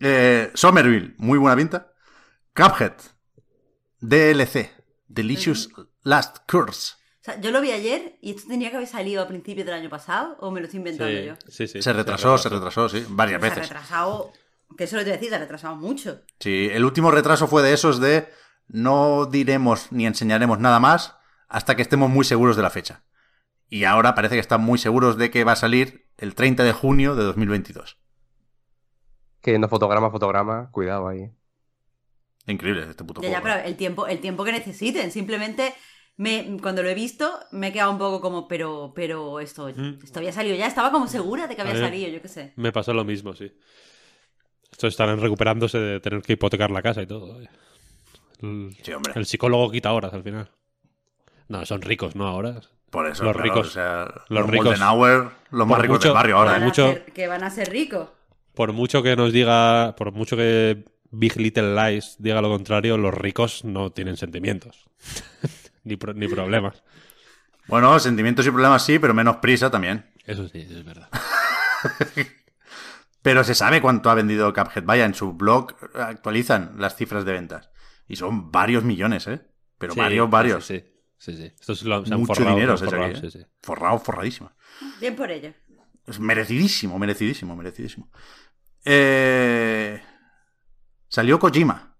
Eh, 0.00 0.50
Somerville, 0.54 1.14
muy 1.18 1.38
buena 1.38 1.56
pinta. 1.56 1.92
Cuphead, 2.54 2.92
DLC, 4.00 4.70
Delicious 5.08 5.70
Last 6.02 6.38
Curse. 6.46 6.94
Sea, 7.24 7.40
yo 7.40 7.50
lo 7.50 7.60
vi 7.60 7.70
ayer 7.72 8.18
y 8.20 8.32
esto 8.32 8.48
tenía 8.48 8.70
que 8.70 8.76
haber 8.76 8.88
salido 8.88 9.22
a 9.22 9.28
principios 9.28 9.66
del 9.66 9.74
año 9.74 9.88
pasado 9.90 10.36
o 10.40 10.50
me 10.50 10.60
lo 10.60 10.66
estoy 10.66 10.78
inventando 10.78 11.18
yo. 11.20 11.34
Sí, 11.48 11.66
sí, 11.66 11.68
sí. 11.68 11.82
Se 11.82 11.92
retrasó, 11.92 12.36
se 12.38 12.48
retrasó, 12.48 12.88
sí, 12.88 13.04
varias 13.08 13.40
Se 13.40 13.46
ha 13.46 13.50
veces. 13.50 13.68
retrasado, 13.68 14.32
que 14.76 14.84
eso 14.84 14.96
lo 14.96 15.04
te 15.04 15.10
decir, 15.12 15.28
se 15.30 15.36
ha 15.36 15.38
retrasado 15.38 15.76
mucho. 15.76 16.20
Sí, 16.40 16.68
el 16.72 16.84
último 16.84 17.10
retraso 17.10 17.46
fue 17.48 17.62
de 17.62 17.72
esos 17.72 18.00
de 18.00 18.28
no 18.68 19.26
diremos 19.26 19.90
ni 19.92 20.06
enseñaremos 20.06 20.58
nada 20.58 20.80
más 20.80 21.16
hasta 21.48 21.76
que 21.76 21.82
estemos 21.82 22.10
muy 22.10 22.24
seguros 22.24 22.56
de 22.56 22.62
la 22.62 22.70
fecha. 22.70 23.04
Y 23.68 23.84
ahora 23.84 24.14
parece 24.14 24.34
que 24.34 24.40
están 24.40 24.60
muy 24.60 24.78
seguros 24.78 25.16
de 25.16 25.30
que 25.30 25.44
va 25.44 25.52
a 25.52 25.56
salir 25.56 26.06
el 26.18 26.34
30 26.34 26.62
de 26.64 26.72
junio 26.72 27.14
de 27.16 27.24
2022. 27.24 27.98
Que 29.40 29.58
no 29.58 29.68
fotograma, 29.68 30.10
fotograma, 30.10 30.70
cuidado 30.70 31.08
ahí. 31.08 31.30
Increíble 32.46 32.86
este 32.88 33.04
puto 33.04 33.22
Ya, 33.22 33.28
ya, 33.30 33.40
juego. 33.40 33.56
pero 33.56 33.68
el 33.68 33.76
tiempo, 33.76 34.06
el 34.06 34.20
tiempo 34.20 34.44
que 34.44 34.52
necesiten. 34.52 35.10
Simplemente 35.10 35.74
me, 36.16 36.56
cuando 36.62 36.82
lo 36.82 36.88
he 36.88 36.94
visto, 36.94 37.30
me 37.52 37.68
he 37.68 37.72
quedado 37.72 37.90
un 37.92 37.98
poco 37.98 38.20
como, 38.20 38.46
pero, 38.48 38.92
pero 38.94 39.40
esto, 39.40 39.68
Mm. 39.68 39.98
esto 40.04 40.18
había 40.20 40.32
salido 40.32 40.54
ya, 40.56 40.66
estaba 40.66 40.90
como 40.92 41.06
segura 41.08 41.46
de 41.46 41.56
que 41.56 41.62
había 41.62 41.76
salido, 41.78 42.08
yo 42.08 42.22
qué 42.22 42.28
sé. 42.28 42.52
Me 42.56 42.72
pasó 42.72 42.92
lo 42.94 43.04
mismo, 43.04 43.34
sí. 43.34 43.52
Estos 44.70 44.92
estarán 44.92 45.20
recuperándose 45.20 45.78
de 45.78 46.00
tener 46.00 46.22
que 46.22 46.34
hipotecar 46.34 46.70
la 46.70 46.82
casa 46.82 47.02
y 47.02 47.06
todo. 47.06 47.40
El, 47.40 47.48
Sí, 48.82 48.92
hombre. 48.92 49.12
el 49.16 49.24
psicólogo 49.26 49.70
quita 49.70 49.92
horas 49.92 50.12
al 50.12 50.22
final. 50.22 50.50
No, 51.48 51.64
son 51.64 51.82
ricos, 51.82 52.14
¿no? 52.16 52.26
Ahora. 52.26 52.60
Por 52.90 53.06
eso, 53.08 53.24
los 53.24 53.32
claro, 53.34 53.48
ricos- 53.54 53.66
o 53.66 53.70
sea, 53.70 54.04
los 54.28 54.40
los, 54.42 54.50
ricos- 54.50 54.64
Moldenhauer, 54.66 55.28
los 55.50 55.66
más 55.66 55.80
ricos 55.80 55.96
mucho- 55.96 56.08
del 56.08 56.14
barrio 56.14 56.36
ahora. 56.38 56.52
Van 56.52 56.62
¿eh? 56.62 56.64
mucho- 56.66 56.92
ser- 56.92 57.04
que 57.12 57.26
van 57.26 57.42
a 57.44 57.50
ser 57.50 57.70
ricos. 57.70 58.08
Por 58.54 58.72
mucho 58.72 59.02
que 59.02 59.16
nos 59.16 59.32
diga, 59.32 59.94
por 59.96 60.12
mucho 60.12 60.36
que 60.36 60.84
Big 61.10 61.36
Little 61.36 61.74
Lies 61.74 62.16
diga 62.18 62.40
lo 62.40 62.48
contrario, 62.50 62.96
los 62.98 63.12
ricos 63.14 63.64
no 63.64 63.90
tienen 63.90 64.16
sentimientos. 64.16 64.84
ni, 65.84 65.96
pro- 65.96 66.14
ni 66.14 66.28
problemas. 66.28 66.82
Bueno, 67.66 67.98
sentimientos 67.98 68.46
y 68.46 68.50
problemas 68.50 68.84
sí, 68.84 68.98
pero 68.98 69.14
menos 69.14 69.36
prisa 69.36 69.70
también. 69.70 70.12
Eso 70.26 70.46
sí, 70.48 70.60
es 70.70 70.84
verdad. 70.84 71.08
Pero 73.22 73.42
se 73.42 73.54
sabe 73.54 73.80
cuánto 73.80 74.10
ha 74.10 74.14
vendido 74.14 74.52
Cuphead. 74.52 74.84
Vaya, 74.84 75.06
en 75.06 75.14
su 75.14 75.32
blog 75.32 75.74
actualizan 75.94 76.74
las 76.76 76.94
cifras 76.94 77.24
de 77.24 77.32
ventas. 77.32 77.70
Y 78.06 78.16
son 78.16 78.52
varios 78.52 78.84
millones, 78.84 79.26
¿eh? 79.28 79.40
Pero 79.78 79.94
Sí, 79.94 80.00
varios, 80.00 80.28
varios. 80.28 80.66
Sí, 80.66 80.80
sí. 81.16 81.32
sí, 81.32 81.36
sí. 81.38 81.54
Estos 81.58 81.82
lo- 81.84 82.04
se 82.04 82.12
han 82.12 82.20
Mucho 82.20 82.34
forrado, 82.34 82.54
dinero 82.54 82.76
se 82.76 82.84
forrado, 82.84 83.14
saque, 83.14 83.26
¿eh? 83.26 83.30
sí, 83.30 83.38
sí. 83.38 83.46
Forrado, 83.62 83.98
forradísimo. 83.98 84.52
Bien 85.00 85.16
por 85.16 85.30
ello. 85.30 85.54
Es 86.06 86.20
merecidísimo, 86.20 86.98
merecidísimo, 86.98 87.56
merecidísimo. 87.56 88.10
Eh, 88.84 90.02
Salió 91.08 91.38
Kojima. 91.38 91.96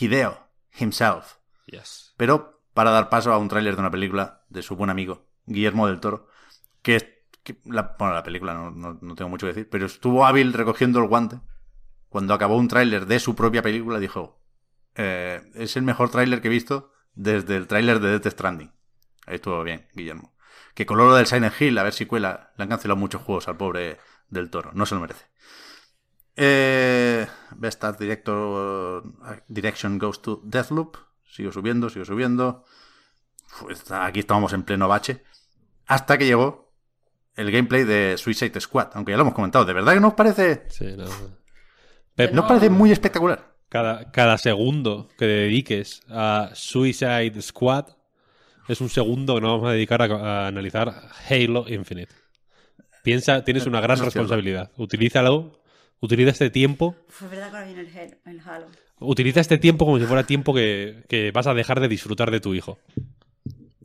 Hideo, 0.00 0.48
himself. 0.80 1.36
Yes. 1.66 2.05
Pero 2.16 2.62
para 2.74 2.90
dar 2.90 3.08
paso 3.08 3.32
a 3.32 3.38
un 3.38 3.48
tráiler 3.48 3.74
de 3.74 3.80
una 3.80 3.90
película 3.90 4.44
de 4.48 4.62
su 4.62 4.76
buen 4.76 4.90
amigo, 4.90 5.24
Guillermo 5.46 5.86
del 5.88 6.00
Toro, 6.00 6.28
que, 6.82 6.96
es- 6.96 7.06
la, 7.64 7.94
bueno, 7.98 8.14
la 8.14 8.22
película 8.22 8.54
no, 8.54 8.70
no- 8.70 8.98
no 9.00 9.14
tengo 9.14 9.28
mucho 9.30 9.46
que 9.46 9.52
decir, 9.52 9.68
pero 9.70 9.86
estuvo 9.86 10.26
hábil 10.26 10.52
recogiendo 10.52 10.98
el 11.00 11.08
guante. 11.08 11.40
Cuando 12.08 12.34
acabó 12.34 12.56
un 12.56 12.68
tráiler 12.68 13.06
de 13.06 13.20
su 13.20 13.34
propia 13.36 13.62
película, 13.62 13.98
dijo, 13.98 14.40
eh, 14.94 15.42
es 15.54 15.76
el 15.76 15.82
mejor 15.82 16.10
tráiler 16.10 16.40
que 16.40 16.48
he 16.48 16.50
visto 16.50 16.92
desde 17.14 17.56
el 17.56 17.66
tráiler 17.66 18.00
de 18.00 18.10
Death 18.18 18.32
Stranding. 18.32 18.72
Ahí 19.26 19.36
estuvo 19.36 19.62
bien, 19.62 19.88
Guillermo. 19.94 20.34
Que 20.74 20.86
con 20.86 20.98
lo 20.98 21.14
del 21.14 21.26
Silent 21.26 21.54
Hill, 21.60 21.78
a 21.78 21.82
ver 21.82 21.92
si 21.92 22.06
cuela, 22.06 22.52
le 22.56 22.64
han 22.64 22.68
cancelado 22.70 22.98
muchos 22.98 23.22
juegos 23.22 23.48
al 23.48 23.56
pobre 23.56 23.98
del 24.30 24.50
Toro, 24.50 24.70
no 24.74 24.86
se 24.86 24.94
lo 24.94 25.00
merece. 25.00 25.26
Eh, 26.36 27.26
Best 27.56 27.82
Art 27.84 27.98
Director, 27.98 29.02
Direction 29.48 29.98
goes 29.98 30.20
to 30.20 30.40
Deathloop. 30.44 30.96
Sigo 31.36 31.52
subiendo, 31.52 31.90
sigo 31.90 32.04
subiendo. 32.06 32.64
Pues 33.60 33.90
aquí 33.90 34.20
estábamos 34.20 34.52
en 34.54 34.62
pleno 34.62 34.88
bache. 34.88 35.22
Hasta 35.86 36.16
que 36.16 36.24
llegó 36.24 36.72
el 37.34 37.50
gameplay 37.50 37.84
de 37.84 38.16
Suicide 38.16 38.58
Squad. 38.60 38.88
Aunque 38.94 39.12
ya 39.12 39.16
lo 39.18 39.22
hemos 39.22 39.34
comentado. 39.34 39.66
¿De 39.66 39.74
verdad 39.74 39.92
que 39.92 40.00
nos 40.00 40.14
parece, 40.14 40.64
Sí, 40.70 40.94
no. 40.96 41.04
Pep, 42.14 42.32
nos 42.32 42.46
parece 42.46 42.70
muy 42.70 42.90
espectacular? 42.90 43.54
cada, 43.68 44.10
cada 44.12 44.38
segundo 44.38 45.08
que 45.18 45.26
dediques 45.26 46.00
a 46.08 46.50
Suicide 46.54 47.42
Squad 47.42 47.88
es 48.68 48.80
un 48.80 48.88
segundo 48.88 49.34
que 49.34 49.40
nos 49.42 49.50
vamos 49.50 49.68
a 49.68 49.72
dedicar 49.72 50.00
a, 50.00 50.06
a 50.06 50.46
analizar 50.46 50.88
Halo 51.28 51.66
Infinite. 51.68 52.14
Piensa, 53.04 53.44
tienes 53.44 53.66
una 53.66 53.80
gran 53.82 53.98
No 53.98 54.04
responsabilidad. 54.06 54.72
Utilízalo, 54.76 55.60
utiliza 56.00 56.30
este 56.30 56.48
tiempo, 56.50 56.96
Fue 57.08 57.28
verdad 57.28 57.50
que 57.50 57.56
ahora 57.56 57.66
viene 57.66 57.82
el, 57.82 57.88
Halo- 57.94 58.16
el 58.24 58.40
Halo. 58.40 58.66
Utiliza 59.00 59.40
este 59.40 59.58
tiempo 59.58 59.84
como 59.84 59.98
si 59.98 60.06
fuera 60.06 60.24
tiempo 60.26 60.54
que, 60.54 61.04
que 61.08 61.30
vas 61.32 61.46
a 61.46 61.54
dejar 61.54 61.80
de 61.80 61.88
disfrutar 61.88 62.30
de 62.30 62.40
tu 62.40 62.54
hijo. 62.54 62.78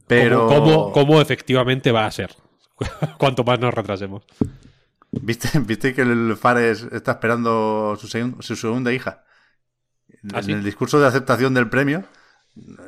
Pero. 0.07 0.47
¿Cómo, 0.47 0.63
cómo- 0.65 0.91
cómo 0.91 1.21
efectivamente 1.21 1.91
va 1.91 2.05
a 2.05 2.11
ser? 2.11 2.35
Cuanto 3.17 3.43
más 3.43 3.59
nos 3.59 3.73
retrasemos. 3.73 4.23
¿Viste, 5.11 5.49
¿Viste 5.59 5.93
que 5.93 6.01
el 6.01 6.35
Fares 6.37 6.87
está 6.91 7.11
esperando 7.13 7.97
su, 7.99 8.07
segun- 8.07 8.41
su 8.41 8.55
segunda 8.55 8.91
hija? 8.93 9.23
¿Ah, 10.33 10.39
en 10.39 10.43
sí? 10.43 10.51
el 10.51 10.63
discurso 10.63 10.99
de 10.99 11.07
aceptación 11.07 11.53
del 11.53 11.69
premio 11.69 12.03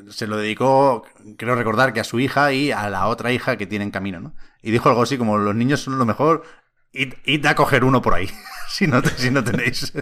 se 0.09 0.27
lo 0.27 0.35
dedicó, 0.35 1.05
creo 1.37 1.55
recordar, 1.55 1.93
que 1.93 2.01
a 2.01 2.03
su 2.03 2.19
hija 2.19 2.51
y 2.51 2.71
a 2.71 2.89
la 2.89 3.07
otra 3.07 3.31
hija 3.31 3.55
que 3.55 3.65
tiene 3.65 3.85
en 3.85 3.91
camino, 3.91 4.19
¿no? 4.19 4.35
Y 4.61 4.71
dijo 4.71 4.89
algo 4.89 5.01
así 5.03 5.17
como, 5.17 5.37
los 5.37 5.55
niños 5.55 5.79
son 5.79 5.97
lo 5.97 6.05
mejor, 6.05 6.43
id, 6.91 7.13
id 7.25 7.45
a 7.45 7.55
coger 7.55 7.85
uno 7.85 8.01
por 8.01 8.13
ahí, 8.13 8.29
si, 8.69 8.87
no 8.87 9.01
te- 9.01 9.09
si 9.11 9.31
no 9.31 9.41
tenéis. 9.41 9.93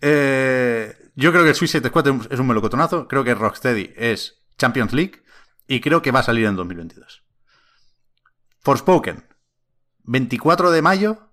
Eh, 0.00 0.94
yo 1.14 1.30
creo 1.32 1.42
que 1.44 1.50
el 1.50 1.54
Suicide 1.54 1.88
Squad 1.88 2.06
es 2.30 2.38
un 2.38 2.46
melocotonazo, 2.46 3.08
creo 3.08 3.24
que 3.24 3.34
Rocksteady 3.34 3.92
es 3.96 4.42
Champions 4.58 4.92
League 4.92 5.22
y 5.66 5.80
creo 5.80 6.02
que 6.02 6.10
va 6.10 6.20
a 6.20 6.24
salir 6.24 6.46
en 6.46 6.56
2022. 6.56 7.24
Forspoken, 8.62 9.26
24 10.04 10.70
de 10.70 10.82
mayo, 10.82 11.28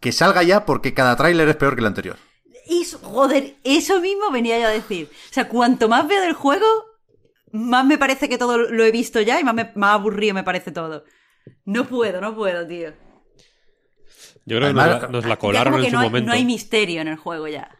que 0.00 0.12
salga 0.12 0.42
ya 0.42 0.64
porque 0.66 0.94
cada 0.94 1.16
tráiler 1.16 1.48
es 1.48 1.56
peor 1.56 1.74
que 1.74 1.80
el 1.80 1.86
anterior. 1.86 2.16
Joder, 3.02 3.56
eso 3.64 4.00
mismo 4.00 4.30
venía 4.30 4.58
yo 4.60 4.66
a 4.66 4.70
decir. 4.70 5.10
O 5.30 5.32
sea, 5.32 5.48
cuanto 5.48 5.88
más 5.88 6.06
veo 6.06 6.20
del 6.22 6.32
juego, 6.34 6.66
más 7.52 7.84
me 7.84 7.98
parece 7.98 8.28
que 8.28 8.38
todo 8.38 8.56
lo 8.58 8.84
he 8.84 8.92
visto 8.92 9.20
ya 9.20 9.40
y 9.40 9.44
más, 9.44 9.54
me- 9.54 9.72
más 9.74 9.94
aburrido 9.94 10.34
me 10.34 10.44
parece 10.44 10.70
todo. 10.70 11.04
No 11.64 11.86
puedo, 11.86 12.20
no 12.20 12.34
puedo, 12.36 12.66
tío. 12.66 12.92
Yo 14.46 14.56
creo 14.56 14.64
Además, 14.64 14.86
que 14.86 14.92
nos 14.92 15.02
la, 15.02 15.08
nos 15.08 15.24
la 15.24 15.30
Ya 15.30 15.36
colaron 15.36 15.72
como 15.72 15.82
que 15.82 15.88
en 15.88 15.90
su 15.90 15.96
no 15.96 16.00
hay, 16.02 16.08
momento. 16.08 16.26
no 16.28 16.32
hay 16.34 16.44
misterio 16.44 17.00
en 17.00 17.08
el 17.08 17.16
juego 17.16 17.48
ya. 17.48 17.78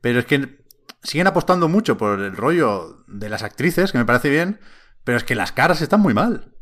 Pero 0.00 0.18
es 0.20 0.26
que 0.26 0.58
siguen 1.02 1.26
apostando 1.26 1.68
mucho 1.68 1.96
por 1.98 2.20
el 2.20 2.36
rollo 2.36 3.04
de 3.08 3.28
las 3.28 3.42
actrices, 3.42 3.92
que 3.92 3.98
me 3.98 4.04
parece 4.04 4.30
bien, 4.30 4.60
pero 5.04 5.18
es 5.18 5.24
que 5.24 5.34
las 5.34 5.52
caras 5.52 5.80
están 5.82 6.00
muy 6.00 6.14
mal. 6.14 6.52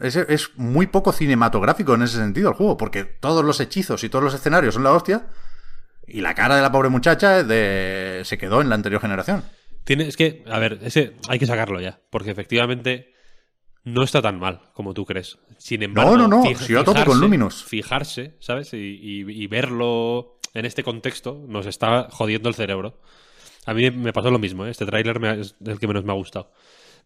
Es, 0.00 0.14
es 0.14 0.50
muy 0.56 0.86
poco 0.86 1.12
cinematográfico 1.12 1.94
en 1.94 2.02
ese 2.02 2.18
sentido 2.18 2.50
el 2.50 2.54
juego, 2.56 2.76
porque 2.76 3.04
todos 3.04 3.44
los 3.44 3.58
hechizos 3.60 4.04
y 4.04 4.08
todos 4.08 4.24
los 4.24 4.34
escenarios 4.34 4.74
son 4.74 4.84
la 4.84 4.92
hostia, 4.92 5.26
y 6.06 6.20
la 6.20 6.34
cara 6.34 6.54
de 6.56 6.62
la 6.62 6.70
pobre 6.72 6.88
muchacha 6.88 7.40
es 7.40 7.48
de... 7.48 8.22
se 8.24 8.38
quedó 8.38 8.60
en 8.60 8.68
la 8.68 8.76
anterior 8.76 9.00
generación. 9.00 9.42
Tiene, 9.84 10.06
es 10.06 10.16
que, 10.16 10.44
a 10.48 10.58
ver, 10.58 10.78
ese 10.82 11.16
hay 11.28 11.38
que 11.38 11.46
sacarlo 11.46 11.80
ya, 11.80 12.00
porque 12.10 12.30
efectivamente 12.30 13.12
no 13.92 14.02
está 14.02 14.22
tan 14.22 14.38
mal 14.38 14.60
como 14.72 14.94
tú 14.94 15.04
crees. 15.04 15.38
Sin 15.58 15.82
embargo, 15.82 16.10
no, 16.28 16.42
si 16.66 16.72
yo 16.72 16.84
tope 16.84 17.04
con 17.04 17.20
Luminous. 17.20 17.64
Fijarse, 17.64 18.36
¿sabes? 18.40 18.72
Y, 18.74 18.76
y- 18.76 19.30
y 19.42 19.46
verlo 19.46 20.38
en 20.54 20.64
este 20.64 20.82
contexto 20.82 21.44
nos 21.46 21.66
está 21.66 22.08
jodiendo 22.10 22.48
el 22.48 22.54
cerebro. 22.54 23.00
A 23.66 23.74
mí 23.74 23.90
me 23.90 24.12
pasó 24.12 24.30
lo 24.30 24.38
mismo, 24.38 24.64
¿eh? 24.66 24.70
este 24.70 24.86
tráiler 24.86 25.22
es 25.38 25.56
el 25.64 25.78
que 25.78 25.86
menos 25.86 26.04
me 26.04 26.12
ha 26.12 26.16
gustado. 26.16 26.52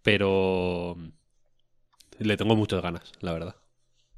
Pero 0.03 0.97
le 2.19 2.37
tengo 2.37 2.55
muchas 2.57 2.83
ganas, 2.83 3.11
la 3.21 3.33
verdad. 3.33 3.57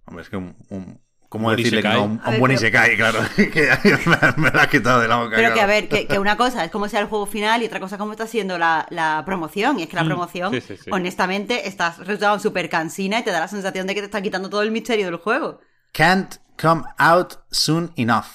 Hombre, 0.07 0.23
es 0.23 0.29
que 0.31 0.37
un... 0.37 0.57
un- 0.71 1.01
¿Cómo 1.35 1.49
Un 1.49 1.57
decirle 1.57 1.83
que 1.83 1.89
no? 1.89 2.05
Un, 2.05 2.21
A 2.23 2.31
ver, 2.31 2.39
buen 2.41 2.51
pero- 2.51 2.61
Isekai, 2.63 2.97
claro. 2.97 3.19
que 3.37 3.69
me, 4.07 4.43
me 4.43 4.51
lo 4.51 4.61
has 4.61 4.69
quitado 4.69 5.01
de 5.01 5.09
la 5.09 5.17
boca. 5.17 5.35
Pero 5.37 5.49
que, 5.49 5.53
claro. 5.55 5.61
a 5.63 5.67
ver, 5.75 5.89
que, 5.89 6.07
que 6.07 6.19
una 6.21 6.37
cosa 6.37 6.65
es 6.65 6.71
cómo 6.71 6.89
sea 6.89 7.01
el 7.01 7.07
juego 7.07 7.27
final 7.27 7.63
y 7.63 7.67
otra 7.67 7.81
cosa 7.81 7.97
es 7.97 7.99
cómo 7.99 8.13
está 8.13 8.27
siendo 8.29 8.57
la, 8.57 8.87
la 8.91 9.23
promoción. 9.27 9.81
Y 9.81 9.83
es 9.83 9.89
que 9.89 9.97
la 9.97 10.05
Mm, 10.05 10.07
promoción, 10.07 10.53
sí, 10.55 10.61
sí, 10.61 10.77
sí. 10.77 10.91
honestamente, 10.93 11.67
estás 11.69 11.99
resultando 11.99 12.39
súper 12.39 12.69
cansina 12.69 13.19
y 13.19 13.25
te 13.25 13.31
da 13.33 13.41
la 13.41 13.49
sensación 13.49 13.87
de 13.87 13.95
que 13.95 14.01
te 14.01 14.07
está 14.07 14.23
quitando 14.23 14.49
todo 14.49 14.63
el 14.63 14.71
misterio 14.71 15.07
del 15.07 15.17
juego. 15.17 15.61
Can't 15.93 16.37
come 16.61 16.83
out 16.99 17.35
soon 17.51 17.93
enough. 17.97 18.27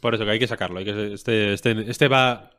Por 0.00 0.14
eso 0.14 0.24
que 0.24 0.30
hay 0.30 0.38
que 0.38 0.46
sacarlo. 0.48 0.78
hay 0.78 0.84
que- 0.86 1.12
este, 1.12 1.52
este, 1.52 1.90
este 1.90 2.08
va. 2.08 2.52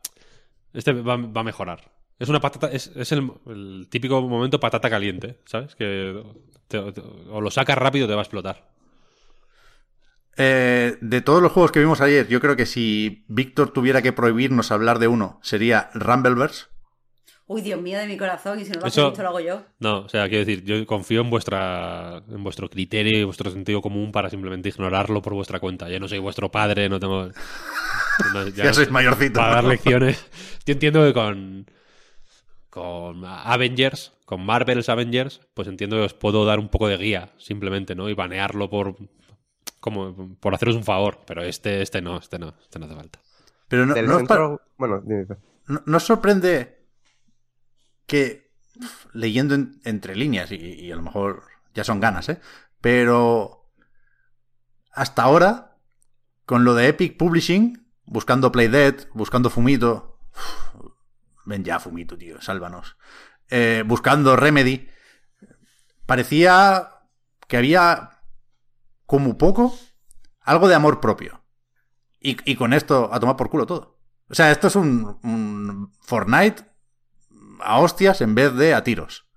Este 0.73 0.93
va, 0.93 1.17
va 1.17 1.41
a 1.41 1.43
mejorar. 1.43 1.91
Es 2.19 2.29
una 2.29 2.39
patata. 2.39 2.67
Es, 2.71 2.91
es 2.95 3.11
el, 3.11 3.31
el 3.47 3.87
típico 3.89 4.21
momento 4.21 4.59
patata 4.59 4.89
caliente, 4.89 5.39
¿sabes? 5.45 5.75
Que 5.75 6.21
te- 6.67 6.91
te- 6.91 7.01
o 7.29 7.39
lo 7.41 7.49
sacas 7.51 7.77
rápido 7.77 8.05
o 8.05 8.09
te 8.09 8.15
va 8.15 8.21
a 8.21 8.23
explotar. 8.23 8.67
Eh, 10.37 10.97
de 11.01 11.21
todos 11.21 11.41
los 11.41 11.51
juegos 11.51 11.71
que 11.71 11.79
vimos 11.79 11.99
ayer, 12.01 12.27
yo 12.27 12.39
creo 12.39 12.55
que 12.55 12.65
si 12.65 13.25
Víctor 13.27 13.71
tuviera 13.71 14.01
que 14.01 14.13
prohibirnos 14.13 14.71
hablar 14.71 14.99
de 14.99 15.07
uno, 15.07 15.39
sería 15.41 15.89
Rumbleverse. 15.93 16.65
Uy, 17.49 17.61
Dios 17.61 17.81
mío 17.81 17.97
de 17.97 18.07
mi 18.07 18.17
corazón, 18.17 18.59
y 18.59 18.65
si 18.65 18.71
no 18.71 18.81
lo 18.81 18.85
has 18.87 18.93
Eso- 18.93 19.07
visto, 19.09 19.23
lo 19.23 19.29
hago 19.29 19.39
yo. 19.39 19.63
No, 19.79 19.99
o 19.99 20.09
sea, 20.09 20.27
quiero 20.27 20.45
decir, 20.45 20.65
yo 20.65 20.85
confío 20.85 21.21
en 21.21 21.29
vuestra 21.29 22.21
en 22.29 22.43
vuestro 22.43 22.69
criterio 22.69 23.17
y 23.17 23.23
vuestro 23.23 23.49
sentido 23.49 23.81
común 23.81 24.11
para 24.11 24.29
simplemente 24.29 24.67
ignorarlo 24.69 25.21
por 25.21 25.33
vuestra 25.33 25.59
cuenta. 25.61 25.89
Yo 25.89 25.99
no 25.99 26.09
soy 26.09 26.19
vuestro 26.19 26.51
padre, 26.51 26.89
no 26.89 26.99
tengo. 26.99 27.29
no, 28.33 28.47
Ya 28.49 28.73
sois 28.73 28.91
mayorcito, 28.91 29.39
Para 29.39 29.55
dar 29.55 29.63
lecciones. 29.63 30.25
Yo 30.65 30.73
entiendo 30.73 31.03
que 31.05 31.13
con. 31.13 31.65
con 32.69 33.23
Avengers, 33.25 34.11
con 34.25 34.45
Marvel's 34.45 34.89
Avengers, 34.89 35.39
pues 35.53 35.69
entiendo 35.69 35.95
que 35.95 36.03
os 36.03 36.13
puedo 36.13 36.43
dar 36.45 36.59
un 36.59 36.67
poco 36.67 36.89
de 36.89 36.97
guía, 36.97 37.31
simplemente, 37.37 37.95
¿no? 37.95 38.09
Y 38.09 38.13
banearlo 38.13 38.69
por 38.69 38.97
como 39.79 40.35
por 40.39 40.53
haceros 40.55 40.75
un 40.75 40.83
favor, 40.83 41.21
pero 41.25 41.43
este, 41.43 41.81
este 41.81 42.01
no, 42.01 42.17
este 42.17 42.39
no, 42.39 42.53
este 42.61 42.79
no 42.79 42.85
hace 42.85 42.95
falta. 42.95 43.19
Pero 43.67 43.85
no, 43.85 43.93
no 44.07 44.17
centro- 44.19 44.61
Bueno, 44.77 45.01
dime, 45.01 45.23
dime. 45.25 45.37
¿No, 45.85 45.99
sorprende 45.99 46.85
que 48.05 48.51
leyendo 49.13 49.55
en- 49.55 49.81
entre 49.83 50.15
líneas, 50.15 50.51
y, 50.51 50.55
y 50.55 50.91
a 50.91 50.95
lo 50.95 51.01
mejor 51.01 51.43
ya 51.73 51.83
son 51.83 51.99
ganas, 51.99 52.29
¿eh? 52.29 52.39
Pero 52.81 53.69
hasta 54.93 55.23
ahora, 55.23 55.75
con 56.45 56.63
lo 56.63 56.73
de 56.73 56.87
Epic 56.87 57.17
Publishing, 57.17 57.87
buscando 58.05 58.51
Playdead, 58.51 59.07
buscando 59.13 59.49
Fumito, 59.49 60.19
uf, 60.33 60.91
ven 61.45 61.63
ya 61.65 61.79
Fumito, 61.79 62.17
tío, 62.17 62.41
sálvanos. 62.41 62.97
Eh, 63.49 63.83
buscando 63.85 64.35
Remedy, 64.35 64.87
parecía 66.05 66.89
que 67.47 67.57
había 67.57 68.16
como 69.07 69.37
poco 69.39 69.75
algo 70.41 70.67
de 70.67 70.75
amor 70.75 71.01
propio. 71.01 71.43
Y, 72.19 72.37
y 72.49 72.55
con 72.55 72.73
esto 72.73 73.09
a 73.11 73.19
tomar 73.19 73.35
por 73.37 73.49
culo 73.49 73.65
todo. 73.65 73.99
O 74.29 74.35
sea, 74.35 74.51
esto 74.51 74.67
es 74.67 74.75
un, 74.75 75.19
un 75.23 75.91
Fortnite 76.01 76.63
a 77.61 77.79
hostias 77.79 78.21
en 78.21 78.35
vez 78.35 78.53
de 78.53 78.73
a 78.75 78.83
tiros. 78.83 79.27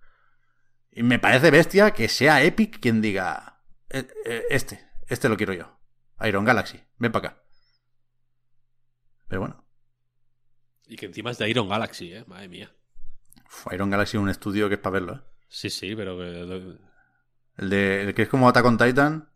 Y 0.90 1.02
me 1.02 1.18
parece 1.18 1.50
bestia 1.50 1.92
que 1.92 2.08
sea 2.08 2.42
Epic 2.42 2.80
quien 2.80 3.00
diga, 3.00 3.62
"Eh, 3.88 4.06
eh, 4.26 4.42
este, 4.50 4.84
este 5.06 5.28
lo 5.28 5.36
quiero 5.36 5.52
yo. 5.54 5.78
Iron 6.26 6.44
Galaxy, 6.44 6.80
ven 6.98 7.12
para 7.12 7.28
acá. 7.28 7.42
Pero 9.28 9.40
bueno, 9.40 9.64
Y 10.86 10.96
que 10.96 11.06
encima 11.06 11.30
es 11.30 11.38
de 11.38 11.48
Iron 11.48 11.68
Galaxy, 11.68 12.12
¿eh? 12.12 12.24
Madre 12.26 12.48
mía. 12.48 12.74
uf, 13.46 13.72
Iron 13.72 13.90
Galaxy 13.90 14.16
es 14.16 14.22
un 14.22 14.28
estudio 14.28 14.68
que 14.68 14.74
es 14.74 14.80
para 14.80 14.94
verlo. 14.94 15.14
¿eh? 15.14 15.20
Sí, 15.48 15.70
sí, 15.70 15.94
pero 15.94 16.18
que... 16.18 16.78
El, 17.58 17.70
de, 17.70 18.02
el 18.02 18.14
que 18.14 18.22
es 18.22 18.28
como 18.28 18.48
Attack 18.48 18.64
on 18.64 18.76
Titan, 18.76 19.29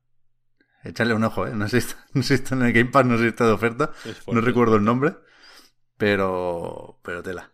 echarle 0.85 1.15
un 1.15 1.25
ojo, 1.25 1.47
¿eh? 1.47 1.53
No 1.55 1.69
sé, 1.69 1.83
no 2.13 2.23
sé 2.23 2.43
en 2.51 2.63
el 2.63 2.73
Game 2.73 2.91
Pass, 2.91 3.07
no 3.07 3.17
sé 3.17 3.23
si 3.25 3.29
está 3.29 3.47
de 3.47 3.53
oferta. 3.53 3.93
No 4.31 4.41
recuerdo 4.41 4.77
el 4.77 4.85
nombre, 4.85 5.15
pero, 5.97 7.01
pero 7.03 7.23
tela. 7.23 7.51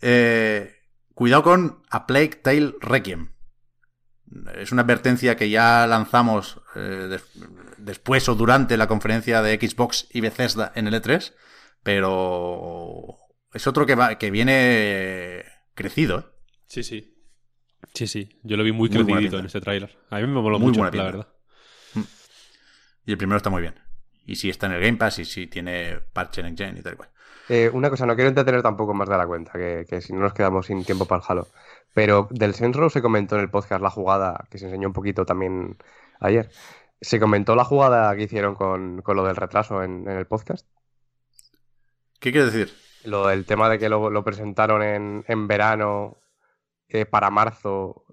Eh, 0.00 0.74
cuidado 1.14 1.42
con 1.42 1.82
A 1.90 2.06
Plague 2.06 2.40
Tale 2.42 2.74
Requiem. 2.80 3.32
Es 4.56 4.72
una 4.72 4.82
advertencia 4.82 5.36
que 5.36 5.48
ya 5.48 5.86
lanzamos 5.86 6.60
eh, 6.76 7.06
des- 7.08 7.24
después 7.78 8.28
o 8.28 8.34
durante 8.34 8.76
la 8.76 8.86
conferencia 8.86 9.40
de 9.40 9.56
Xbox 9.56 10.06
y 10.12 10.20
Bethesda 10.20 10.70
en 10.74 10.86
el 10.86 10.94
E3, 10.94 11.32
pero 11.82 13.16
es 13.54 13.66
otro 13.66 13.86
que, 13.86 13.94
va, 13.94 14.18
que 14.18 14.30
viene 14.30 15.44
crecido. 15.74 16.18
¿eh? 16.18 16.24
Sí, 16.66 16.82
sí. 16.82 17.14
Sí, 17.94 18.06
sí. 18.06 18.38
Yo 18.42 18.56
lo 18.58 18.64
vi 18.64 18.72
muy 18.72 18.90
Muy 18.90 19.04
crecidito 19.04 19.38
en 19.38 19.46
este 19.46 19.60
tráiler. 19.62 19.96
A 20.10 20.16
mí 20.16 20.26
me 20.26 20.40
moló 20.42 20.58
Muy 20.58 20.72
mucho, 20.72 20.90
la 20.90 21.02
verdad. 21.04 21.28
Y 23.08 23.12
el 23.12 23.16
primero 23.16 23.38
está 23.38 23.48
muy 23.48 23.62
bien. 23.62 23.74
Y 24.26 24.36
si 24.36 24.50
está 24.50 24.66
en 24.66 24.72
el 24.72 24.82
Game 24.82 24.98
Pass 24.98 25.18
y 25.18 25.24
si 25.24 25.46
tiene 25.46 25.98
parche 26.12 26.42
en 26.42 26.54
Gen 26.54 26.76
y 26.76 26.82
tal 26.82 26.94
cual. 26.94 27.08
Eh, 27.48 27.70
una 27.72 27.88
cosa, 27.88 28.04
no 28.04 28.14
quiero 28.14 28.28
entretener 28.28 28.60
tampoco 28.60 28.92
más 28.92 29.08
de 29.08 29.16
la 29.16 29.26
cuenta, 29.26 29.52
que, 29.52 29.86
que 29.88 30.02
si 30.02 30.12
no 30.12 30.20
nos 30.20 30.34
quedamos 30.34 30.66
sin 30.66 30.84
tiempo 30.84 31.06
para 31.06 31.22
el 31.22 31.26
Halo. 31.26 31.48
Pero 31.94 32.28
del 32.30 32.52
Row 32.74 32.90
se 32.90 33.00
comentó 33.00 33.36
en 33.36 33.40
el 33.40 33.48
podcast 33.48 33.80
la 33.80 33.88
jugada, 33.88 34.44
que 34.50 34.58
se 34.58 34.66
enseñó 34.66 34.88
un 34.88 34.92
poquito 34.92 35.24
también 35.24 35.78
ayer. 36.20 36.50
Se 37.00 37.18
comentó 37.18 37.56
la 37.56 37.64
jugada 37.64 38.14
que 38.14 38.24
hicieron 38.24 38.54
con, 38.54 39.00
con 39.00 39.16
lo 39.16 39.24
del 39.24 39.36
retraso 39.36 39.82
en, 39.82 40.06
en 40.06 40.18
el 40.18 40.26
podcast. 40.26 40.66
¿Qué 42.20 42.30
quiere 42.30 42.50
decir? 42.50 42.74
Lo 43.04 43.26
del 43.28 43.46
tema 43.46 43.70
de 43.70 43.78
que 43.78 43.88
lo, 43.88 44.10
lo 44.10 44.22
presentaron 44.22 44.82
en, 44.82 45.24
en 45.28 45.48
verano 45.48 46.18
eh, 46.90 47.06
para 47.06 47.30
marzo 47.30 48.04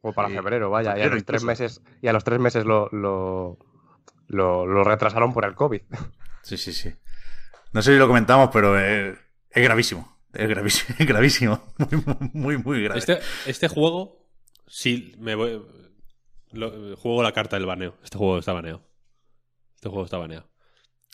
o 0.00 0.12
para 0.12 0.28
Sí, 0.28 0.34
febrero, 0.34 0.70
vaya, 0.70 0.96
y 0.96 1.02
a 1.02 1.08
los 1.08 1.24
tres 1.24 1.42
meses, 1.42 1.82
y 2.00 2.06
a 2.06 2.12
los 2.12 2.22
tres 2.22 2.38
meses 2.38 2.64
lo, 2.64 2.88
lo, 2.92 3.58
lo- 4.28 4.66
lo 4.66 4.84
retrasaron 4.84 5.32
por 5.32 5.44
el 5.44 5.54
COVID. 5.54 5.82
Sí, 6.42 6.56
sí, 6.56 6.72
sí. 6.72 6.94
No 7.72 7.82
sé 7.82 7.92
si 7.92 7.98
lo 7.98 8.06
comentamos, 8.06 8.50
pero 8.52 8.78
es, 8.78 9.16
es 9.50 9.62
gravísimo. 9.62 10.18
Es 10.32 10.48
gravísimo, 10.48 10.96
es 10.98 11.06
gravísimo. 11.06 11.74
Muy, 11.78 12.02
muy, 12.32 12.58
muy 12.58 12.82
grave. 12.82 12.98
Este, 12.98 13.20
este 13.46 13.68
juego, 13.68 14.28
sí, 14.66 15.14
me 15.18 15.34
voy... 15.34 15.62
lo- 16.52 16.96
juego 16.96 17.22
la 17.22 17.32
carta 17.32 17.56
del 17.56 17.66
baneo. 17.66 17.96
Este 18.02 18.18
juego 18.18 18.38
está 18.38 18.52
baneado. 18.52 18.82
Este 19.76 19.88
juego 19.88 20.04
está 20.04 20.18
baneado. 20.18 20.48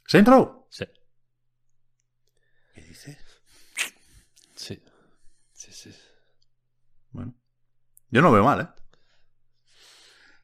¿Saint 0.06 0.26
Row? 0.28 0.66
Sí. 0.70 0.84
¿Qué 2.74 2.82
dices? 2.82 3.18
Sí. 4.56 4.82
Sí, 5.52 5.72
sí. 5.72 5.94
Bueno. 7.10 7.34
Yo 8.10 8.20
no 8.22 8.28
lo 8.28 8.34
veo 8.34 8.44
mal, 8.44 8.60
¿eh? 8.60 8.68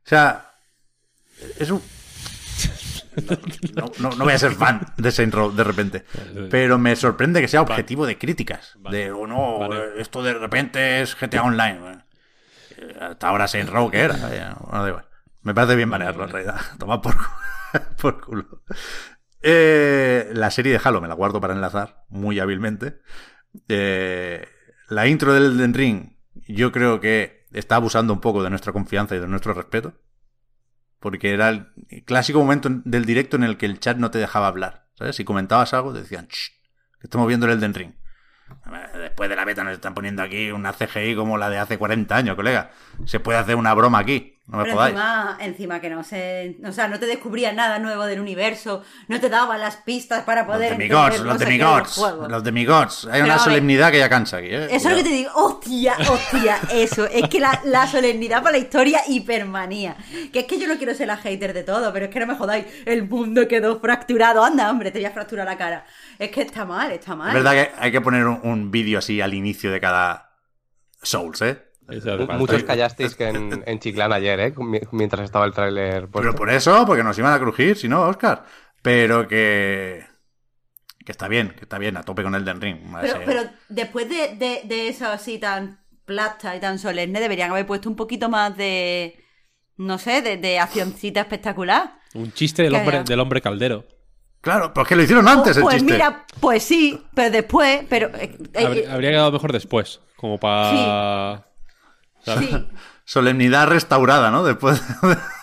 O 0.05 0.09
sea, 0.09 0.52
es 1.59 1.70
un... 1.70 1.82
No, 3.74 3.90
no- 3.98 4.10
no 4.16 4.24
voy 4.24 4.32
a 4.34 4.38
ser 4.38 4.52
fan 4.52 4.80
de 4.97 5.10
Saint 5.10 5.32
Row 5.34 5.52
de 5.55 5.64
repente. 5.64 6.05
Pero 6.51 6.78
me 6.78 6.94
sorprende 6.97 7.40
que 7.40 7.48
sea 7.48 7.62
objetivo 7.62 8.06
de 8.06 8.18
críticas. 8.18 8.78
De, 8.90 9.10
oh 9.12 9.26
no, 9.26 9.59
Vale. 9.60 9.76
eh, 9.76 9.88
esto 9.98 10.22
de 10.22 10.34
repente 10.34 11.01
es 11.01 11.16
GTA 11.16 11.43
Online. 11.44 11.78
Bueno, 11.78 12.05
eh, 12.78 12.97
Hasta 13.01 13.28
ahora 13.28 13.48
Saint 13.48 13.68
Row 13.70 13.90
que 13.90 14.01
era. 14.01 14.16
Vaya, 14.16 14.56
bueno, 14.60 14.82
da 14.82 14.88
igual. 14.88 15.06
Me 15.43 15.55
parece 15.55 15.76
bien 15.76 15.90
banearlo 15.90 16.24
en 16.24 16.30
realidad. 16.30 16.60
Toma 16.78 17.01
por, 17.01 17.14
por 18.01 18.20
culo. 18.20 18.62
Eh, 19.43 20.30
la 20.32 20.51
serie 20.51 20.72
de 20.72 20.80
Halo 20.82 21.01
me 21.01 21.09
la 21.09 21.14
guardo 21.14 21.40
para 21.40 21.55
enlazar 21.55 22.05
muy 22.09 22.40
hábilmente. 22.40 23.01
Eh, 23.68 24.47
la 24.88 25.06
intro 25.06 25.32
del 25.34 25.44
Elden 25.52 25.74
Ring, 25.74 26.12
yo 26.48 26.72
creo 26.72 27.01
que 27.01 27.47
está 27.52 27.76
abusando 27.76 28.12
un 28.12 28.20
poco 28.20 28.43
de 28.43 28.51
nuestra 28.51 28.72
confianza 28.72 29.14
y 29.16 29.20
de 29.20 29.28
nuestro 29.28 29.55
respeto. 29.55 29.94
Porque 31.01 31.32
era 31.32 31.48
el 31.51 31.66
clásico 32.05 32.39
momento 32.40 32.68
en- 32.68 32.82
del 32.85 33.05
directo 33.05 33.36
en 33.36 33.44
el 33.44 33.56
que 33.56 33.66
el 33.66 33.78
chat 33.81 33.97
no 33.98 34.10
te 34.10 34.18
dejaba 34.18 34.47
hablar. 34.48 34.86
¿Sabes? 34.94 35.16
Si 35.16 35.24
comentabas 35.24 35.74
algo, 35.74 35.93
te 35.93 36.01
decían, 36.01 36.27
"Shh, 36.28 36.51
que 37.01 37.06
estamos 37.06 37.28
viendo 37.28 37.47
el 37.47 37.52
Elden 37.52 37.74
Ring. 37.74 37.93
Después 38.94 39.28
de 39.28 39.36
la 39.36 39.44
beta 39.44 39.64
nos 39.64 39.74
están 39.74 39.93
poniendo 39.94 40.23
aquí 40.23 40.51
una 40.52 40.73
CGI 40.73 41.14
como 41.16 41.36
la 41.36 41.51
de 41.51 41.59
hace 41.59 41.78
40 41.78 42.16
años, 42.16 42.36
colega. 42.36 42.70
Se 43.05 43.20
puede 43.20 43.39
hacer 43.39 43.56
una 43.56 43.74
broma 43.74 43.98
aquí. 43.98 44.35
No 44.48 44.59
me 44.59 44.64
Pero 44.64 44.81
encima, 44.81 45.39
encima 45.40 45.81
que 45.81 45.90
no 45.90 46.05
sé, 46.05 46.56
o 46.64 46.70
sea, 46.70 46.86
no 46.86 47.01
te 47.01 47.06
descubrías 47.06 47.52
nada 47.52 47.81
nuevo 47.81 48.05
del 48.05 48.20
universo, 48.20 48.85
no 49.09 49.18
te 49.18 49.28
daban 49.28 49.59
las 49.59 49.77
pistas 49.78 50.23
para 50.23 50.43
Los 50.43 50.55
poder 50.55 50.70
demigods, 50.78 51.18
los 51.18 51.39
demigods, 51.40 51.97
del 51.97 52.05
juego. 52.05 52.28
los 52.28 52.44
demigods. 52.44 53.05
Hay 53.06 53.23
Pero, 53.23 53.24
una 53.24 53.39
solemnidad 53.40 53.90
que 53.90 53.98
ya 53.98 54.09
cansa 54.09 54.36
aquí, 54.36 54.47
¿eh? 54.47 54.66
Eso 54.70 54.89
es 54.89 54.90
lo 54.90 54.97
que 54.98 55.02
te 55.02 55.09
digo, 55.09 55.31
hostia, 55.35 55.97
hostia, 56.09 56.60
eso, 56.73 57.06
es 57.06 57.28
que 57.28 57.40
la, 57.40 57.60
la 57.64 57.89
solemnidad 57.89 58.40
para 58.40 58.52
la 58.52 58.59
historia 58.59 59.01
hipermanía. 59.09 59.97
Que 60.32 60.40
es 60.40 60.44
que 60.47 60.60
yo 60.60 60.68
no 60.68 60.77
quiero 60.77 60.94
ser 60.94 61.09
la 61.09 61.16
hater 61.16 61.52
de 61.52 61.64
todo, 61.64 61.93
pero 61.93 62.05
es 62.05 62.12
que 62.12 62.20
no 62.20 62.28
me 62.28 62.36
jodáis, 62.36 62.66
el 62.85 63.09
mundo 63.09 63.48
quedó 63.48 63.81
fracturado, 63.81 64.44
anda 64.44 64.70
hombre, 64.70 64.93
te 64.93 65.01
voy 65.01 65.06
a 65.06 65.10
fracturar 65.10 65.44
la 65.44 65.59
cara. 65.59 65.85
Es 66.20 66.31
que 66.31 66.43
está 66.43 66.64
mal, 66.64 66.93
está 66.93 67.16
mal. 67.16 67.28
Es 67.28 67.35
verdad 67.35 67.52
que 67.52 67.73
hay 67.78 67.90
que 67.90 68.01
poner 68.01 68.24
un, 68.24 68.39
un 68.44 68.70
vídeo 68.70 69.01
así 69.01 69.20
al 69.20 69.35
inicio 69.35 69.73
de 69.73 69.81
cada 69.81 70.31
Souls, 71.02 71.43
¿eh? 71.43 71.65
Muchos 72.38 72.64
callasteis 72.64 73.14
que 73.14 73.28
en, 73.28 73.62
en 73.66 73.78
Chiclán 73.78 74.12
ayer, 74.12 74.40
¿eh? 74.40 74.54
Mi- 74.56 74.80
Mientras 74.92 75.24
estaba 75.24 75.44
el 75.46 75.52
tráiler. 75.52 76.08
Pero 76.12 76.34
por 76.34 76.50
eso, 76.50 76.84
porque 76.86 77.02
nos 77.04 77.16
iban 77.18 77.32
a 77.32 77.38
crujir, 77.38 77.76
si 77.76 77.88
no, 77.88 78.02
Oscar. 78.02 78.44
Pero 78.82 79.26
que. 79.28 80.04
Que 81.04 81.12
está 81.12 81.28
bien, 81.28 81.50
que 81.50 81.60
está 81.62 81.78
bien, 81.78 81.96
a 81.96 82.02
tope 82.02 82.24
con 82.24 82.34
el 82.34 82.44
Den 82.44 82.60
Ring. 82.60 82.78
Pero, 83.00 83.20
pero 83.24 83.42
después 83.68 84.08
de, 84.08 84.34
de, 84.36 84.62
de 84.64 84.88
eso 84.88 85.06
así 85.08 85.38
tan 85.38 85.78
plata 86.04 86.56
y 86.56 86.60
tan 86.60 86.78
solemne, 86.80 87.20
deberían 87.20 87.50
haber 87.52 87.66
puesto 87.66 87.88
un 87.88 87.94
poquito 87.96 88.28
más 88.28 88.56
de. 88.56 89.22
No 89.76 89.98
sé, 89.98 90.22
de, 90.22 90.36
de 90.38 90.58
accioncita 90.58 91.20
espectacular. 91.20 91.98
Un 92.14 92.32
chiste 92.32 92.62
del 92.62 92.74
hombre, 92.74 93.04
del 93.04 93.20
hombre 93.20 93.40
caldero. 93.40 93.84
Claro, 94.40 94.72
pues 94.72 94.86
que 94.88 94.96
lo 94.96 95.02
hicieron 95.02 95.26
antes 95.28 95.56
el 95.56 95.62
pues 95.62 95.76
chiste. 95.76 95.92
mira, 95.92 96.24
pues 96.40 96.62
sí, 96.62 97.00
pero 97.14 97.30
después, 97.30 97.84
pero. 97.88 98.08
eh, 98.16 98.36
eh, 98.54 98.64
Habría, 98.66 98.92
habría 98.94 99.10
quedado 99.10 99.32
mejor 99.32 99.52
después. 99.52 100.00
Como 100.16 100.38
para. 100.38 101.36
sí. 101.38 101.42
Solemnidad 103.05 103.69
restaurada, 103.69 104.31
¿no? 104.32 104.43
Después, 104.44 104.82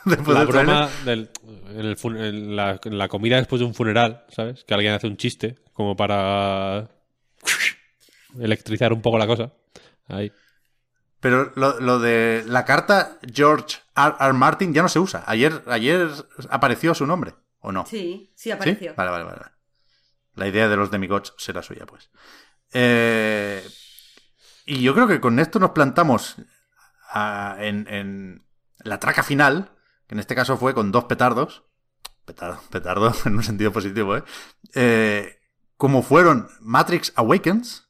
después 0.05 0.35
la 0.35 0.39
del 0.45 0.47
broma 0.47 0.89
del, 1.05 1.29
en, 1.69 1.79
el 1.85 1.95
fun- 1.95 2.17
en 2.17 2.55
la, 2.55 2.79
en 2.83 2.97
la 2.97 3.07
comida 3.07 3.37
después 3.37 3.59
de 3.61 3.65
un 3.65 3.73
funeral, 3.73 4.25
¿sabes? 4.29 4.63
Que 4.65 4.73
alguien 4.73 4.93
hace 4.93 5.07
un 5.07 5.15
chiste 5.15 5.55
como 5.71 5.95
para 5.95 6.89
electrizar 8.39 8.93
un 8.93 9.01
poco 9.01 9.17
la 9.17 9.27
cosa. 9.27 9.53
Ahí. 10.07 10.31
Pero 11.19 11.53
lo, 11.55 11.79
lo 11.79 11.99
de 11.99 12.43
la 12.47 12.65
carta 12.65 13.17
George 13.33 13.77
R. 13.95 14.15
R. 14.19 14.33
Martin 14.33 14.73
ya 14.73 14.81
no 14.81 14.89
se 14.89 14.99
usa. 14.99 15.23
Ayer, 15.25 15.61
ayer 15.67 16.09
apareció 16.49 16.93
su 16.93 17.07
nombre, 17.07 17.33
¿o 17.59 17.71
no? 17.71 17.85
Sí, 17.85 18.31
sí 18.35 18.51
apareció. 18.51 18.93
Vale, 18.95 19.09
vale, 19.11 19.23
vale. 19.23 19.39
vale. 19.39 19.51
La 20.35 20.47
idea 20.47 20.67
de 20.67 20.75
los 20.75 20.91
demigods 20.91 21.33
será 21.37 21.61
suya, 21.61 21.85
pues. 21.85 22.09
Eh, 22.73 23.65
y 24.65 24.81
yo 24.81 24.93
creo 24.95 25.07
que 25.07 25.21
con 25.21 25.39
esto 25.39 25.59
nos 25.59 25.71
plantamos 25.71 26.35
en, 27.13 27.87
en 27.87 28.45
la 28.83 28.99
traca 28.99 29.23
final, 29.23 29.71
que 30.07 30.15
en 30.15 30.19
este 30.19 30.35
caso 30.35 30.57
fue 30.57 30.73
con 30.73 30.91
dos 30.91 31.05
petardos. 31.05 31.63
Petardo, 32.25 32.59
petardo 32.69 33.13
en 33.25 33.35
un 33.35 33.43
sentido 33.43 33.71
positivo, 33.71 34.15
¿eh? 34.17 34.23
Eh, 34.75 35.39
como 35.77 36.01
fueron 36.03 36.47
Matrix 36.61 37.11
Awakens. 37.15 37.89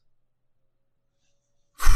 Uf, 1.78 1.88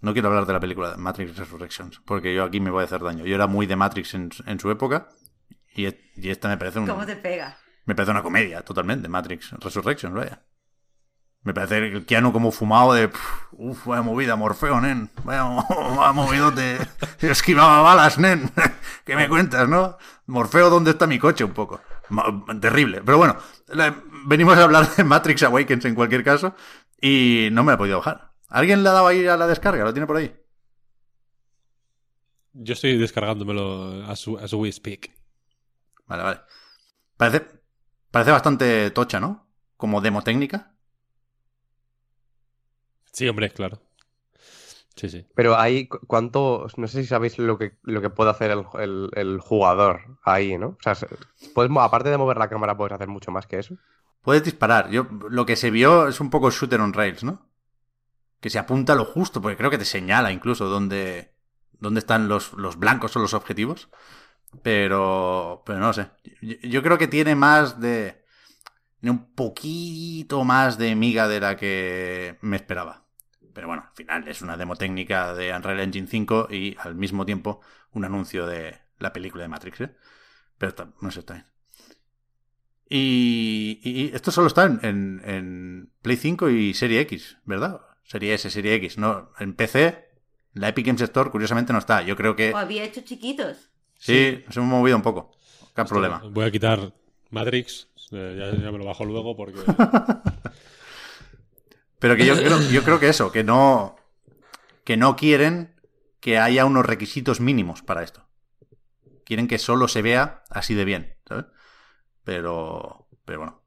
No 0.00 0.12
quiero 0.12 0.28
hablar 0.28 0.46
de 0.46 0.52
la 0.54 0.60
película 0.60 0.90
de 0.92 0.96
Matrix 0.96 1.36
Resurrections, 1.36 2.00
porque 2.06 2.34
yo 2.34 2.44
aquí 2.44 2.60
me 2.60 2.70
voy 2.70 2.82
a 2.82 2.84
hacer 2.86 3.02
daño. 3.02 3.24
Yo 3.26 3.34
era 3.34 3.46
muy 3.46 3.66
de 3.66 3.76
Matrix 3.76 4.14
en, 4.14 4.30
en 4.46 4.58
su 4.60 4.70
época 4.70 5.08
y, 5.74 5.86
y 5.86 6.30
esta 6.30 6.48
me 6.48 6.56
parece 6.56 6.78
un, 6.80 6.86
¿Cómo 6.86 7.06
te 7.06 7.16
pega? 7.16 7.58
me 7.84 7.94
parece 7.94 8.10
una 8.12 8.22
comedia 8.22 8.62
totalmente, 8.62 9.08
Matrix 9.08 9.52
Resurrections, 9.52 10.14
vaya. 10.14 10.42
Me 11.44 11.52
parece 11.52 11.78
el 11.78 12.06
Keanu 12.06 12.32
como 12.32 12.52
fumado 12.52 12.92
de... 12.92 13.08
"Pff, 13.08 13.52
Uf, 13.52 13.86
vaya 13.86 14.02
movida, 14.02 14.36
Morfeo, 14.36 14.80
nen. 14.80 15.10
Vaya, 15.24 15.42
vaya 15.96 16.12
movidote. 16.12 16.78
Esquivaba 17.20 17.80
balas, 17.82 18.18
nen. 18.18 18.50
¿Qué 19.04 19.16
me 19.16 19.28
cuentas, 19.28 19.68
no? 19.68 19.96
Morfeo, 20.26 20.70
¿dónde 20.70 20.92
está 20.92 21.06
mi 21.06 21.18
coche? 21.18 21.44
Un 21.44 21.52
poco. 21.52 21.80
Terrible. 22.60 23.02
Pero 23.04 23.18
bueno, 23.18 23.36
venimos 24.26 24.56
a 24.56 24.64
hablar 24.64 24.88
de 24.94 25.04
Matrix 25.04 25.42
Awakens 25.42 25.84
en 25.84 25.94
cualquier 25.94 26.22
caso 26.24 26.54
y 27.00 27.48
no 27.52 27.64
me 27.64 27.72
he 27.72 27.76
podido 27.76 27.98
bajar. 27.98 28.32
¿Alguien 28.48 28.82
le 28.82 28.88
ha 28.88 28.92
dado 28.92 29.06
ahí 29.06 29.26
a 29.26 29.36
la 29.36 29.46
descarga? 29.46 29.84
¿Lo 29.84 29.92
tiene 29.92 30.06
por 30.06 30.16
ahí? 30.16 30.34
Yo 32.52 32.74
estoy 32.74 32.98
descargándomelo 32.98 34.04
as, 34.10 34.26
as 34.40 34.52
we 34.52 34.70
speak. 34.70 35.10
Vale, 36.06 36.22
vale. 36.22 36.40
Parece, 37.16 37.46
parece 38.10 38.30
bastante 38.30 38.90
tocha, 38.90 39.20
¿no? 39.20 39.48
Como 39.76 40.00
demo 40.00 40.22
técnica. 40.22 40.71
Sí, 43.12 43.28
hombre, 43.28 43.50
claro. 43.50 43.80
Sí, 44.96 45.08
sí. 45.08 45.26
Pero 45.34 45.56
hay 45.58 45.88
cu- 45.88 46.00
cuánto, 46.06 46.66
no 46.76 46.86
sé 46.86 47.02
si 47.02 47.08
sabéis 47.08 47.38
lo 47.38 47.58
que, 47.58 47.78
lo 47.82 48.02
que 48.02 48.10
puede 48.10 48.30
hacer 48.30 48.50
el, 48.50 48.64
el- 48.78 49.10
el 49.14 49.40
jugador 49.40 50.18
ahí, 50.24 50.58
¿no? 50.58 50.68
O 50.68 50.78
sea, 50.82 50.94
se- 50.94 51.06
puedes, 51.54 51.72
aparte 51.78 52.10
de 52.10 52.18
mover 52.18 52.36
la 52.36 52.48
cámara, 52.48 52.76
puedes 52.76 52.92
hacer 52.92 53.08
mucho 53.08 53.30
más 53.30 53.46
que 53.46 53.58
eso. 53.58 53.76
Puedes 54.22 54.44
disparar. 54.44 54.90
Yo, 54.90 55.06
lo 55.30 55.46
que 55.46 55.56
se 55.56 55.70
vio 55.70 56.08
es 56.08 56.20
un 56.20 56.30
poco 56.30 56.50
shooter 56.50 56.80
on 56.80 56.92
rails, 56.92 57.24
¿no? 57.24 57.48
Que 58.40 58.50
se 58.50 58.58
apunta 58.58 58.94
a 58.94 58.96
lo 58.96 59.04
justo, 59.04 59.42
porque 59.42 59.56
creo 59.56 59.70
que 59.70 59.78
te 59.78 59.84
señala 59.86 60.32
incluso 60.32 60.66
dónde, 60.66 61.34
dónde 61.72 62.00
están 62.00 62.28
los, 62.28 62.52
los 62.54 62.78
blancos 62.78 63.16
o 63.16 63.20
los 63.20 63.34
objetivos. 63.34 63.88
Pero, 64.62 65.62
pero 65.66 65.80
no 65.80 65.92
sé. 65.92 66.10
Yo, 66.42 66.56
yo 66.62 66.82
creo 66.82 66.98
que 66.98 67.08
tiene 67.08 67.34
más 67.36 67.80
de... 67.80 68.24
Tiene 69.00 69.18
un 69.18 69.34
poquito 69.34 70.44
más 70.44 70.78
de 70.78 70.96
miga 70.96 71.28
de 71.28 71.40
la 71.40 71.56
que 71.56 72.38
me 72.42 72.56
esperaba. 72.56 73.01
Pero 73.54 73.66
bueno, 73.68 73.84
al 73.88 73.94
final 73.94 74.28
es 74.28 74.42
una 74.42 74.56
demo 74.56 74.76
técnica 74.76 75.34
de 75.34 75.54
Unreal 75.54 75.80
Engine 75.80 76.06
5 76.08 76.48
y 76.50 76.76
al 76.78 76.94
mismo 76.94 77.24
tiempo 77.26 77.60
un 77.92 78.04
anuncio 78.04 78.46
de 78.46 78.78
la 78.98 79.12
película 79.12 79.42
de 79.42 79.48
Matrix, 79.48 79.80
¿eh? 79.82 79.94
Pero 80.58 80.70
está, 80.70 80.88
no 81.00 81.10
sé, 81.10 81.20
está 81.20 81.34
bien. 81.34 81.46
Y, 82.88 83.80
y- 83.82 84.02
y 84.02 84.10
esto 84.14 84.30
solo 84.30 84.48
está 84.48 84.64
en, 84.64 84.80
en- 84.82 85.22
en 85.24 85.90
Play 86.02 86.16
5 86.16 86.50
y 86.50 86.74
Serie 86.74 87.00
X, 87.00 87.38
¿verdad? 87.44 87.80
Serie 88.04 88.34
S, 88.34 88.50
Serie 88.50 88.74
X. 88.74 88.98
No, 88.98 89.30
en 89.38 89.54
PC, 89.54 90.08
la 90.54 90.68
Epic 90.68 90.86
Games 90.86 91.00
Store, 91.02 91.30
curiosamente, 91.30 91.72
no 91.72 91.78
está. 91.78 92.02
Yo 92.02 92.16
creo 92.16 92.36
que 92.36 92.52
¿O 92.52 92.58
había 92.58 92.84
hecho 92.84 93.00
chiquitos? 93.00 93.70
sí, 93.98 94.42
nos 94.46 94.56
hemos 94.56 94.68
movido 94.68 94.96
un 94.96 95.02
poco. 95.02 95.32
¿Qué 95.74 95.80
Esto- 95.82 95.86
problema? 95.94 96.22
Voy 96.30 96.44
a 96.44 96.50
quitar 96.50 96.92
Matrix. 97.30 97.88
eh, 98.12 98.36
ya, 98.38 98.62
ya 98.62 98.70
me 98.70 98.78
lo 98.78 98.84
bajo 98.84 99.04
luego 99.06 99.34
porque. 99.36 99.60
Pero 102.02 102.16
que 102.16 102.26
yo 102.26 102.36
creo, 102.36 102.60
yo 102.70 102.82
creo 102.82 103.00
que 103.00 103.08
eso, 103.08 103.32
que 103.32 103.42
no, 103.44 103.96
que 104.84 104.98
no 104.98 105.16
quieren 105.16 105.74
que 106.20 106.38
haya 106.38 106.66
unos 106.66 106.84
requisitos 106.84 107.40
mínimos 107.40 107.80
para 107.82 108.02
esto. 108.02 108.28
Quieren 109.24 109.48
que 109.48 109.58
solo 109.58 109.88
se 109.88 110.02
vea 110.02 110.42
así 110.50 110.74
de 110.74 110.84
bien, 110.84 111.16
¿sabes? 111.26 111.46
Pero, 112.24 113.08
pero 113.24 113.38
bueno. 113.38 113.62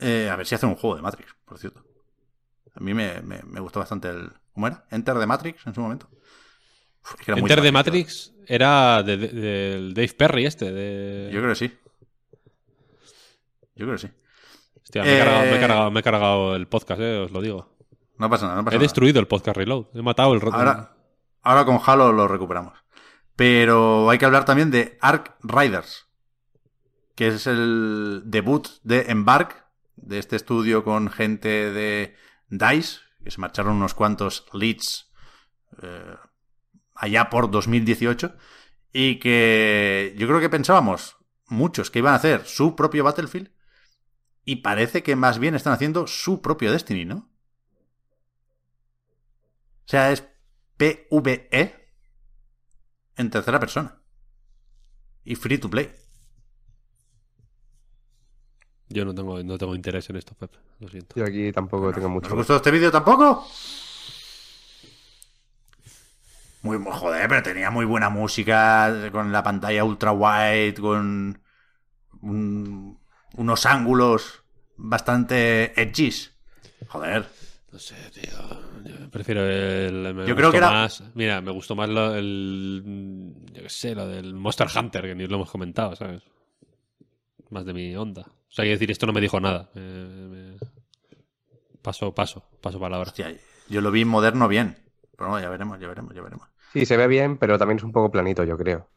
Eh, 0.00 0.28
a 0.30 0.36
ver 0.36 0.46
si 0.46 0.54
hacen 0.54 0.68
un 0.68 0.74
juego 0.76 0.96
de 0.96 1.02
Matrix, 1.02 1.34
por 1.44 1.58
cierto. 1.58 1.84
A 2.74 2.80
mí 2.80 2.92
me, 2.94 3.20
me, 3.22 3.40
me 3.44 3.60
gustó 3.60 3.80
bastante 3.80 4.08
el... 4.08 4.30
¿Cómo 4.52 4.66
era? 4.68 4.84
Enter 4.90 5.16
de 5.16 5.26
Matrix 5.26 5.66
en 5.66 5.74
su 5.74 5.80
momento. 5.80 6.08
Uf, 7.02 7.14
es 7.14 7.24
que 7.24 7.30
era 7.32 7.40
muy 7.40 7.48
Enter 7.50 7.62
de 7.62 7.72
fácil, 7.72 7.92
Matrix 7.92 8.34
era 8.46 9.02
de- 9.02 9.16
de- 9.16 9.28
del 9.28 9.94
Dave 9.94 10.14
Perry 10.16 10.46
este. 10.46 10.72
De... 10.72 11.30
Yo 11.32 11.38
creo 11.40 11.50
que 11.52 11.56
sí. 11.56 11.78
Yo 13.74 13.86
creo 13.86 13.92
que 13.92 13.98
sí. 13.98 14.10
Hostia, 14.88 15.02
me, 15.04 15.14
he 15.14 15.18
cargado, 15.18 15.42
me 15.42 15.50
he 15.50 15.56
Eh, 15.56 15.60
cargado- 15.60 15.90
me 15.90 16.00
he 16.00 16.02
cargado 16.02 16.56
el 16.56 16.66
podcast, 16.66 17.00
eh, 17.00 17.18
os 17.18 17.30
lo 17.30 17.42
digo. 17.42 17.76
No 18.16 18.30
pasa 18.30 18.46
nada, 18.46 18.56
no 18.56 18.64
pasa 18.64 18.74
He 18.74 18.78
nada. 18.78 18.84
destruido 18.84 19.20
el 19.20 19.26
podcast 19.26 19.56
Reload. 19.56 19.86
He 19.94 20.00
matado 20.02 20.32
el 20.32 20.40
Ahora, 20.42 20.96
ahora 21.42 21.64
con 21.66 21.78
Halo 21.84 22.12
lo 22.12 22.26
recuperamos. 22.26 22.72
Pero 23.36 24.08
hay 24.10 24.18
que 24.18 24.24
hablar 24.24 24.44
también 24.46 24.70
de 24.70 24.96
Ark 25.00 25.36
Riders, 25.42 26.06
que 27.14 27.28
es 27.28 27.46
el 27.46 28.22
debut 28.24 28.66
de 28.82 29.06
Embark, 29.08 29.66
de 29.96 30.18
este 30.18 30.36
estudio 30.36 30.84
con 30.84 31.10
gente 31.10 31.70
de 31.70 32.16
DICE, 32.48 33.00
que 33.22 33.30
se 33.30 33.40
marcharon 33.40 33.76
unos 33.76 33.92
cuantos 33.94 34.46
leads 34.54 35.12
eh, 35.82 36.16
allá 36.94 37.28
por 37.30 37.50
2018, 37.50 38.34
y 38.92 39.16
que 39.20 40.14
yo 40.16 40.26
creo 40.26 40.40
que 40.40 40.48
pensábamos 40.48 41.16
muchos 41.46 41.90
que 41.90 41.98
iban 42.00 42.14
a 42.14 42.16
hacer 42.16 42.46
su 42.46 42.74
propio 42.74 43.04
Battlefield, 43.04 43.50
y 44.48 44.56
parece 44.56 45.02
que 45.02 45.14
más 45.14 45.38
bien 45.38 45.54
están 45.54 45.74
haciendo 45.74 46.06
su 46.06 46.40
propio 46.40 46.72
Destiny, 46.72 47.04
¿no? 47.04 47.16
O 49.84 49.90
sea, 49.90 50.10
es 50.10 50.24
PvE 50.78 51.90
en 53.18 53.28
tercera 53.28 53.60
persona. 53.60 54.00
Y 55.22 55.34
free 55.34 55.58
to 55.58 55.68
play. 55.68 55.90
Yo 58.88 59.04
no 59.04 59.14
tengo, 59.14 59.42
no 59.42 59.58
tengo 59.58 59.74
interés 59.74 60.08
en 60.08 60.16
esto, 60.16 60.32
Pep. 60.34 60.50
Lo 60.80 60.88
siento. 60.88 61.14
Yo 61.16 61.26
aquí 61.26 61.52
tampoco 61.52 61.92
tengo 61.92 62.08
¿No 62.08 62.14
mucho. 62.14 62.28
os 62.28 62.34
gustó 62.34 62.56
este 62.56 62.70
vídeo 62.70 62.90
tampoco? 62.90 63.46
Muy, 66.62 66.78
muy- 66.78 66.92
joder, 66.92 67.28
pero 67.28 67.42
tenía 67.42 67.70
muy 67.70 67.84
buena 67.84 68.08
música, 68.08 69.10
con 69.12 69.30
la 69.30 69.42
pantalla 69.42 69.84
ultra 69.84 70.12
wide, 70.12 70.74
con 70.80 71.38
un- 72.22 72.98
unos 73.36 73.66
ángulos 73.66 74.42
bastante 74.76 75.80
edgys. 75.80 76.32
Joder. 76.88 77.26
No 77.70 77.78
sé, 77.78 77.94
tío. 78.14 78.32
Yo 78.84 79.10
prefiero 79.10 79.44
el. 79.46 80.14
me 80.14 80.26
Yo 80.26 80.34
creo 80.34 80.50
que 80.50 80.56
era- 80.56 80.70
Más, 80.70 81.02
mira, 81.14 81.40
me 81.42 81.50
gustó 81.52 81.76
más 81.76 81.88
lo, 81.88 82.14
el. 82.14 83.34
Yo 83.52 83.62
qué 83.62 83.68
sé, 83.68 83.94
lo 83.94 84.06
del 84.06 84.34
Monster 84.34 84.68
Hunter, 84.74 85.02
que 85.02 85.14
ni 85.14 85.26
lo 85.26 85.36
hemos 85.36 85.50
comentado, 85.50 85.94
¿sabes? 85.94 86.22
Más 87.50 87.64
de 87.66 87.74
mi 87.74 87.94
onda. 87.96 88.22
O 88.22 88.50
sea, 88.50 88.62
quiero 88.64 88.76
decir, 88.76 88.90
esto 88.90 89.06
no 89.06 89.12
me 89.12 89.20
dijo 89.20 89.38
nada. 89.40 89.68
Me- 89.74 89.82
me- 89.82 90.56
Paso, 91.82 92.14
paso, 92.14 92.44
paso 92.60 92.78
palabra. 92.80 93.08
Hostia, 93.10 93.34
yo 93.68 93.80
lo 93.80 93.90
vi 93.90 94.04
moderno 94.04 94.48
bien. 94.48 94.76
Pero 95.16 95.30
no, 95.30 95.40
ya 95.40 95.48
veremos, 95.48 95.78
ya 95.80 95.88
veremos, 95.88 96.14
ya 96.14 96.22
veremos. 96.22 96.48
Sí, 96.72 96.84
se 96.86 96.96
ve 96.96 97.06
bien, 97.06 97.38
pero 97.38 97.58
también 97.58 97.78
es 97.78 97.84
un 97.84 97.92
poco 97.92 98.10
planito, 98.10 98.44
yo 98.44 98.56
creo. 98.56 98.88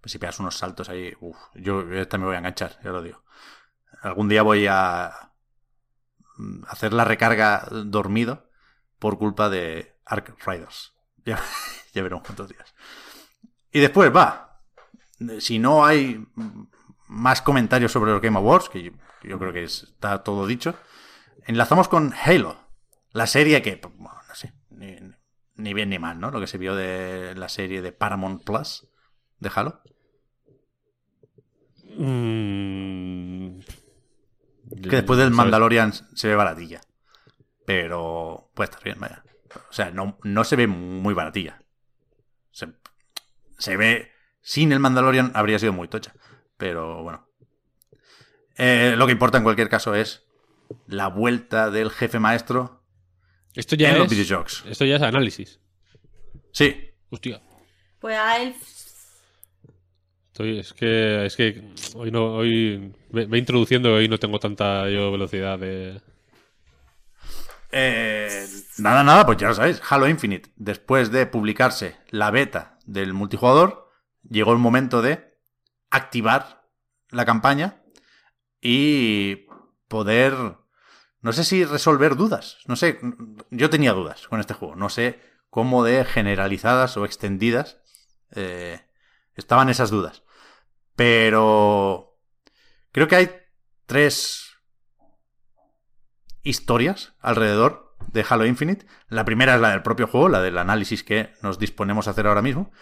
Pues 0.00 0.12
si 0.12 0.18
pegas 0.18 0.38
unos 0.40 0.56
saltos 0.56 0.88
ahí, 0.88 1.12
yo 1.54 1.80
esta 1.92 2.18
me 2.18 2.26
voy 2.26 2.34
a 2.36 2.38
enganchar, 2.38 2.78
ya 2.82 2.90
lo 2.90 3.02
digo. 3.02 3.24
Algún 4.02 4.28
día 4.28 4.42
voy 4.42 4.66
a 4.68 5.32
mm, 6.36 6.64
hacer 6.68 6.92
la 6.92 7.04
recarga 7.04 7.66
dormido 7.70 8.48
por 8.98 9.18
culpa 9.18 9.48
de 9.48 9.96
Ark 10.04 10.36
Riders. 10.46 10.94
Ya, 11.92 12.02
veremos 12.02 12.22
cuántos 12.24 12.48
días. 12.48 12.74
Y 13.72 13.80
después 13.80 14.14
va. 14.14 14.62
Si 15.40 15.58
no 15.58 15.84
hay 15.84 16.24
más 17.08 17.42
comentarios 17.42 17.92
sobre 17.92 18.12
los 18.12 18.22
Game 18.22 18.38
Awards, 18.38 18.68
que 18.68 18.82
yo, 18.84 18.92
yo 19.24 19.38
creo 19.38 19.52
que 19.52 19.64
es- 19.64 19.82
está 19.82 20.22
todo 20.22 20.46
dicho, 20.46 20.74
enlazamos 21.46 21.88
con 21.88 22.14
Halo. 22.24 22.56
La 23.10 23.26
serie 23.26 23.60
que, 23.62 23.76
pues, 23.76 23.92
bueno, 23.96 24.18
no 24.28 24.34
sé, 24.34 24.54
ni, 24.70 24.96
ni 25.56 25.74
bien 25.74 25.90
ni 25.90 25.98
mal, 25.98 26.18
¿no? 26.20 26.30
Lo 26.30 26.40
que 26.40 26.46
se 26.46 26.56
vio 26.56 26.74
de 26.74 27.34
la 27.34 27.48
serie 27.50 27.82
de 27.82 27.92
Paramount 27.92 28.44
Plus 28.44 28.87
de 29.40 29.50
Halo. 29.54 29.82
Mm. 31.96 33.58
Que 34.82 34.96
después 34.96 35.18
del. 35.18 35.30
Mandalorian 35.30 35.92
se 35.92 36.28
ve 36.28 36.36
baratilla. 36.36 36.80
Pero 37.66 38.50
puede 38.54 38.70
estar 38.70 38.82
bien, 38.82 38.98
vaya. 39.00 39.24
O 39.70 39.72
sea, 39.72 39.90
no, 39.90 40.18
no 40.22 40.44
se 40.44 40.56
ve 40.56 40.66
muy 40.66 41.14
baratilla. 41.14 41.62
Se, 42.50 42.68
se 43.58 43.76
ve. 43.76 44.12
Sin 44.40 44.72
el 44.72 44.80
Mandalorian 44.80 45.32
habría 45.34 45.58
sido 45.58 45.72
muy 45.72 45.88
tocha. 45.88 46.14
Pero 46.56 47.02
bueno. 47.02 47.28
Eh, 48.56 48.94
lo 48.96 49.06
que 49.06 49.12
importa 49.12 49.38
en 49.38 49.44
cualquier 49.44 49.68
caso 49.68 49.94
es 49.94 50.24
la 50.86 51.08
vuelta 51.08 51.70
del 51.70 51.90
jefe 51.90 52.18
maestro 52.18 52.82
Esto 53.54 53.76
ya 53.76 53.90
en 53.90 53.98
los 53.98 54.06
es. 54.06 54.18
videojuegos. 54.18 54.64
Esto 54.66 54.84
ya 54.84 54.96
es 54.96 55.02
análisis. 55.02 55.60
Sí, 56.52 56.90
Hostia. 57.10 57.40
Pues 58.00 58.16
a 58.16 58.42
él. 58.42 58.54
Es 60.38 60.72
que, 60.72 61.26
es 61.26 61.36
que 61.36 61.72
hoy 61.94 62.10
no, 62.10 62.34
hoy 62.34 62.94
me, 63.10 63.26
me 63.26 63.38
introduciendo 63.38 63.94
hoy 63.94 64.08
no 64.08 64.18
tengo 64.18 64.38
tanta 64.38 64.88
yo 64.88 65.10
velocidad 65.10 65.58
de. 65.58 66.00
Eh, 67.70 68.46
nada, 68.78 69.02
nada, 69.02 69.26
pues 69.26 69.38
ya 69.38 69.48
lo 69.48 69.54
sabéis. 69.54 69.82
Halo 69.88 70.08
Infinite, 70.08 70.50
después 70.56 71.10
de 71.10 71.26
publicarse 71.26 71.96
la 72.10 72.30
beta 72.30 72.78
del 72.86 73.14
multijugador, 73.14 73.90
llegó 74.28 74.52
el 74.52 74.58
momento 74.58 75.02
de 75.02 75.36
activar 75.90 76.62
la 77.10 77.24
campaña 77.24 77.82
y 78.60 79.46
poder 79.88 80.34
no 81.20 81.32
sé 81.32 81.44
si 81.44 81.64
resolver 81.64 82.16
dudas. 82.16 82.58
No 82.66 82.76
sé, 82.76 83.00
yo 83.50 83.70
tenía 83.70 83.92
dudas 83.92 84.28
con 84.28 84.40
este 84.40 84.54
juego. 84.54 84.76
No 84.76 84.88
sé 84.88 85.20
cómo 85.50 85.82
de 85.82 86.04
generalizadas 86.04 86.96
o 86.96 87.04
extendidas 87.04 87.78
eh, 88.34 88.80
estaban 89.34 89.68
esas 89.68 89.90
dudas. 89.90 90.22
Pero 90.98 92.18
creo 92.90 93.06
que 93.06 93.14
hay 93.14 93.30
tres 93.86 94.56
historias 96.42 97.14
alrededor 97.20 97.94
de 98.08 98.26
Halo 98.28 98.46
Infinite. 98.46 98.84
La 99.06 99.24
primera 99.24 99.54
es 99.54 99.60
la 99.60 99.70
del 99.70 99.84
propio 99.84 100.08
juego, 100.08 100.28
la 100.28 100.42
del 100.42 100.58
análisis 100.58 101.04
que 101.04 101.30
nos 101.40 101.60
disponemos 101.60 102.08
a 102.08 102.10
hacer 102.10 102.26
ahora 102.26 102.42
mismo. 102.42 102.72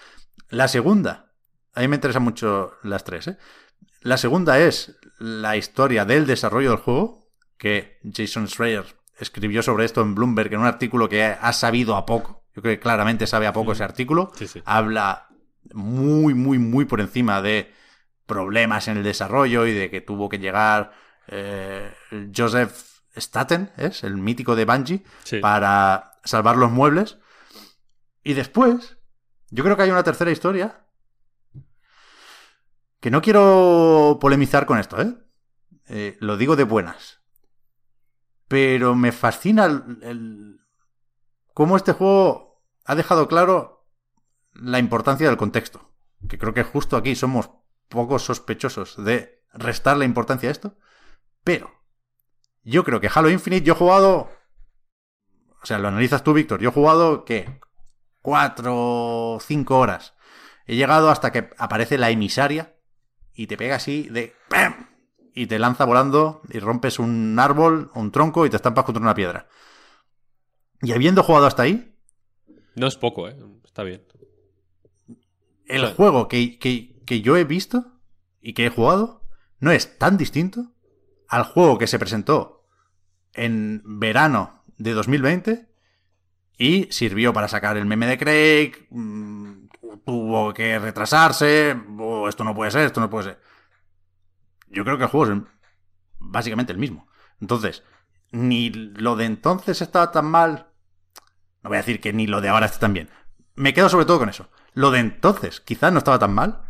La 0.49 0.67
segunda, 0.67 1.35
a 1.75 1.81
mí 1.81 1.89
me 1.89 1.97
interesan 1.97 2.23
mucho 2.23 2.73
las 2.83 3.05
tres. 3.05 3.29
¿eh? 3.29 3.37
La 4.01 4.17
segunda 4.17 4.59
es 4.61 4.97
la 5.19 5.59
historia 5.59 6.07
del 6.07 6.25
desarrollo 6.25 6.71
del 6.71 6.79
juego, 6.79 7.29
que 7.59 7.99
Jason 8.11 8.49
Schreier 8.49 8.87
escribió 9.19 9.63
sobre 9.63 9.85
esto 9.85 10.01
en 10.01 10.15
Bloomberg 10.15 10.55
en 10.55 10.61
un 10.61 10.67
artículo 10.67 11.11
que 11.11 11.23
ha 11.23 11.53
sabido 11.53 11.97
a 11.97 12.07
poco. 12.07 12.47
Yo 12.55 12.63
creo 12.63 12.77
que 12.77 12.81
claramente 12.81 13.27
sabe 13.27 13.47
a 13.47 13.53
poco 13.53 13.73
ese 13.73 13.85
artículo. 13.85 14.33
Habla 14.65 15.29
muy, 15.75 16.33
muy, 16.33 16.57
muy 16.57 16.87
por 16.87 17.03
encima 17.03 17.43
de 17.43 17.76
problemas 18.27 18.89
en 18.89 18.99
el 18.99 19.03
desarrollo 19.03 19.67
y 19.67 19.73
de 19.73 19.91
que 19.91 20.01
tuvo 20.01 20.29
que 20.29 20.39
llegar 20.39 20.93
eh, 21.29 21.93
Joseph 22.35 22.97
Staten, 23.17 23.73
es 23.77 24.05
el 24.05 24.17
mítico 24.17 24.55
de 24.57 24.65
Bungie, 24.65 25.05
para 25.41 26.19
salvar 26.25 26.57
los 26.57 26.71
muebles. 26.71 27.19
Y 28.23 28.35
después, 28.35 28.99
yo 29.51 29.65
creo 29.65 29.77
que 29.77 29.85
hay 29.85 29.91
una 29.91 30.05
tercera 30.05 30.31
historia. 30.31 30.85
Que 33.01 33.11
no 33.11 33.23
quiero 33.23 34.19
polemizar 34.21 34.67
con 34.67 34.79
esto, 34.79 35.01
¿eh? 35.01 35.15
eh 35.89 36.17
lo 36.21 36.37
digo 36.37 36.57
de 36.57 36.65
buenas. 36.65 37.21
Pero 38.49 38.95
me 38.95 39.13
fascina 39.13 39.65
el, 39.65 40.61
cómo 41.53 41.77
este 41.77 41.93
juego 41.93 42.63
ha 42.85 42.95
dejado 42.95 43.29
claro 43.29 43.87
la 44.53 44.79
importancia 44.79 45.29
del 45.29 45.37
contexto. 45.37 45.93
Que 46.29 46.39
creo 46.39 46.55
que 46.55 46.63
justo 46.63 46.97
aquí 46.97 47.15
somos 47.15 47.51
pocos 47.89 48.25
sospechosos 48.25 49.03
de 49.03 49.43
restar 49.53 49.97
la 49.97 50.05
importancia 50.05 50.49
a 50.49 50.53
esto. 50.53 50.77
Pero 51.45 51.71
yo 52.63 52.85
creo 52.85 53.01
que 53.01 53.11
Halo 53.13 53.31
Infinite 53.31 53.65
yo 53.65 53.75
he 53.75 53.77
jugado. 53.77 54.31
O 55.63 55.67
sea, 55.67 55.79
lo 55.79 55.89
analizas 55.89 56.23
tú, 56.23 56.33
Víctor. 56.33 56.61
Yo 56.61 56.71
he 56.71 56.73
jugado, 56.73 57.25
¿qué? 57.25 57.61
Cuatro 58.23 58.75
o 58.77 59.41
cinco 59.41 59.79
horas. 59.79 60.15
He 60.67 60.77
llegado 60.77 61.11
hasta 61.11 61.31
que 61.33 61.51
aparece 61.59 61.99
la 61.99 62.11
emisaria 62.11 62.77
y 63.35 63.47
te 63.47 63.57
pega 63.57 63.77
así 63.77 64.09
de 64.09 64.35
¡pam! 64.49 64.89
y 65.33 65.47
te 65.47 65.59
lanza 65.59 65.85
volando 65.85 66.41
y 66.49 66.59
rompes 66.59 66.99
un 66.99 67.39
árbol, 67.39 67.91
un 67.95 68.11
tronco 68.11 68.47
y 68.47 68.51
te 68.51 68.57
estampas 68.57 68.85
contra 68.85 69.03
una 69.03 69.15
piedra. 69.15 69.49
Y 70.81 70.93
habiendo 70.93 71.23
jugado 71.23 71.47
hasta 71.47 71.63
ahí. 71.63 71.95
No 72.75 72.87
es 72.87 72.97
poco, 72.97 73.29
¿eh? 73.29 73.37
Está 73.65 73.83
bien. 73.83 74.03
El 75.67 75.93
juego 75.95 76.27
que, 76.29 76.59
que 76.59 76.96
yo 77.07 77.37
he 77.37 77.45
visto 77.45 78.01
y 78.41 78.53
que 78.53 78.67
he 78.67 78.71
jugado 78.71 79.23
no 79.59 79.71
es 79.71 79.99
tan 79.99 80.17
distinto 80.17 80.73
al 81.29 81.45
juego 81.45 81.79
que 81.79 81.87
se 81.87 81.99
presentó 81.99 82.65
en 83.33 83.83
verano 83.85 84.65
de 84.77 84.93
2020 84.93 85.69
y 86.59 86.89
sirvió 86.91 87.33
para 87.33 87.49
sacar 87.49 87.77
el 87.77 87.87
meme 87.87 88.07
de 88.07 88.19
Craig, 88.19 88.87
mm, 88.91 89.69
tuvo 90.05 90.55
que 90.55 90.79
retrasarse, 90.79 91.77
oh, 91.99 92.29
esto 92.29 92.45
no 92.45 92.55
puede 92.55 92.71
ser, 92.71 92.87
esto 92.87 93.01
no 93.01 93.11
puede 93.11 93.25
ser. 93.25 93.41
Yo 94.69 94.85
creo 94.85 94.97
que 94.97 95.05
el 95.05 95.11
juego 95.11 95.33
es 95.33 95.43
básicamente 96.19 96.73
el 96.73 96.79
mismo. 96.79 97.09
Entonces, 97.41 97.83
ni 98.31 98.71
lo 98.71 99.17
de 99.17 99.27
entonces 99.27 99.83
estaba 99.83 100.13
tan 100.13 100.27
mal, 100.27 100.69
no 101.63 101.71
voy 101.71 101.77
a 101.77 101.81
decir 101.81 102.01
que 102.01 102.13
ni 102.13 102.27
lo 102.27 102.41
de 102.41 102.49
ahora 102.49 102.67
esté 102.67 102.79
tan 102.79 102.93
bien. 102.93 103.11
Me 103.55 103.75
quedo 103.75 103.89
sobre 103.89 104.07
todo 104.07 104.19
con 104.19 104.29
eso. 104.29 104.51
Lo 104.73 104.91
de 104.91 105.01
entonces 105.01 105.61
quizás 105.61 105.93
no 105.93 105.99
estaba 105.99 106.19
tan 106.19 106.35
mal 106.35 106.66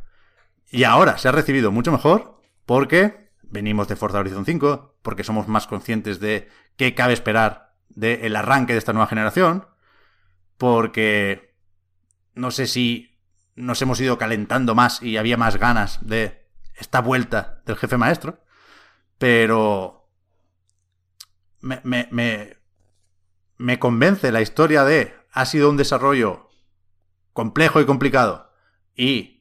y 0.71 0.85
ahora 0.85 1.19
se 1.19 1.29
ha 1.29 1.33
recibido 1.33 1.71
mucho 1.71 1.93
mejor 1.93 2.41
porque 2.65 3.31
venimos 3.43 3.89
de 3.89 3.97
Forza 3.97 4.19
Horizon 4.19 4.45
5, 4.45 4.99
porque 5.03 5.25
somos 5.25 5.49
más 5.49 5.67
conscientes 5.67 6.21
de 6.21 6.49
qué 6.77 6.95
cabe 6.95 7.13
esperar 7.13 7.75
del 7.89 8.37
arranque 8.37 8.73
de 8.73 8.79
esta 8.79 8.93
nueva 8.93 9.07
generación, 9.07 9.67
porque 10.59 11.55
no 12.35 12.51
sé 12.51 12.67
si 12.67 13.19
nos 13.55 13.81
hemos 13.81 14.01
ido 14.01 14.19
calentando 14.19 14.75
más 14.75 15.03
y 15.03 15.17
había 15.17 15.37
más 15.37 15.57
ganas 15.57 16.07
de 16.07 16.47
esta 16.75 17.01
vuelta 17.01 17.63
del 17.65 17.77
jefe 17.77 17.97
maestro, 17.97 18.43
pero 19.19 20.11
me, 21.61 21.81
me, 21.85 22.59
me 23.57 23.79
convence 23.79 24.31
la 24.33 24.43
historia 24.43 24.85
de 24.85 25.15
ha 25.33 25.47
sido 25.47 25.71
un 25.71 25.77
desarrollo 25.77 26.51
complejo 27.33 27.81
y 27.81 27.87
complicado 27.87 28.53
y 28.95 29.36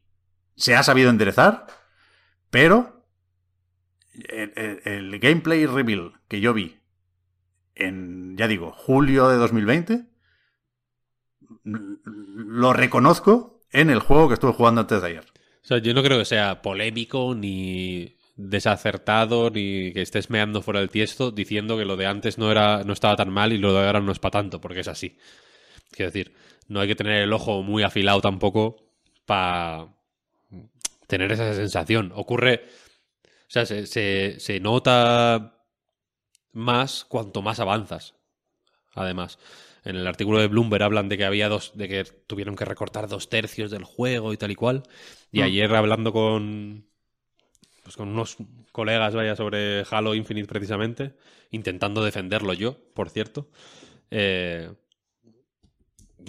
se 0.55 0.75
ha 0.75 0.83
sabido 0.83 1.09
enderezar, 1.09 1.67
pero 2.49 3.05
el, 4.13 5.19
gameplay 5.19 5.65
reveal 5.65 6.13
que 6.27 6.39
yo 6.39 6.53
vi 6.53 6.77
en, 7.75 8.37
ya 8.37 8.47
digo, 8.47 8.71
julio 8.71 9.27
de 9.27 9.37
2020, 9.37 10.05
lo 11.63 12.73
reconozco 12.73 13.61
en 13.71 13.89
el 13.89 13.99
juego 13.99 14.29
que 14.29 14.35
estuve 14.35 14.53
jugando 14.53 14.81
antes 14.81 15.01
de 15.01 15.07
ayer. 15.07 15.25
O 15.63 15.67
sea, 15.67 15.79
yo 15.79 15.93
no 15.93 16.03
creo 16.03 16.19
que 16.19 16.25
sea 16.25 16.61
polémico 16.61 17.35
ni 17.35 18.17
desacertado 18.37 19.49
ni 19.49 19.93
que 19.93 20.01
estés 20.01 20.29
meando 20.29 20.61
fuera 20.61 20.81
del 20.81 20.89
tiesto 20.89 21.31
diciendo 21.31 21.77
que 21.77 21.85
lo 21.85 21.95
de 21.95 22.05
antes 22.05 22.37
no 22.37 22.51
era 22.51 22.83
no 22.83 22.91
estaba 22.91 23.15
tan 23.15 23.29
mal 23.29 23.53
y 23.53 23.57
lo 23.57 23.73
de 23.73 23.85
ahora 23.85 23.99
no 23.99 24.11
es 24.11 24.19
para 24.19 24.31
tanto, 24.31 24.61
porque 24.61 24.81
es 24.81 24.87
así. 24.87 25.17
Quiero 25.91 26.11
decir, 26.11 26.33
no 26.67 26.79
hay 26.79 26.87
que 26.87 26.95
tener 26.95 27.21
el 27.21 27.33
ojo 27.33 27.63
muy 27.63 27.83
afilado 27.83 28.21
tampoco 28.21 28.77
para 29.25 29.94
tener 31.07 31.31
esa 31.31 31.53
sensación. 31.53 32.11
Ocurre, 32.15 32.63
o 33.23 33.49
sea, 33.49 33.65
se, 33.65 34.59
nota 34.61 35.61
más 36.51 37.05
cuanto 37.05 37.41
más 37.41 37.59
avanzas. 37.59 38.15
Además, 38.93 39.39
en 39.83 39.97
el 39.97 40.07
artículo 40.07 40.39
de 40.39 40.47
Bloomberg 40.47 40.83
hablan 40.83 41.09
de 41.09 41.17
que 41.17 41.25
había 41.25 41.49
dos, 41.49 41.73
de 41.75 41.87
que 41.87 42.03
tuvieron 42.05 42.55
que 42.55 42.65
recortar 42.65 43.07
dos 43.07 43.29
tercios 43.29 43.71
del 43.71 43.83
juego 43.83 44.33
y 44.33 44.37
tal 44.37 44.51
y 44.51 44.55
cual. 44.55 44.83
Y 45.31 45.41
mm. 45.41 45.43
ayer 45.43 45.75
hablando 45.75 46.13
con, 46.13 46.87
pues 47.83 47.95
con 47.97 48.09
unos 48.09 48.37
colegas, 48.71 49.13
vaya, 49.15 49.35
sobre 49.35 49.83
Halo 49.89 50.15
Infinite 50.15 50.47
precisamente, 50.47 51.13
intentando 51.51 52.03
defenderlo 52.03 52.53
yo, 52.53 52.77
por 52.93 53.09
cierto, 53.09 53.49
eh, 54.11 54.71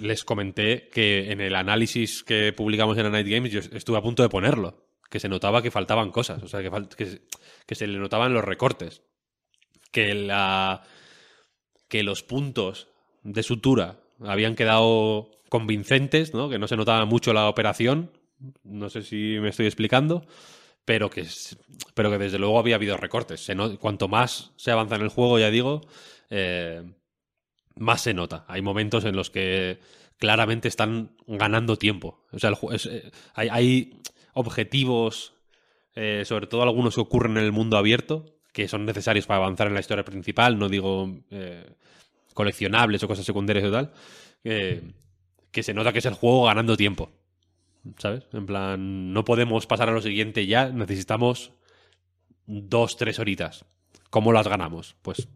les 0.00 0.24
comenté 0.24 0.88
que 0.88 1.30
en 1.32 1.40
el 1.40 1.54
análisis 1.54 2.22
que 2.22 2.52
publicamos 2.52 2.96
en 2.98 3.04
la 3.04 3.10
Night 3.10 3.28
Games 3.28 3.52
yo 3.52 3.60
estuve 3.60 3.98
a 3.98 4.02
punto 4.02 4.22
de 4.22 4.28
ponerlo 4.28 4.86
que 5.10 5.20
se 5.20 5.28
notaba 5.28 5.62
que 5.62 5.70
faltaban 5.70 6.10
cosas, 6.10 6.42
o 6.42 6.48
sea, 6.48 6.62
que, 6.62 7.20
que, 7.66 7.74
se 7.74 7.86
le 7.86 7.98
notaban 7.98 8.34
los 8.34 8.44
recortes, 8.44 9.02
que, 9.92 10.14
la, 10.14 10.82
que 11.88 12.02
los 12.02 12.22
puntos 12.22 12.88
de 13.22 13.42
sutura 13.42 14.00
habían 14.20 14.56
quedado 14.56 15.30
convincentes, 15.48 16.34
¿no? 16.34 16.48
que 16.48 16.58
no 16.58 16.68
se 16.68 16.76
notaba 16.76 17.04
mucho 17.04 17.32
la 17.32 17.48
operación, 17.48 18.10
no 18.64 18.90
sé 18.90 19.02
si 19.02 19.38
me 19.40 19.48
estoy 19.48 19.66
explicando, 19.66 20.26
pero 20.84 21.10
que, 21.10 21.26
pero 21.94 22.10
que 22.10 22.18
desde 22.18 22.38
luego 22.38 22.58
había 22.58 22.76
habido 22.76 22.96
recortes. 22.96 23.48
cuanto 23.78 24.08
más 24.08 24.52
se 24.56 24.70
avanza 24.70 24.96
en 24.96 25.02
el 25.02 25.08
juego, 25.08 25.38
ya 25.38 25.50
digo, 25.50 25.82
eh, 26.30 26.82
más 27.76 28.02
se 28.02 28.14
nota. 28.14 28.44
Hay 28.48 28.62
momentos 28.62 29.04
en 29.04 29.16
los 29.16 29.30
que 29.30 29.78
claramente 30.18 30.68
están 30.68 31.12
ganando 31.26 31.76
tiempo. 31.76 32.24
O 32.32 32.38
sea, 32.38 32.52
eh, 32.90 33.10
hay, 33.34 33.48
hay, 33.50 34.00
objetivos, 34.32 35.34
eh, 35.94 36.24
sobre 36.26 36.46
todo 36.46 36.62
algunos 36.62 36.94
que 36.94 37.00
ocurren 37.00 37.36
en 37.36 37.44
el 37.44 37.52
mundo 37.52 37.76
abierto, 37.76 38.36
que 38.52 38.68
son 38.68 38.84
necesarios 38.84 39.26
para 39.26 39.38
avanzar 39.38 39.66
en 39.66 39.74
la 39.74 39.80
historia 39.80 40.04
principal, 40.04 40.58
no 40.58 40.68
digo 40.68 41.22
eh, 41.30 41.64
coleccionables 42.34 43.02
o 43.02 43.08
cosas 43.08 43.24
secundarias 43.24 43.64
o 43.66 43.72
tal, 43.72 43.92
que 44.42 45.62
se 45.62 45.74
nota 45.74 45.92
que 45.92 46.00
es 46.00 46.06
el 46.06 46.14
juego 46.14 46.44
ganando 46.44 46.76
tiempo. 46.76 47.10
¿Sabes? 47.98 48.26
En 48.32 48.46
plan, 48.46 49.12
no 49.12 49.24
podemos 49.24 49.66
pasar 49.66 49.88
a 49.88 49.92
lo 49.92 50.02
siguiente 50.02 50.46
ya, 50.46 50.70
necesitamos 50.70 51.52
dos, 52.46 52.96
tres 52.96 53.18
horitas. 53.18 53.64
¿Cómo 54.10 54.32
las 54.32 54.48
ganamos? 54.48 54.96
Pues 55.02 55.28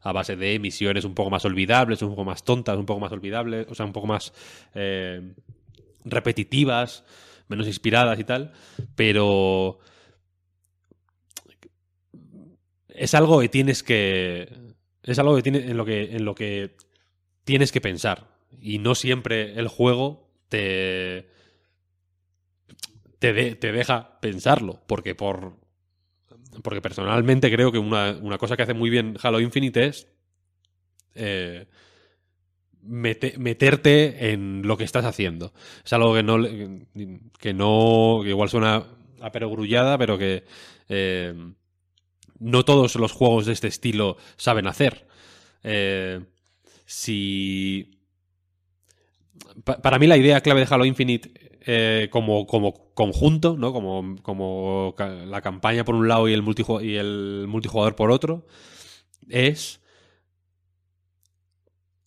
a 0.00 0.12
base 0.12 0.36
de 0.36 0.58
misiones 0.58 1.04
un 1.04 1.14
poco 1.14 1.30
más 1.30 1.44
olvidables, 1.44 2.02
un 2.02 2.10
poco 2.10 2.24
más 2.24 2.44
tontas, 2.44 2.76
un 2.76 2.86
poco 2.86 3.00
más 3.00 3.12
olvidables, 3.12 3.66
o 3.68 3.74
sea, 3.74 3.86
un 3.86 3.92
poco 3.92 4.06
más 4.06 4.32
eh, 4.74 5.34
repetitivas, 6.04 7.04
menos 7.48 7.66
inspiradas 7.66 8.18
y 8.18 8.24
tal, 8.24 8.52
pero 8.94 9.78
es 12.88 13.14
algo 13.14 13.40
que 13.40 13.48
tienes 13.48 13.82
que 13.82 14.48
es 15.02 15.18
algo 15.18 15.36
que 15.36 15.42
tiene, 15.42 15.58
en 15.58 15.76
lo 15.76 15.84
que 15.84 16.16
en 16.16 16.24
lo 16.24 16.34
que 16.34 16.76
tienes 17.44 17.72
que 17.72 17.80
pensar. 17.80 18.36
Y 18.60 18.78
no 18.78 18.94
siempre 18.94 19.58
el 19.58 19.68
juego 19.68 20.30
te 20.48 21.28
te, 23.18 23.54
te 23.56 23.72
deja 23.72 24.20
pensarlo 24.20 24.80
porque 24.86 25.14
por 25.14 25.67
porque 26.62 26.80
personalmente 26.82 27.50
creo 27.50 27.72
que 27.72 27.78
una, 27.78 28.16
una 28.20 28.38
cosa 28.38 28.56
que 28.56 28.62
hace 28.62 28.74
muy 28.74 28.90
bien 28.90 29.16
Halo 29.22 29.40
Infinite 29.40 29.86
es 29.86 30.08
eh, 31.14 31.66
mete- 32.82 33.38
meterte 33.38 34.30
en 34.32 34.62
lo 34.66 34.76
que 34.76 34.84
estás 34.84 35.04
haciendo. 35.04 35.52
Es 35.84 35.92
algo 35.92 36.14
que 36.14 36.22
no, 36.22 36.38
que 37.38 37.54
no, 37.54 38.20
que 38.22 38.30
igual 38.30 38.48
suena 38.48 38.84
a 39.20 39.32
perogrullada, 39.32 39.98
pero 39.98 40.16
que 40.18 40.44
eh, 40.88 41.34
no 42.38 42.64
todos 42.64 42.94
los 42.96 43.12
juegos 43.12 43.46
de 43.46 43.52
este 43.52 43.68
estilo 43.68 44.16
saben 44.36 44.66
hacer. 44.66 45.06
Eh, 45.64 46.20
si 46.86 47.98
pa- 49.64 49.80
para 49.80 49.98
mí 49.98 50.06
la 50.06 50.16
idea 50.16 50.40
clave 50.40 50.60
de 50.60 50.66
Halo 50.70 50.84
Infinite 50.84 51.30
eh, 51.70 52.08
como, 52.10 52.46
como 52.46 52.94
conjunto, 52.94 53.56
¿no? 53.58 53.74
Como, 53.74 54.16
como 54.22 54.94
la 54.98 55.42
campaña 55.42 55.84
por 55.84 55.94
un 55.94 56.08
lado 56.08 56.26
y 56.26 56.32
el, 56.32 56.42
y 56.82 56.94
el 56.94 57.44
multijugador 57.46 57.94
por 57.94 58.10
otro, 58.10 58.46
es. 59.28 59.80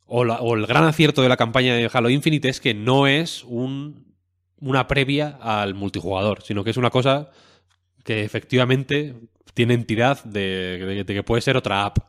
O, 0.08 0.26
la- 0.26 0.42
o 0.42 0.56
el 0.56 0.66
gran 0.66 0.84
acierto 0.84 1.22
de 1.22 1.30
la 1.30 1.38
campaña 1.38 1.76
de 1.76 1.90
Halo 1.94 2.10
Infinite 2.10 2.50
es 2.50 2.60
que 2.60 2.74
no 2.74 3.06
es 3.06 3.44
un, 3.46 4.16
una 4.60 4.88
previa 4.88 5.38
al 5.42 5.76
multijugador, 5.76 6.42
sino 6.42 6.64
que 6.64 6.72
es 6.72 6.78
una 6.78 6.90
cosa 6.90 7.30
que 8.04 8.24
efectivamente 8.24 9.16
tiene 9.54 9.76
entidad 9.76 10.24
de, 10.24 10.80
de- 10.80 11.04
de 11.04 11.14
que 11.14 11.24
puede 11.24 11.42
ser 11.44 11.56
otra 11.56 11.86
app. 11.86 12.00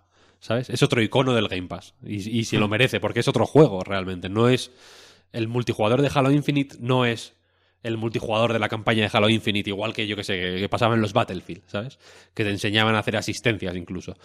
¿Sabes? 0.41 0.71
Es 0.71 0.83
otro 0.83 1.01
icono 1.03 1.35
del 1.35 1.47
Game 1.49 1.69
Pass. 1.69 1.95
Y, 2.03 2.15
y 2.41 2.45
si 2.45 2.57
lo 2.57 2.67
merece, 2.67 2.99
porque 2.99 3.21
es 3.21 3.29
otro 3.29 3.47
juego 3.47 3.85
realmente. 3.85 4.29
No 4.31 4.49
es. 4.49 4.73
El 5.33 5.47
multijugador 5.49 6.01
de 6.03 6.11
Halo 6.13 6.33
Infinite 6.33 6.77
no 6.81 7.05
es 7.05 7.35
el 7.83 7.97
multijugador 7.97 8.53
de 8.53 8.59
la 8.59 8.69
campaña 8.69 9.03
de 9.03 9.11
Halo 9.13 9.29
Infinite, 9.29 9.71
igual 9.71 9.93
que 9.93 10.07
yo 10.07 10.17
que 10.17 10.25
sé, 10.25 10.39
que, 10.39 10.61
que 10.61 10.69
pasaba 10.69 10.95
en 10.95 11.01
los 11.01 11.13
Battlefield, 11.13 11.63
¿sabes? 11.67 11.99
Que 12.35 12.45
te 12.45 12.51
enseñaban 12.51 12.95
a 12.95 13.01
hacer 13.01 13.17
asistencias 13.17 13.75
incluso. 13.77 14.17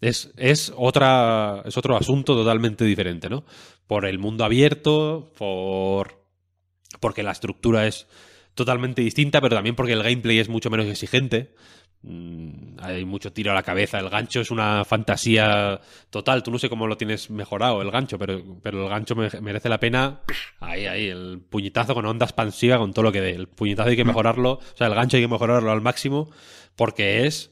Es, 0.00 0.32
es 0.36 0.72
otra. 0.76 1.62
es 1.64 1.76
otro 1.76 1.96
asunto 1.96 2.34
totalmente 2.34 2.84
diferente, 2.84 3.28
¿no? 3.28 3.44
Por 3.86 4.04
el 4.04 4.18
mundo 4.18 4.44
abierto, 4.44 5.32
por. 5.38 6.22
porque 7.00 7.22
la 7.22 7.32
estructura 7.32 7.86
es 7.86 8.06
totalmente 8.54 9.02
distinta, 9.02 9.40
pero 9.40 9.54
también 9.54 9.76
porque 9.76 9.92
el 9.92 10.02
gameplay 10.02 10.38
es 10.38 10.48
mucho 10.48 10.70
menos 10.70 10.86
exigente. 10.86 11.54
Mm, 12.02 12.76
Hay 12.80 13.04
mucho 13.04 13.32
tiro 13.32 13.50
a 13.50 13.54
la 13.54 13.62
cabeza. 13.62 13.98
El 13.98 14.08
gancho 14.10 14.40
es 14.40 14.50
una 14.50 14.84
fantasía 14.84 15.80
total. 16.10 16.42
Tú 16.42 16.50
no 16.50 16.58
sé 16.58 16.68
cómo 16.68 16.86
lo 16.86 16.96
tienes 16.96 17.30
mejorado 17.30 17.82
el 17.82 17.90
gancho, 17.90 18.18
pero, 18.18 18.42
pero 18.62 18.84
el 18.84 18.88
gancho 18.88 19.16
me- 19.16 19.28
merece 19.40 19.68
la 19.68 19.80
pena. 19.80 20.20
Ahí, 20.60 20.86
ahí, 20.86 21.08
el 21.08 21.40
puñetazo 21.50 21.94
con 21.94 22.06
onda 22.06 22.26
expansiva, 22.26 22.78
con 22.78 22.92
todo 22.92 23.02
lo 23.04 23.12
que 23.12 23.20
dé. 23.20 23.30
El 23.30 23.48
puñetazo 23.48 23.88
hay 23.90 23.96
que 23.96 24.04
mejorarlo. 24.04 24.52
O 24.52 24.76
sea, 24.76 24.86
el 24.86 24.94
gancho 24.94 25.16
hay 25.16 25.22
que 25.24 25.28
mejorarlo 25.28 25.70
al 25.72 25.80
máximo 25.80 26.30
porque 26.76 27.26
es 27.26 27.50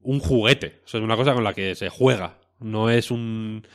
un 0.00 0.20
juguete. 0.20 0.80
O 0.84 0.88
sea, 0.88 0.98
es 0.98 1.04
una 1.04 1.16
cosa 1.16 1.34
con 1.34 1.44
la 1.44 1.54
que 1.54 1.74
se 1.74 1.88
juega. 1.90 2.38
No 2.60 2.90
es 2.90 3.10
un, 3.10 3.66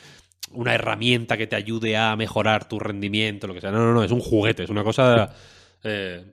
una 0.52 0.74
herramienta 0.74 1.38
que 1.38 1.48
te 1.48 1.56
ayude 1.56 1.96
a 1.96 2.16
mejorar 2.16 2.68
tu 2.68 2.80
rendimiento, 2.80 3.48
lo 3.48 3.54
que 3.54 3.62
sea. 3.62 3.72
No, 3.72 3.80
no, 3.80 3.94
no, 3.94 4.04
es 4.04 4.12
un 4.12 4.20
juguete. 4.20 4.64
Es 4.64 4.70
una 4.70 4.84
cosa 4.84 5.34
eh, 5.84 6.26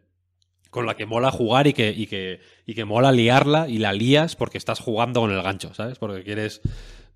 con 0.70 0.86
la 0.86 0.96
que 0.96 1.06
mola 1.06 1.30
jugar 1.30 1.66
y 1.66 1.72
que, 1.72 1.90
y, 1.90 2.06
que, 2.06 2.40
y 2.66 2.74
que 2.74 2.84
mola 2.84 3.12
liarla 3.12 3.68
y 3.68 3.78
la 3.78 3.92
lías 3.92 4.36
porque 4.36 4.58
estás 4.58 4.80
jugando 4.80 5.20
con 5.20 5.30
el 5.32 5.42
gancho, 5.42 5.74
¿sabes? 5.74 5.98
Porque 5.98 6.22
quieres. 6.22 6.60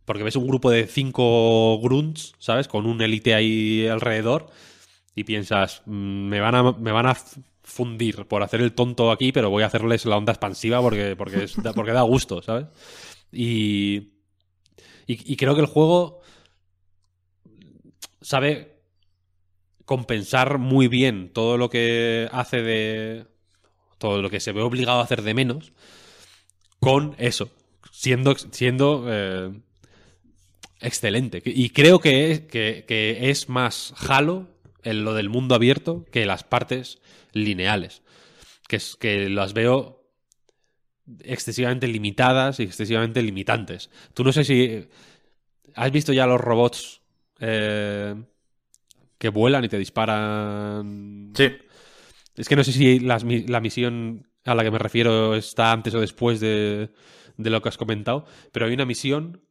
Porque 0.05 0.22
ves 0.22 0.36
un 0.36 0.47
grupo 0.47 0.70
de 0.70 0.86
cinco 0.86 1.78
grunts, 1.81 2.35
¿sabes? 2.39 2.68
Con 2.68 2.85
un 2.86 3.01
elite 3.01 3.35
ahí 3.35 3.86
alrededor 3.86 4.47
y 5.14 5.24
piensas, 5.24 5.82
mm, 5.86 5.93
me 6.28 6.40
van 6.40 6.55
a, 6.55 6.72
me 6.72 6.93
van 6.93 7.06
a 7.06 7.16
fundir 7.62 8.26
por 8.26 8.43
hacer 8.43 8.60
el 8.60 8.74
tonto 8.74 9.10
aquí, 9.10 9.32
pero 9.32 9.48
voy 9.48 9.62
a 9.62 9.66
hacerles 9.66 10.05
la 10.05 10.18
onda 10.18 10.32
expansiva 10.32 10.82
porque, 10.82 11.16
porque, 11.16 11.44
es- 11.44 11.56
porque 11.74 11.93
da 11.93 12.02
gusto, 12.02 12.43
¿sabes? 12.43 12.66
Y, 13.32 14.12
y 15.06 15.36
creo 15.36 15.55
que 15.55 15.62
el 15.62 15.66
juego 15.66 16.20
sabe 18.20 18.74
compensar 19.85 20.59
muy 20.59 20.89
bien 20.89 21.32
todo 21.32 21.59
lo 21.59 21.68
que 21.70 22.28
hace 22.32 22.62
de... 22.62 23.26
lo 24.05 24.31
que 24.31 24.40
se 24.40 24.52
ve 24.52 24.62
obligado 24.62 25.01
a 25.01 25.05
hacer 25.05 25.22
de 25.22 25.35
menos 25.35 25.72
con 26.81 27.14
eso, 27.18 27.51
siendo, 27.90 28.35
siendo 28.36 29.06
eh, 29.09 29.51
excelente. 30.81 31.43
Y 31.44 31.70
creo 31.70 31.98
que 31.98 32.31
es, 32.31 32.40
que, 32.40 33.18
es 33.31 33.48
más 33.48 33.94
Halo 33.97 34.48
en 34.82 35.05
lo 35.05 35.14
del 35.14 35.31
mundo 35.31 35.55
abierto 35.55 36.05
que 36.12 36.26
las 36.26 36.44
partes 36.44 37.01
lineales. 37.32 38.02
Que, 38.68 38.76
es, 38.76 38.97
que 38.97 39.28
las 39.28 39.55
veo 39.55 40.05
excesivamente 41.22 41.86
limitadas 41.86 42.60
y 42.60 42.64
excesivamente 42.64 43.22
limitantes. 43.22 43.90
Tú 44.12 44.24
no 44.24 44.32
sé 44.32 44.44
si 44.44 44.86
has 45.74 45.90
visto 45.90 46.12
ya 46.12 46.26
los 46.26 46.40
robots 46.40 47.01
eh, 47.40 48.14
que 49.18 49.28
vuelan 49.28 49.64
y 49.64 49.68
te 49.68 49.78
disparan. 49.78 51.32
Sí. 51.35 51.51
Es 52.36 52.48
que 52.48 52.56
no 52.56 52.65
sé 52.65 52.73
si 52.73 52.98
la 53.01 53.61
misión 53.61 54.28
a 54.44 54.55
la 54.55 54.62
que 54.65 54.70
me 54.70 54.78
refiero 54.78 55.35
está 55.35 55.73
antes 55.73 55.94
o 55.94 56.01
después 56.01 56.40
de, 56.40 56.90
lo 57.39 57.62
que 57.62 57.69
has 57.69 57.78
comentado, 57.78 58.27
pero 58.52 58.66
hay 58.66 58.74
una 58.74 58.85
misión 58.85 59.43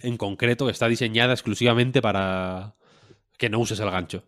en 0.00 0.16
concreto 0.16 0.66
que 0.66 0.72
está 0.72 0.88
diseñada 0.88 1.32
exclusivamente 1.32 2.02
para 2.02 2.74
que 3.38 3.48
no 3.48 3.58
uses 3.58 3.80
el 3.80 3.90
gancho. 3.90 4.24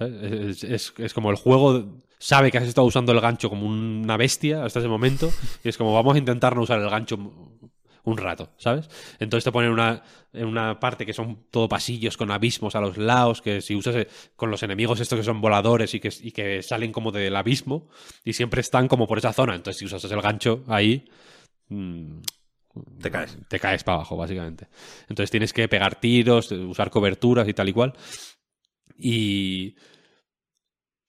es- 0.00 0.92
es 0.96 1.14
como 1.14 1.30
el 1.30 1.36
juego 1.36 2.02
sabe 2.18 2.50
que 2.52 2.58
has 2.58 2.68
estado 2.68 2.86
usando 2.86 3.10
el 3.12 3.20
gancho 3.20 3.48
como 3.50 3.66
una 3.66 4.16
bestia 4.16 4.64
hasta 4.64 4.78
ese 4.78 4.88
momento 4.88 5.32
y 5.64 5.68
es 5.68 5.76
como 5.76 5.92
vamos 5.92 6.14
a 6.14 6.18
intentar 6.18 6.54
no 6.54 6.62
usar 6.62 6.80
el 6.80 6.88
gancho 6.88 7.18
un 8.04 8.16
rato, 8.16 8.50
¿sabes? 8.56 8.88
Entonces 9.20 9.44
te 9.44 9.52
ponen 9.52 9.70
una, 9.70 10.02
en 10.32 10.46
una 10.46 10.80
parte 10.80 11.06
que 11.06 11.12
son 11.12 11.46
todo 11.50 11.68
pasillos 11.68 12.16
con 12.16 12.30
abismos 12.30 12.74
a 12.74 12.80
los 12.80 12.96
lados, 12.96 13.40
que 13.42 13.60
si 13.60 13.74
usas 13.76 13.94
eh, 13.94 14.08
con 14.34 14.50
los 14.50 14.62
enemigos 14.62 14.98
estos 15.00 15.18
que 15.18 15.24
son 15.24 15.40
voladores 15.40 15.94
y 15.94 16.00
que, 16.00 16.12
y 16.20 16.32
que 16.32 16.62
salen 16.62 16.90
como 16.92 17.12
del 17.12 17.36
abismo 17.36 17.88
y 18.24 18.32
siempre 18.32 18.60
están 18.60 18.88
como 18.88 19.06
por 19.06 19.18
esa 19.18 19.32
zona. 19.32 19.54
Entonces 19.54 19.78
si 19.78 19.84
usas 19.84 20.04
el 20.10 20.20
gancho 20.20 20.64
ahí, 20.66 21.08
mm, 21.68 22.20
Te 23.00 23.10
caes. 23.10 23.38
te 23.48 23.60
caes 23.60 23.84
para 23.84 23.96
abajo, 23.96 24.16
básicamente. 24.16 24.66
Entonces 25.02 25.30
tienes 25.30 25.52
que 25.52 25.68
pegar 25.68 26.00
tiros, 26.00 26.50
usar 26.50 26.90
coberturas 26.90 27.46
y 27.48 27.54
tal 27.54 27.68
y 27.68 27.72
cual. 27.72 27.92
Y 28.98 29.74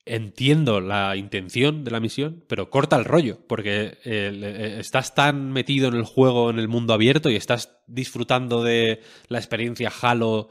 entiendo 0.06 0.82
la 0.82 1.16
intención 1.16 1.84
de 1.84 1.92
la 1.92 2.00
misión, 2.00 2.44
pero 2.48 2.70
corta 2.70 2.96
el 2.98 3.06
rollo, 3.06 3.40
porque 3.48 3.98
eh, 4.04 4.32
eh, 4.34 4.76
estás 4.80 5.16
tan 5.16 5.52
metido 5.52 5.88
en 5.88 5.96
el 5.96 6.04
juego, 6.04 6.50
en 6.50 6.60
el 6.60 6.68
mundo 6.68 6.94
abierto, 6.94 7.30
y 7.30 7.36
estás 7.36 7.78
disfrutando 7.88 8.64
de 8.64 9.02
la 9.30 9.38
experiencia 9.38 9.92
Halo 10.02 10.50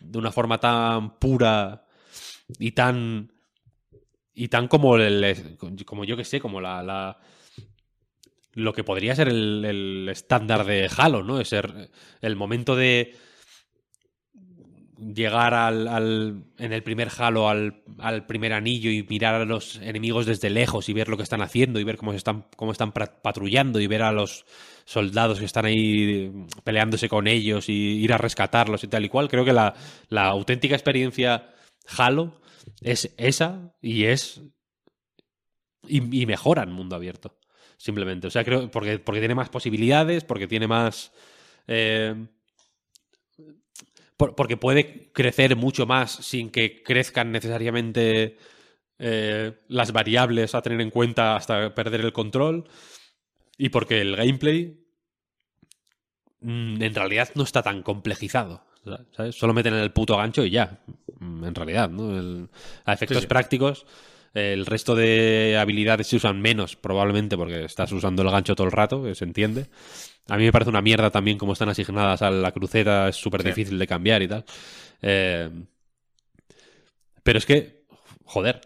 de 0.00 0.18
una 0.18 0.32
forma 0.32 0.58
tan 0.58 1.18
pura 1.18 1.86
y 2.58 2.72
tan 2.72 3.32
y 4.34 4.48
tan 4.48 4.68
como 4.68 4.96
el, 4.96 5.56
como 5.84 6.04
yo 6.04 6.16
que 6.16 6.24
sé, 6.24 6.40
como 6.40 6.60
la, 6.60 6.82
la 6.82 7.18
lo 8.54 8.72
que 8.72 8.84
podría 8.84 9.14
ser 9.14 9.28
el, 9.28 9.64
el 9.64 10.08
estándar 10.08 10.64
de 10.64 10.90
Halo, 10.96 11.22
¿no? 11.22 11.40
Es 11.40 11.48
ser 11.48 11.90
el 12.20 12.36
momento 12.36 12.76
de 12.76 13.14
llegar 15.14 15.54
al, 15.54 15.88
al- 15.88 16.44
en 16.58 16.72
el 16.72 16.82
primer 16.82 17.08
Halo 17.18 17.48
al, 17.48 17.82
al 17.98 18.26
primer 18.26 18.52
anillo 18.52 18.90
y 18.90 19.02
mirar 19.02 19.34
a 19.34 19.44
los 19.44 19.76
enemigos 19.76 20.26
desde 20.26 20.50
lejos 20.50 20.88
y 20.88 20.92
ver 20.92 21.08
lo 21.08 21.16
que 21.16 21.22
están 21.22 21.42
haciendo 21.42 21.80
y 21.80 21.84
ver 21.84 21.96
cómo 21.96 22.12
están 22.12 22.46
cómo 22.56 22.72
están 22.72 22.92
patrullando 22.92 23.80
y 23.80 23.86
ver 23.86 24.02
a 24.02 24.12
los 24.12 24.44
soldados 24.84 25.38
que 25.38 25.44
están 25.44 25.64
ahí 25.64 26.32
peleándose 26.64 27.08
con 27.08 27.26
ellos 27.26 27.68
y 27.68 27.72
ir 27.72 28.12
a 28.12 28.18
rescatarlos 28.18 28.84
y 28.84 28.88
tal 28.88 29.04
y 29.04 29.08
cual. 29.08 29.28
Creo 29.28 29.44
que 29.44 29.52
la, 29.52 29.74
la 30.08 30.26
auténtica 30.26 30.74
experiencia 30.74 31.52
Halo 31.98 32.40
es 32.80 33.12
esa 33.16 33.74
y 33.80 34.04
es 34.04 34.42
y, 35.86 36.26
mejora 36.26 36.62
en 36.62 36.72
mundo 36.72 36.96
abierto. 36.96 37.38
Simplemente. 37.76 38.28
O 38.28 38.30
sea, 38.30 38.44
creo 38.44 38.70
porque, 38.70 38.98
porque 39.00 39.20
tiene 39.20 39.34
más 39.34 39.48
posibilidades, 39.48 40.22
porque 40.24 40.46
tiene 40.46 40.68
más. 40.68 41.12
eh, 41.66 42.14
por- 44.22 44.34
porque 44.36 44.56
puede 44.56 45.10
crecer 45.12 45.56
mucho 45.56 45.84
más 45.86 46.12
sin 46.12 46.50
que 46.50 46.82
crezcan 46.82 47.32
necesariamente 47.32 48.36
eh, 48.98 49.52
las 49.68 49.90
variables 49.92 50.54
a 50.54 50.62
tener 50.62 50.80
en 50.80 50.90
cuenta 50.90 51.34
hasta 51.34 51.74
perder 51.74 52.02
el 52.02 52.12
control. 52.12 52.68
Y 53.58 53.68
porque 53.70 54.00
el 54.00 54.14
gameplay 54.16 54.78
mm, 56.40 56.82
en 56.82 56.94
realidad 56.94 57.30
no 57.34 57.42
está 57.42 57.62
tan 57.62 57.82
complejizado. 57.82 58.64
¿sabes? 59.16 59.36
Solo 59.36 59.54
meten 59.54 59.74
el 59.74 59.92
puto 59.92 60.16
gancho 60.16 60.44
y 60.44 60.50
ya. 60.50 60.80
En 61.20 61.54
realidad, 61.54 61.88
¿no? 61.90 62.18
El- 62.18 62.48
a 62.84 62.92
efectos 62.94 63.18
Sí, 63.18 63.22
sí. 63.22 63.26
prácticos, 63.28 63.86
el 64.34 64.64
resto 64.66 64.94
de 64.94 65.58
habilidades 65.60 66.06
se 66.06 66.16
usan 66.16 66.40
menos, 66.40 66.76
probablemente 66.76 67.36
porque 67.36 67.64
estás 67.64 67.92
usando 67.92 68.22
el 68.22 68.30
gancho 68.30 68.54
todo 68.54 68.66
el 68.66 68.72
rato, 68.72 69.02
que 69.02 69.14
se 69.14 69.24
entiende. 69.24 69.66
A 70.28 70.36
mí 70.36 70.44
me 70.44 70.52
parece 70.52 70.70
una 70.70 70.80
mierda 70.82 71.10
también 71.10 71.36
como 71.38 71.52
están 71.52 71.68
asignadas 71.68 72.22
a 72.22 72.30
la 72.30 72.52
cruceta, 72.52 73.08
es 73.08 73.16
súper 73.16 73.42
Sí. 73.42 73.48
difícil 73.48 73.78
de 73.78 73.86
cambiar 73.86 74.22
y 74.22 74.28
tal. 74.28 74.44
Eh, 75.02 75.50
pero 77.22 77.38
es 77.38 77.46
que, 77.46 77.84
joder, 78.24 78.60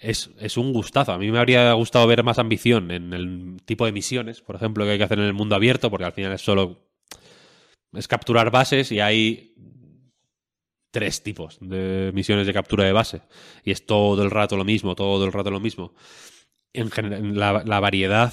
es, 0.00 0.30
es 0.38 0.56
un 0.56 0.72
gustazo. 0.72 1.12
A 1.12 1.18
mí 1.18 1.30
me 1.30 1.38
habría 1.38 1.72
gustado 1.72 2.06
ver 2.06 2.22
más 2.22 2.38
ambición 2.38 2.90
en 2.90 3.12
el 3.12 3.56
tipo 3.64 3.84
de 3.86 3.92
misiones, 3.92 4.40
por 4.40 4.56
ejemplo, 4.56 4.84
que 4.84 4.92
hay 4.92 4.98
que 4.98 5.04
hacer 5.04 5.18
en 5.18 5.24
el 5.26 5.32
mundo 5.34 5.54
abierto, 5.54 5.90
porque 5.90 6.04
al 6.04 6.12
final 6.12 6.32
es 6.32 6.42
solo. 6.42 6.86
Es 7.92 8.08
capturar 8.08 8.50
bases 8.50 8.90
y 8.92 9.00
hay 9.00 9.54
tres 10.92 11.22
tipos 11.24 11.58
de 11.60 12.12
misiones 12.14 12.46
de 12.46 12.52
captura 12.52 12.84
de 12.84 12.92
base. 12.92 13.22
Y 13.64 13.72
es 13.72 13.84
todo 13.86 14.22
el 14.22 14.30
rato 14.30 14.56
lo 14.56 14.64
mismo, 14.64 14.94
todo 14.94 15.24
el 15.24 15.32
rato 15.32 15.50
lo 15.50 15.58
mismo. 15.58 15.94
En 16.72 16.90
general, 16.90 17.64
la, 17.66 17.80
variedad 17.80 18.32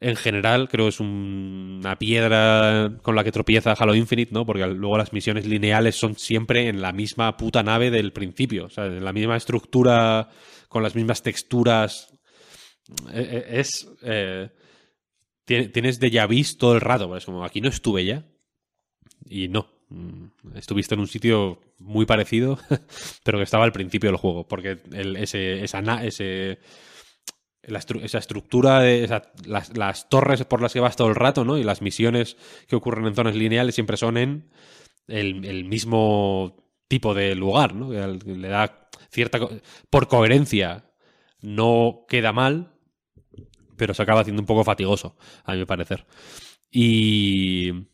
en 0.00 0.16
general 0.16 0.68
creo 0.68 0.86
que 0.86 0.90
es 0.90 1.00
un- 1.00 1.78
una 1.80 1.96
piedra 1.98 2.98
con 3.02 3.14
la 3.14 3.24
que 3.24 3.32
tropieza 3.32 3.72
Halo 3.72 3.94
Infinite, 3.94 4.32
¿no? 4.34 4.44
Porque 4.44 4.66
luego 4.66 4.98
las 4.98 5.12
misiones 5.12 5.46
lineales 5.46 5.94
son 5.96 6.16
siempre 6.18 6.68
en 6.68 6.82
la 6.82 6.92
misma 6.92 7.36
puta 7.38 7.62
nave 7.62 7.90
del 7.90 8.12
principio, 8.12 8.66
o 8.66 8.70
sea, 8.70 8.86
en 8.86 9.04
la 9.04 9.12
misma 9.12 9.36
estructura, 9.36 10.28
con 10.68 10.82
las 10.82 10.94
mismas 10.94 11.22
texturas. 11.22 12.12
Eh, 13.14 13.28
eh, 13.32 13.60
Es... 13.60 13.88
eh, 14.02 14.50
tiene- 15.46 15.68
tienes 15.68 16.00
déjà 16.00 16.26
vu 16.26 16.42
todo 16.58 16.74
el 16.74 16.80
rato, 16.80 17.08
pues 17.08 17.24
como 17.24 17.44
aquí 17.44 17.60
no 17.60 17.68
estuve 17.68 18.04
ya. 18.04 18.24
Y 19.26 19.48
no. 19.48 19.68
Mm, 19.94 20.56
Estuviste 20.56 20.94
en 20.94 21.00
un 21.00 21.06
sitio 21.06 21.60
muy 21.78 22.04
parecido, 22.04 22.58
pero 23.24 23.38
que 23.38 23.44
estaba 23.44 23.64
al 23.64 23.72
principio 23.72 24.10
del 24.10 24.16
juego, 24.16 24.46
porque 24.46 24.80
ese, 24.92 25.62
esa, 25.62 25.80
esa 26.04 26.58
estructura, 28.18 28.80
de 28.80 29.22
las, 29.46 30.08
torres 30.08 30.44
por 30.44 30.60
las 30.62 30.72
que 30.72 30.80
vas 30.80 30.96
todo 30.96 31.08
el 31.08 31.14
rato, 31.14 31.44
¿no? 31.44 31.58
Y 31.58 31.64
las 31.64 31.80
misiones 31.80 32.36
que 32.66 32.76
ocurren 32.76 33.06
en 33.06 33.14
zonas 33.14 33.36
lineales 33.36 33.74
siempre 33.74 33.96
son 33.96 34.16
en 34.16 34.50
el, 35.06 35.64
mismo 35.64 36.56
tipo 36.88 37.14
de 37.14 37.34
lugar, 37.34 37.74
¿no? 37.74 37.90
Le 37.92 38.48
da 38.48 38.88
cierta... 39.10 39.38
Por 39.90 40.08
coherencia 40.08 40.90
no 41.40 42.04
queda 42.08 42.32
mal, 42.32 42.72
pero 43.76 43.94
se 43.94 44.02
acaba 44.02 44.20
haciendo 44.20 44.42
un 44.42 44.46
poco 44.46 44.64
fatigoso, 44.64 45.16
a 45.44 45.54
mi 45.54 45.64
parecer. 45.64 46.04
Y... 46.70 47.93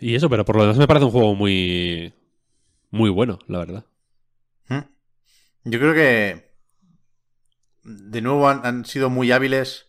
Y 0.00 0.14
eso, 0.14 0.28
pero 0.28 0.44
por 0.44 0.56
lo 0.56 0.62
demás 0.62 0.78
me 0.78 0.86
parece 0.86 1.06
un 1.06 1.12
juego 1.12 1.34
muy... 1.34 2.14
Muy 2.90 3.10
bueno, 3.10 3.38
la 3.48 3.58
verdad. 3.58 3.86
¿Mm? 4.68 4.80
Yo 5.64 5.78
creo 5.78 5.94
que 5.94 6.54
de 7.82 8.22
nuevo 8.22 8.48
han, 8.48 8.64
han 8.64 8.84
sido 8.84 9.10
muy 9.10 9.30
hábiles 9.30 9.88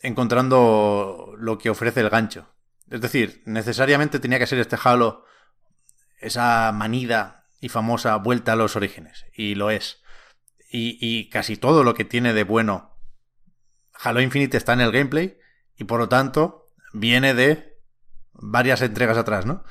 encontrando 0.00 1.34
lo 1.38 1.58
que 1.58 1.70
ofrece 1.70 2.00
el 2.00 2.10
gancho. 2.10 2.48
Es 2.90 3.00
decir, 3.00 3.42
necesariamente 3.44 4.20
tenía 4.20 4.38
que 4.38 4.46
ser 4.46 4.58
este 4.58 4.78
Halo 4.82 5.24
esa 6.18 6.72
manida 6.72 7.46
y 7.60 7.68
famosa 7.68 8.16
vuelta 8.16 8.52
a 8.52 8.56
los 8.56 8.76
orígenes. 8.76 9.26
Y 9.34 9.54
lo 9.54 9.70
es. 9.70 10.02
Y, 10.70 10.98
y 11.00 11.28
casi 11.28 11.56
todo 11.56 11.84
lo 11.84 11.94
que 11.94 12.04
tiene 12.04 12.32
de 12.32 12.44
bueno 12.44 12.96
Halo 14.00 14.20
Infinite 14.20 14.56
está 14.56 14.72
en 14.72 14.80
el 14.80 14.92
gameplay 14.92 15.38
y 15.76 15.84
por 15.84 16.00
lo 16.00 16.08
tanto 16.08 16.66
viene 16.92 17.34
de 17.34 17.75
varias 18.38 18.82
entregas 18.82 19.18
atrás, 19.18 19.46
¿no? 19.46 19.64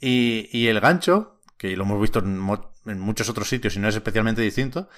Y, 0.00 0.66
el 0.66 0.80
gancho, 0.80 1.40
que 1.56 1.76
lo 1.76 1.84
hemos 1.84 2.00
visto 2.00 2.18
en, 2.18 2.38
mo- 2.38 2.72
en 2.86 2.98
muchos 2.98 3.28
otros 3.28 3.48
sitios 3.48 3.76
y 3.76 3.78
no 3.78 3.88
es 3.88 3.94
especialmente 3.94 4.42
distinto, 4.42 4.88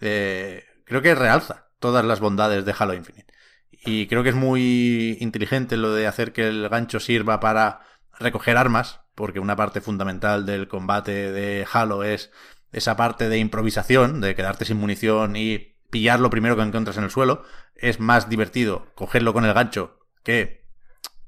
eh, 0.00 0.64
creo 0.84 1.02
que 1.02 1.14
realza 1.14 1.68
todas 1.78 2.04
las 2.04 2.20
bondades 2.20 2.64
de 2.64 2.74
Halo 2.78 2.94
Infinite. 2.94 3.32
Y 3.70 4.06
creo 4.06 4.22
que 4.22 4.30
es 4.30 4.34
muy 4.34 5.18
inteligente 5.20 5.76
lo 5.76 5.92
de 5.92 6.06
hacer 6.06 6.32
que 6.32 6.48
el 6.48 6.68
gancho 6.68 7.00
sirva 7.00 7.38
para 7.38 7.80
recoger 8.18 8.56
armas, 8.56 9.00
porque 9.14 9.40
una 9.40 9.56
parte 9.56 9.80
fundamental 9.80 10.46
del 10.46 10.68
combate 10.68 11.32
de 11.32 11.66
Halo 11.70 12.02
es 12.02 12.30
esa 12.72 12.96
parte 12.96 13.28
de 13.28 13.38
improvisación, 13.38 14.20
de 14.20 14.34
quedarte 14.34 14.64
sin 14.64 14.78
munición 14.78 15.36
y 15.36 15.76
pillar 15.90 16.20
lo 16.20 16.30
primero 16.30 16.56
que 16.56 16.62
encuentras 16.62 16.96
en 16.96 17.04
el 17.04 17.10
suelo. 17.10 17.42
Es 17.74 18.00
más 18.00 18.28
divertido 18.28 18.92
cogerlo 18.94 19.32
con 19.32 19.44
el 19.44 19.54
gancho 19.54 20.00
que 20.22 20.65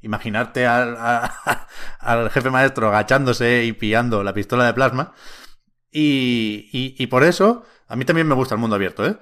imaginarte 0.03 0.67
al, 0.67 0.97
al 2.01 2.31
jefe 2.31 2.51
maestro 2.51 2.89
agachándose 2.89 3.65
y 3.65 3.73
pillando 3.73 4.23
la 4.23 4.35
pistola 4.35 4.67
de 4.67 4.75
plasma. 4.75 5.15
Y, 5.93 6.69
y- 6.99 7.07
por 7.09 7.25
eso, 7.25 7.65
a 7.89 7.97
mí 7.97 8.05
también 8.05 8.29
me 8.29 8.35
gusta 8.35 8.55
el 8.55 8.61
mundo 8.61 8.77
abierto, 8.77 9.07
¿eh? 9.07 9.19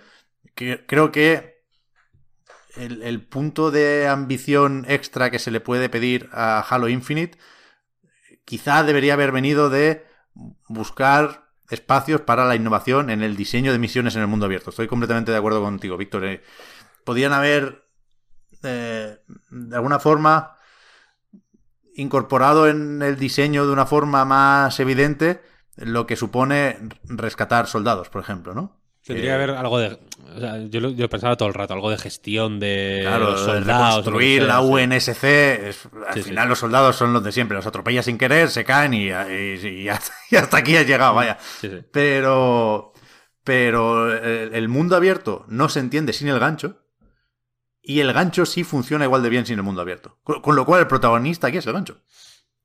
Creo 0.86 1.12
que 1.12 1.62
el, 2.76 3.02
el 3.02 3.22
punto 3.26 3.70
de 3.70 4.06
ambición 4.08 4.84
extra 4.88 5.30
que 5.30 5.38
se 5.38 5.50
le 5.50 5.60
puede 5.60 5.88
pedir 5.88 6.28
a 6.32 6.60
Halo 6.60 6.88
Infinite 6.88 7.38
quizá 8.44 8.82
debería 8.84 9.14
haber 9.14 9.32
venido 9.32 9.70
de 9.70 10.04
buscar 10.68 11.46
espacios 11.70 12.20
para 12.20 12.44
la 12.44 12.54
innovación 12.54 13.10
en 13.10 13.22
el 13.22 13.36
diseño 13.36 13.72
de 13.72 13.78
misiones 13.78 14.14
en 14.14 14.22
el 14.22 14.28
mundo 14.28 14.46
abierto. 14.46 14.70
Estoy 14.70 14.86
completamente 14.86 15.32
de 15.32 15.38
acuerdo 15.38 15.62
contigo, 15.62 15.96
Víctor. 15.96 16.24
Eh, 16.24 16.42
podían 17.04 17.32
haber, 17.32 17.84
eh, 18.62 19.18
de 19.50 19.76
alguna 19.76 19.98
forma, 19.98 20.55
incorporado 21.96 22.68
en 22.68 23.02
el 23.02 23.16
diseño 23.16 23.66
de 23.66 23.72
una 23.72 23.86
forma 23.86 24.24
más 24.24 24.78
evidente 24.80 25.42
lo 25.76 26.06
que 26.06 26.16
supone 26.16 26.78
rescatar 27.04 27.66
soldados, 27.66 28.08
por 28.08 28.22
ejemplo, 28.22 28.54
¿no? 28.54 28.80
Tendría 29.04 29.30
que 29.30 29.34
haber 29.34 29.50
algo 29.50 29.78
de. 29.78 29.98
o 30.34 30.40
sea, 30.40 30.58
yo, 30.66 30.80
yo 30.90 31.08
pensaba 31.08 31.36
todo 31.36 31.46
el 31.48 31.54
rato, 31.54 31.74
algo 31.74 31.90
de 31.90 31.98
gestión 31.98 32.58
de 32.58 33.00
Claro, 33.02 33.30
los 33.30 33.40
soldados. 33.40 34.04
sea, 34.04 34.40
la. 34.46 34.60
UNSC, 34.62 35.24
es- 35.68 35.88
al 36.08 36.14
Sí, 36.14 36.22
final 36.22 36.44
sí. 36.44 36.48
los 36.48 36.58
soldados 36.58 36.96
son 36.96 37.12
los 37.12 37.22
de 37.22 37.30
siempre, 37.30 37.56
los 37.56 37.66
atropellas 37.66 38.04
sin 38.06 38.18
querer, 38.18 38.48
se 38.50 38.64
caen 38.64 38.94
y, 38.94 39.10
y- 39.10 39.68
y 39.84 39.88
hasta, 39.88 40.12
aquí 40.58 40.76
has 40.76 40.86
llegado, 40.88 41.14
vaya. 41.14 41.38
Sí. 41.60 41.70
Pero, 41.92 42.92
pero 43.44 44.12
el 44.12 44.68
mundo 44.68 44.96
abierto 44.96 45.44
no 45.48 45.68
se 45.68 45.78
entiende 45.80 46.12
sin 46.12 46.26
el 46.28 46.40
gancho 46.40 46.80
y 47.86 48.00
el 48.00 48.12
gancho 48.12 48.44
sí 48.46 48.64
funciona 48.64 49.04
igual 49.04 49.22
de 49.22 49.28
bien 49.30 49.46
sin 49.46 49.56
el 49.58 49.62
mundo 49.62 49.80
abierto. 49.80 50.18
Con, 50.24 50.40
con 50.42 50.56
lo 50.56 50.64
cual 50.66 50.80
el 50.80 50.86
protagonista 50.86 51.46
aquí 51.46 51.58
es 51.58 51.66
el 51.66 51.72
gancho, 51.72 52.02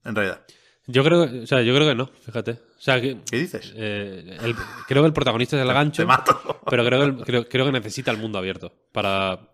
en 0.03 0.15
realidad. 0.15 0.45
Yo 0.87 1.03
creo, 1.03 1.43
o 1.43 1.45
sea, 1.47 1.61
yo 1.61 1.75
creo 1.75 1.87
que 1.87 1.95
no, 1.95 2.07
fíjate. 2.07 2.51
O 2.53 2.81
sea, 2.81 2.99
que, 2.99 3.17
¿Qué 3.29 3.37
dices? 3.37 3.71
eh, 3.75 4.37
el- 4.41 4.55
creo 4.87 5.03
que 5.03 5.07
el 5.07 5.13
protagonista 5.13 5.55
es 5.55 5.61
el 5.61 5.67
gancho, 5.73 6.01
Te 6.01 6.05
mato. 6.07 6.59
pero 6.69 6.83
creo 6.83 6.99
que, 6.99 7.05
el- 7.05 7.17
creo, 7.23 7.47
creo 7.47 7.65
que 7.67 7.71
necesita 7.71 8.09
el 8.11 8.17
mundo 8.17 8.39
abierto 8.39 8.73
para, 8.91 9.53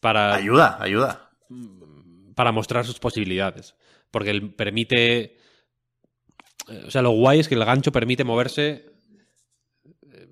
para, 0.00 0.34
Ayuda, 0.34 0.76
ayuda. 0.80 1.30
para 2.36 2.52
mostrar 2.52 2.84
sus 2.84 2.98
posibilidades. 2.98 3.74
Porque 4.10 4.30
él 4.30 4.52
permite. 4.54 5.38
eh, 6.68 6.84
O 6.86 6.90
sea, 6.90 7.00
lo 7.00 7.10
guay 7.12 7.40
es 7.40 7.48
que 7.48 7.54
el 7.54 7.64
gancho 7.64 7.90
permite 7.90 8.22
moverse. 8.24 8.86
eh, 10.12 10.28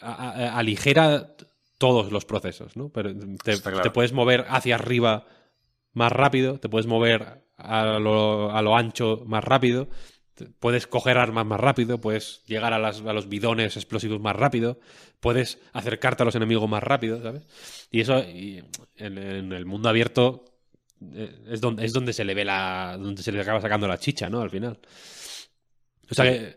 a- 0.00 0.12
a- 0.30 0.58
aligera 0.58 1.34
todos 1.84 2.12
los 2.12 2.24
procesos, 2.24 2.76
¿no? 2.76 2.88
Pero 2.94 3.08
te, 3.44 3.52
Está 3.52 3.70
claro. 3.70 3.82
te 3.82 3.90
puedes 3.90 4.12
mover 4.12 4.46
hacia 4.48 4.76
arriba 4.76 5.26
más 5.92 6.12
rápido, 6.12 6.58
te 6.58 6.68
puedes 6.68 6.86
mover 6.86 7.44
a 7.56 7.98
lo, 7.98 8.50
a 8.52 8.62
lo 8.62 8.76
ancho 8.76 9.22
más 9.26 9.42
rápido, 9.44 9.88
puedes 10.60 10.86
coger 10.86 11.18
armas 11.18 11.44
más 11.46 11.60
rápido, 11.60 12.00
puedes 12.00 12.42
llegar 12.46 12.72
a, 12.72 12.78
las- 12.78 13.00
a 13.02 13.12
los 13.12 13.28
bidones 13.28 13.76
explosivos 13.76 14.20
más 14.20 14.36
rápido, 14.36 14.78
puedes 15.20 15.58
acercarte 15.72 16.22
a 16.22 16.26
los 16.26 16.34
enemigos 16.36 16.68
más 16.68 16.82
rápido, 16.82 17.20
¿sabes? 17.22 17.42
Y 17.90 18.00
eso 18.00 18.18
y 18.20 18.62
en, 18.96 19.18
en 19.18 19.52
el 19.52 19.66
mundo 19.66 19.88
abierto 19.88 20.44
eh, 21.14 21.30
es 21.48 21.60
donde, 21.60 21.84
es 21.84 21.92
donde 21.92 22.12
se 22.12 22.24
le 22.24 22.34
ve 22.34 22.44
la. 22.44 22.96
donde 22.98 23.22
se 23.22 23.32
le 23.32 23.40
acaba 23.40 23.60
sacando 23.60 23.88
la 23.88 23.98
chicha, 23.98 24.30
¿no? 24.30 24.40
Al 24.40 24.50
final. 24.50 24.78
O 26.10 26.14
sea 26.14 26.24
que. 26.24 26.56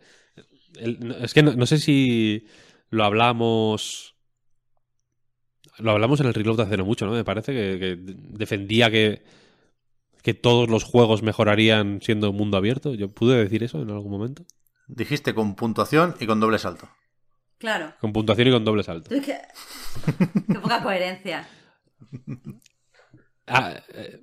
el- 0.79 1.15
es 1.21 1.33
que 1.33 1.43
no, 1.43 1.53
no 1.55 1.65
sé 1.65 1.77
si 1.79 2.47
lo 2.89 3.03
hablamos. 3.05 4.14
Lo 5.79 5.91
hablamos 5.91 6.19
en 6.21 6.27
el 6.27 6.33
reload 6.33 6.59
hace 6.61 6.77
no 6.77 6.85
mucho, 6.85 7.05
¿no? 7.05 7.11
Me 7.13 7.23
parece 7.23 7.51
que, 7.53 7.79
que 7.79 7.97
defendía 7.99 8.89
que, 8.89 9.23
que 10.21 10.33
todos 10.33 10.69
los 10.69 10.83
juegos 10.83 11.21
mejorarían 11.23 11.99
siendo 12.01 12.31
mundo 12.33 12.57
abierto. 12.57 12.93
¿Yo 12.93 13.09
pude 13.09 13.37
decir 13.37 13.63
eso 13.63 13.81
en 13.81 13.89
algún 13.91 14.11
momento? 14.11 14.43
Dijiste 14.87 15.33
con 15.33 15.55
puntuación 15.55 16.15
y 16.19 16.25
con 16.27 16.39
doble 16.39 16.59
salto. 16.59 16.87
Claro. 17.57 17.93
Con 17.99 18.13
puntuación 18.13 18.47
y 18.47 18.51
con 18.51 18.63
doble 18.65 18.83
salto. 18.83 19.09
Qué 19.09 20.59
poca 20.61 20.83
coherencia. 20.83 21.47
Ah, 23.47 23.73
eh, 23.93 24.21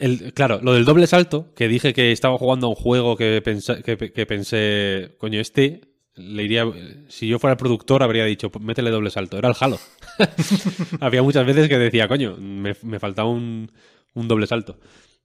el- 0.00 0.32
claro, 0.34 0.60
lo 0.62 0.72
del 0.74 0.84
doble 0.84 1.06
salto, 1.06 1.52
que 1.54 1.68
dije 1.68 1.92
que 1.92 2.12
estaba 2.12 2.38
jugando 2.38 2.66
a 2.66 2.70
un 2.70 2.76
juego 2.76 3.16
que, 3.16 3.40
pensa- 3.42 3.82
que, 3.82 3.96
que 3.96 4.26
pensé, 4.26 5.16
coño, 5.18 5.40
este, 5.40 5.87
le 6.18 6.42
iría, 6.44 6.64
si 7.08 7.28
yo 7.28 7.38
fuera 7.38 7.52
el 7.52 7.58
productor 7.58 8.02
habría 8.02 8.24
dicho, 8.24 8.50
"Pues 8.50 8.64
métele 8.64 8.90
doble 8.90 9.10
salto, 9.10 9.38
era 9.38 9.48
el 9.48 9.54
Halo. 9.58 9.78
Había 11.00 11.22
muchas 11.22 11.46
veces 11.46 11.68
que 11.68 11.78
decía, 11.78 12.08
coño, 12.08 12.36
me, 12.38 12.74
me 12.82 12.98
faltaba 13.00 13.28
un, 13.28 13.70
un 14.14 14.28
doble 14.28 14.46
salto. 14.46 14.78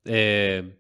Eh, 0.06 0.78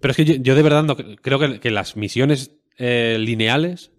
pero 0.00 0.12
es 0.12 0.16
que 0.16 0.40
yo, 0.40 0.54
de 0.54 0.62
verdad 0.62 0.84
no, 0.84 0.96
creo 0.96 1.38
que, 1.38 1.60
que 1.60 1.70
las 1.70 1.96
misiones 1.96 2.52
eh, 2.76 3.16
lineales 3.18 3.90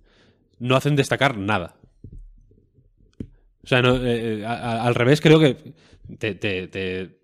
no 0.59 0.75
hacen 0.75 0.95
destacar 0.95 1.37
nada. 1.37 1.75
O 3.63 3.67
sea, 3.67 3.81
no, 3.81 3.97
eh, 4.03 4.45
al 4.45 4.95
revés, 4.95 5.21
creo 5.21 5.39
que 5.39 5.57
te- 6.17 7.19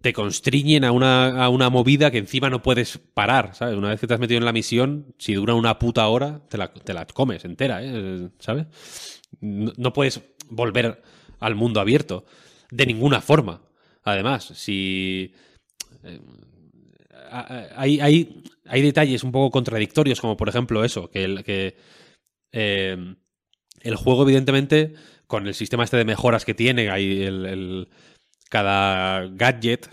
te 0.00 0.12
constriñen 0.12 0.84
a 0.84 0.92
una, 0.92 1.44
a 1.44 1.48
una 1.48 1.70
movida 1.70 2.10
que 2.10 2.18
encima 2.18 2.50
no 2.50 2.62
puedes 2.62 2.98
parar, 2.98 3.54
¿sabes? 3.54 3.76
Una 3.76 3.88
vez 3.90 4.00
que 4.00 4.06
te 4.06 4.14
has 4.14 4.20
metido 4.20 4.38
en 4.38 4.44
la 4.44 4.52
misión, 4.52 5.14
si 5.18 5.34
dura 5.34 5.54
una 5.54 5.78
puta 5.78 6.06
hora, 6.06 6.40
te 6.48 6.56
la, 6.56 6.72
te 6.72 6.94
la 6.94 7.06
comes 7.06 7.44
entera, 7.44 7.80
¿eh? 7.82 8.28
¿sabes? 8.38 8.66
No, 9.40 9.92
puedes 9.92 10.20
volver 10.50 11.02
al 11.40 11.54
mundo 11.54 11.80
abierto. 11.80 12.24
De 12.70 12.86
ninguna 12.86 13.20
forma. 13.20 13.62
Además, 14.04 14.44
si... 14.54 15.32
eh, 16.04 16.20
hay, 17.30 18.00
hay, 18.00 18.42
hay 18.66 18.82
detalles 18.82 19.24
un 19.24 19.32
poco 19.32 19.50
contradictorios, 19.50 20.20
como 20.20 20.36
por 20.36 20.48
ejemplo 20.48 20.84
eso, 20.84 21.10
que, 21.10 21.24
el, 21.24 21.44
que 21.44 21.76
eh, 22.52 23.14
el 23.80 23.96
juego, 23.96 24.22
evidentemente, 24.22 24.94
con 25.26 25.46
el 25.46 25.54
sistema 25.54 25.84
este 25.84 25.96
de 25.96 26.04
mejoras 26.04 26.44
que 26.44 26.54
tiene, 26.54 26.90
hay 26.90 27.22
el- 27.22 27.88
cada 28.48 29.26
gadget 29.28 29.90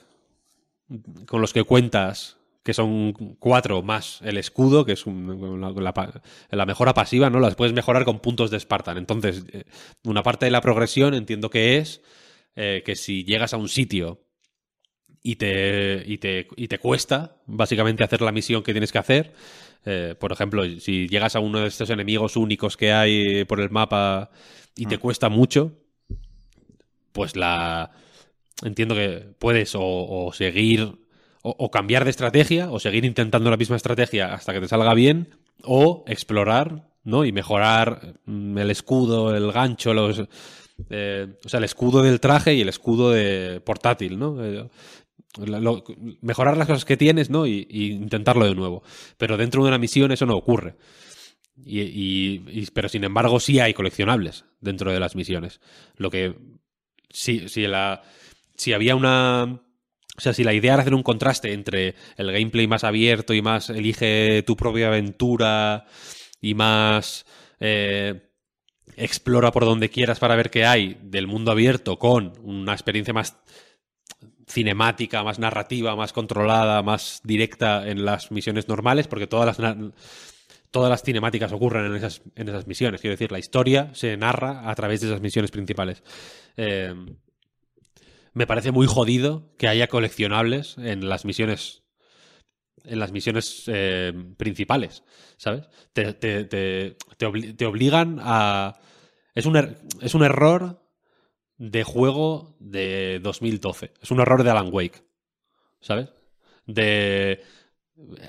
con 1.27 1.41
los 1.41 1.53
que 1.53 1.63
cuentas, 1.63 2.37
que 2.63 2.73
son 2.73 3.13
cuatro 3.39 3.81
más 3.83 4.21
el 4.23 4.37
escudo, 4.37 4.85
que 4.85 4.93
es 4.93 5.05
un- 5.05 5.61
la, 5.61 5.71
la 5.71 6.21
la 6.51 6.65
mejora 6.65 6.93
pasiva, 6.93 7.29
¿no? 7.29 7.39
Las 7.39 7.55
puedes 7.55 7.73
mejorar 7.73 8.05
con 8.05 8.19
puntos 8.19 8.49
de 8.51 8.59
Spartan. 8.59 8.97
Entonces, 8.97 9.43
eh, 9.51 9.63
una 10.03 10.23
parte 10.23 10.45
de 10.45 10.51
la 10.51 10.61
progresión 10.61 11.13
entiendo 11.13 11.49
que 11.49 11.77
es 11.77 12.01
eh, 12.55 12.81
que 12.85 12.95
si 12.95 13.23
llegas 13.25 13.53
a 13.53 13.57
un 13.57 13.69
sitio 13.69 14.21
y 15.23 15.37
te, 15.37 16.03
y 16.05 16.17
te, 16.19 16.47
y 16.55 16.67
te 16.67 16.79
cuesta, 16.79 17.37
básicamente, 17.47 18.03
hacer 18.03 18.21
la 18.21 18.31
misión 18.31 18.63
que 18.63 18.73
tienes 18.73 18.91
que 18.91 18.99
hacer. 18.99 19.33
eh, 19.85 20.15
por 20.19 20.31
ejemplo, 20.31 20.63
si 20.79 21.07
llegas 21.09 21.35
a 21.35 21.39
uno 21.39 21.59
de 21.61 21.67
estos 21.67 21.89
enemigos 21.89 22.37
únicos 22.37 22.77
que 22.77 22.93
hay 22.93 23.45
por 23.45 23.59
el 23.61 23.69
mapa 23.71 24.31
y 24.75 24.85
te 24.87 24.97
cuesta 24.99 25.29
mucho, 25.29 25.73
pues 27.11 27.35
la. 27.35 27.91
Entiendo 28.63 28.95
que 28.95 29.33
puedes 29.39 29.73
o, 29.75 30.31
seguir. 30.33 30.93
O, 31.47 31.69
cambiar 31.69 32.05
de 32.05 32.09
estrategia, 32.09 32.71
o 32.71 32.79
seguir 32.79 33.05
intentando 33.05 33.51
la 33.51 33.57
misma 33.57 33.75
estrategia 33.75 34.33
hasta 34.33 34.51
que 34.51 34.61
te 34.61 34.67
salga 34.67 34.95
bien, 34.95 35.29
o 35.63 36.03
explorar, 36.07 36.89
¿no? 37.03 37.23
Y 37.23 37.31
mejorar 37.31 38.15
mm, 38.25 38.57
el 38.57 38.71
escudo, 38.71 39.35
el 39.35 39.51
gancho, 39.51 39.93
los. 39.93 40.23
eh, 40.89 41.27
o 41.45 41.49
sea, 41.49 41.59
el 41.59 41.65
escudo 41.65 42.01
del 42.01 42.19
traje 42.19 42.55
y 42.55 42.61
el 42.61 42.69
escudo 42.69 43.11
de 43.11 43.61
portátil, 43.63 44.17
¿no? 44.17 44.43
Eh, 44.43 44.67
mejorar 46.21 46.57
las 46.57 46.67
cosas 46.67 46.85
que 46.85 46.97
tienes, 46.97 47.29
¿no? 47.29 47.45
Y, 47.45 47.67
intentarlo 47.69 48.45
de 48.45 48.55
nuevo. 48.55 48.83
Pero 49.17 49.37
dentro 49.37 49.61
de 49.63 49.67
una 49.69 49.77
misión 49.77 50.11
eso 50.11 50.25
no 50.25 50.35
ocurre. 50.35 50.75
Y, 51.63 51.81
y- 51.81 52.67
pero 52.73 52.89
sin 52.89 53.03
embargo 53.03 53.39
sí 53.39 53.59
hay 53.59 53.73
coleccionables 53.73 54.45
dentro 54.59 54.91
de 54.91 54.99
las 54.99 55.15
misiones. 55.15 55.61
Lo 55.97 56.09
que 56.09 56.35
si, 57.09 57.47
si 57.49 57.67
la 57.67 58.01
si 58.55 58.73
había 58.73 58.95
una 58.95 59.61
o 60.17 60.21
sea, 60.21 60.33
si 60.33 60.43
la 60.43 60.53
idea 60.53 60.73
era 60.73 60.81
hacer 60.81 60.93
un 60.93 61.03
contraste 61.03 61.51
entre 61.51 61.95
el 62.15 62.31
gameplay 62.31 62.67
más 62.67 62.83
abierto 62.83 63.33
y 63.33 63.41
más 63.41 63.69
elige 63.69 64.43
tu 64.43 64.55
propia 64.55 64.87
aventura 64.87 65.85
y 66.39 66.53
más 66.53 67.25
eh, 67.59 68.31
explora 68.95 69.51
por 69.51 69.65
donde 69.65 69.89
quieras 69.89 70.19
para 70.19 70.35
ver 70.35 70.49
qué 70.49 70.65
hay 70.65 70.97
del 71.01 71.27
mundo 71.27 71.51
abierto 71.51 71.99
con 71.99 72.33
una 72.43 72.71
experiencia 72.71 73.13
más 73.13 73.37
cinemática, 74.47 75.23
más 75.23 75.39
narrativa, 75.39 75.95
más 75.95 76.13
controlada, 76.13 76.81
más 76.81 77.19
directa 77.23 77.87
en 77.87 78.05
las 78.05 78.31
misiones 78.31 78.67
normales, 78.69 79.07
porque 79.07 79.27
todas 79.27 79.57
las 79.57 79.75
todas 80.71 80.89
las 80.89 81.03
cinemáticas 81.03 81.51
ocurren 81.53 81.85
en 81.85 81.95
esas, 81.95 82.21
en 82.35 82.49
esas 82.49 82.67
misiones. 82.67 82.99
Quiero 82.99 83.13
decir, 83.13 83.31
la 83.31 83.39
historia 83.39 83.91
se 83.93 84.15
narra 84.17 84.69
a 84.69 84.75
través 84.75 85.01
de 85.01 85.07
esas 85.07 85.21
misiones 85.21 85.49
principales. 85.49 86.03
Eh, 86.57 86.93
me 88.35 88.45
parece 88.45 88.71
muy 88.71 88.85
jodido 88.85 89.51
que 89.57 89.67
haya 89.67 89.87
coleccionables 89.87 90.77
en 90.77 91.09
las 91.09 91.25
misiones. 91.25 91.81
En 92.83 92.99
las 92.99 93.11
misiones 93.11 93.63
eh, 93.65 94.13
principales, 94.37 95.03
¿sabes? 95.37 95.67
Te, 95.93 96.13
te- 96.13 96.43
te- 96.43 96.97
te 97.17 97.27
obli- 97.27 97.55
te 97.57 97.65
obligan 97.65 98.19
a. 98.21 98.79
Es 99.33 99.47
un, 99.47 99.55
er- 99.55 99.79
es 100.01 100.13
un 100.13 100.23
error 100.23 100.87
de 101.57 101.83
juego 101.83 102.55
de 102.59 103.19
2012. 103.23 103.91
Es 104.03 104.11
un 104.11 104.19
error 104.19 104.43
de 104.43 104.51
Alan 104.51 104.69
Wake, 104.71 105.03
¿sabes? 105.81 106.09
De. 106.67 107.41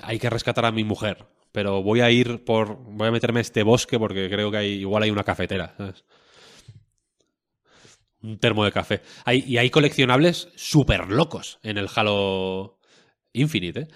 Hay 0.01 0.17
que 0.17 0.29
rescatar 0.29 0.65
a 0.65 0.71
mi 0.71 0.83
mujer, 0.83 1.27
pero 1.51 1.83
voy 1.83 2.01
a 2.01 2.09
ir 2.09 2.43
por. 2.43 2.77
Voy 2.77 3.09
a 3.09 3.11
meterme 3.11 3.39
a 3.39 3.41
este 3.41 3.61
bosque 3.61 3.99
porque 3.99 4.27
creo 4.29 4.49
que 4.49 4.57
hay, 4.57 4.69
igual 4.79 5.03
hay 5.03 5.11
una 5.11 5.23
cafetera, 5.23 5.75
¿sabes? 5.77 6.03
Un 8.23 8.39
termo 8.39 8.65
de 8.65 8.71
café. 8.71 9.01
Hay, 9.25 9.43
y 9.47 9.57
hay 9.57 9.69
coleccionables 9.69 10.49
súper 10.55 11.07
locos 11.09 11.59
en 11.63 11.77
el 11.77 11.87
Halo 11.95 12.79
Infinite, 13.33 13.79
¿eh? 13.81 13.87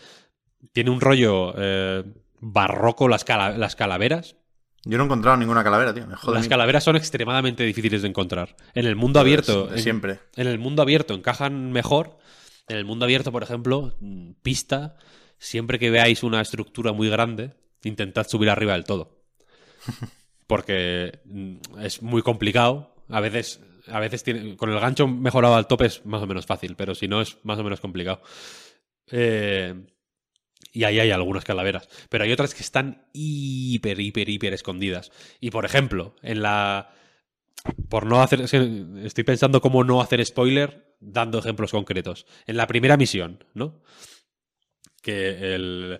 Tiene 0.73 0.91
un 0.91 1.01
rollo 1.01 1.53
eh, 1.57 2.03
barroco 2.39 3.07
las, 3.07 3.23
cala- 3.25 3.57
las 3.57 3.75
calaveras. 3.75 4.35
Yo 4.83 4.97
no 4.97 5.03
he 5.03 5.05
encontrado 5.05 5.37
ninguna 5.37 5.63
calavera, 5.63 5.93
tío. 5.93 6.05
Me 6.07 6.15
jode. 6.15 6.35
Las 6.37 6.47
calaveras 6.47 6.83
son 6.83 6.95
extremadamente 6.95 7.63
difíciles 7.63 8.03
de 8.03 8.07
encontrar. 8.09 8.55
En 8.75 8.85
el 8.85 8.95
mundo 8.95 9.19
abierto. 9.19 9.71
en- 9.73 9.79
siempre. 9.79 10.19
En 10.35 10.47
el 10.47 10.59
mundo 10.59 10.81
abierto 10.83 11.13
encajan 11.15 11.71
mejor. 11.71 12.19
En 12.67 12.77
el 12.77 12.85
mundo 12.85 13.05
abierto, 13.05 13.31
por 13.31 13.41
ejemplo, 13.43 13.95
mm, 13.99 14.33
pista, 14.43 14.97
siempre 15.39 15.79
que 15.79 15.89
veáis 15.89 16.21
una 16.23 16.41
estructura 16.41 16.93
muy 16.93 17.09
grande, 17.09 17.55
intentad 17.83 18.27
subir 18.27 18.49
arriba 18.51 18.73
del 18.73 18.83
todo. 18.85 19.23
Porque 20.47 21.19
mm, 21.25 21.55
es 21.81 22.01
muy 22.01 22.21
complicado. 22.21 22.93
A 23.09 23.19
veces, 23.19 23.59
a 23.87 23.99
veces 23.99 24.23
tiene, 24.23 24.55
con 24.57 24.69
el 24.69 24.79
gancho 24.79 25.07
mejorado 25.07 25.55
al 25.55 25.67
tope 25.67 25.85
es 25.85 26.05
más 26.05 26.21
o 26.21 26.27
menos 26.27 26.45
fácil, 26.45 26.75
pero 26.75 26.95
si 26.95 27.07
no 27.07 27.21
es 27.21 27.37
más 27.43 27.59
o 27.59 27.63
menos 27.63 27.81
complicado. 27.81 28.21
Eh, 29.11 29.73
y 30.73 30.83
ahí 30.85 30.99
hay 30.99 31.11
algunas 31.11 31.43
calaveras. 31.43 31.89
Pero 32.09 32.23
hay 32.23 32.31
otras 32.31 32.53
que 32.53 32.61
están 32.63 33.05
hiper, 33.13 33.99
hiper, 33.99 34.29
hiper 34.29 34.53
escondidas. 34.53 35.11
Y 35.39 35.51
por 35.51 35.65
ejemplo, 35.65 36.15
en 36.21 36.41
la. 36.41 36.93
Por 37.89 38.05
no 38.05 38.21
hacer. 38.21 38.41
Estoy 38.41 39.23
pensando 39.23 39.61
cómo 39.61 39.83
no 39.83 40.01
hacer 40.01 40.25
spoiler 40.25 40.95
dando 40.99 41.39
ejemplos 41.39 41.71
concretos. 41.71 42.25
En 42.45 42.57
la 42.57 42.67
primera 42.67 42.97
misión, 42.97 43.43
¿no? 43.53 43.81
Que 45.01 45.55
el. 45.55 45.99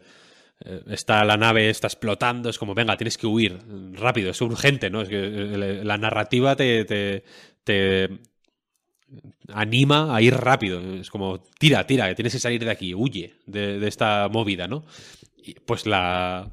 eh, 0.63 0.83
Está 0.87 1.25
la 1.25 1.37
nave, 1.37 1.69
está 1.69 1.87
explotando, 1.87 2.49
es 2.49 2.57
como, 2.57 2.73
venga, 2.73 2.95
tienes 2.95 3.17
que 3.17 3.27
huir 3.27 3.59
rápido, 3.93 4.31
es 4.31 4.41
urgente, 4.41 4.89
¿no? 4.89 5.01
Es 5.01 5.09
que 5.09 5.19
eh, 5.19 5.81
la 5.83 5.97
narrativa 5.97 6.55
te, 6.55 7.23
te 7.63 8.09
anima 9.53 10.15
a 10.15 10.21
ir 10.21 10.35
rápido. 10.35 10.79
Es 10.95 11.09
como, 11.09 11.41
tira, 11.59 11.85
tira, 11.85 12.07
que 12.07 12.15
tienes 12.15 12.33
que 12.33 12.39
salir 12.39 12.63
de 12.63 12.71
aquí, 12.71 12.93
huye 12.93 13.35
de, 13.45 13.85
esta 13.87 14.29
movida, 14.29 14.67
¿no? 14.67 14.85
Pues 15.65 15.85
la, 15.85 16.49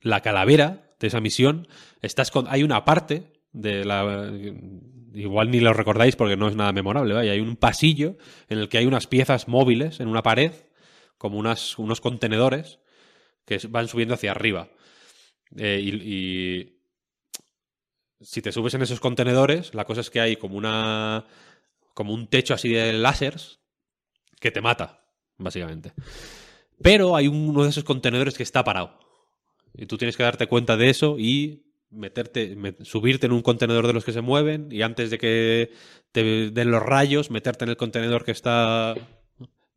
la 0.00 0.20
calavera 0.20 0.90
de 1.00 1.06
esa 1.06 1.20
misión, 1.20 1.68
estás 2.02 2.30
con, 2.30 2.46
hay 2.48 2.62
una 2.62 2.84
parte 2.84 3.32
de 3.52 3.84
la... 3.84 4.32
Igual 5.14 5.52
ni 5.52 5.60
lo 5.60 5.72
recordáis 5.72 6.16
porque 6.16 6.36
no 6.36 6.48
es 6.48 6.56
nada 6.56 6.72
memorable, 6.72 7.14
¿vale? 7.14 7.30
Hay 7.30 7.38
un 7.38 7.54
pasillo 7.54 8.16
en 8.48 8.58
el 8.58 8.68
que 8.68 8.78
hay 8.78 8.86
unas 8.86 9.06
piezas 9.06 9.46
móviles 9.46 10.00
en 10.00 10.08
una 10.08 10.22
pared, 10.22 10.50
como 11.18 11.38
unas, 11.38 11.78
unos 11.78 12.00
contenedores 12.00 12.80
que 13.44 13.60
van 13.68 13.86
subiendo 13.86 14.14
hacia 14.14 14.32
arriba. 14.32 14.70
Eh, 15.56 15.80
y 15.80 16.73
si 18.24 18.42
te 18.42 18.50
subes 18.52 18.74
en 18.74 18.82
esos 18.82 19.00
contenedores, 19.00 19.74
la 19.74 19.84
cosa 19.84 20.00
es 20.00 20.10
que 20.10 20.20
hay 20.20 20.36
como 20.36 20.56
una 20.56 21.26
como 21.94 22.12
un 22.12 22.26
techo 22.26 22.54
así 22.54 22.70
de 22.70 22.92
láseres 22.92 23.60
que 24.40 24.50
te 24.50 24.60
mata, 24.60 25.04
básicamente. 25.38 25.92
Pero 26.82 27.14
hay 27.14 27.28
uno 27.28 27.62
de 27.62 27.70
esos 27.70 27.84
contenedores 27.84 28.36
que 28.36 28.42
está 28.42 28.64
parado. 28.64 28.98
Y 29.74 29.86
tú 29.86 29.96
tienes 29.96 30.16
que 30.16 30.24
darte 30.24 30.48
cuenta 30.48 30.76
de 30.76 30.90
eso 30.90 31.16
y 31.18 31.62
meterte, 31.90 32.56
me- 32.56 32.74
subirte 32.84 33.26
en 33.26 33.32
un 33.32 33.42
contenedor 33.42 33.86
de 33.86 33.92
los 33.92 34.04
que 34.04 34.12
se 34.12 34.20
mueven 34.22 34.68
y 34.72 34.82
antes 34.82 35.10
de 35.10 35.18
que 35.18 35.72
te 36.10 36.50
den 36.50 36.70
los 36.72 36.82
rayos, 36.82 37.30
meterte 37.30 37.64
en 37.64 37.70
el 37.70 37.76
contenedor 37.76 38.24
que 38.24 38.32
está 38.32 38.94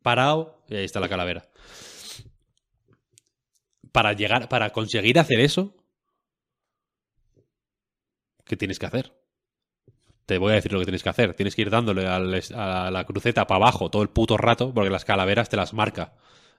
parado 0.02 0.64
y 0.68 0.74
ahí 0.76 0.84
está 0.84 0.98
la 0.98 1.08
calavera. 1.08 1.48
Para 3.92 4.12
llegar, 4.12 4.48
para 4.48 4.70
conseguir 4.70 5.18
hacer 5.18 5.40
eso, 5.40 5.74
¿qué 8.48 8.56
tienes 8.56 8.78
que 8.78 8.86
hacer? 8.86 9.12
Te 10.26 10.38
voy 10.38 10.52
a 10.52 10.56
decir 10.56 10.72
lo 10.72 10.80
que 10.80 10.84
tienes 10.84 11.02
que 11.02 11.08
hacer. 11.08 11.34
Tienes 11.34 11.54
que 11.54 11.62
ir 11.62 11.70
dándole 11.70 12.06
al 12.06 12.42
a 12.54 12.90
la 12.90 13.04
cruceta 13.04 13.46
para 13.46 13.56
abajo 13.56 13.90
todo 13.90 14.02
el 14.02 14.10
puto 14.10 14.36
rato 14.36 14.74
porque 14.74 14.90
las 14.90 15.04
calaveras 15.04 15.48
te 15.48 15.56
las 15.56 15.72
marca. 15.72 16.12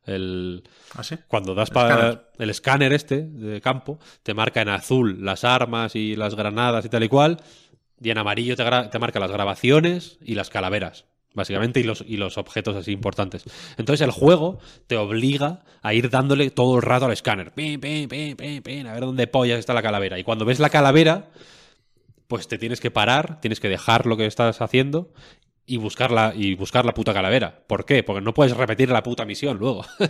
El, 0.06 0.64
¿Ah, 0.95 1.03
sí? 1.03 1.18
cuando 1.28 1.53
das 1.53 1.70
para 1.70 2.30
el 2.38 2.49
escáner 2.49 2.94
este 2.94 3.24
de 3.24 3.61
campo, 3.61 3.99
te 4.24 4.34
marca 4.34 4.61
en 4.61 4.70
azul 4.70 5.24
las 5.24 5.44
armas 5.44 5.95
y 5.95 6.16
las 6.16 6.36
granadas 6.36 6.86
y 6.86 6.90
tal 6.90 7.03
y 7.03 7.10
cual, 7.10 7.38
y 8.02 8.10
en 8.10 8.18
amarillo 8.18 8.56
te, 8.56 8.99
marca 8.99 9.20
las 9.20 9.32
grabaciones 9.32 10.18
y 10.22 10.36
las 10.36 10.49
calaveras, 10.49 11.06
básicamente, 11.34 11.80
y 11.80 11.84
los, 11.84 12.03
y 12.07 12.18
los 12.18 12.38
objetos 12.38 12.76
así 12.76 12.91
importantes. 12.91 13.44
Entonces 13.78 14.03
el 14.03 14.11
juego 14.11 14.60
te 14.88 14.98
obliga 14.98 15.64
a 15.82 15.94
ir 15.94 16.10
dándole 16.10 16.49
todo 16.49 16.78
el 16.78 16.82
rato 16.82 17.06
al 17.06 17.11
escáner, 17.11 17.52
pim, 17.52 17.80
pim, 17.80 18.07
pim, 18.07 18.36
pim, 18.36 18.64
pim, 18.64 18.88
a 18.88 18.94
ver 18.94 19.02
dónde 19.02 19.28
pollas 19.28 19.60
está 19.60 19.74
la 19.74 19.84
calavera. 19.84 20.18
Y 20.18 20.24
cuando 20.24 20.45
ves 20.45 20.60
la 20.60 20.70
calavera, 20.70 21.28
pues 22.30 22.47
te 22.47 22.57
tienes 22.57 22.80
que 22.80 22.91
parar, 22.91 23.41
tienes 23.41 23.60
que 23.60 23.68
dejar 23.68 24.06
lo 24.06 24.15
que 24.15 24.26
estás 24.26 24.61
haciendo 24.61 25.11
y 25.65 25.77
buscar 25.77 26.11
la, 26.11 26.31
y 26.35 26.56
buscar 26.56 26.85
la 26.85 26.93
puta 26.93 27.14
calavera. 27.14 27.64
¿Por 27.68 27.84
qué? 27.85 28.03
Porque 28.03 28.22
no 28.22 28.34
puedes 28.34 28.56
repetir 28.56 28.89
la 28.89 29.03
puta 29.03 29.26
misión 29.26 29.57
luego. 29.57 29.84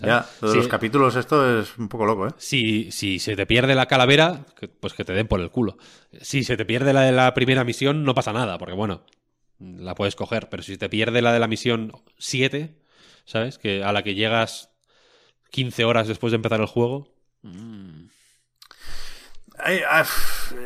Ya, 0.00 0.24
lo 0.40 0.46
de 0.50 0.52
Sí. 0.54 0.58
los 0.58 0.68
capítulos, 0.68 1.16
esto 1.16 1.58
es 1.58 1.76
un 1.76 1.88
poco 1.88 2.06
loco, 2.06 2.28
¿eh? 2.28 2.30
Si, 2.38 2.92
si 2.92 3.18
se 3.18 3.34
te 3.34 3.46
pierde 3.46 3.74
la 3.74 3.86
calavera, 3.86 4.46
que- 4.56 4.68
pues 4.68 4.92
que 4.94 5.04
te 5.04 5.12
den 5.12 5.26
por 5.26 5.40
el 5.40 5.50
culo. 5.50 5.76
Si 6.20 6.44
se 6.44 6.56
te 6.56 6.64
pierde 6.64 6.92
la 6.92 7.00
de 7.02 7.10
la 7.10 7.34
primera 7.34 7.64
misión, 7.64 8.04
no 8.04 8.14
pasa 8.14 8.32
nada, 8.32 8.58
porque 8.58 8.74
bueno, 8.74 9.02
la 9.58 9.96
puedes 9.96 10.14
coger. 10.14 10.48
Pero 10.50 10.62
si 10.62 10.78
te 10.78 10.88
pierde 10.88 11.20
la 11.20 11.32
de 11.32 11.40
la 11.40 11.48
misión 11.48 11.90
7, 12.16 12.76
¿sabes? 13.24 13.58
Que 13.58 13.82
a 13.82 13.90
la 13.92 14.04
que 14.04 14.14
llegas 14.14 14.70
15 15.50 15.84
horas 15.84 16.06
después 16.06 16.30
de 16.30 16.36
empezar 16.36 16.60
el 16.60 16.66
juego. 16.66 17.12
Hay- 19.60 19.80
ah, 19.88 20.04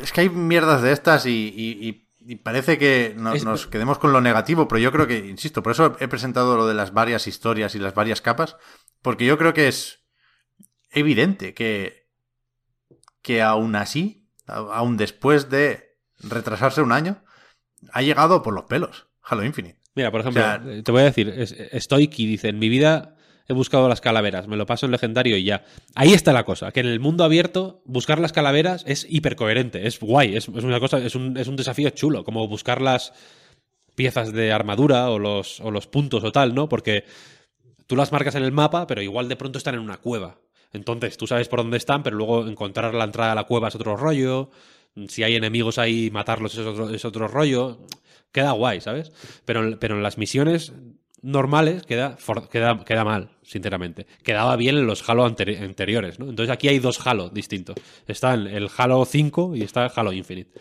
es 0.01 0.11
que 0.11 0.21
hay 0.21 0.29
mierdas 0.29 0.81
de 0.81 0.91
estas 0.91 1.25
y, 1.25 1.53
y- 1.55 1.87
y- 1.89 2.09
y 2.25 2.35
parece 2.37 2.77
que 2.77 3.15
Es- 3.33 3.43
nos 3.43 3.67
quedemos 3.67 3.97
con 3.99 4.13
lo 4.13 4.21
negativo, 4.21 4.67
pero 4.67 4.79
yo 4.79 4.91
creo 4.91 5.07
que, 5.07 5.17
insisto, 5.17 5.61
por 5.63 5.71
eso 5.73 5.97
he 5.99 6.07
presentado 6.07 6.55
lo 6.55 6.67
de 6.67 6.73
las 6.73 6.93
varias 6.93 7.27
historias 7.27 7.75
y 7.75 7.79
las 7.79 7.93
varias 7.93 8.21
capas, 8.21 8.55
porque 9.01 9.25
yo 9.25 9.37
creo 9.37 9.53
que 9.53 9.67
es 9.67 9.99
evidente 10.91 11.53
que, 11.53 12.07
que 13.21 13.41
aún 13.41 13.75
así, 13.75 14.29
aún 14.47 14.97
después 14.97 15.49
de 15.49 15.97
retrasarse 16.19 16.81
un 16.81 16.91
año, 16.91 17.23
ha 17.91 18.01
llegado 18.01 18.41
por 18.43 18.53
los 18.53 18.65
pelos 18.65 19.07
Halo 19.23 19.43
Infinite. 19.43 19.79
Mira, 19.95 20.11
por 20.11 20.21
ejemplo, 20.21 20.41
O 20.41 20.45
sea- 20.45 20.83
te 20.83 20.91
voy 20.91 21.01
a 21.01 21.05
decir, 21.05 21.29
es- 21.29 21.55
Stoiky 21.83 22.25
dice, 22.25 22.49
en 22.49 22.59
mi 22.59 22.69
vida 22.69 23.15
he 23.47 23.53
buscado 23.53 23.89
las 23.89 24.01
calaveras, 24.01 24.47
me 24.47 24.57
lo 24.57 24.65
paso 24.65 24.85
en 24.85 24.91
legendario 24.91 25.37
y 25.37 25.43
ya. 25.43 25.65
Ahí 25.95 26.13
está 26.13 26.33
la 26.33 26.45
cosa, 26.45 26.71
que 26.71 26.79
en 26.79 26.87
el 26.87 26.99
mundo 26.99 27.23
abierto 27.23 27.81
buscar 27.85 28.19
las 28.19 28.31
calaveras 28.31 28.83
es 28.87 29.05
hipercoherente, 29.09 29.87
es 29.87 29.99
guay, 29.99 30.35
es, 30.35 30.47
una 30.47 30.79
cosa, 30.79 30.99
es 30.99 31.15
un, 31.15 31.37
es 31.37 31.47
un 31.47 31.55
desafío 31.55 31.89
chulo, 31.89 32.23
como 32.23 32.47
buscar 32.47 32.81
las 32.81 33.13
piezas 33.95 34.31
de 34.33 34.51
armadura 34.51 35.09
o 35.09 35.19
los, 35.19 35.59
o 35.59 35.71
los 35.71 35.87
puntos 35.87 36.23
o 36.23 36.31
tal, 36.31 36.55
¿no? 36.55 36.69
Porque 36.69 37.05
tú 37.87 37.95
las 37.95 38.11
marcas 38.11 38.35
en 38.35 38.43
el 38.43 38.51
mapa, 38.51 38.87
pero 38.87 39.01
igual 39.01 39.29
de 39.29 39.35
pronto 39.35 39.57
están 39.57 39.75
en 39.75 39.81
una 39.81 39.97
cueva. 39.97 40.39
Entonces 40.71 41.17
tú 41.17 41.27
sabes 41.27 41.47
por 41.47 41.59
dónde 41.59 41.77
están, 41.77 42.01
pero 42.01 42.17
luego 42.17 42.47
encontrar 42.47 42.93
la 42.95 43.03
entrada 43.03 43.33
a 43.33 43.35
la 43.35 43.43
cueva 43.43 43.67
es 43.67 43.75
otro 43.75 43.95
rollo. 43.95 44.49
Si 45.07 45.23
hay 45.23 45.35
enemigos 45.35 45.77
ahí, 45.77 46.09
matarlos 46.11 46.55
es 46.55 46.65
otro, 46.65 46.89
es 46.89 47.05
otro 47.05 47.27
rollo. 47.27 47.79
Queda 48.31 48.51
guay, 48.53 48.81
¿sabes? 48.81 49.11
Pero, 49.45 49.77
pero 49.79 49.95
en 49.95 50.01
las 50.01 50.17
misiones 50.17 50.73
normales 51.23 51.83
queda, 51.83 52.15
for- 52.17 52.47
queda, 52.49 52.83
queda 52.85 53.03
mal, 53.03 53.31
sinceramente. 53.41 54.05
Quedaba 54.23 54.55
bien 54.55 54.77
en 54.77 54.85
los 54.85 55.09
Halo 55.09 55.25
anteri- 55.27 55.59
anteriores, 55.59 56.19
¿no? 56.19 56.29
Entonces 56.29 56.53
aquí 56.53 56.67
hay 56.67 56.77
dos 56.79 57.05
Halo 57.07 57.29
distintos. 57.29 57.75
Están 58.07 58.45
el 58.45 58.69
Halo 58.77 59.03
5 59.05 59.55
y 59.55 59.63
está 59.63 59.85
el 59.85 59.91
Halo 59.95 60.13
Infinite. 60.13 60.51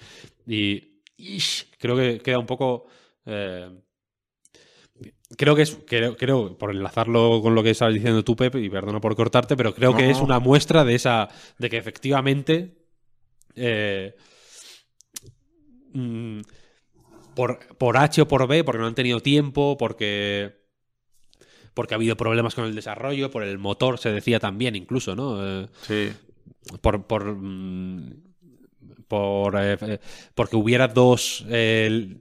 Y 0.47 1.03
ish, 1.19 1.67
creo 1.79 1.97
que 1.97 2.19
queda 2.21 2.39
un 2.39 2.47
poco... 2.47 2.87
eh, 3.27 3.69
Creo 5.39 5.57
que 5.57 5.63
es, 5.63 5.79
creo, 5.87 6.15
creo, 6.15 6.59
por 6.59 6.71
enlazarlo 6.71 7.41
con 7.43 7.55
lo 7.55 7.63
que 7.63 7.71
estabas 7.71 7.95
diciendo 7.95 8.23
tú, 8.23 8.37
Pep, 8.37 8.55
y 8.57 8.69
perdona 8.69 9.01
por 9.01 9.17
cortarte, 9.17 9.57
pero 9.57 9.75
creo 9.75 9.97
que 9.97 10.11
es 10.11 10.19
una 10.21 10.39
muestra 10.41 10.85
de 10.85 10.95
esa, 10.95 11.31
de 11.59 11.71
que 11.71 11.79
efectivamente, 11.79 12.77
eh, 13.57 14.15
mm, 15.95 16.41
por, 17.35 17.59
por 17.77 17.97
H 17.97 18.23
o 18.23 18.29
por 18.29 18.47
B, 18.47 18.65
porque 18.65 18.81
no 18.81 18.87
han 18.87 18.95
tenido 18.95 19.21
tiempo, 19.21 19.77
porque, 19.79 20.53
porque 21.75 21.95
ha 21.95 21.97
habido 21.97 22.17
problemas 22.17 22.55
con 22.55 22.65
el 22.65 22.75
desarrollo, 22.75 23.31
por 23.31 23.43
el 23.43 23.59
motor, 23.59 23.99
se 23.99 24.11
decía 24.13 24.39
también 24.41 24.77
incluso, 24.77 25.15
¿no? 25.17 25.63
Eh, 25.63 25.67
Sí. 25.87 26.13
por, 26.81 27.07
por, 27.07 27.35
mm, 27.37 28.13
por 29.09 29.57
eh, 29.59 29.99
porque 30.35 30.57
hubiera 30.57 30.89
dos 30.89 31.45
eh, 31.49 32.17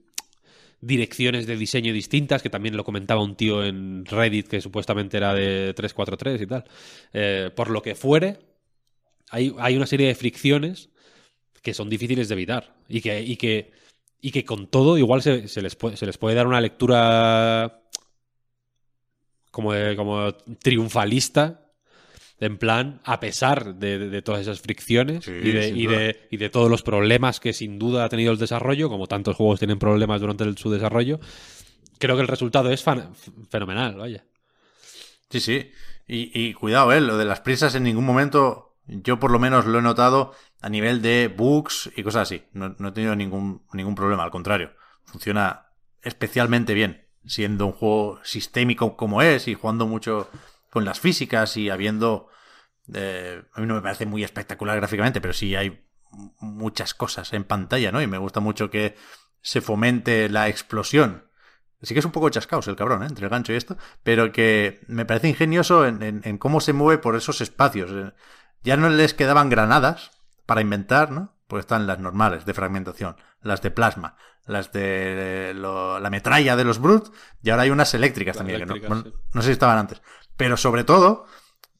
direcciones 0.81 1.45
de 1.47 1.55
diseño 1.57 1.93
distintas, 1.93 2.41
que 2.41 2.49
también 2.49 2.75
lo 2.75 2.83
comentaba 2.83 3.23
un 3.23 3.35
tío 3.35 3.63
en 3.63 4.05
Reddit 4.05 4.47
que 4.47 4.61
supuestamente 4.61 5.17
era 5.17 5.33
de 5.33 5.73
343 5.75 6.41
y 6.41 6.47
tal. 6.47 7.53
Por 7.55 7.69
lo 7.69 7.81
que 7.81 7.95
fuere, 7.95 8.39
hay, 9.29 9.53
hay 9.59 9.75
una 9.77 9.85
serie 9.85 10.07
de 10.07 10.15
fricciones 10.15 10.89
que 11.61 11.73
son 11.73 11.89
difíciles 11.89 12.27
de 12.27 12.33
evitar 12.33 12.73
y 12.89 13.01
que, 13.01 13.21
y 13.21 13.37
que, 13.37 13.71
y 14.21 14.31
que 14.31 14.45
con 14.45 14.67
todo 14.67 14.97
igual 14.97 15.21
se, 15.21 15.47
se 15.47 15.61
les, 15.61 15.75
puede, 15.75 15.97
se 15.97 16.05
les 16.05 16.17
puede 16.17 16.35
dar 16.35 16.47
una 16.47 16.61
lectura 16.61 17.81
como, 19.51 19.73
de- 19.73 19.95
como 19.95 20.33
triunfalista 20.61 21.57
en 22.39 22.57
plan, 22.57 23.01
a 23.03 23.19
pesar 23.19 23.75
de, 23.75 23.99
de- 23.99 24.09
de 24.09 24.21
todas 24.23 24.41
esas 24.41 24.61
fricciones 24.61 25.25
Sí, 25.25 25.31
y, 25.31 25.51
de, 25.51 25.69
y, 25.69 25.85
de, 25.87 26.27
y 26.31 26.37
de 26.37 26.49
todos 26.49 26.69
los 26.71 26.81
problemas 26.81 27.39
que 27.39 27.53
sin 27.53 27.77
duda 27.77 28.03
ha 28.05 28.09
tenido 28.09 28.31
el 28.31 28.39
desarrollo, 28.39 28.89
como 28.89 29.05
tantos 29.07 29.35
juegos 29.35 29.59
tienen 29.59 29.77
problemas 29.77 30.21
durante 30.21 30.43
el- 30.43 30.57
su 30.57 30.71
desarrollo, 30.71 31.19
creo 31.99 32.15
que 32.15 32.21
el 32.23 32.27
resultado 32.27 32.71
es 32.71 32.81
fan- 32.83 33.13
fenomenal, 33.49 33.95
vaya. 33.95 34.25
Sí, 35.29 35.39
sí. 35.39 35.71
Y, 36.07 36.31
y 36.47 36.53
cuidado, 36.53 36.91
¿eh? 36.93 36.99
Lo 36.99 37.17
de 37.17 37.25
las 37.25 37.41
prisas 37.41 37.75
en 37.75 37.83
ningún 37.83 38.05
momento, 38.05 38.70
yo 38.87 39.19
por 39.19 39.31
lo 39.31 39.39
menos 39.39 39.65
lo 39.65 39.79
he 39.79 39.81
notado 39.81 40.33
a 40.61 40.69
nivel 40.69 41.01
de 41.01 41.27
bugs 41.35 41.91
y 41.95 42.03
cosas 42.03 42.23
así. 42.23 42.43
No, 42.53 42.75
no 42.77 42.89
he 42.89 42.91
tenido 42.91 43.15
ningún, 43.15 43.63
ningún 43.73 43.95
problema, 43.95 44.23
al 44.23 44.31
contrario. 44.31 44.71
Funciona 45.05 45.67
especialmente 46.01 46.73
bien, 46.73 47.05
siendo 47.25 47.65
un 47.67 47.73
juego 47.73 48.19
sistémico 48.23 48.97
como 48.97 49.21
es 49.21 49.47
y 49.47 49.53
jugando 49.53 49.87
mucho 49.87 50.29
con 50.69 50.85
las 50.85 50.99
físicas 50.99 51.57
y 51.57 51.69
habiendo... 51.69 52.27
eh, 52.93 53.43
a 53.53 53.61
mí 53.61 53.67
no 53.67 53.75
me 53.75 53.81
parece 53.81 54.05
muy 54.05 54.23
espectacular 54.23 54.77
gráficamente, 54.77 55.21
pero 55.21 55.33
sí 55.33 55.55
hay 55.55 55.83
muchas 56.39 56.93
cosas 56.93 57.31
en 57.33 57.43
pantalla, 57.45 57.91
¿no? 57.91 58.01
Y 58.01 58.07
me 58.07 58.17
gusta 58.17 58.39
mucho 58.39 58.69
que 58.69 58.95
se 59.41 59.61
fomente 59.61 60.29
la 60.29 60.49
explosión 60.49 61.29
Sí 61.83 61.95
que 61.95 61.99
es 61.99 62.05
un 62.05 62.11
poco 62.11 62.29
chascaos 62.29 62.67
el 62.67 62.75
cabrón, 62.75 63.01
¿eh? 63.01 63.07
entre 63.07 63.25
el 63.25 63.31
gancho 63.31 63.53
y 63.53 63.55
esto, 63.55 63.75
pero 64.03 64.31
que 64.31 64.81
me 64.87 65.03
parece 65.05 65.29
ingenioso 65.29 65.85
en, 65.87 66.03
en- 66.03 66.21
en 66.23 66.37
cómo 66.37 66.61
se 66.61 66.73
mueve 66.73 67.01
por 67.01 67.15
esos 67.15 67.41
espacios. 67.41 67.89
Ya 68.63 68.77
no 68.77 68.89
les 68.89 69.13
quedaban 69.13 69.49
granadas 69.49 70.11
para 70.45 70.61
inventar, 70.61 71.11
¿no? 71.11 71.33
Pues 71.47 71.61
están 71.61 71.87
las 71.87 71.99
normales 71.99 72.45
de 72.45 72.53
fragmentación, 72.53 73.15
las 73.41 73.61
de 73.61 73.71
plasma, 73.71 74.15
las 74.45 74.71
de 74.71 75.49
eh, 75.51 75.53
lo- 75.53 75.99
la 75.99 76.09
metralla 76.09 76.55
de 76.55 76.63
los 76.63 76.79
Brut, 76.79 77.13
y 77.41 77.49
ahora 77.49 77.63
hay 77.63 77.69
unas 77.71 77.93
eléctricas 77.93 78.35
Las 78.35 78.39
también, 78.39 78.59
que 78.67 78.87
no- 78.89 79.03
sí. 79.03 79.13
sé 79.35 79.41
si 79.43 79.51
estaban 79.51 79.77
antes. 79.77 80.01
Pero 80.37 80.55
sobre 80.57 80.83
todo, 80.83 81.25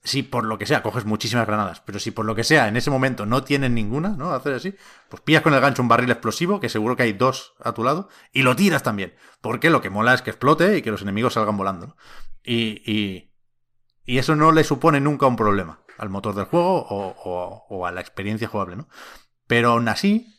si 0.04 0.24
por 0.24 0.44
lo 0.46 0.58
que 0.58 0.66
sea 0.66 0.82
coges 0.84 1.06
muchísimas 1.06 1.46
granadas, 1.48 1.82
pero 1.82 2.00
si 2.00 2.12
por 2.12 2.26
lo 2.26 2.34
que 2.36 2.44
sea 2.44 2.68
en 2.68 2.76
ese 2.76 2.90
momento 2.90 3.26
no 3.26 3.44
tienen 3.44 3.76
ninguna, 3.76 4.10
¿no? 4.10 4.34
Hacer 4.34 4.56
así, 4.56 4.76
pues 5.10 5.22
pillas 5.22 5.44
con 5.44 5.54
el 5.54 5.62
gancho 5.62 5.82
un 5.84 5.88
barril 5.88 6.10
explosivo, 6.12 6.60
que 6.60 6.70
seguro 6.70 6.96
que 6.96 7.04
hay 7.04 7.14
dos 7.14 7.54
a 7.64 7.72
tu 7.74 7.84
lado, 7.84 8.10
y 8.34 8.42
lo 8.42 8.56
tiras 8.56 8.84
también. 8.84 9.14
Porque 9.42 9.70
lo 9.70 9.80
que 9.82 9.90
mola 9.92 10.14
es 10.14 10.22
que 10.24 10.32
explote 10.32 10.78
y 10.78 10.82
que 10.82 10.92
los 10.92 11.04
enemigos 11.04 11.34
salgan 11.36 11.56
volando. 11.58 11.88
¿no? 11.88 11.96
Y, 12.44 12.82
y, 12.92 13.32
y 14.06 14.18
eso 14.18 14.36
no 14.36 14.52
le 14.52 14.64
supone 14.64 15.00
nunca 15.00 15.28
un 15.28 15.36
problema 15.36 15.81
al 16.02 16.10
motor 16.10 16.36
del 16.36 16.46
juego 16.46 16.86
o, 16.90 17.66
o- 17.70 17.86
a 17.86 17.92
la 17.92 18.02
experiencia 18.02 18.48
jugable, 18.48 18.76
¿no? 18.76 18.90
Pero 19.48 19.72
aún 19.72 19.88
así, 19.88 20.36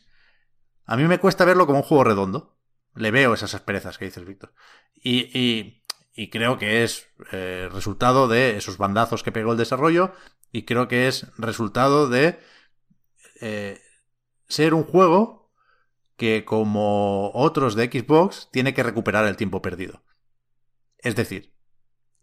a 0.85 0.97
mí 0.97 1.03
me 1.05 1.19
cuesta 1.19 1.45
verlo 1.45 1.65
como 1.65 1.79
un 1.79 1.83
juego 1.85 2.03
redondo. 2.03 2.57
Le 2.95 3.11
veo 3.11 3.33
esas 3.33 3.55
asperezas 3.55 3.97
que 3.97 4.05
dices, 4.05 4.25
Víctor. 4.25 4.53
Y, 4.93 5.29
y, 5.37 5.83
y 6.13 6.29
creo 6.29 6.57
que 6.59 6.83
es 6.83 7.07
eh, 7.31 7.69
resultado 7.71 8.27
de 8.27 8.57
esos 8.57 8.77
bandazos 8.77 9.23
que 9.23 9.31
pegó 9.31 9.53
el 9.53 9.57
desarrollo 9.57 10.13
y 10.51 10.63
creo 10.65 10.87
que 10.87 11.07
es 11.07 11.27
resultado 11.37 12.09
de 12.09 12.39
eh, 13.41 13.79
ser 14.47 14.73
un 14.73 14.83
juego 14.83 15.51
que 16.17 16.45
como 16.45 17.31
otros 17.33 17.75
de 17.75 17.85
Xbox 17.87 18.49
tiene 18.51 18.73
que 18.73 18.83
recuperar 18.83 19.25
el 19.27 19.37
tiempo 19.37 19.61
perdido. 19.61 20.03
Es 20.99 21.15
decir, 21.15 21.53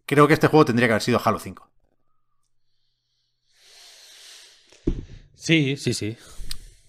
creo 0.05 0.27
que 0.27 0.33
este 0.35 0.47
juego 0.47 0.65
tendría 0.65 0.87
que 0.87 0.93
haber 0.93 1.01
sido 1.03 1.21
Halo 1.23 1.39
5. 1.39 1.69
Sí, 5.41 5.75
sí, 5.75 5.93
sí, 5.95 6.17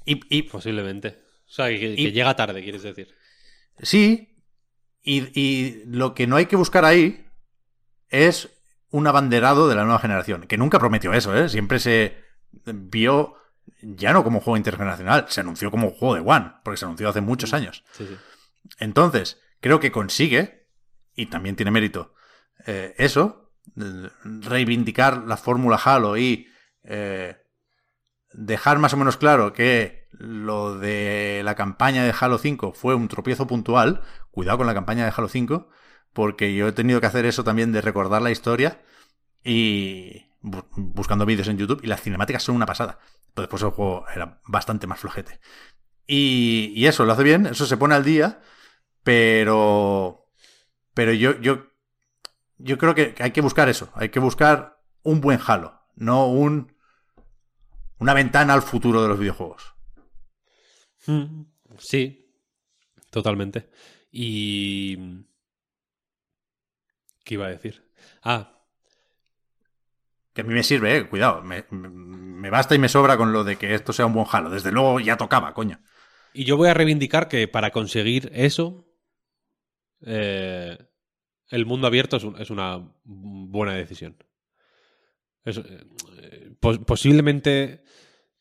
Y, 0.04 0.20
y 0.28 0.42
posiblemente. 0.42 1.22
O 1.46 1.50
sea, 1.54 1.68
que, 1.68 1.78
que 1.78 1.94
Y- 2.02 2.12
llega 2.12 2.36
tarde, 2.36 2.62
quieres 2.62 2.82
decir. 2.82 3.08
Sí, 3.80 4.36
y, 5.02 5.38
y 5.40 5.84
lo 5.86 6.14
que 6.14 6.26
no 6.26 6.36
hay 6.36 6.44
que 6.46 6.56
buscar 6.56 6.84
ahí 6.84 7.26
es 8.10 8.50
un 8.90 9.06
abanderado 9.06 9.68
de 9.68 9.74
la 9.74 9.84
nueva 9.84 9.98
generación, 10.00 10.46
que 10.46 10.58
nunca 10.58 10.78
prometió 10.78 11.14
eso, 11.14 11.34
¿eh? 11.34 11.48
Siempre 11.48 11.78
se 11.78 12.14
vio 12.66 13.36
ya 13.80 14.12
no 14.12 14.22
como 14.22 14.38
un 14.38 14.44
juego 14.44 14.58
intergeneracional, 14.58 15.24
se 15.30 15.40
anunció 15.40 15.70
como 15.70 15.88
un 15.88 15.94
juego 15.94 16.14
de 16.14 16.20
One, 16.20 16.52
porque 16.62 16.76
se 16.76 16.84
anunció 16.84 17.08
hace 17.08 17.22
muchos 17.22 17.54
años. 17.54 17.84
Sí, 17.92 18.06
sí. 18.06 18.16
Entonces, 18.78 19.40
creo 19.60 19.80
que 19.80 19.90
consigue, 19.90 20.66
y 21.16 21.26
también 21.26 21.56
tiene 21.56 21.70
mérito, 21.70 22.14
eh, 22.66 22.94
eso, 22.98 23.54
reivindicar 24.24 25.24
la 25.26 25.36
fórmula 25.38 25.80
Halo 25.82 26.16
y 26.18 26.48
eh, 26.84 27.36
dejar 28.34 28.78
más 28.78 28.92
o 28.94 28.96
menos 28.96 29.16
claro 29.16 29.52
que 29.52 30.08
lo 30.12 30.78
de 30.78 31.42
la 31.44 31.54
campaña 31.54 32.04
de 32.04 32.14
Halo 32.18 32.38
5 32.38 32.72
fue 32.74 32.94
un 32.94 33.08
tropiezo 33.08 33.46
puntual. 33.46 34.02
Cuidado 34.30 34.58
con 34.58 34.66
la 34.66 34.74
campaña 34.74 35.04
de 35.04 35.12
Halo 35.16 35.28
5, 35.28 35.68
porque 36.12 36.54
yo 36.54 36.68
he 36.68 36.72
tenido 36.72 37.00
que 37.00 37.06
hacer 37.06 37.26
eso 37.26 37.44
también 37.44 37.72
de 37.72 37.80
recordar 37.82 38.22
la 38.22 38.30
historia 38.30 38.82
y 39.44 40.26
bu- 40.42 40.66
buscando 40.76 41.26
vídeos 41.26 41.48
en 41.48 41.58
YouTube 41.58 41.80
y 41.82 41.86
las 41.88 42.02
cinemáticas 42.02 42.42
son 42.42 42.56
una 42.56 42.66
pasada. 42.66 42.98
Pero 43.34 43.44
después 43.46 43.62
el 43.62 43.70
juego 43.70 44.04
era 44.14 44.40
bastante 44.46 44.86
más 44.86 45.00
flojete. 45.00 45.40
Y, 46.06 46.72
y 46.76 46.86
eso 46.86 47.04
lo 47.04 47.12
hace 47.12 47.22
bien, 47.22 47.46
eso 47.46 47.66
se 47.66 47.76
pone 47.76 47.94
al 47.94 48.04
día, 48.04 48.40
Pero. 49.02 50.26
Pero 50.94 51.12
yo, 51.12 51.40
yo. 51.40 51.66
Yo 52.58 52.78
creo 52.78 52.94
que 52.94 53.14
hay 53.18 53.32
que 53.32 53.40
buscar 53.40 53.68
eso. 53.68 53.90
Hay 53.94 54.10
que 54.10 54.20
buscar 54.20 54.80
un 55.02 55.20
buen 55.20 55.40
Halo. 55.46 55.80
No 55.96 56.26
un. 56.28 56.76
Una 58.02 58.14
ventana 58.14 58.52
al 58.54 58.62
futuro 58.62 59.00
de 59.02 59.08
los 59.08 59.18
videojuegos. 59.18 59.74
Mm, 61.06 61.42
Sí, 61.78 62.28
totalmente. 63.10 63.70
Y... 64.10 64.96
¿Qué 67.24 67.34
iba 67.34 67.46
a 67.46 67.50
decir? 67.50 67.88
Ah, 68.22 68.58
Que 70.34 70.40
a 70.40 70.44
mí 70.44 70.52
me 70.52 70.62
sirve, 70.64 70.96
eh. 70.96 71.08
Cuidado. 71.08 71.42
Me, 71.42 71.64
me 71.70 72.50
basta 72.50 72.74
y 72.74 72.78
me 72.78 72.88
sobra 72.88 73.16
con 73.16 73.32
lo 73.32 73.44
de 73.44 73.56
que 73.56 73.74
esto 73.74 73.92
sea 73.92 74.06
un 74.06 74.14
buen 74.14 74.26
Halo. 74.30 74.50
Desde 74.50 74.72
luego 74.72 74.98
ya 75.00 75.16
tocaba, 75.16 75.54
coño. 75.54 75.80
y 76.34 76.44
yo 76.44 76.56
voy 76.56 76.68
a 76.68 76.74
reivindicar 76.74 77.28
que 77.28 77.46
para 77.48 77.70
conseguir 77.70 78.30
eso, 78.34 78.86
eh, 80.04 80.76
el 81.50 81.66
mundo 81.66 81.86
abierto 81.86 82.16
es, 82.16 82.24
un- 82.24 82.40
es 82.40 82.50
una 82.50 82.92
buena 83.04 83.74
decisión. 83.74 84.16
Es- 85.44 85.58
eh, 85.58 86.54
pos- 86.60 86.78
posiblemente 86.78 87.84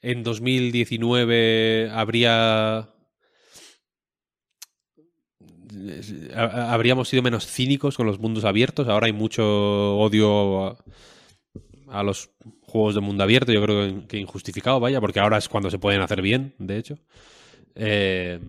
en 0.02 0.24
2019 0.24 1.90
habría 1.92 2.90
ha- 6.34 6.74
habríamos 6.74 7.10
sido 7.10 7.24
menos 7.24 7.46
cínicos 7.48 7.98
con 7.98 8.06
los 8.06 8.20
mundos 8.20 8.46
abiertos. 8.46 8.88
Ahora 8.88 9.08
hay 9.08 9.14
mucho 9.14 9.98
odio 9.98 10.78
a, 11.90 12.04
los 12.04 12.32
juegos 12.62 12.96
de 12.96 13.02
mundo 13.02 13.24
abierto. 13.24 13.52
Yo 13.52 13.62
creo 13.62 14.02
que, 14.02 14.08
que 14.08 14.18
injustificado, 14.18 14.80
vaya, 14.80 15.00
porque 15.02 15.20
ahora 15.20 15.38
es 15.38 15.50
cuando 15.50 15.70
se 15.70 15.80
pueden 15.80 16.02
hacer 16.02 16.22
bien, 16.22 16.56
de 16.58 16.78
hecho. 16.78 16.98
Eh, 17.76 18.40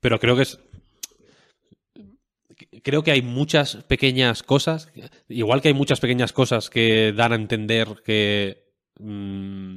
pero 0.00 0.18
creo 0.18 0.36
que 0.36 0.42
es. 0.42 0.58
Creo 2.82 3.02
que 3.02 3.10
hay 3.12 3.22
muchas 3.22 3.76
pequeñas 3.84 4.42
cosas. 4.42 4.92
Igual 5.28 5.62
que 5.62 5.68
hay 5.68 5.74
muchas 5.74 6.00
pequeñas 6.00 6.32
cosas 6.32 6.70
que 6.70 7.12
dan 7.12 7.32
a 7.32 7.36
entender 7.36 8.02
que. 8.04 8.64
mm, 8.98 9.76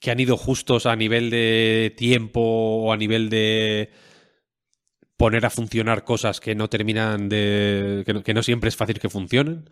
que 0.00 0.10
han 0.10 0.18
ido 0.20 0.36
justos 0.36 0.86
a 0.86 0.96
nivel 0.96 1.30
de 1.30 1.94
tiempo 1.96 2.40
o 2.40 2.92
a 2.92 2.96
nivel 2.96 3.28
de 3.30 3.90
poner 5.16 5.44
a 5.44 5.50
funcionar 5.50 6.04
cosas 6.04 6.40
que 6.40 6.54
no 6.54 6.68
terminan 6.68 7.28
de. 7.28 8.02
que 8.06 8.14
no, 8.14 8.22
que 8.22 8.34
no 8.34 8.42
siempre 8.42 8.68
es 8.68 8.76
fácil 8.76 8.98
que 8.98 9.10
funcionen. 9.10 9.68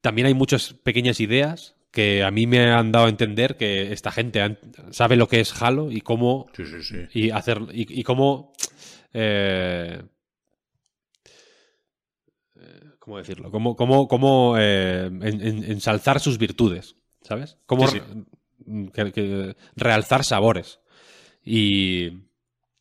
También 0.00 0.26
hay 0.26 0.34
muchas 0.34 0.74
pequeñas 0.74 1.20
ideas 1.20 1.76
que 1.92 2.22
a 2.24 2.30
mí 2.30 2.46
me 2.46 2.70
han 2.72 2.92
dado 2.92 3.06
a 3.06 3.08
entender 3.08 3.56
que 3.56 3.92
esta 3.92 4.10
gente 4.10 4.58
sabe 4.90 5.16
lo 5.16 5.28
que 5.28 5.40
es 5.40 5.62
Halo 5.62 5.90
y 5.90 6.00
cómo 6.02 6.46
Sí, 6.54 6.64
sí, 6.66 6.82
sí. 6.82 6.96
y 7.14 7.30
hacer 7.30 7.62
y, 7.72 8.00
y 8.00 8.02
cómo 8.02 8.52
eh, 9.14 10.02
eh, 12.56 12.80
cómo 12.98 13.18
decirlo 13.18 13.50
cómo 13.50 13.76
cómo, 13.76 14.08
cómo, 14.08 14.56
eh, 14.58 15.06
en- 15.06 15.22
en- 15.40 15.64
ensalzar 15.64 16.20
sus 16.20 16.38
virtudes 16.38 16.96
sabes 17.22 17.56
cómo 17.66 17.86
que- 18.92 19.12
que- 19.12 19.56
realzar 19.76 20.24
sabores 20.24 20.80
y 21.44 22.24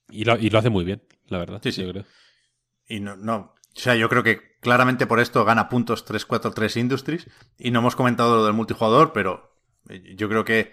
y 0.10 0.24
lo, 0.26 0.38
y 0.38 0.50
lo 0.50 0.60
hace 0.60 0.70
muy 0.70 0.86
bien 0.86 1.02
la 1.28 1.40
verdad 1.40 1.60
Sí, 1.64 1.72
sí. 1.72 1.82
yo 1.84 1.92
creo. 1.92 2.06
Y 2.88 3.00
no, 3.00 3.16
no. 3.16 3.36
O 3.76 3.80
sea, 3.80 3.96
yo 3.96 4.08
creo 4.10 4.24
que 4.24 4.58
claramente 4.62 5.08
por 5.08 5.20
esto 5.20 5.44
gana 5.44 5.70
puntos 5.70 6.06
343 6.06 6.78
Industries. 6.78 7.28
Y 7.58 7.72
no 7.72 7.80
hemos 7.80 7.96
comentado 7.96 8.36
lo 8.38 8.46
del 8.46 8.54
multijugador, 8.54 9.12
pero 9.12 9.58
eh, 9.90 10.14
yo 10.16 10.30
creo 10.30 10.46
que, 10.46 10.72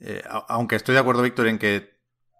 eh, 0.00 0.22
aunque 0.48 0.74
estoy 0.76 0.94
de 0.94 1.00
acuerdo, 1.00 1.22
Víctor, 1.22 1.46
en 1.46 1.58
que 1.58 1.93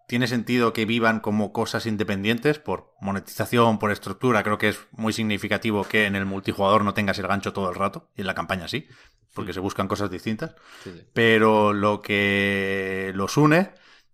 tiene 0.07 0.27
sentido 0.27 0.73
que 0.73 0.85
vivan 0.85 1.21
como 1.21 1.53
cosas 1.53 1.87
independientes 1.87 2.59
por 2.59 2.95
monetización, 3.01 3.79
por 3.79 3.91
estructura, 3.91 4.43
creo 4.43 4.59
que 4.59 4.69
es 4.69 4.81
muy 4.93 5.13
significativo 5.13 5.85
que 5.85 6.07
en 6.07 6.17
el 6.17 6.27
multijugador 6.27 6.85
no 6.85 6.95
tengas 6.95 7.19
el 7.19 7.27
gancho 7.27 7.53
todo 7.53 7.71
el 7.71 7.75
rato, 7.75 8.11
y 8.15 8.21
en 8.21 8.27
la 8.27 8.35
campaña 8.35 8.69
sí, 8.69 8.87
porque 9.35 9.53
se 9.53 9.61
buscan 9.61 9.89
cosas 9.89 10.11
distintas. 10.11 10.55
Sí, 10.83 10.93
sí. 10.95 11.07
Pero 11.13 11.73
lo 11.73 12.03
que 12.03 13.13
los 13.15 13.37
une 13.37 13.73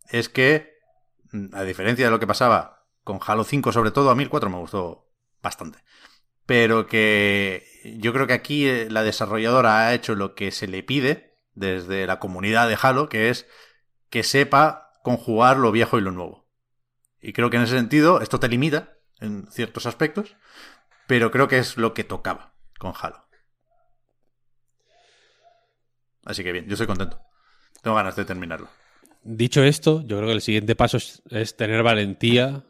es 0.08 0.28
que, 0.28 0.78
a 1.52 1.62
diferencia 1.62 2.06
de 2.06 2.10
lo 2.10 2.20
que 2.20 2.26
pasaba 2.26 2.86
con 3.04 3.18
Halo 3.24 3.44
5, 3.44 3.72
sobre 3.72 3.90
todo, 3.90 4.10
a 4.10 4.14
mí 4.14 4.22
el 4.22 4.30
4 4.30 4.50
me 4.50 4.58
gustó 4.58 5.10
bastante. 5.42 5.78
Pero 6.46 6.86
que 6.86 7.64
yo 7.98 8.12
creo 8.12 8.26
que 8.26 8.32
aquí 8.32 8.66
eh, 8.66 8.88
la 8.90 9.02
desarrolladora 9.02 9.86
ha 9.86 9.94
hecho 9.94 10.14
lo 10.14 10.34
que 10.34 10.50
se 10.50 10.66
le 10.66 10.82
pide 10.82 11.38
desde 11.54 12.06
la 12.06 12.18
comunidad 12.18 12.68
de 12.68 12.78
Halo, 12.80 13.08
que 13.08 13.30
es 13.30 13.46
que 14.08 14.22
sepa 14.22 14.89
conjugar 15.02 15.56
lo 15.56 15.72
viejo 15.72 15.98
y 15.98 16.02
lo 16.02 16.10
nuevo. 16.10 16.46
Y 17.20 17.32
creo 17.32 17.50
que 17.50 17.56
en 17.56 17.64
ese 17.64 17.76
sentido 17.76 18.20
esto 18.20 18.40
te 18.40 18.48
limita 18.48 18.94
en 19.20 19.46
ciertos 19.50 19.86
aspectos, 19.86 20.36
pero 21.06 21.30
creo 21.30 21.48
que 21.48 21.58
es 21.58 21.76
lo 21.76 21.92
que 21.94 22.04
tocaba 22.04 22.54
con 22.78 22.92
Halo. 23.00 23.26
Así 26.24 26.42
que 26.42 26.52
bien, 26.52 26.66
yo 26.66 26.74
estoy 26.74 26.86
contento. 26.86 27.20
Tengo 27.82 27.96
ganas 27.96 28.16
de 28.16 28.24
terminarlo. 28.24 28.68
Dicho 29.22 29.62
esto, 29.62 30.02
yo 30.02 30.16
creo 30.16 30.28
que 30.28 30.34
el 30.34 30.40
siguiente 30.40 30.76
paso 30.76 30.96
es, 30.96 31.22
es 31.30 31.56
tener 31.56 31.82
valentía 31.82 32.64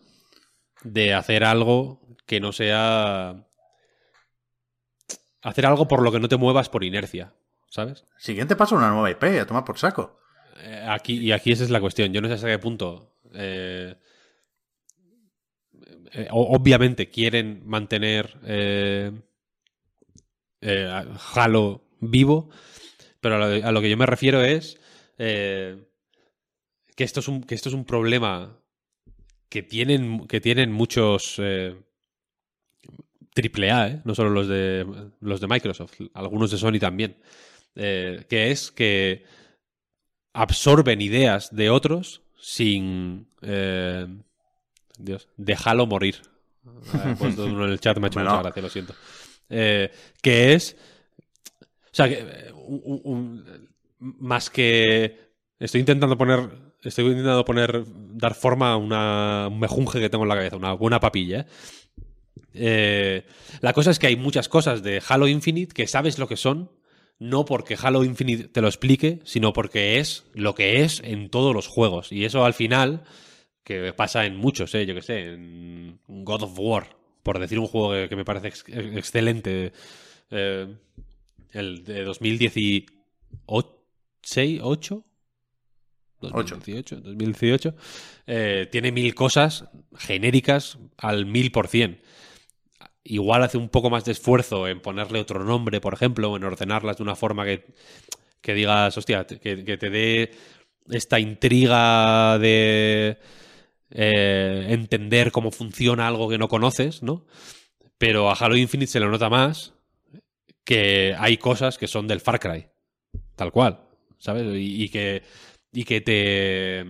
de 0.82 1.14
hacer 1.14 1.44
algo 1.44 2.00
que 2.26 2.40
no 2.40 2.52
sea. 2.52 3.46
Hacer 5.42 5.66
algo 5.66 5.88
por 5.88 6.02
lo 6.02 6.12
que 6.12 6.20
no 6.20 6.28
te 6.28 6.36
muevas 6.36 6.68
por 6.68 6.84
inercia, 6.84 7.34
¿sabes? 7.68 8.04
Siguiente 8.18 8.56
paso, 8.56 8.76
una 8.76 8.90
nueva 8.90 9.10
IP, 9.10 9.40
a 9.40 9.46
tomar 9.46 9.64
por 9.64 9.78
saco. 9.78 10.20
Eh, 10.58 10.84
aquí, 10.88 11.18
y 11.18 11.32
aquí 11.32 11.52
esa 11.52 11.64
es 11.64 11.70
la 11.70 11.80
cuestión. 11.80 12.12
Yo 12.12 12.20
no 12.20 12.28
sé 12.28 12.34
hasta 12.34 12.48
qué 12.48 12.58
punto. 12.58 13.14
eh, 13.34 13.94
eh, 16.12 16.26
obviamente 16.30 17.08
quieren 17.08 17.62
mantener 17.66 18.36
Halo 21.34 21.84
vivo, 22.00 22.50
pero 23.20 23.36
a 23.36 23.72
lo, 23.72 23.80
que 23.80 23.90
yo 23.90 23.96
me 23.96 24.06
refiero 24.06 24.42
es 24.42 24.78
que, 25.16 25.84
esto 26.96 27.20
es 27.20 27.28
un, 27.28 27.44
que 27.44 27.54
esto 27.54 27.68
es 27.68 27.74
un 27.74 27.84
problema 27.84 28.58
que 29.48 29.62
tienen, 29.62 30.26
que 30.26 30.40
tienen 30.40 30.72
muchos 30.72 31.40
triple 33.32 33.70
A, 33.70 33.88
¿eh? 33.88 34.02
no 34.04 34.14
solo 34.16 34.30
los 34.30 34.48
de, 34.48 34.84
los 35.20 35.40
de 35.40 35.46
Microsoft, 35.46 36.00
algunos 36.14 36.50
de 36.50 36.58
Sony 36.58 36.80
también, 36.80 37.16
que 37.74 38.50
es 38.50 38.72
que 38.72 39.24
absorben 40.32 41.00
ideas 41.00 41.54
de 41.54 41.70
otros 41.70 42.22
sin... 42.38 43.28
eh, 43.42 44.06
Dios, 44.98 45.28
déjalo 45.36 45.86
morir. 45.86 46.22
Puesto 47.18 47.44
uno 47.46 47.64
en 47.66 47.72
el 47.72 47.80
chat, 47.80 47.98
me 47.98 48.06
ha 48.06 48.08
hecho 48.08 48.18
Bueno. 48.20 48.30
mucha 48.30 48.42
gracia, 48.42 48.62
lo 48.62 48.68
siento. 48.68 48.94
Eh, 49.48 49.90
que 50.22 50.54
es... 50.54 50.76
O 51.84 51.92
sea, 51.94 52.08
que... 52.08 52.14
eh, 52.20 52.52
un- 52.54 53.00
un- 53.04 53.68
más 53.98 54.50
que... 54.50 55.30
Estoy 55.58 55.80
intentando 55.80 56.16
poner... 56.16 56.48
Estoy 56.82 57.06
intentando 57.06 57.44
poner... 57.44 57.84
Dar 58.12 58.34
forma 58.34 58.72
a 58.72 58.76
una, 58.76 59.48
un 59.48 59.58
mejunje 59.58 60.00
que 60.00 60.08
tengo 60.10 60.24
en 60.24 60.28
la 60.28 60.36
cabeza, 60.36 60.56
una 60.56 60.72
buena 60.74 61.00
papilla. 61.00 61.40
¿eh? 61.40 61.46
Eh, 62.54 63.26
la 63.60 63.72
cosa 63.72 63.90
es 63.90 63.98
que 63.98 64.06
hay 64.08 64.16
muchas 64.16 64.48
cosas 64.48 64.82
de 64.82 65.02
Halo 65.08 65.28
Infinite 65.28 65.72
que 65.74 65.86
sabes 65.86 66.18
lo 66.18 66.26
que 66.28 66.36
son, 66.36 66.70
no 67.20 67.44
porque 67.44 67.76
Halo 67.80 68.02
Infinite 68.02 68.48
te 68.48 68.60
lo 68.60 68.66
explique, 68.66 69.20
sino 69.24 69.52
porque 69.52 69.98
es 69.98 70.24
lo 70.34 70.54
que 70.56 70.82
es 70.82 71.00
en 71.04 71.28
todos 71.30 71.54
los 71.54 71.68
juegos. 71.68 72.10
Y 72.10 72.24
eso 72.24 72.44
al 72.44 72.54
final, 72.54 73.04
que 73.62 73.92
pasa 73.92 74.26
en 74.26 74.36
muchos, 74.36 74.74
¿eh? 74.74 74.86
yo 74.86 74.94
que 74.94 75.02
sé, 75.02 75.34
en 75.34 76.00
God 76.08 76.42
of 76.42 76.58
War, 76.58 76.96
por 77.22 77.38
decir 77.38 77.58
un 77.58 77.66
juego 77.68 78.08
que, 78.08 78.16
me 78.16 78.24
parece 78.24 78.48
ex- 78.48 78.64
excelente, 78.68 79.72
eh, 80.30 80.74
el 81.52 81.84
de 81.84 82.04
2018, 82.04 82.86
¿seis? 84.22 84.60
¿ocho? 84.62 85.04
Ocho. 86.22 86.56
2018, 86.56 87.00
2018 87.00 87.74
eh, 88.26 88.68
tiene 88.70 88.92
mil 88.92 89.14
cosas 89.14 89.64
genéricas 89.96 90.78
al 90.98 91.24
mil 91.26 91.50
por 91.50 91.66
cien. 91.68 92.00
Igual 93.02 93.42
hace 93.42 93.56
un 93.56 93.68
poco 93.68 93.88
más 93.88 94.04
de 94.04 94.12
esfuerzo 94.12 94.68
en 94.68 94.80
ponerle 94.80 95.20
otro 95.20 95.42
nombre, 95.42 95.80
por 95.80 95.94
ejemplo, 95.94 96.30
o 96.30 96.36
en 96.36 96.44
ordenarlas 96.44 96.98
de 96.98 97.02
una 97.02 97.16
forma 97.16 97.44
que, 97.44 97.64
que 98.40 98.54
digas, 98.54 98.96
hostia, 98.96 99.26
que, 99.26 99.76
te 99.78 99.90
dé 99.90 100.32
esta 100.88 101.18
intriga 101.18 102.38
de 102.38 103.18
eh, 103.90 104.66
entender 104.68 105.32
cómo 105.32 105.50
funciona 105.50 106.08
algo 106.08 106.28
que 106.28 106.38
no 106.38 106.48
conoces, 106.48 107.02
¿no? 107.02 107.26
Pero 107.96 108.30
a 108.30 108.34
Halo 108.34 108.56
Infinite 108.56 108.92
se 108.92 109.00
le 109.00 109.06
nota 109.06 109.28
más 109.30 109.72
que 110.64 111.14
hay 111.18 111.38
cosas 111.38 111.78
que 111.78 111.88
son 111.88 112.06
del 112.06 112.20
Far 112.20 112.38
Cry, 112.38 112.66
tal 113.34 113.50
cual, 113.50 113.80
¿sabes? 114.18 114.44
Y 114.56 114.88
que, 114.90 115.22
y 115.72 115.84
que 115.84 116.00
te 116.00 116.84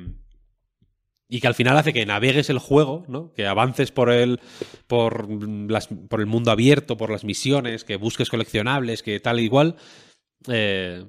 y 1.30 1.40
que 1.40 1.46
al 1.46 1.54
final 1.54 1.76
hace 1.76 1.92
que 1.92 2.04
navegues 2.04 2.50
el 2.50 2.58
juego, 2.58 3.04
¿no? 3.06 3.32
Que 3.32 3.46
avances 3.46 3.92
por 3.92 4.10
el 4.10 4.40
por 4.88 5.28
el 5.30 6.26
mundo 6.26 6.50
abierto, 6.50 6.96
por 6.96 7.10
las 7.10 7.24
misiones, 7.24 7.84
que 7.84 7.96
busques 7.96 8.28
coleccionables, 8.28 9.04
que 9.04 9.20
tal 9.20 9.38
igual 9.38 9.76
eh, 10.48 11.06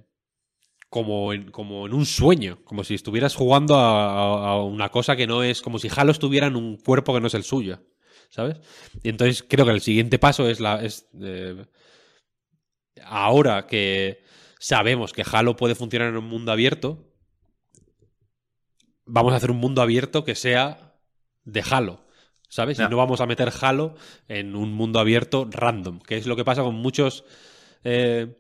como 0.90 1.34
en, 1.34 1.50
como 1.50 1.88
en 1.88 1.94
un 1.94 2.06
sueño, 2.06 2.60
como 2.66 2.84
si 2.84 2.94
estuvieras 2.94 3.34
jugando 3.34 3.76
a, 3.76 4.64
una 4.64 4.90
cosa 4.90 5.16
que 5.16 5.26
no 5.26 5.42
es, 5.42 5.62
como 5.62 5.80
si 5.80 5.90
Halo 5.94 6.12
estuviera 6.12 6.48
en 6.48 6.56
un 6.56 6.78
cuerpo 6.78 7.14
que 7.14 7.22
no 7.22 7.28
es 7.28 7.34
el 7.34 7.44
suyo, 7.44 7.82
¿sabes? 8.30 8.58
Y 9.02 9.10
entonces 9.10 9.44
creo 9.48 9.66
que 9.66 9.72
el 9.72 9.82
siguiente 9.82 10.20
paso. 10.20 10.48
Es, 10.48 10.60
eh, 11.20 11.66
ahora 13.04 13.66
que 13.66 14.22
sabemos 14.60 15.14
que 15.14 15.24
Halo 15.32 15.56
puede 15.56 15.74
funcionar 15.74 16.10
en 16.10 16.18
un 16.18 16.26
mundo 16.26 16.52
abierto, 16.52 17.11
vamos 19.12 19.34
a 19.34 19.38
hacer 19.38 19.52
un 19.52 19.58
mundo 19.58 19.82
abierto 19.82 20.24
que 20.24 20.36
sea 20.36 20.96
de 21.44 21.64
Halo. 21.70 22.00
¿Sabes? 22.50 22.78
Ya. 22.78 22.86
Y 22.86 22.90
no 22.90 22.98
vamos 22.98 23.22
a 23.22 23.26
meter 23.26 23.52
Halo 23.62 23.96
en 24.28 24.56
un 24.56 24.74
mundo 24.74 25.00
abierto 25.00 25.48
random, 25.50 26.00
que 26.00 26.18
es 26.18 26.28
lo 26.28 26.36
que 26.36 26.44
pasa 26.46 26.64
con 26.64 26.76
muchos... 26.76 27.24
eh, 27.84 28.38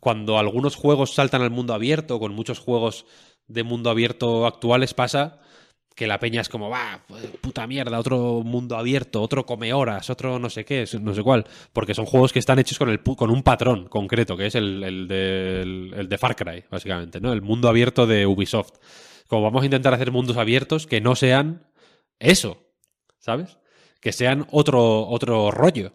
cuando 0.00 0.38
algunos 0.38 0.74
juegos 0.74 1.14
saltan 1.14 1.42
al 1.42 1.50
mundo 1.50 1.74
abierto, 1.74 2.18
con 2.18 2.34
muchos 2.34 2.58
juegos 2.58 3.06
de 3.46 3.62
mundo 3.62 3.90
abierto 3.90 4.46
actuales 4.46 4.94
pasa 4.94 5.38
que 5.94 6.06
la 6.06 6.18
peña 6.18 6.40
es 6.40 6.48
como, 6.48 6.70
va, 6.70 7.04
puta 7.40 7.66
mierda, 7.66 7.98
otro 7.98 8.42
mundo 8.44 8.76
abierto, 8.76 9.20
otro 9.20 9.44
come 9.44 9.72
horas, 9.74 10.08
otro 10.10 10.38
no 10.38 10.48
sé 10.50 10.64
qué, 10.64 10.86
no 11.00 11.14
sé 11.14 11.22
cuál, 11.22 11.44
porque 11.72 11.94
son 11.94 12.06
juegos 12.06 12.32
que 12.32 12.38
están 12.38 12.58
hechos 12.58 12.78
con, 12.78 12.88
el, 12.88 13.00
con 13.02 13.30
un 13.30 13.42
patrón 13.42 13.88
concreto, 13.88 14.36
que 14.36 14.46
es 14.46 14.54
el, 14.54 14.82
el 14.82 15.06
de, 15.06 15.60
el- 15.62 15.94
el 15.96 16.08
de 16.08 16.18
Far 16.18 16.34
Cry, 16.34 16.64
básicamente, 16.70 17.20
¿no? 17.20 17.32
El 17.32 17.42
mundo 17.42 17.68
abierto 17.68 18.06
de 18.06 18.26
Ubisoft. 18.26 18.72
Como 19.28 19.42
vamos 19.42 19.62
a 19.62 19.66
intentar 19.66 19.94
hacer 19.94 20.12
mundos 20.12 20.36
abiertos 20.36 20.86
que 20.86 21.00
no 21.00 21.16
sean 21.16 21.66
eso, 22.18 22.62
¿sabes? 23.18 23.58
Que 24.00 24.12
sean 24.12 24.46
otro, 24.50 25.08
otro 25.08 25.50
rollo 25.50 25.92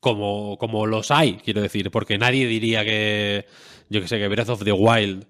como, 0.00 0.56
como 0.58 0.86
los 0.86 1.10
hay, 1.10 1.34
quiero 1.36 1.60
decir, 1.60 1.90
porque 1.90 2.18
nadie 2.18 2.46
diría 2.46 2.84
que, 2.84 3.46
yo 3.88 4.00
que 4.00 4.08
sé, 4.08 4.18
que 4.18 4.28
Breath 4.28 4.50
of 4.50 4.64
the 4.64 4.72
Wild, 4.72 5.26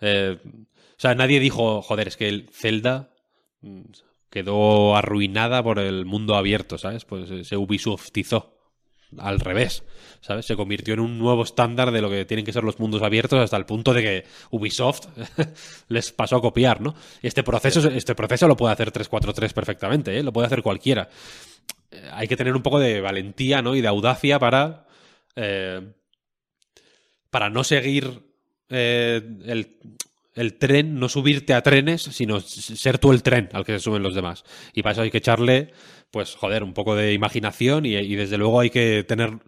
eh, 0.00 0.38
o 0.44 1.00
sea, 1.00 1.14
nadie 1.14 1.40
dijo, 1.40 1.82
joder, 1.82 2.08
es 2.08 2.16
que 2.16 2.28
el 2.28 2.48
Zelda 2.52 3.14
mm, 3.62 3.82
quedó 4.28 4.96
arruinada 4.96 5.62
por 5.62 5.78
el 5.78 6.04
mundo 6.04 6.34
abierto, 6.36 6.78
¿sabes? 6.78 7.04
Pues 7.04 7.30
eh, 7.30 7.44
se 7.44 7.56
Ubisoftizó. 7.56 8.59
Al 9.18 9.40
revés, 9.40 9.82
¿sabes? 10.20 10.46
Se 10.46 10.54
convirtió 10.54 10.94
en 10.94 11.00
un 11.00 11.18
nuevo 11.18 11.42
estándar 11.42 11.90
de 11.90 12.00
lo 12.00 12.08
que 12.08 12.24
tienen 12.24 12.44
que 12.44 12.52
ser 12.52 12.62
los 12.62 12.78
mundos 12.78 13.02
abiertos 13.02 13.40
hasta 13.40 13.56
el 13.56 13.66
punto 13.66 13.92
de 13.92 14.02
que 14.02 14.24
Ubisoft 14.50 15.06
les 15.88 16.12
pasó 16.12 16.36
a 16.36 16.40
copiar, 16.40 16.80
¿no? 16.80 16.94
Este 17.20 17.42
proceso, 17.42 17.88
este 17.88 18.14
proceso 18.14 18.46
lo 18.46 18.56
puede 18.56 18.72
hacer 18.72 18.92
343 18.92 19.52
perfectamente, 19.52 20.16
¿eh? 20.16 20.22
Lo 20.22 20.32
puede 20.32 20.46
hacer 20.46 20.62
cualquiera 20.62 21.08
eh, 21.90 22.08
hay 22.12 22.28
que 22.28 22.36
tener 22.36 22.54
un 22.54 22.62
poco 22.62 22.78
de 22.78 23.00
valentía 23.00 23.62
¿no? 23.62 23.74
y 23.74 23.80
de 23.80 23.88
audacia 23.88 24.38
para, 24.38 24.86
eh, 25.36 25.92
para 27.30 27.50
no 27.50 27.64
seguir 27.64 28.22
eh, 28.68 29.20
el, 29.46 29.78
el 30.34 30.58
tren, 30.58 30.98
no 30.98 31.08
subirte 31.08 31.54
a 31.54 31.62
trenes, 31.62 32.02
sino 32.02 32.40
ser 32.40 32.98
tú 32.98 33.12
el 33.12 33.22
tren 33.22 33.48
al 33.52 33.64
que 33.64 33.72
se 33.72 33.80
suben 33.80 34.02
los 34.02 34.14
demás. 34.14 34.44
Y 34.72 34.82
para 34.82 34.92
eso 34.92 35.02
hay 35.02 35.10
que 35.10 35.18
echarle, 35.18 35.72
pues, 36.10 36.34
joder, 36.34 36.62
un 36.62 36.74
poco 36.74 36.94
de 36.94 37.12
imaginación 37.12 37.86
y, 37.86 37.96
y 37.96 38.16
desde 38.16 38.38
luego 38.38 38.60
hay 38.60 38.70
que 38.70 39.04
tener 39.04 39.38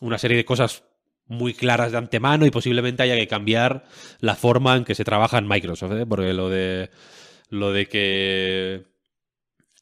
una 0.00 0.18
serie 0.18 0.36
de 0.36 0.44
cosas 0.44 0.84
muy 1.26 1.52
claras 1.52 1.92
de 1.92 1.98
antemano 1.98 2.46
y 2.46 2.50
posiblemente 2.50 3.02
haya 3.02 3.16
que 3.16 3.28
cambiar 3.28 3.84
la 4.20 4.34
forma 4.34 4.76
en 4.76 4.84
que 4.84 4.94
se 4.94 5.04
trabaja 5.04 5.38
en 5.38 5.46
Microsoft, 5.46 5.92
¿eh? 5.92 6.06
porque 6.06 6.32
lo 6.32 6.48
de 6.48 6.90
lo 7.50 7.72
de 7.72 7.86
que 7.86 8.84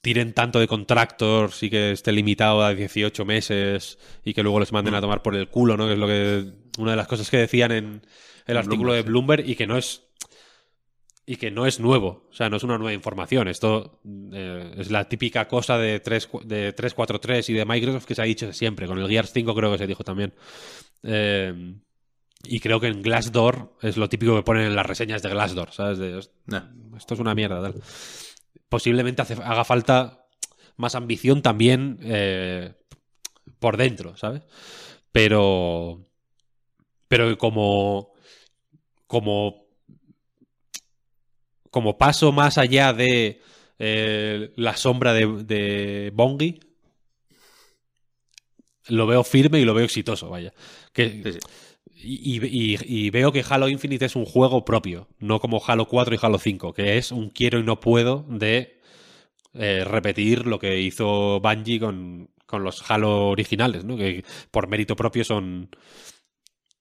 tiren 0.03 0.33
tanto 0.33 0.61
de 0.61 0.69
contractors 0.69 1.63
y 1.63 1.71
que 1.71 1.93
esté 1.93 2.13
limitado 2.13 2.63
a 2.63 2.75
18 2.75 3.25
meses 3.25 3.99
y 4.25 4.35
que 4.35 4.43
luego 4.43 4.61
les 4.61 4.73
manden 4.73 4.95
a 4.95 5.01
tomar 5.01 5.23
por 5.23 5.35
el 5.35 5.49
culo, 5.49 5.77
¿no? 5.77 5.87
Que 5.87 5.95
es 5.95 5.99
lo 5.99 6.07
que 6.07 6.45
una 6.79 6.93
de 6.93 6.97
las 6.97 7.09
cosas 7.09 7.29
que 7.29 7.39
decían 7.39 7.73
en 7.73 8.03
el 8.47 8.57
artículo 8.57 8.93
de 8.93 9.03
Bloomberg 9.03 9.49
y 9.49 9.57
que 9.57 9.67
no 9.67 9.77
es 9.77 10.06
y 11.29 11.37
que 11.37 11.51
no 11.51 11.67
es 11.67 11.81
nuevo, 11.81 12.27
o 12.31 12.33
sea, 12.33 12.49
no 12.49 12.57
es 12.57 12.63
una 12.63 12.79
nueva 12.79 12.93
información. 12.93 13.49
Esto 13.49 14.01
eh, 14.33 14.73
es 14.79 14.91
la 14.93 15.09
típica 15.09 15.49
cosa 15.49 15.77
de 15.77 15.99
3, 16.01 16.29
de 16.45 16.73
343 16.73 17.51
y 17.51 17.53
de 17.55 17.65
Microsoft 17.65 18.05
que 18.07 18.15
se 18.15 18.23
ha 18.23 18.27
dicho 18.27 18.53
siempre. 18.53 18.87
Con 18.87 18.99
el 18.99 19.09
Gears 19.09 19.33
5 19.33 19.55
creo 19.55 19.73
que 19.73 19.79
se 19.79 19.87
dijo 19.89 20.05
también. 20.05 20.33
Eh, 21.03 21.75
y 22.45 22.61
creo 22.61 22.79
que 22.79 22.87
en 22.87 23.03
Glassdoor 23.03 23.77
es 23.83 23.97
lo 23.97 24.09
típico 24.09 24.37
que 24.37 24.43
ponen 24.45 24.67
en 24.69 24.77
las 24.77 24.87
reseñas 24.87 25.21
de 25.23 25.31
Glassdoor, 25.31 25.73
¿sabes? 25.73 25.99
De, 25.99 26.19
esto 26.19 27.15
es 27.15 27.21
una 27.21 27.35
mierda, 27.35 27.61
tal. 27.61 27.75
Posiblemente 28.69 29.23
hace- 29.23 29.35
haga 29.43 29.65
falta 29.65 30.27
más 30.77 30.95
ambición 30.95 31.43
también 31.43 31.99
eh, 32.03 32.75
por 33.59 33.77
dentro, 33.77 34.17
¿sabes? 34.17 34.43
Pero. 35.11 36.07
Pero 37.09 37.37
como. 37.39 38.13
Como. 39.07 39.66
Como 41.77 41.99
paso 41.99 42.33
más 42.33 42.57
allá 42.57 42.95
de 42.95 43.43
eh, 43.79 44.51
la 44.57 44.79
sombra 44.79 45.13
de, 45.13 45.27
de 45.45 46.11
Bongi. 46.15 46.59
Lo 48.89 49.07
veo 49.07 49.25
firme 49.25 49.59
y 49.61 49.65
lo 49.65 49.75
veo 49.75 49.85
exitoso, 49.85 50.31
vaya. 50.31 50.53
Que, 50.93 51.09
Sí, 51.25 51.33
sí. 51.33 51.39
y, 51.95 52.47
y- 52.47 52.79
y 53.07 53.11
veo 53.11 53.33
que 53.33 53.45
Halo 53.49 53.69
Infinite 53.69 54.05
es 54.05 54.15
un 54.17 54.25
juego 54.27 54.65
propio, 54.65 55.09
no 55.19 55.41
como 55.41 55.61
Halo 55.67 55.87
4 55.89 56.15
y 56.15 56.19
Halo 56.23 56.39
5, 56.39 56.73
que 56.73 56.97
es 56.99 57.11
un 57.11 57.31
quiero 57.31 57.59
y 57.59 57.65
no 57.65 57.81
puedo 57.81 58.25
de 58.29 58.81
eh, 59.55 59.85
repetir 59.87 60.47
lo 60.47 60.59
que 60.61 60.81
hizo 60.81 61.41
Bungie 61.41 61.81
con, 61.81 62.31
con 62.47 62.65
los 62.65 62.91
Halo 62.91 63.29
originales, 63.31 63.85
¿no? 63.85 63.97
que 63.97 64.25
por 64.53 64.69
mérito 64.69 64.97
propio 64.97 65.25
son 65.25 65.71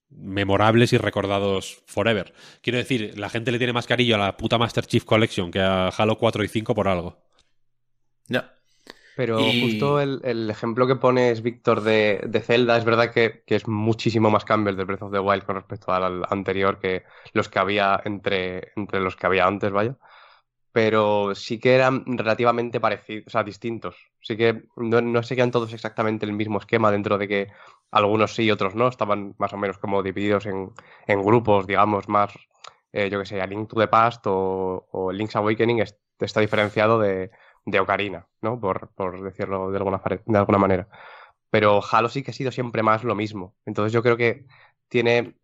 memorables 0.10 0.94
y 0.94 0.98
recordados 0.98 1.84
forever. 1.88 2.34
Quiero 2.62 2.78
decir, 2.78 3.18
la 3.18 3.30
gente 3.30 3.52
le 3.52 3.58
tiene 3.58 3.74
más 3.74 3.88
cariño 3.88 4.16
a 4.16 4.20
la 4.20 4.38
puta 4.38 4.58
Master 4.58 4.86
Chief 4.86 5.04
Collection 5.04 5.52
que 5.52 5.60
a 5.62 5.90
Halo 5.90 6.18
4 6.18 6.44
y 6.44 6.48
5 6.48 6.74
por 6.76 6.88
algo. 6.88 7.18
Ya. 8.28 8.54
Pero 9.16 9.40
Y- 9.40 9.62
justo 9.62 10.02
el, 10.02 10.20
el 10.24 10.50
ejemplo 10.50 10.88
que 10.88 10.96
pones, 10.98 11.42
Víctor, 11.42 11.82
de, 11.82 12.22
de 12.28 12.42
Zelda, 12.42 12.78
es 12.78 12.84
verdad 12.86 13.12
que, 13.14 13.44
que 13.48 13.56
es 13.56 13.68
muchísimo 13.68 14.30
más 14.30 14.44
cambio 14.46 14.72
el 14.72 14.78
de 14.78 14.84
Breath 14.84 15.04
of 15.04 15.12
the 15.14 15.20
Wild 15.20 15.44
con 15.46 15.56
respecto 15.56 15.94
al 15.94 16.24
anterior 16.30 16.80
que 16.80 17.04
los 17.34 17.48
que 17.48 17.60
había 17.60 18.02
entre, 18.04 18.74
entre 18.76 19.00
los 19.00 19.16
que 19.16 19.26
había 19.28 19.48
antes, 19.48 19.72
vaya. 19.72 19.96
Pero 20.74 21.34
sí 21.36 21.58
que 21.58 21.74
eran 21.76 22.04
relativamente 22.06 22.82
parecidos, 22.82 23.28
o 23.28 23.30
sea, 23.30 23.44
distintos. 23.46 23.96
Sí 24.20 24.36
que 24.36 24.66
no, 24.76 25.00
no 25.00 25.24
seguían 25.24 25.50
todos 25.52 25.72
exactamente 25.72 26.26
el 26.26 26.34
mismo 26.34 26.60
esquema 26.60 26.92
dentro 26.92 27.18
de 27.18 27.28
que 27.30 27.48
algunos 27.96 28.36
sí 28.36 28.50
otros 28.52 28.76
no. 28.76 28.88
Estaban 28.88 29.36
más 29.38 29.54
o 29.54 29.58
menos 29.58 29.78
como 29.78 30.04
divididos 30.04 30.46
en, 30.46 30.72
en 31.08 31.24
grupos, 31.24 31.66
digamos, 31.68 32.08
más, 32.10 32.32
eh, 32.94 33.10
yo 33.10 33.20
que 33.20 33.26
sé, 33.26 33.42
A 33.42 33.48
Link 33.48 33.70
to 33.70 33.80
the 33.80 33.88
Past 33.88 34.26
o, 34.28 34.88
o 34.92 35.12
Link's 35.12 35.36
Awakening 35.36 35.80
es- 35.82 35.98
está 36.20 36.40
diferenciado 36.42 37.00
de, 37.00 37.32
de 37.66 37.80
Ocarina, 37.80 38.28
¿no? 38.42 38.60
Por, 38.60 38.90
por 38.96 39.22
decirlo 39.22 39.72
de 39.72 39.78
alguna, 39.78 40.02
de 40.26 40.38
alguna 40.38 40.58
manera. 40.58 40.88
Pero 41.50 41.82
Halo 41.90 42.10
sí 42.10 42.24
que 42.24 42.32
ha 42.32 42.34
sido 42.34 42.52
siempre 42.52 42.84
más 42.84 43.04
lo 43.04 43.16
mismo. 43.16 43.56
Entonces 43.66 43.94
yo 43.94 44.04
creo 44.04 44.18
que 44.18 44.46
tiene 44.90 45.36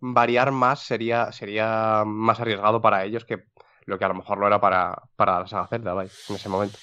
variar 0.00 0.50
más 0.52 0.80
sería, 0.80 1.32
sería 1.32 2.04
más 2.06 2.40
arriesgado 2.40 2.80
para 2.80 3.04
ellos 3.04 3.24
que 3.24 3.44
lo 3.86 3.98
que 3.98 4.04
a 4.04 4.08
lo 4.08 4.14
mejor 4.14 4.38
lo 4.38 4.46
era 4.46 4.60
para, 4.60 5.02
para 5.16 5.40
la 5.40 5.46
saga 5.46 5.66
Zelda, 5.66 5.94
vaya, 5.94 6.10
en 6.28 6.34
ese 6.36 6.48
momento. 6.48 6.78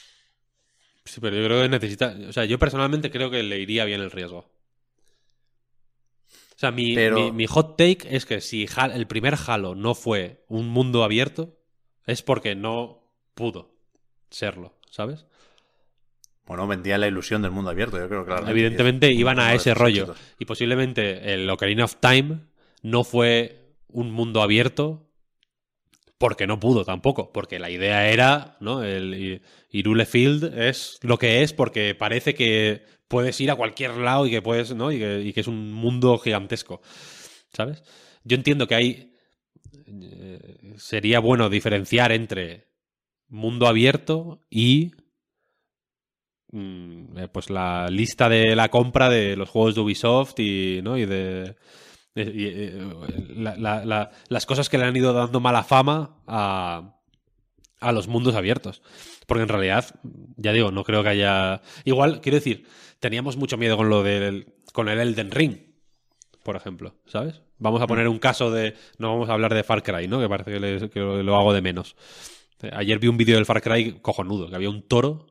Sí, 1.06 1.22
pero 1.22 1.38
yo 1.38 1.46
creo 1.46 1.62
que 1.62 1.70
necesita. 1.70 2.14
O 2.28 2.34
sea, 2.34 2.44
yo 2.46 2.60
personalmente 2.60 3.10
creo 3.10 3.32
que 3.32 3.42
le 3.44 3.60
iría 3.60 3.86
bien 3.86 4.02
el 4.02 4.12
riesgo. 4.12 4.46
O 6.58 6.60
sea, 6.60 6.72
mi, 6.72 6.96
Pero- 6.96 7.16
mi- 7.26 7.32
mi 7.32 7.46
hot 7.48 7.78
take 7.78 8.00
es 8.10 8.26
que 8.26 8.42
si 8.42 8.66
el 8.94 9.06
primer 9.08 9.36
Halo 9.46 9.76
no 9.76 9.94
fue 9.94 10.44
un 10.48 10.68
mundo 10.68 11.04
abierto, 11.04 11.56
es 12.08 12.24
porque 12.24 12.56
no 12.56 13.04
pudo 13.36 13.76
serlo, 14.32 14.74
¿sabes? 14.90 15.28
Bueno, 16.48 16.66
vendía 16.66 16.98
la 16.98 17.08
ilusión 17.08 17.42
del 17.44 17.52
mundo 17.52 17.70
abierto, 17.70 18.00
yo 18.00 18.08
creo, 18.10 18.26
claro. 18.26 18.48
Evidentemente 18.48 19.12
iban 19.12 19.40
a 19.40 19.54
ese 19.54 19.74
rollo. 19.76 20.16
Y 20.40 20.46
posiblemente 20.46 21.34
el 21.34 21.48
Ocarina 21.50 21.86
of 21.86 21.98
Time 22.00 22.40
no 22.82 23.04
fue 23.04 23.76
un 23.90 24.12
mundo 24.12 24.42
abierto 24.42 25.12
porque 26.18 26.48
no 26.48 26.60
pudo 26.60 26.86
tampoco. 26.86 27.32
Porque 27.34 27.60
la 27.60 27.70
idea 27.70 28.10
era, 28.10 28.58
¿no? 28.62 28.82
El 28.84 29.42
Irule 29.70 30.06
Field 30.06 30.58
es 30.58 30.98
lo 31.04 31.20
que 31.20 31.44
es 31.44 31.54
porque 31.54 31.94
parece 31.96 32.34
que 32.34 32.84
puedes 33.08 33.40
ir 33.42 33.52
a 33.52 33.56
cualquier 33.56 33.98
lado 33.98 34.26
y 34.28 34.32
que 34.32 34.42
puedes, 34.42 34.74
¿no? 34.76 34.92
Y 34.92 35.00
que, 35.00 35.22
y 35.22 35.34
que 35.34 35.42
es 35.42 35.48
un 35.48 35.72
mundo 35.74 36.18
gigantesco. 36.18 36.82
¿Sabes? 37.54 37.84
Yo 38.24 38.36
entiendo 38.36 38.68
que 38.68 38.76
hay. 38.76 39.14
eh, 39.88 40.74
sería 40.78 41.20
bueno 41.20 41.50
diferenciar 41.50 42.12
entre 42.12 42.68
mundo 43.30 43.68
abierto 43.68 44.46
y 44.50 44.92
mm, 46.52 47.18
eh, 47.18 47.28
pues 47.30 47.50
la 47.50 47.88
lista 47.90 48.30
de 48.30 48.56
la 48.56 48.70
compra 48.70 49.10
de 49.10 49.36
los 49.36 49.50
juegos 49.50 49.76
de 49.76 49.82
Ubisoft 49.82 50.40
y, 50.40 50.82
¿no? 50.84 50.98
y 50.98 51.06
de 51.06 51.56
eh, 52.16 52.90
la- 53.30 53.56
la- 53.58 53.86
la- 53.86 54.12
las 54.30 54.46
cosas 54.46 54.70
que 54.70 54.78
le 54.78 54.86
han 54.86 54.96
ido 54.96 55.14
dando 55.14 55.40
mala 55.40 55.64
fama 55.64 56.22
a, 56.28 56.97
a 57.80 57.92
los 57.92 58.08
mundos 58.08 58.36
abiertos. 58.36 58.82
Porque 59.26 59.44
en 59.44 59.50
realidad, 59.50 59.86
ya 60.38 60.54
digo, 60.54 60.72
no 60.72 60.84
creo 60.84 61.04
que 61.04 61.10
haya. 61.10 61.62
Igual, 61.86 62.22
quiero 62.22 62.38
decir, 62.38 62.66
teníamos 63.00 63.38
mucho 63.38 63.58
miedo 63.58 63.78
con 63.78 63.90
lo 63.90 64.04
del. 64.04 64.54
con 64.74 64.90
el 64.90 65.00
Elden 65.00 65.32
Ring. 65.32 65.58
por 66.44 66.56
ejemplo, 66.56 66.96
¿sabes? 67.08 67.42
Vamos 67.60 67.82
a 67.82 67.88
poner 67.88 68.08
un 68.08 68.20
caso 68.20 68.52
de. 68.52 68.76
No 69.00 69.10
vamos 69.10 69.30
a 69.30 69.34
hablar 69.34 69.54
de 69.54 69.64
Far 69.64 69.84
Cry, 69.84 70.08
¿no? 70.08 70.20
Que 70.20 70.30
parece 70.30 70.52
que, 70.52 70.60
le- 70.60 70.90
que 70.90 71.00
lo, 71.00 71.36
hago 71.36 71.54
de 71.54 71.62
menos. 71.62 71.96
Eh, 72.62 72.70
Ayer 72.74 73.00
vi 73.00 73.08
un 73.08 73.18
vídeo 73.18 73.36
del 73.36 73.46
Far 73.46 73.62
Cry 73.62 74.00
cojonudo, 74.02 74.50
que 74.50 74.56
había 74.56 74.70
un 74.70 74.84
toro. 74.88 75.28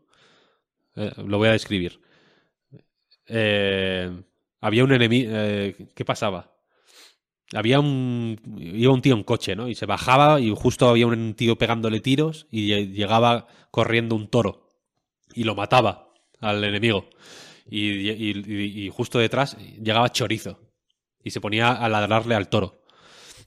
eh, 0.97 1.13
lo 1.25 1.39
voy 1.39 1.49
a 1.49 1.53
describir. 1.53 2.01
Eh, 3.29 4.11
había 4.61 4.85
un 4.85 4.93
enemigo. 4.93 5.31
¿Qué 5.95 6.05
pasaba? 6.05 6.56
Había 7.55 7.79
un. 7.81 8.41
Iba 8.59 8.93
un 8.93 9.03
tío 9.03 9.15
en 9.15 9.23
coche, 9.23 9.55
¿no? 9.55 9.69
Y 9.69 9.75
se 9.75 9.87
bajaba 9.87 10.41
y 10.41 10.53
justo 10.55 10.89
había 10.89 11.07
un 11.07 11.35
tío 11.35 11.57
pegándole 11.57 12.01
tiros 12.01 12.47
y 12.51 12.69
lle- 12.71 12.91
llegaba 12.93 13.47
corriendo 13.71 14.15
un 14.17 14.29
toro. 14.29 14.69
Y 15.35 15.45
lo 15.45 15.55
mataba 15.55 16.09
al 16.41 16.63
enemigo. 16.65 17.09
Y, 17.69 18.11
y- 18.11 18.33
y- 18.47 18.87
y 18.87 18.89
justo 18.91 19.19
detrás 19.19 19.57
llegaba 19.81 20.11
Chorizo. 20.11 20.61
Y 21.23 21.31
se 21.31 21.41
ponía 21.41 21.73
a 21.73 21.89
ladrarle 21.89 22.35
al 22.35 22.49
toro. 22.49 22.83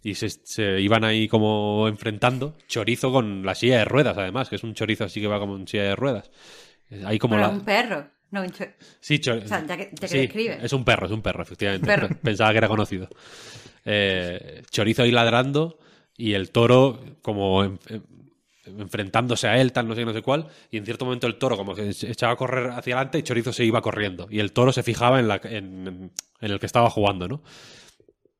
Y 0.04 0.16
se, 0.16 0.30
se 0.30 0.80
iban 0.80 1.04
ahí 1.04 1.28
como 1.28 1.88
enfrentando. 1.90 2.56
Chorizo 2.68 3.12
con 3.12 3.46
la 3.46 3.54
silla 3.56 3.80
de 3.80 3.86
ruedas, 3.86 4.18
además, 4.18 4.48
que 4.50 4.56
es 4.56 4.64
un 4.64 4.74
chorizo 4.74 5.04
así 5.06 5.20
que 5.20 5.28
va 5.28 5.40
como 5.40 5.58
en 5.58 5.68
silla 5.68 5.84
de 5.84 5.96
ruedas. 5.96 6.32
Ahí 7.06 7.20
como 7.20 7.38
la... 7.38 7.50
un 7.50 7.62
perro. 7.66 8.08
No, 8.32 8.42
un 8.42 8.50
cho- 8.52 8.66
Sí, 9.02 9.20
cho- 9.20 9.34
O 9.36 9.48
sea, 9.48 9.66
ya 9.66 9.76
que- 9.76 9.90
ya 9.92 10.02
que 10.02 10.08
sí, 10.08 10.18
describe. 10.20 10.60
Es 10.64 10.72
un 10.74 10.86
perro, 10.86 11.06
es 11.08 11.12
un 11.12 11.22
perro, 11.22 11.42
efectivamente. 11.44 11.86
Perro. 11.86 12.10
Pensaba 12.22 12.52
que 12.52 12.58
era 12.60 12.68
conocido. 12.70 13.10
Eh, 13.86 14.64
chorizo 14.70 15.04
ahí 15.04 15.12
ladrando 15.12 15.80
y 16.18 16.34
el 16.34 16.52
toro 16.52 17.00
como 17.22 17.64
en- 17.64 17.80
en- 17.88 18.04
enfrentándose 18.80 19.48
a 19.48 19.60
él, 19.60 19.72
tal, 19.72 19.88
no 19.88 19.96
sé 19.96 20.06
no 20.06 20.14
sé 20.14 20.22
cuál. 20.22 20.48
Y 20.70 20.78
en 20.78 20.86
cierto 20.86 21.06
momento 21.06 21.26
el 21.28 21.36
toro 21.38 21.58
como 21.58 21.74
que 21.74 21.90
echaba 21.90 22.34
a 22.34 22.36
correr 22.36 22.70
hacia 22.72 22.96
adelante 22.96 23.18
y 23.20 23.24
Chorizo 23.24 23.52
se 23.54 23.66
iba 23.66 23.82
corriendo. 23.82 24.28
Y 24.30 24.40
el 24.40 24.52
toro 24.52 24.72
se 24.72 24.84
fijaba 24.84 25.20
en, 25.20 25.28
la, 25.28 25.42
en, 25.44 26.12
el 26.42 26.60
que 26.60 26.66
estaba 26.66 26.90
jugando, 26.90 27.28
¿no? 27.28 27.42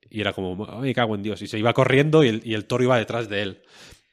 Y 0.10 0.22
era 0.22 0.34
como, 0.34 0.68
"Ay, 0.72 0.80
me 0.82 0.94
cago 0.94 1.16
en 1.16 1.24
Dios. 1.24 1.42
Y 1.42 1.48
se 1.48 1.58
iba 1.60 1.74
corriendo 1.74 2.24
y 2.24 2.28
el, 2.30 2.42
y 2.44 2.54
el 2.54 2.66
toro 2.66 2.84
iba 2.84 2.98
detrás 2.98 3.30
de 3.30 3.42
él. 3.42 3.62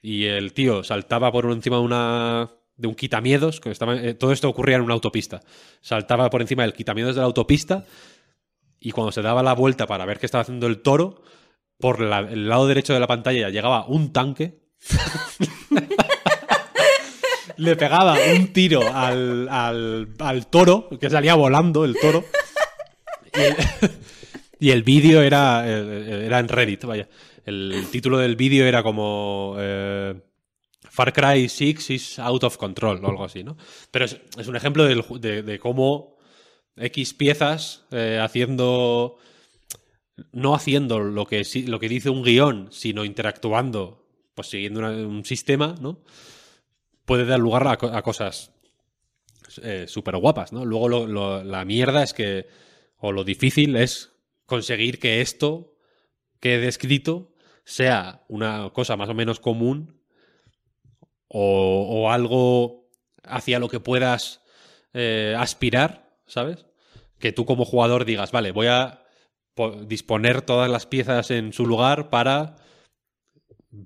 Y 0.03 0.25
el 0.27 0.53
tío 0.53 0.85
saltaba 0.85 1.33
por 1.33 1.51
encima 1.51 1.77
de 1.77 1.83
una 1.83 2.51
de 2.79 2.89
un 2.89 2.95
quitamiedos, 2.95 3.59
que 3.61 3.71
estaba, 3.71 3.97
eh, 3.97 4.13
todo 4.13 4.33
esto 4.33 4.51
ocurría 4.51 4.77
en 4.77 4.83
una 4.83 4.93
autopista. 4.93 5.41
Saltaba 5.81 6.29
por 6.29 6.43
encima 6.43 6.63
del 6.63 6.75
quitamiedos 6.75 7.15
de 7.15 7.21
la 7.23 7.27
autopista 7.27 7.87
y 8.87 8.93
cuando 8.93 9.11
se 9.11 9.21
daba 9.21 9.43
la 9.43 9.53
vuelta 9.53 9.89
para 9.89 10.07
ver 10.07 10.21
qué 10.21 10.27
estaba 10.27 10.43
haciendo 10.43 10.69
el 10.69 10.81
toro, 10.81 11.21
por 11.77 12.01
el 12.01 12.49
lado 12.49 12.69
derecho 12.69 12.95
de 12.95 13.01
la 13.01 13.09
pantalla 13.09 13.51
llegaba 13.51 13.85
un 13.85 14.13
tanque. 14.13 14.61
Le 17.57 17.75
pegaba 17.75 18.17
un 18.33 18.53
tiro 18.53 18.83
al, 18.95 19.49
al, 19.49 20.15
al 20.21 20.47
toro, 20.47 20.89
que 21.01 21.11
salía 21.11 21.35
volando 21.35 21.85
el 21.85 21.97
toro. 22.01 22.25
Y 24.61 24.71
el, 24.71 24.79
y 24.79 24.83
vídeo 24.83 25.21
era, 25.21 25.65
eh, 25.67 26.27
era 26.27 26.39
en 26.39 26.47
Reddit, 26.47 26.85
vaya. 26.85 27.09
El 27.45 27.89
título 27.91 28.19
del 28.19 28.37
vídeo 28.37 28.67
era 28.67 28.85
como 28.85 29.57
eh, 29.59 30.15
Far 30.89 31.13
Cry 31.13 31.49
6 31.49 31.91
is 31.91 32.21
out 32.21 32.45
of 32.45 32.57
control 32.57 33.05
o 33.05 33.09
algo 33.09 33.25
así, 33.25 33.43
¿no? 33.43 33.57
Pero 33.91 34.05
es, 34.05 34.17
es 34.39 34.47
un 34.47 34.55
ejemplo 34.55 34.85
de, 34.85 35.43
de 35.43 35.59
cómo 35.59 36.16
X 36.77 37.15
piezas 37.15 37.85
eh, 37.91 38.19
haciendo 38.23 39.19
no 40.33 40.55
haciendo 40.55 40.99
lo 41.01 41.27
que, 41.27 41.43
lo 41.67 41.79
que 41.79 41.89
dice 41.89 42.11
un 42.11 42.23
guion, 42.23 42.69
sino 42.73 43.05
interactuando, 43.05 44.07
pues 44.35 44.49
siguiendo 44.49 44.81
un 44.81 45.25
sistema, 45.25 45.75
¿no? 45.81 46.03
Puede 47.05 47.25
dar 47.25 47.39
lugar 47.41 47.67
a, 47.69 47.77
co- 47.79 47.89
a 47.93 48.03
cosas 48.03 48.53
súper 49.87 50.17
guapas, 50.17 50.53
¿no? 50.53 50.65
Luego 50.65 50.89
lo- 50.89 51.07
lo- 51.07 51.45
la 51.45 51.65
mierda 51.65 52.03
es 52.03 52.13
que, 52.13 52.47
o 52.99 53.13
lo 53.13 53.25
difícil 53.25 53.77
es 53.77 54.13
conseguir 54.47 54.99
que 54.99 55.21
esto 55.21 55.75
que 56.41 56.57
he 56.57 56.59
descrito 56.59 57.35
sea 57.65 58.25
una 58.29 58.71
cosa 58.73 58.97
más 58.97 59.09
o 59.09 59.15
menos 59.15 59.41
común 59.41 60.01
o, 61.29 61.87
o 62.05 62.11
algo 62.11 62.89
hacia 63.25 63.59
lo 63.59 63.69
que 63.69 63.81
puedas 63.81 64.43
eh, 64.95 65.35
aspirar, 65.39 66.17
¿sabes? 66.27 66.66
Que 67.19 67.33
tú 67.33 67.45
como 67.47 67.65
jugador 67.65 68.05
digas, 68.05 68.33
vale, 68.33 68.53
voy 68.53 68.67
a 68.67 69.03
po- 69.55 69.73
disponer 69.73 70.43
todas 70.43 70.71
las 70.71 70.87
piezas 70.87 71.31
en 71.31 71.53
su 71.53 71.67
lugar 71.67 72.11
para 72.11 72.57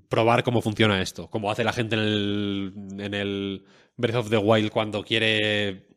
probar 0.09 0.43
cómo 0.43 0.61
funciona 0.61 1.01
esto. 1.01 1.29
Como 1.29 1.51
hace 1.51 1.63
la 1.63 1.73
gente 1.73 1.95
en 1.95 2.01
el, 2.01 2.73
en 2.99 3.13
el 3.13 3.65
Breath 3.97 4.17
of 4.17 4.29
the 4.29 4.37
Wild 4.37 4.71
cuando 4.71 5.03
quiere 5.03 5.87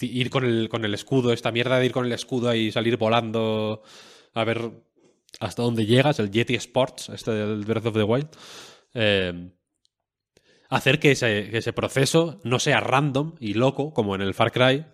ir 0.00 0.30
con 0.30 0.44
el, 0.44 0.68
con 0.68 0.84
el 0.84 0.94
escudo, 0.94 1.32
esta 1.32 1.52
mierda 1.52 1.78
de 1.78 1.86
ir 1.86 1.92
con 1.92 2.06
el 2.06 2.12
escudo 2.12 2.54
y 2.54 2.72
salir 2.72 2.96
volando 2.96 3.82
a 4.32 4.44
ver 4.44 4.70
hasta 5.38 5.62
dónde 5.62 5.86
llegas, 5.86 6.18
el 6.18 6.30
Yeti 6.30 6.54
Sports, 6.54 7.10
este 7.10 7.30
del 7.32 7.64
Breath 7.64 7.86
of 7.86 7.94
the 7.94 8.02
Wild. 8.02 8.28
Eh, 8.94 9.50
hacer 10.70 10.98
que 10.98 11.10
ese 11.12 11.72
proceso 11.72 12.40
no 12.44 12.58
sea 12.58 12.80
random 12.80 13.34
y 13.40 13.54
loco, 13.54 13.92
como 13.92 14.14
en 14.14 14.22
el 14.22 14.34
Far 14.34 14.52
Cry, 14.52 14.86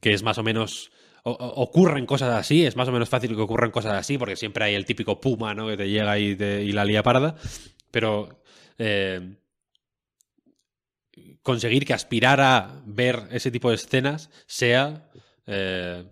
que 0.00 0.12
es 0.12 0.22
más 0.22 0.38
o 0.38 0.42
menos. 0.42 0.90
ocurren 1.24 2.06
cosas 2.06 2.34
así, 2.34 2.64
es 2.64 2.76
más 2.76 2.88
o 2.88 2.92
menos 2.92 3.08
fácil 3.08 3.34
que 3.34 3.42
ocurran 3.42 3.70
cosas 3.70 3.94
así, 3.94 4.18
porque 4.18 4.36
siempre 4.36 4.64
hay 4.64 4.74
el 4.74 4.86
típico 4.86 5.20
puma, 5.20 5.54
¿no? 5.54 5.68
Que 5.68 5.76
te 5.76 5.88
llega 5.88 6.18
y, 6.18 6.36
la 6.72 6.84
lía 6.84 7.02
parda. 7.02 7.36
Pero. 7.90 8.42
eh, 8.78 9.36
conseguir 11.42 11.86
que 11.86 11.94
aspirar 11.94 12.40
a 12.40 12.82
ver 12.84 13.28
ese 13.30 13.50
tipo 13.50 13.70
de 13.70 13.76
escenas 13.76 14.30
sea. 14.46 15.10
eh, 15.46 16.04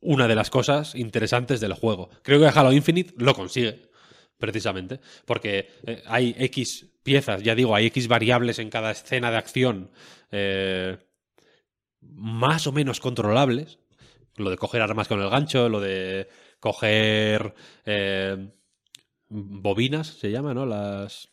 una 0.00 0.28
de 0.28 0.34
las 0.34 0.50
cosas 0.50 0.94
interesantes 0.94 1.60
del 1.60 1.72
juego. 1.72 2.10
Creo 2.22 2.38
que 2.38 2.46
Halo 2.46 2.72
Infinite 2.72 3.14
lo 3.16 3.34
consigue, 3.34 3.90
precisamente, 4.38 5.00
porque 5.24 5.70
eh, 5.86 6.02
hay 6.06 6.34
X 6.38 6.86
piezas, 7.02 7.42
ya 7.42 7.54
digo, 7.54 7.74
hay 7.74 7.86
X 7.86 8.06
variables 8.08 8.58
en 8.58 8.70
cada 8.70 8.92
escena 8.92 9.30
de 9.30 9.36
acción 9.36 9.90
más 12.14 12.66
o 12.66 12.72
menos 12.72 13.00
controlables. 13.00 13.78
Lo 14.36 14.50
de 14.50 14.56
coger 14.56 14.82
armas 14.82 15.08
con 15.08 15.20
el 15.20 15.30
gancho, 15.30 15.68
lo 15.68 15.80
de 15.80 16.28
coger 16.60 17.54
eh, 17.84 18.50
bobinas, 19.28 20.06
se 20.06 20.30
llama, 20.30 20.54
¿no? 20.54 20.64
Las, 20.64 21.28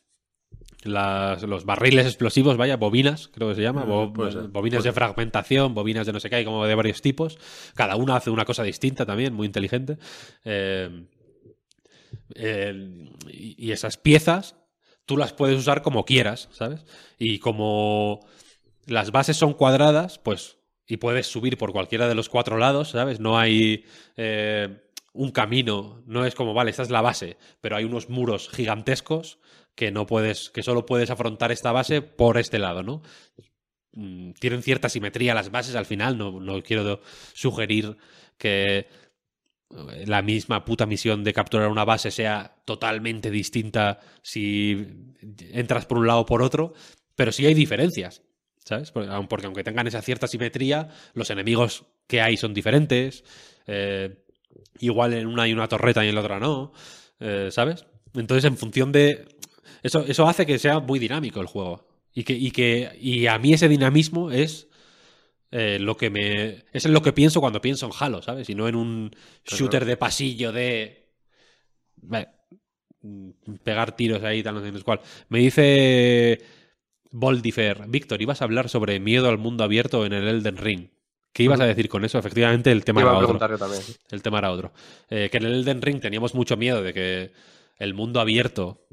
las, 0.84 1.44
los 1.44 1.66
barriles 1.66 2.08
explosivos, 2.08 2.58
vaya, 2.58 2.78
bobinas, 2.78 3.28
creo 3.28 3.50
que 3.50 3.56
se 3.56 3.62
llama, 3.62 3.84
bo- 3.84 4.12
ser, 4.32 4.48
bobinas 4.48 4.84
de 4.84 4.92
fragmentación, 4.92 5.76
bobinas 5.76 6.08
de 6.08 6.14
no 6.14 6.20
sé 6.20 6.30
qué, 6.30 6.38
hay 6.38 6.46
como 6.46 6.66
de 6.66 6.74
varios 6.74 7.02
tipos. 7.02 7.38
Cada 7.76 7.96
una 7.96 8.16
hace 8.16 8.32
una 8.32 8.46
cosa 8.46 8.64
distinta 8.64 9.06
también, 9.06 9.34
muy 9.34 9.46
inteligente. 9.46 9.98
Eh, 10.44 11.06
eh, 12.34 13.10
y 13.28 13.72
esas 13.72 13.98
piezas 13.98 14.56
tú 15.06 15.18
las 15.18 15.34
puedes 15.34 15.60
usar 15.60 15.84
como 15.84 16.06
quieras, 16.06 16.50
¿sabes? 16.52 16.86
Y 17.20 17.38
como 17.40 18.26
las 18.88 19.12
bases 19.12 19.38
son 19.38 19.54
cuadradas, 19.54 20.18
pues, 20.18 20.58
y 20.88 20.98
puedes 20.98 21.28
subir 21.28 21.58
por 21.58 21.72
cualquiera 21.72 22.08
de 22.08 22.16
los 22.16 22.30
cuatro 22.30 22.58
lados, 22.58 22.90
¿sabes? 22.90 23.20
No 23.20 23.38
hay 23.38 23.86
eh, 24.18 24.82
un 25.14 25.32
camino, 25.32 26.04
no 26.06 26.26
es 26.26 26.36
como, 26.36 26.54
vale, 26.54 26.72
esta 26.72 26.84
es 26.84 26.90
la 26.90 27.02
base, 27.02 27.38
pero 27.62 27.76
hay 27.76 27.86
unos 27.86 28.10
muros 28.10 28.50
gigantescos 28.50 29.40
que 29.74 29.92
no 29.92 30.06
puedes, 30.06 30.50
que 30.50 30.64
solo 30.64 30.86
puedes 30.86 31.10
afrontar 31.10 31.52
esta 31.52 31.72
base 31.72 32.02
por 32.02 32.38
este 32.38 32.60
lado, 32.60 32.84
¿no? 32.84 33.02
Mm, 33.94 34.32
Tienen 34.34 34.62
cierta 34.62 34.90
simetría 34.90 35.34
las 35.34 35.52
bases 35.52 35.76
al 35.76 35.86
final, 35.86 36.18
no, 36.18 36.40
no 36.40 36.62
quiero 36.62 37.02
sugerir 37.34 37.98
que 38.38 38.88
la 40.06 40.22
misma 40.22 40.64
puta 40.64 40.86
misión 40.86 41.24
de 41.24 41.34
capturar 41.34 41.70
una 41.70 41.86
base 41.86 42.12
sea 42.12 42.56
totalmente 42.66 43.32
distinta 43.32 44.00
si 44.22 44.88
entras 45.52 45.86
por 45.86 45.98
un 45.98 46.08
lado 46.08 46.20
o 46.22 46.26
por 46.26 46.42
otro, 46.42 46.74
pero 47.16 47.32
sí 47.32 47.46
hay 47.46 47.54
diferencias, 47.54 48.22
¿sabes? 48.66 48.92
Porque, 48.92 49.10
aun- 49.12 49.30
porque 49.30 49.48
aunque 49.48 49.64
tengan 49.64 49.88
esa 49.88 50.04
cierta 50.04 50.28
simetría, 50.28 50.90
los 51.16 51.32
enemigos 51.32 51.86
que 52.08 52.22
hay 52.22 52.38
son 52.38 52.54
diferentes, 52.54 53.24
eh, 53.68 54.18
igual 54.80 55.14
en 55.14 55.28
una 55.28 55.44
hay 55.44 55.54
una 55.54 55.68
torreta 55.70 56.06
y 56.06 56.10
en 56.10 56.16
la 56.16 56.22
otra 56.22 56.40
no, 56.40 56.74
eh, 57.22 57.50
¿sabes? 57.52 57.86
Entonces, 58.16 58.46
en 58.46 58.58
función 58.58 58.92
de... 58.92 59.28
Eso, 59.84 60.06
eso 60.08 60.28
hace 60.28 60.46
que 60.46 60.60
sea 60.60 60.80
muy 60.80 61.00
dinámico 61.00 61.42
el 61.42 61.48
juego. 61.48 61.88
Y 62.14 62.24
que, 62.24 62.34
y 62.34 62.52
que 62.52 62.98
y 63.02 63.28
a 63.28 63.38
mí 63.40 63.54
ese 63.54 63.70
dinamismo 63.70 64.32
es 64.32 64.68
eh, 65.52 65.80
lo 65.80 65.98
que 65.98 66.10
me. 66.10 66.66
Es 66.74 66.86
en 66.86 66.94
lo 66.94 67.02
que 67.02 67.14
pienso 67.14 67.42
cuando 67.42 67.62
pienso 67.62 67.86
en 67.88 67.94
Halo, 68.00 68.22
¿sabes? 68.22 68.50
Y 68.50 68.56
no 68.56 68.68
en 68.68 68.76
un 68.76 69.12
shooter 69.46 69.86
de 69.86 69.98
pasillo 69.98 70.52
de. 70.52 71.08
mm, 73.02 73.30
Pegar 73.64 73.96
tiros 73.96 74.24
ahí, 74.24 74.44
tal, 74.44 74.56
no 74.56 74.62
sé 74.78 74.84
cuál. 74.84 75.00
Me 75.30 75.40
dice. 75.40 76.42
Voldifer, 77.18 77.86
Víctor, 77.88 78.22
ibas 78.22 78.42
a 78.42 78.46
hablar 78.46 78.68
sobre 78.70 79.00
miedo 79.00 79.30
al 79.30 79.38
mundo 79.38 79.64
abierto 79.64 80.06
en 80.06 80.14
el 80.14 80.28
Elden 80.28 80.58
Ring. 80.58 80.90
¿Qué 81.32 81.44
ibas 81.44 81.60
a 81.60 81.66
decir 81.66 81.90
con 81.90 82.04
eso? 82.06 82.18
Efectivamente, 82.20 82.72
el 82.72 82.84
tema 82.86 83.02
Iba 83.02 83.12
era 83.12 83.20
a 83.20 83.24
otro. 83.24 83.38
preguntar 83.38 83.52
yo 83.52 83.58
también. 83.58 83.82
El 84.10 84.22
tema 84.22 84.40
era 84.40 84.52
otro. 84.52 84.74
Eh, 85.10 85.30
que 85.32 85.38
en 85.38 85.44
el 85.46 85.54
Elden 85.56 85.82
Ring 85.82 86.00
teníamos 86.00 86.34
mucho 86.36 86.56
miedo 86.58 86.82
de 86.82 86.94
que 86.94 87.32
el 87.78 87.94
mundo 87.94 88.20
abierto 88.22 88.86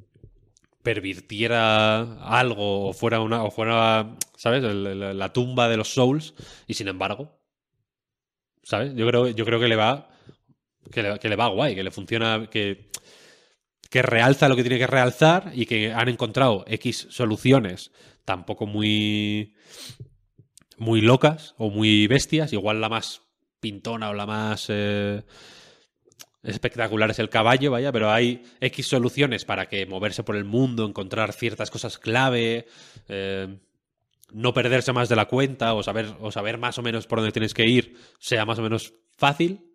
pervirtiera 0.83 2.01
algo 2.25 2.89
o 2.89 2.93
fuera 2.93 3.21
una 3.21 3.45
o 3.45 3.51
fuera 3.51 4.17
sabes 4.37 4.65
El- 4.65 4.87
el- 4.87 5.19
la 5.19 5.33
tumba 5.33 5.69
de 5.69 5.77
los 5.77 5.93
souls 5.95 6.35
y 6.67 6.75
sin 6.75 6.89
embargo 6.89 7.39
sabes 8.65 8.93
yo 8.97 9.07
creo 9.07 9.29
yo 9.29 9.45
creo 9.45 9.61
que 9.61 9.69
le 9.69 9.77
va 9.77 10.09
que 10.91 11.03
le, 11.03 11.19
que 11.21 11.29
le 11.29 11.37
va 11.37 11.47
guay, 11.47 11.77
que 11.77 11.85
le 11.85 11.93
funciona, 11.93 12.49
que, 12.51 12.91
que 13.89 14.03
realza 14.03 14.49
lo 14.49 14.57
que 14.57 14.63
tiene 14.63 14.79
que 14.79 14.89
realzar 14.89 15.53
y 15.55 15.65
que 15.67 15.93
han 15.93 16.09
encontrado 16.09 16.65
X 16.67 17.07
soluciones 17.11 17.93
tampoco 18.25 18.67
muy 18.67 19.55
muy 20.79 21.01
locas 21.01 21.55
o 21.59 21.71
muy 21.71 22.07
bestias, 22.07 22.53
igual 22.53 22.81
la 22.81 22.89
más 22.89 23.23
pintona 23.61 24.11
o 24.11 24.15
la 24.15 24.27
más 24.27 24.67
eh, 24.69 25.23
espectacular 26.43 27.11
es 27.11 27.19
el 27.21 27.29
caballo, 27.29 27.71
vaya, 27.71 27.93
pero 27.93 28.11
hay 28.11 28.43
X 28.61 28.87
soluciones 28.87 29.45
para 29.45 29.69
que 29.69 29.87
moverse 29.87 30.25
por 30.25 30.37
el 30.37 30.45
mundo, 30.45 30.85
encontrar 30.85 31.33
ciertas 31.33 31.71
cosas 31.71 31.99
clave, 31.99 32.67
eh, 33.09 33.59
no 34.33 34.53
perderse 34.53 34.93
más 34.93 35.09
de 35.09 35.17
la 35.17 35.27
cuenta 35.27 35.75
o 35.75 35.83
saber, 35.83 36.17
o 36.21 36.33
saber 36.33 36.59
más 36.59 36.79
o 36.79 36.83
menos 36.83 37.07
por 37.07 37.19
dónde 37.19 37.33
tienes 37.33 37.55
que 37.55 37.67
ir 37.67 37.97
sea 38.19 38.45
más 38.45 38.59
o 38.59 38.63
menos 38.63 38.95
fácil. 39.17 39.69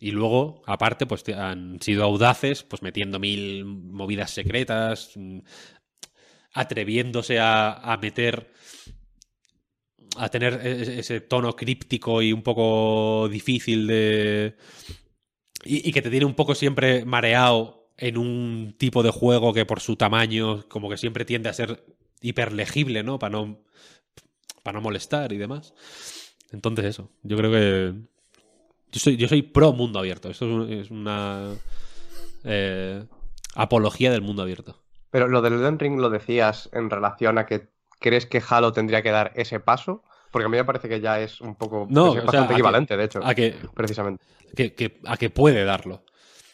Y 0.00 0.10
luego, 0.10 0.62
aparte, 0.66 1.06
pues 1.06 1.26
han 1.28 1.80
sido 1.80 2.04
audaces, 2.04 2.62
pues 2.64 2.82
metiendo 2.82 3.18
mil 3.18 3.64
movidas 3.64 4.32
secretas, 4.32 5.12
mm, 5.14 5.38
atreviéndose 6.54 7.38
a, 7.38 7.72
a 7.72 7.96
meter 7.98 8.50
a 10.16 10.28
tener 10.28 10.60
e- 10.64 11.00
ese 11.00 11.20
tono 11.20 11.54
críptico 11.56 12.22
y 12.22 12.32
un 12.32 12.42
poco 12.42 13.28
difícil 13.28 13.86
de 13.86 14.56
y, 15.64 15.92
que 15.92 16.02
te 16.02 16.10
tiene 16.10 16.26
un 16.26 16.34
poco 16.34 16.54
siempre 16.54 17.04
mareado 17.04 17.90
en 17.96 18.18
un 18.18 18.74
tipo 18.78 19.02
de 19.02 19.10
juego 19.10 19.52
que 19.52 19.66
por 19.66 19.80
su 19.80 19.96
tamaño 19.96 20.68
como 20.68 20.88
que 20.90 20.96
siempre 20.96 21.24
tiende 21.24 21.48
a 21.48 21.54
ser 21.54 21.84
hiperlegible, 22.20 23.02
¿no? 23.02 23.18
Para 23.18 23.32
no 23.32 23.64
para 24.62 24.78
no 24.78 24.82
molestar 24.82 25.32
y 25.32 25.38
demás. 25.38 25.74
Entonces 26.52 26.84
eso, 26.84 27.10
yo 27.22 27.36
creo 27.36 27.50
que 27.50 27.94
yo 28.92 29.00
soy, 29.00 29.16
yo 29.16 29.26
soy 29.26 29.42
pro 29.42 29.72
mundo 29.72 29.98
abierto. 29.98 30.30
Esto 30.30 30.68
es 30.68 30.90
una 30.90 31.52
eh, 32.44 33.04
apología 33.54 34.12
del 34.12 34.22
mundo 34.22 34.42
abierto. 34.42 34.83
Pero 35.14 35.28
lo 35.28 35.42
del 35.42 35.52
Elden 35.52 35.78
Ring 35.78 36.00
lo 36.00 36.10
decías 36.10 36.68
en 36.72 36.90
relación 36.90 37.38
a 37.38 37.46
que 37.46 37.68
crees 38.00 38.26
que 38.26 38.42
Halo 38.48 38.72
tendría 38.72 39.00
que 39.00 39.12
dar 39.12 39.30
ese 39.36 39.60
paso, 39.60 40.02
porque 40.32 40.46
a 40.46 40.48
mí 40.48 40.56
me 40.56 40.64
parece 40.64 40.88
que 40.88 41.00
ya 41.00 41.20
es 41.20 41.40
un 41.40 41.54
poco 41.54 41.86
No, 41.88 42.06
es 42.06 42.10
o 42.10 42.12
sea, 42.14 42.22
bastante 42.22 42.48
que- 42.48 42.54
equivalente, 42.54 42.96
de 42.96 43.04
hecho, 43.04 43.20
A 43.24 43.32
que 43.32 43.54
precisamente. 43.76 44.24
que, 44.56 44.74
que- 44.74 44.98
a 45.06 45.16
que 45.16 45.30
puede 45.30 45.64
darlo. 45.64 46.04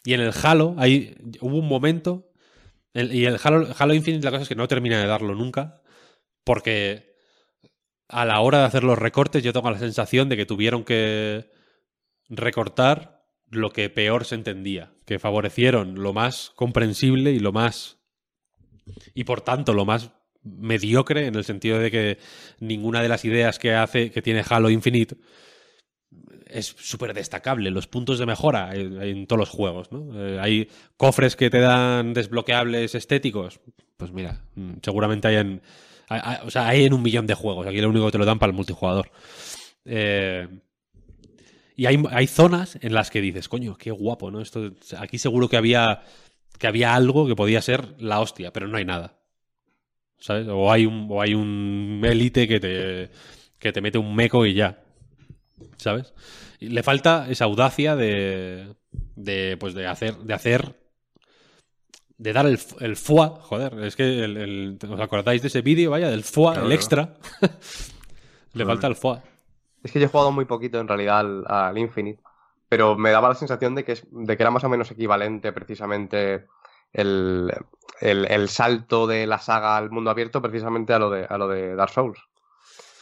Y 0.05 0.12
en 0.12 0.20
el 0.20 0.35
Halo 0.43 0.74
hay, 0.77 1.16
hubo 1.41 1.57
un 1.57 1.69
momento, 1.69 2.28
el- 2.93 3.15
y 3.15 3.24
el 3.24 3.39
Halo, 3.43 3.66
Halo 3.78 3.95
Infinite 3.95 4.27
la 4.27 4.31
cosa 4.31 4.43
es 4.43 4.49
que 4.51 4.55
no 4.57 4.69
termina 4.69 5.01
de 5.01 5.07
darlo 5.07 5.35
nunca, 5.35 5.81
porque 6.45 7.15
a 8.09 8.27
la 8.27 8.41
hora 8.41 8.59
de 8.59 8.65
hacer 8.66 8.85
los 8.85 8.99
recortes 8.99 9.43
yo 9.43 9.55
tengo 9.55 9.70
la 9.70 9.78
sensación 9.78 10.28
de 10.28 10.37
que 10.37 10.45
tuvieron 10.45 10.85
que 10.85 11.49
recortar 12.28 13.23
lo 13.49 13.70
que 13.70 13.89
peor 13.89 14.27
se 14.27 14.35
entendía, 14.35 14.93
que 15.07 15.19
favorecieron 15.19 15.95
lo 16.03 16.12
más 16.12 16.53
comprensible 16.57 17.31
y 17.31 17.39
lo 17.39 17.53
más... 17.53 17.97
y 19.15 19.25
por 19.25 19.41
tanto 19.41 19.73
lo 19.73 19.85
más 19.85 20.11
mediocre 20.43 21.27
en 21.27 21.35
el 21.35 21.45
sentido 21.45 21.79
de 21.79 21.91
que 21.91 22.19
ninguna 22.61 23.03
de 23.03 23.09
las 23.09 23.25
ideas 23.25 23.59
que 23.59 23.75
hace 23.75 24.11
que 24.11 24.23
tiene 24.23 24.45
Halo 24.49 24.71
Infinite 24.71 25.17
es 26.47 26.75
súper 26.79 27.15
destacable. 27.15 27.71
Los 27.71 27.87
puntos 27.87 28.19
de 28.19 28.27
mejora 28.27 28.75
en, 28.75 29.01
en 29.03 29.27
todos 29.27 29.39
los 29.39 29.51
juegos, 29.51 29.93
¿no? 29.93 30.11
Eh, 30.15 30.39
hay 30.41 30.69
cofres 30.97 31.37
que 31.37 31.51
te 31.51 31.61
dan 31.61 32.12
desbloqueables 32.12 32.95
estéticos. 32.95 33.61
Pues 33.97 34.12
mira, 34.12 34.43
mm, 34.55 34.75
seguramente 34.83 35.29
hay 35.29 35.37
en. 35.37 35.62
o 36.45 36.51
sea, 36.51 36.69
hay 36.69 36.85
en 36.85 36.93
un 36.93 37.03
millón 37.03 37.27
de 37.27 37.35
juegos. 37.35 37.67
Aquí 37.67 37.81
lo 37.81 37.89
único 37.89 38.07
que 38.07 38.12
te 38.12 38.19
lo 38.19 38.25
dan 38.25 38.39
para 38.39 38.51
el 38.51 38.57
multijugador. 38.57 39.11
Eh, 39.85 40.49
y 41.77 41.87
hay, 41.87 42.03
hay 42.11 42.27
zonas 42.27 42.79
en 42.83 42.93
las 42.93 43.11
que 43.11 43.21
dices, 43.21 43.49
coño, 43.49 43.77
qué 43.79 43.91
guapo, 43.91 44.31
¿no? 44.31 44.41
Esto, 44.41 44.73
aquí 44.99 45.19
seguro 45.19 45.49
que 45.49 45.57
había, 45.57 46.03
que 46.61 46.69
había 46.69 46.95
algo 46.95 47.27
que 47.27 47.35
podía 47.37 47.62
ser 47.62 47.97
la 48.01 48.20
hostia, 48.20 48.53
pero 48.53 48.69
no 48.69 48.78
hay 48.78 48.85
nada. 48.87 49.19
¿Sabes? 50.19 50.47
O 50.49 50.70
hay 50.70 50.87
un, 50.87 51.09
o 51.11 51.23
hay 51.23 51.35
un 51.35 52.03
élite 52.05 52.47
que 52.47 52.61
te, 52.61 53.11
que 53.59 53.73
te 53.73 53.81
mete 53.81 53.99
un 53.99 54.15
meco 54.15 54.47
y 54.47 54.55
ya. 54.55 54.78
¿Sabes? 55.78 56.12
Y 56.61 56.69
le 56.69 56.82
falta 56.82 57.27
esa 57.31 57.47
audacia 57.47 57.97
de, 57.97 58.74
de 59.16 59.57
pues 59.59 59.74
de 59.74 59.87
hacer, 59.87 60.16
de 60.19 60.35
hacer, 60.35 60.77
de 62.19 62.32
dar 62.32 62.47
el, 62.47 62.59
el 62.81 62.97
foie, 62.97 63.31
joder, 63.41 63.78
es 63.85 63.97
que 63.97 64.24
el, 64.24 64.37
el- 64.37 64.78
¿os 64.91 65.01
acordáis 65.01 65.41
de 65.43 65.49
ese 65.49 65.62
vídeo, 65.62 65.91
vaya, 65.91 66.11
del 66.11 66.23
foie, 66.24 66.53
Claro, 66.53 66.66
el 66.66 66.73
claro. 66.73 66.74
extra? 66.74 67.15
le 68.55 68.65
falta 68.65 68.87
el 68.87 68.97
foie. 68.97 69.20
Es 69.82 69.93
que 69.93 70.01
yo 70.01 70.07
he 70.07 70.09
jugado 70.09 70.32
muy 70.32 70.45
poquito 70.45 70.78
en 70.81 70.89
realidad 70.89 71.20
al, 71.20 71.45
al 71.47 71.78
Infinite, 71.78 72.23
pero 72.71 72.97
me 72.97 73.11
daba 73.11 73.29
la 73.29 73.35
sensación 73.35 73.75
de 73.75 73.85
que, 73.85 73.93
es, 73.93 74.07
de 74.13 74.37
que 74.37 74.43
era 74.45 74.53
más 74.53 74.63
o 74.63 74.69
menos 74.69 74.93
equivalente 74.93 75.53
precisamente 75.53 76.47
el, 76.93 77.53
el, 78.01 78.27
el 78.27 78.49
salto 78.49 79.09
de 79.09 79.27
la 79.27 79.39
saga 79.39 79.77
al 79.77 79.91
mundo 79.91 80.09
abierto 80.09 80.41
precisamente 80.41 80.93
a 80.93 81.01
lo 81.01 81.11
de, 81.11 81.27
a 81.29 81.37
lo 81.37 81.49
de 81.49 81.75
Dark 81.75 81.91
Souls. 81.91 82.21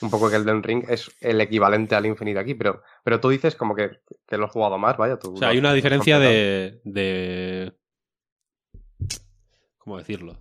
Un 0.01 0.11
poco 0.11 0.31
que 0.31 0.37
el 0.37 0.47
Den 0.47 0.63
Ring 0.63 0.85
es 0.89 1.15
el 1.21 1.39
equivalente 1.43 1.95
al 1.95 2.07
Infinite 2.07 2.39
aquí, 2.39 2.55
pero, 2.55 2.83
pero 3.05 3.21
tú 3.21 3.29
dices 3.29 3.57
como 3.57 3.75
que, 3.75 3.91
que 4.27 4.39
lo 4.39 4.47
has 4.47 4.53
jugado 4.53 4.79
más, 4.79 4.97
vaya. 4.97 5.19
Tú 5.19 5.35
O 5.35 5.37
sea, 5.37 5.49
hay 5.49 5.59
una 5.59 5.75
diferencia 5.75 6.19
de, 6.19 6.81
de... 6.85 7.75
¿Cómo 9.77 9.99
decirlo? 9.99 10.39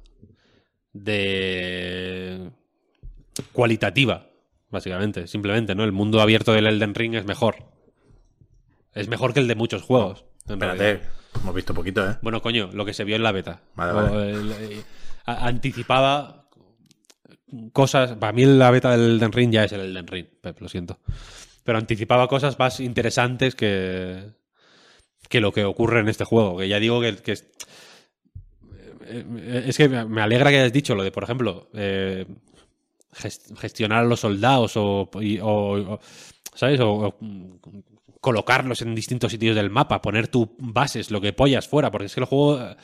De... 0.93 2.49
cualitativa, 3.51 4.27
básicamente, 4.69 5.27
simplemente, 5.27 5.75
¿no? 5.75 5.83
El 5.83 5.91
mundo 5.91 6.21
abierto 6.21 6.53
del 6.53 6.67
Elden 6.67 6.95
Ring 6.95 7.15
es 7.15 7.25
mejor. 7.25 7.75
Es 8.99 9.07
mejor 9.07 9.33
que 9.33 9.39
el 9.39 9.47
de 9.47 9.55
muchos 9.55 9.81
juegos. 9.81 10.25
en 10.49 10.59
realidad. 10.59 10.87
Espérate, 10.87 11.09
hemos 11.41 11.55
visto 11.55 11.73
poquito, 11.73 12.09
¿eh? 12.09 12.15
Bueno, 12.21 12.41
coño, 12.41 12.69
lo 12.73 12.85
que 12.85 12.93
se 12.93 13.03
vio 13.03 13.15
en 13.15 13.23
la 13.23 13.31
beta. 13.31 13.61
Vale, 13.75 13.91
O, 13.91 13.95
vale. 13.95 14.31
el- 14.31 14.51
eh, 14.51 14.83
anticipaba 15.25 16.47
cosas. 17.73 18.13
Para 18.17 18.31
mí 18.33 18.45
la 18.45 18.71
beta 18.71 18.91
del 18.91 19.15
Elden 19.15 19.31
Ring 19.31 19.51
ya 19.51 19.65
es 19.65 19.71
el 19.73 19.81
Elden 19.81 20.07
Ring, 20.07 20.25
Pep, 20.41 20.59
lo 20.61 20.69
siento. 20.69 20.99
Pero 21.63 21.77
anticipaba 21.77 22.27
cosas 22.29 22.57
más 22.59 22.79
interesantes 22.79 23.55
que, 23.55 24.23
que 25.29 25.41
lo 25.41 25.51
que 25.51 25.65
ocurre 25.65 25.99
en 25.99 26.07
este 26.07 26.23
juego. 26.23 26.57
Que 26.57 26.67
ya 26.69 26.79
digo 26.79 27.01
que, 27.01 27.17
que 27.17 27.33
es, 27.33 27.45
eh, 29.05 29.63
es 29.67 29.77
que 29.77 29.89
me 29.89 30.21
alegra 30.21 30.49
que 30.49 30.59
hayas 30.59 30.73
dicho 30.73 30.95
lo 30.95 31.03
de, 31.03 31.11
por 31.11 31.23
ejemplo, 31.23 31.69
eh, 31.73 32.25
ges- 33.13 33.55
gestionar 33.57 33.99
a 34.03 34.07
los 34.07 34.21
soldados 34.21 34.73
o, 34.75 35.09
y- 35.21 35.39
o- 35.39 35.93
o- 35.93 35.99
¿sabes? 36.53 36.79
O, 36.79 36.89
o, 36.89 37.15
colocarlos 38.27 38.81
en 38.81 38.95
distintos 39.01 39.31
sitios 39.31 39.55
del 39.55 39.69
mapa, 39.69 40.01
poner 40.01 40.27
tus 40.27 40.47
bases, 40.59 41.11
lo 41.11 41.21
que 41.21 41.33
pollas 41.39 41.67
fuera, 41.67 41.91
porque 41.91 42.07
es 42.07 42.13
que 42.15 42.21
el 42.21 42.25
juego 42.31 42.59
eh, 42.61 42.75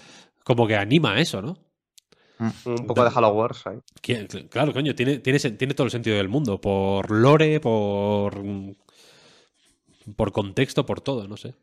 como 0.43 0.67
que 0.67 0.75
anima 0.75 1.13
a 1.13 1.19
eso, 1.19 1.41
¿no? 1.41 1.53
Un 2.65 2.85
poco 2.87 3.03
de 3.03 3.11
Halo 3.13 3.29
Wars 3.29 3.59
ahí. 3.67 3.79
Claro, 4.53 4.73
coño, 4.73 4.93
tiene, 4.99 5.13
tiene, 5.19 5.39
sen- 5.39 5.57
tiene 5.57 5.73
todo 5.75 5.85
el 5.85 5.91
sentido 5.91 6.17
del 6.17 6.29
mundo, 6.35 6.59
por 6.59 7.09
lore, 7.11 7.59
por 7.59 8.31
mm, 8.43 8.71
por 10.17 10.31
contexto, 10.31 10.85
por 10.85 11.01
todo, 11.01 11.27
no 11.27 11.37
sé. 11.37 11.55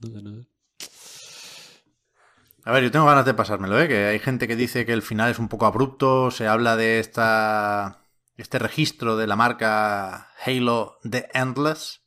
No 0.00 0.08
sé, 0.10 0.22
no 0.22 0.30
sé. 0.42 0.48
A 2.64 2.72
ver, 2.72 2.82
yo 2.84 2.90
tengo 2.90 3.06
ganas 3.06 3.24
de 3.24 3.34
pasármelo, 3.34 3.80
¿eh? 3.80 3.88
Que 3.88 4.06
hay 4.06 4.18
gente 4.18 4.46
que 4.46 4.56
dice 4.56 4.84
que 4.84 4.92
el 4.92 5.02
final 5.02 5.30
es 5.30 5.38
un 5.38 5.48
poco 5.48 5.66
abrupto, 5.66 6.30
se 6.30 6.46
habla 6.46 6.76
de 6.76 6.98
esta 7.00 7.98
este 8.36 8.58
registro 8.58 9.16
de 9.16 9.26
la 9.26 9.36
marca 9.36 10.28
Halo 10.44 10.98
The 11.08 11.28
Endless, 11.34 12.02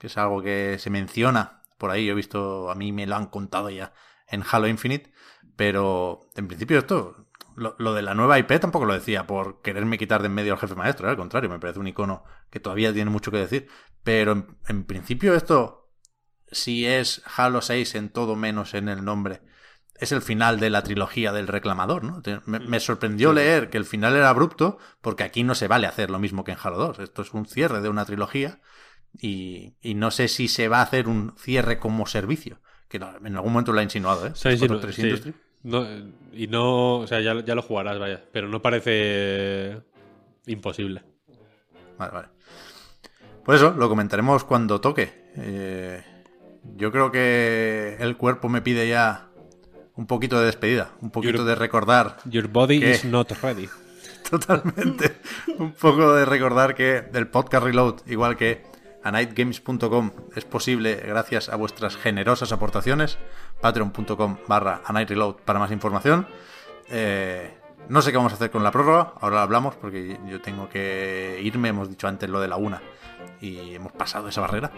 que 0.00 0.08
es 0.08 0.16
algo 0.16 0.42
que 0.42 0.78
se 0.80 0.90
menciona 0.90 1.60
por 1.78 1.90
ahí, 1.90 2.06
yo 2.06 2.12
he 2.12 2.16
visto, 2.16 2.70
a 2.70 2.74
mí 2.74 2.90
me 2.92 3.06
lo 3.06 3.16
han 3.16 3.26
contado 3.26 3.70
ya 3.70 3.92
en 4.28 4.42
Halo 4.50 4.66
Infinite, 4.66 5.12
pero 5.56 6.20
en 6.36 6.48
principio 6.48 6.78
esto, 6.78 7.28
lo, 7.56 7.74
lo 7.78 7.94
de 7.94 8.02
la 8.02 8.14
nueva 8.14 8.38
IP 8.38 8.58
tampoco 8.60 8.86
lo 8.86 8.94
decía 8.94 9.26
por 9.26 9.62
quererme 9.62 9.98
quitar 9.98 10.20
de 10.22 10.26
en 10.26 10.34
medio 10.34 10.52
al 10.52 10.58
jefe 10.58 10.74
maestro, 10.74 11.06
¿eh? 11.06 11.10
al 11.10 11.16
contrario, 11.16 11.48
me 11.48 11.58
parece 11.58 11.78
un 11.78 11.86
icono 11.86 12.24
que 12.50 12.60
todavía 12.60 12.92
tiene 12.92 13.10
mucho 13.10 13.30
que 13.30 13.38
decir, 13.38 13.68
pero 14.02 14.32
en, 14.32 14.58
en 14.68 14.84
principio 14.84 15.34
esto, 15.34 15.90
si 16.50 16.86
es 16.86 17.22
Halo 17.36 17.62
6 17.62 17.94
en 17.94 18.10
todo 18.10 18.36
menos 18.36 18.74
en 18.74 18.88
el 18.88 19.04
nombre, 19.04 19.42
es 20.00 20.12
el 20.12 20.22
final 20.22 20.58
de 20.60 20.70
la 20.70 20.82
trilogía 20.82 21.30
del 21.32 21.46
reclamador, 21.46 22.04
¿no? 22.04 22.22
Me 22.46 22.80
sorprendió 22.80 23.34
leer 23.34 23.68
que 23.68 23.76
el 23.76 23.84
final 23.84 24.16
era 24.16 24.30
abrupto, 24.30 24.78
porque 25.02 25.24
aquí 25.24 25.44
no 25.44 25.54
se 25.54 25.68
vale 25.68 25.86
hacer 25.86 26.10
lo 26.10 26.18
mismo 26.18 26.42
que 26.42 26.52
en 26.52 26.58
Halo 26.62 26.78
2. 26.78 27.00
Esto 27.00 27.20
es 27.20 27.34
un 27.34 27.44
cierre 27.44 27.82
de 27.82 27.90
una 27.90 28.06
trilogía 28.06 28.60
y, 29.18 29.74
y 29.80 29.94
no 29.94 30.10
sé 30.10 30.28
si 30.28 30.48
se 30.48 30.68
va 30.68 30.78
a 30.78 30.82
hacer 30.82 31.08
un 31.08 31.34
cierre 31.36 31.78
como 31.78 32.06
servicio, 32.06 32.60
que 32.88 32.96
en 32.98 33.36
algún 33.36 33.52
momento 33.52 33.72
lo 33.72 33.80
ha 33.80 33.82
insinuado, 33.82 34.26
¿eh? 34.26 34.30
O 34.30 34.34
sea, 34.34 34.56
sí, 34.56 34.66
no, 34.68 34.78
3 34.80 34.94
sí. 34.94 35.34
No, 35.62 35.86
y 36.32 36.46
no, 36.46 36.98
o 36.98 37.06
sea, 37.06 37.20
ya, 37.20 37.38
ya 37.44 37.54
lo 37.54 37.62
jugarás, 37.62 37.98
vaya, 37.98 38.24
pero 38.32 38.48
no 38.48 38.62
parece 38.62 39.82
imposible. 40.46 41.02
Vale, 41.98 42.12
vale. 42.12 42.28
Pues 43.44 43.60
eso, 43.60 43.72
lo 43.76 43.88
comentaremos 43.88 44.44
cuando 44.44 44.80
toque. 44.80 45.12
Eh, 45.36 46.02
yo 46.76 46.90
creo 46.92 47.10
que 47.12 47.96
el 48.00 48.16
cuerpo 48.16 48.48
me 48.48 48.62
pide 48.62 48.88
ya 48.88 49.28
un 49.96 50.06
poquito 50.06 50.38
de 50.40 50.46
despedida, 50.46 50.92
un 51.02 51.10
poquito 51.10 51.38
Your- 51.38 51.46
de 51.46 51.54
recordar 51.56 52.16
Your 52.24 52.48
body 52.48 52.82
is 52.82 53.04
not 53.04 53.30
ready. 53.42 53.68
Totalmente. 54.30 55.16
Un 55.58 55.72
poco 55.72 56.14
de 56.14 56.24
recordar 56.24 56.74
que 56.74 57.04
el 57.12 57.28
podcast 57.28 57.64
Reload, 57.64 57.96
igual 58.06 58.36
que 58.36 58.62
anightgames.com 59.02 60.10
es 60.34 60.44
posible 60.44 60.96
gracias 60.96 61.48
a 61.48 61.56
vuestras 61.56 61.96
generosas 61.96 62.52
aportaciones. 62.52 63.18
Patreon.com 63.60 64.38
barra 64.46 64.82
anightreload 64.84 65.36
para 65.44 65.58
más 65.58 65.70
información. 65.70 66.26
Eh, 66.88 67.56
no 67.88 68.02
sé 68.02 68.10
qué 68.10 68.16
vamos 68.18 68.32
a 68.32 68.36
hacer 68.36 68.50
con 68.50 68.62
la 68.62 68.70
prórroga, 68.70 69.14
ahora 69.20 69.42
hablamos 69.42 69.74
porque 69.74 70.18
yo 70.28 70.40
tengo 70.40 70.68
que 70.68 71.40
irme, 71.42 71.70
hemos 71.70 71.88
dicho 71.88 72.06
antes 72.06 72.28
lo 72.28 72.40
de 72.40 72.48
la 72.48 72.56
una 72.56 72.80
y 73.40 73.74
hemos 73.74 73.92
pasado 73.92 74.28
esa 74.28 74.40
barrera. 74.40 74.70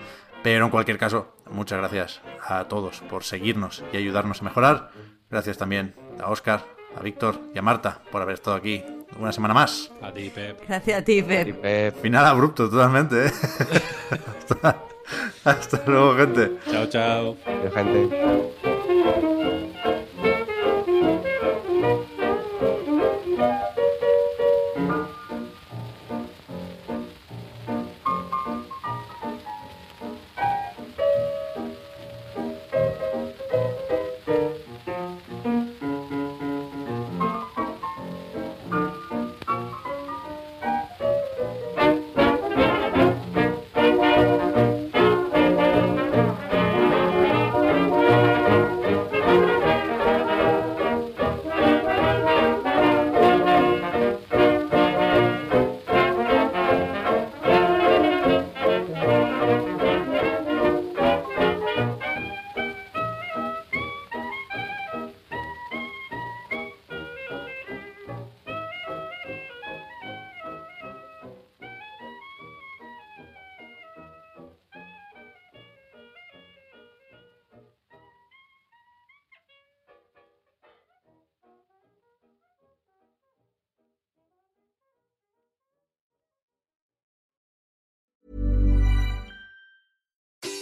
Pero 0.43 0.65
en 0.65 0.71
cualquier 0.71 0.99
caso, 0.99 1.37
muchas 1.51 1.79
gracias 1.79 2.23
a 2.47 2.65
todos 2.65 3.01
por 3.03 3.25
seguirnos 3.25 3.85
y 3.93 3.97
ayudarnos 3.97 4.41
a 4.41 4.45
mejorar. 4.45 4.91
Gracias 5.31 5.59
también 5.59 5.95
a 6.23 6.31
Oscar, 6.31 6.65
a 6.97 7.03
Víctor 7.03 7.41
y 7.55 7.59
a 7.59 7.63
Marta 7.63 8.01
por 8.11 8.23
haber 8.23 8.35
estado 8.35 8.57
aquí 8.57 8.85
una 9.19 9.33
semana 9.33 9.55
más. 9.55 9.91
A 10.01 10.13
ti, 10.13 10.31
Pep. 10.31 10.61
Gracias 10.67 11.01
a 11.01 11.05
ti, 11.05 11.23
Pep. 11.23 11.61
Pep, 11.61 11.97
Final 12.03 12.27
abrupto 12.27 12.69
totalmente, 12.69 13.27
¿eh? 13.27 13.33
hasta, 14.51 14.85
hasta 15.45 15.83
luego, 15.87 16.17
gente. 16.17 16.53
Chao, 16.71 16.87
chao. 16.87 17.37
gente. 17.75 18.72